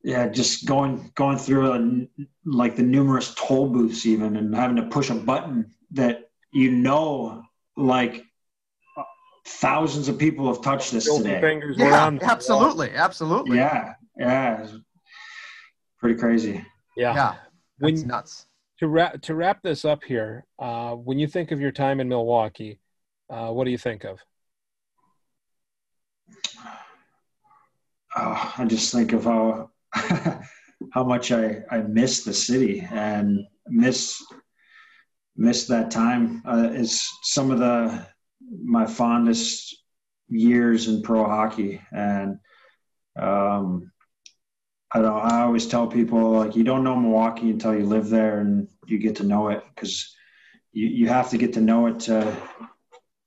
yeah, 0.02 0.28
just 0.28 0.66
going 0.66 1.12
going 1.14 1.38
through 1.38 1.72
a, 1.72 2.06
like 2.44 2.76
the 2.76 2.82
numerous 2.82 3.34
toll 3.34 3.68
booths 3.68 4.06
even, 4.06 4.36
and 4.36 4.54
having 4.54 4.76
to 4.76 4.84
push 4.84 5.10
a 5.10 5.14
button 5.14 5.72
that 5.92 6.30
you 6.52 6.70
know, 6.70 7.42
like 7.76 8.24
thousands 9.46 10.08
of 10.08 10.18
people 10.18 10.52
have 10.52 10.62
touched 10.62 10.92
this 10.92 11.04
today. 11.16 11.40
Fingers 11.40 11.76
yeah, 11.78 12.10
absolutely, 12.22 12.90
absolutely. 12.90 13.58
Yeah, 13.58 13.94
yeah, 14.18 14.66
pretty 15.98 16.18
crazy. 16.18 16.64
Yeah, 16.96 17.14
yeah, 17.14 17.34
when, 17.78 18.06
nuts. 18.06 18.46
To 18.82 18.88
wrap 18.88 19.22
to 19.22 19.36
wrap 19.36 19.62
this 19.62 19.84
up 19.84 20.02
here, 20.02 20.44
uh, 20.58 20.94
when 20.96 21.16
you 21.16 21.28
think 21.28 21.52
of 21.52 21.60
your 21.60 21.70
time 21.70 22.00
in 22.00 22.08
Milwaukee, 22.08 22.80
uh, 23.30 23.50
what 23.50 23.62
do 23.62 23.70
you 23.70 23.78
think 23.78 24.02
of? 24.02 24.18
Oh, 28.16 28.52
I 28.58 28.64
just 28.64 28.92
think 28.92 29.12
of 29.12 29.22
how 29.22 29.70
how 29.94 31.04
much 31.04 31.30
I, 31.30 31.62
I 31.70 31.82
miss 31.82 32.24
the 32.24 32.34
city 32.34 32.80
and 32.90 33.46
miss 33.68 34.20
miss 35.36 35.68
that 35.68 35.92
time. 35.92 36.42
Uh, 36.44 36.70
it's 36.72 37.08
some 37.22 37.52
of 37.52 37.60
the 37.60 38.04
my 38.64 38.84
fondest 38.84 39.76
years 40.28 40.88
in 40.88 41.02
pro 41.02 41.24
hockey, 41.24 41.80
and 41.92 42.36
um, 43.16 43.92
I 44.94 45.00
don't. 45.00 45.20
I 45.20 45.42
always 45.42 45.66
tell 45.66 45.86
people 45.86 46.32
like 46.32 46.54
you 46.54 46.64
don't 46.64 46.84
know 46.84 46.96
Milwaukee 46.96 47.50
until 47.50 47.74
you 47.74 47.86
live 47.86 48.10
there 48.10 48.40
and 48.40 48.68
you 48.86 48.98
get 48.98 49.16
to 49.16 49.24
know 49.24 49.48
it 49.48 49.62
because 49.74 50.14
you 50.72 50.86
you 50.86 51.08
have 51.08 51.30
to 51.30 51.38
get 51.38 51.54
to 51.54 51.60
know 51.60 51.86
it 51.86 52.00
to 52.00 52.36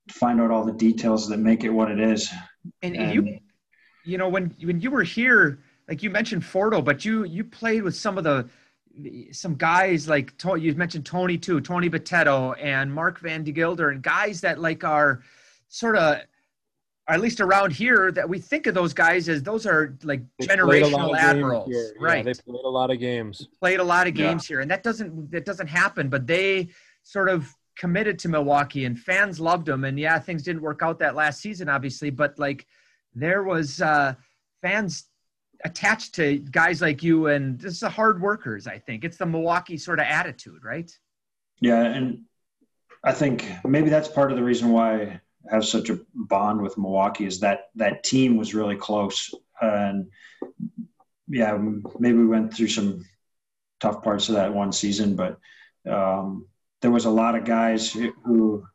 find 0.10 0.40
out 0.40 0.52
all 0.52 0.64
the 0.64 0.74
details 0.74 1.28
that 1.30 1.38
make 1.38 1.64
it 1.64 1.70
what 1.70 1.90
it 1.90 2.00
is. 2.00 2.32
And, 2.82 2.96
and 2.96 3.14
you, 3.14 3.40
you 4.04 4.18
know, 4.18 4.30
when 4.30 4.56
when 4.62 4.80
you 4.80 4.92
were 4.92 5.04
here 5.04 5.60
like 5.88 6.04
you 6.04 6.10
mentioned 6.10 6.44
Fordo, 6.44 6.84
but 6.84 7.04
you 7.04 7.24
you 7.24 7.44
played 7.44 7.84
with 7.84 7.96
some 7.96 8.18
of 8.18 8.24
the 8.24 8.48
some 9.32 9.56
guys 9.56 10.08
like 10.08 10.34
you 10.58 10.74
mentioned 10.76 11.06
Tony 11.06 11.38
too, 11.38 11.62
Tony 11.62 11.90
Bitetto 11.90 12.56
and 12.62 12.94
Mark 12.94 13.20
Van 13.20 13.44
de 13.44 13.52
Guilder, 13.52 13.90
and 13.90 14.02
guys 14.02 14.42
that 14.42 14.60
like 14.60 14.84
are 14.84 15.22
sort 15.68 15.98
of 15.98 16.22
at 17.08 17.22
least 17.22 17.40
around 17.40 17.72
here 17.72 18.12
that 18.12 18.28
we 18.28 18.40
think 18.40 18.66
of 18.66 18.74
those 18.74 18.94
guys 18.94 19.30
as 19.30 19.44
those 19.44 19.66
are 19.66 19.96
like 20.04 20.22
they 20.40 20.48
generational 20.48 21.16
admirals, 21.16 21.72
right? 22.00 22.26
Yeah, 22.26 22.34
they 22.34 22.52
played 22.52 22.66
a 22.66 22.70
lot 22.70 22.90
of 22.90 23.00
games. 23.00 23.48
Played 23.60 23.80
a 23.80 23.84
lot 23.84 24.08
of 24.08 24.16
games 24.16 24.50
yeah. 24.50 24.56
here, 24.56 24.60
and 24.62 24.72
that 24.72 24.84
doesn't 24.84 25.32
that 25.32 25.46
doesn't 25.46 25.68
happen. 25.68 26.10
But 26.10 26.26
they 26.26 26.70
sort 27.04 27.30
of 27.30 27.54
committed 27.78 28.18
to 28.20 28.30
Milwaukee, 28.30 28.86
and 28.86 28.98
fans 28.98 29.40
loved 29.40 29.68
them. 29.68 29.84
And 29.84 30.00
yeah, 30.00 30.18
things 30.18 30.42
didn't 30.42 30.62
work 30.62 30.82
out 30.82 30.98
that 31.00 31.16
last 31.16 31.42
season, 31.42 31.70
obviously, 31.70 32.10
but 32.10 32.40
like 32.40 32.66
there 33.14 33.44
was 33.44 33.82
uh, 33.82 34.16
fans 34.62 35.06
attached 35.64 36.16
to 36.16 36.40
guys 36.52 36.82
like 36.82 37.02
you 37.02 37.28
and 37.28 37.60
this 37.60 37.74
is 37.74 37.80
the 37.80 37.90
hard 37.90 38.22
workers 38.22 38.68
i 38.68 38.78
think 38.78 39.06
it's 39.06 39.16
the 39.16 39.26
milwaukee 39.26 39.78
sort 39.78 40.00
of 40.00 40.06
attitude 40.06 40.64
right 40.66 40.92
yeah 41.62 41.82
and 41.82 42.22
i 43.06 43.12
think 43.12 43.50
maybe 43.64 43.90
that's 43.90 44.10
part 44.10 44.32
of 44.32 44.38
the 44.38 44.44
reason 44.44 44.70
why 44.70 45.20
have 45.50 45.66
such 45.66 45.90
a 45.90 46.00
bond 46.14 46.62
with 46.62 46.78
milwaukee 46.78 47.26
is 47.26 47.40
that 47.40 47.70
that 47.76 48.04
team 48.04 48.38
was 48.38 48.56
really 48.56 48.76
close 48.76 49.34
and 49.62 50.08
yeah 51.28 51.58
maybe 52.00 52.18
we 52.18 52.26
went 52.26 52.54
through 52.54 52.68
some 52.68 53.06
tough 53.80 54.04
parts 54.04 54.30
of 54.30 54.36
that 54.36 54.54
one 54.54 54.72
season 54.72 55.16
but 55.16 55.38
um, 55.90 56.48
there 56.82 56.92
was 56.92 57.06
a 57.06 57.10
lot 57.10 57.36
of 57.36 57.46
guys 57.46 57.92
who 57.92 58.66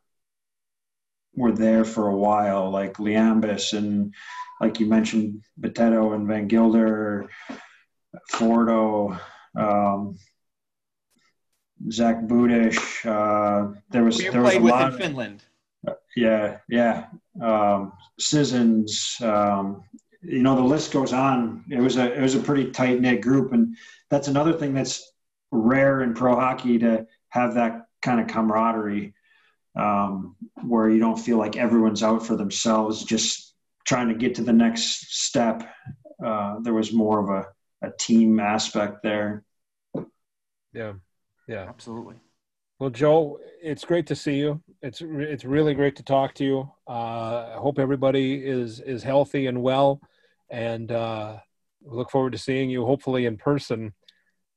were 1.35 1.51
there 1.51 1.83
for 1.83 2.07
a 2.07 2.15
while 2.15 2.69
like 2.69 2.93
Liambas 2.97 3.73
and 3.73 4.13
like 4.61 4.79
you 4.79 4.85
mentioned, 4.85 5.43
Bitetto 5.59 6.13
and 6.13 6.27
Van 6.27 6.47
Guilder, 6.47 7.27
Fordo, 8.31 9.19
um, 9.57 10.17
Zach 11.91 12.21
Budish. 12.21 12.77
Uh, 13.03 13.73
there 13.89 14.03
was 14.03 14.19
you 14.19 14.31
there 14.31 14.43
was 14.43 14.53
a 14.53 14.59
lot 14.59 14.93
in 14.93 14.99
Finland. 14.99 15.43
Yeah, 16.15 16.57
yeah. 16.69 17.05
Um, 17.41 17.93
Sissons. 18.19 19.17
Um, 19.21 19.83
you 20.23 20.43
know, 20.43 20.55
the 20.55 20.61
list 20.61 20.91
goes 20.91 21.13
on. 21.13 21.65
It 21.69 21.79
was 21.79 21.97
a 21.97 22.13
it 22.13 22.21
was 22.21 22.35
a 22.35 22.39
pretty 22.39 22.71
tight 22.71 23.01
knit 23.01 23.21
group, 23.21 23.53
and 23.53 23.75
that's 24.09 24.27
another 24.27 24.53
thing 24.53 24.73
that's 24.73 25.11
rare 25.51 26.01
in 26.01 26.13
pro 26.13 26.35
hockey 26.35 26.79
to 26.79 27.07
have 27.29 27.55
that 27.55 27.87
kind 28.01 28.19
of 28.19 28.27
camaraderie, 28.27 29.13
um, 29.75 30.35
where 30.63 30.89
you 30.89 30.99
don't 30.99 31.19
feel 31.19 31.37
like 31.37 31.57
everyone's 31.57 32.03
out 32.03 32.25
for 32.25 32.35
themselves. 32.35 33.03
Just 33.03 33.55
trying 33.85 34.09
to 34.09 34.15
get 34.15 34.35
to 34.35 34.43
the 34.43 34.53
next 34.53 35.13
step, 35.13 35.67
uh, 36.23 36.59
there 36.61 36.73
was 36.73 36.93
more 36.93 37.19
of 37.19 37.29
a, 37.29 37.87
a 37.87 37.91
team 37.97 38.39
aspect 38.39 39.01
there. 39.01 39.43
Yeah, 40.73 40.93
yeah, 41.47 41.65
absolutely. 41.67 42.15
Well, 42.81 42.89
Joe, 42.89 43.39
it's 43.61 43.85
great 43.85 44.07
to 44.07 44.15
see 44.15 44.37
you. 44.37 44.59
It's 44.81 45.03
it's 45.03 45.45
really 45.45 45.75
great 45.75 45.95
to 45.97 46.03
talk 46.03 46.33
to 46.33 46.43
you. 46.43 46.71
Uh, 46.87 47.53
I 47.53 47.57
hope 47.57 47.77
everybody 47.77 48.43
is 48.43 48.79
is 48.79 49.03
healthy 49.03 49.45
and 49.45 49.61
well, 49.61 50.01
and 50.49 50.91
uh, 50.91 51.37
look 51.85 52.09
forward 52.09 52.31
to 52.31 52.39
seeing 52.39 52.71
you 52.71 52.83
hopefully 52.83 53.27
in 53.27 53.37
person 53.37 53.93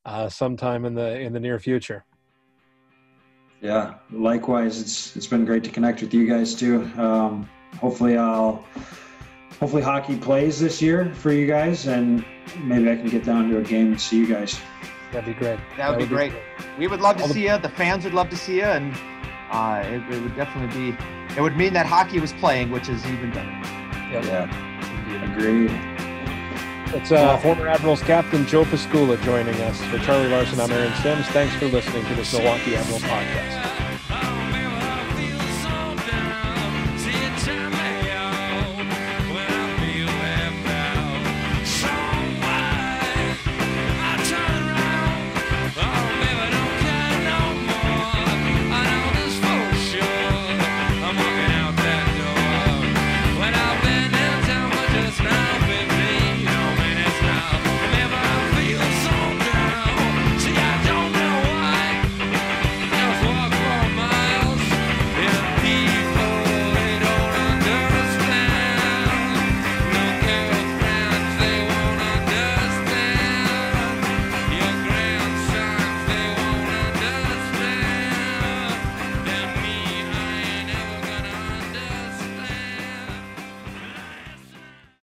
uh, 0.07 0.31
sometime 0.31 0.87
in 0.87 0.95
the 0.95 1.21
in 1.21 1.35
the 1.35 1.39
near 1.39 1.59
future. 1.59 2.07
Yeah, 3.61 3.97
likewise. 4.11 4.81
It's 4.81 5.15
it's 5.17 5.27
been 5.27 5.45
great 5.45 5.65
to 5.65 5.71
connect 5.71 6.01
with 6.01 6.15
you 6.15 6.27
guys 6.27 6.55
too. 6.55 6.91
Um, 6.97 7.47
hopefully, 7.79 8.17
I'll 8.17 8.65
hopefully 9.61 9.83
hockey 9.83 10.17
plays 10.17 10.59
this 10.59 10.81
year 10.81 11.13
for 11.13 11.31
you 11.31 11.47
guys, 11.47 11.89
and 11.89 12.25
maybe 12.59 12.91
I 12.91 12.97
can 12.97 13.11
get 13.11 13.27
down 13.27 13.51
to 13.51 13.59
a 13.59 13.63
game 13.63 13.89
and 13.89 14.01
see 14.01 14.17
you 14.17 14.27
guys. 14.27 14.59
That'd 15.15 15.33
be 15.33 15.39
great. 15.39 15.59
That 15.59 15.69
would, 15.69 15.79
that 15.79 15.91
would 15.91 15.99
be 16.01 16.07
great. 16.07 16.33
great. 16.33 16.79
We 16.79 16.89
would 16.89 17.01
love 17.01 17.17
to 17.19 17.23
All 17.23 17.29
see 17.29 17.47
the- 17.47 17.55
you. 17.55 17.59
The 17.59 17.69
fans 17.69 18.03
would 18.03 18.15
love 18.15 18.31
to 18.31 18.37
see 18.37 18.57
you, 18.57 18.65
and 18.65 18.93
uh, 19.53 19.83
it, 19.87 20.03
it, 20.13 20.21
would 20.23 20.35
definitely 20.35 20.91
be. 20.91 20.99
It 21.37 21.41
would 21.41 21.57
mean 21.57 21.73
that 21.75 21.87
hockey 21.87 22.19
was 22.19 22.33
playing, 22.33 22.73
which 22.73 22.89
is 22.89 23.07
even 23.07 23.31
better. 23.31 23.49
Yeah. 24.11 24.25
yeah. 24.25 25.33
Agreed. 25.33 25.71
It's 26.95 27.13
uh, 27.13 27.37
former 27.39 27.69
Admirals 27.69 28.03
captain 28.03 28.45
Joe 28.47 28.65
Piskula 28.65 29.21
joining 29.23 29.55
us. 29.63 29.81
For 29.85 29.99
Charlie 29.99 30.29
Larson, 30.29 30.61
I'm 30.61 30.71
Aaron 30.73 30.93
Sims. 31.03 31.27
Thanks 31.29 31.55
for 31.57 31.67
listening 31.67 32.05
to 32.07 32.15
this 32.17 32.33
Milwaukee 32.33 32.75
Admirals 32.75 33.03
podcast. 33.03 33.84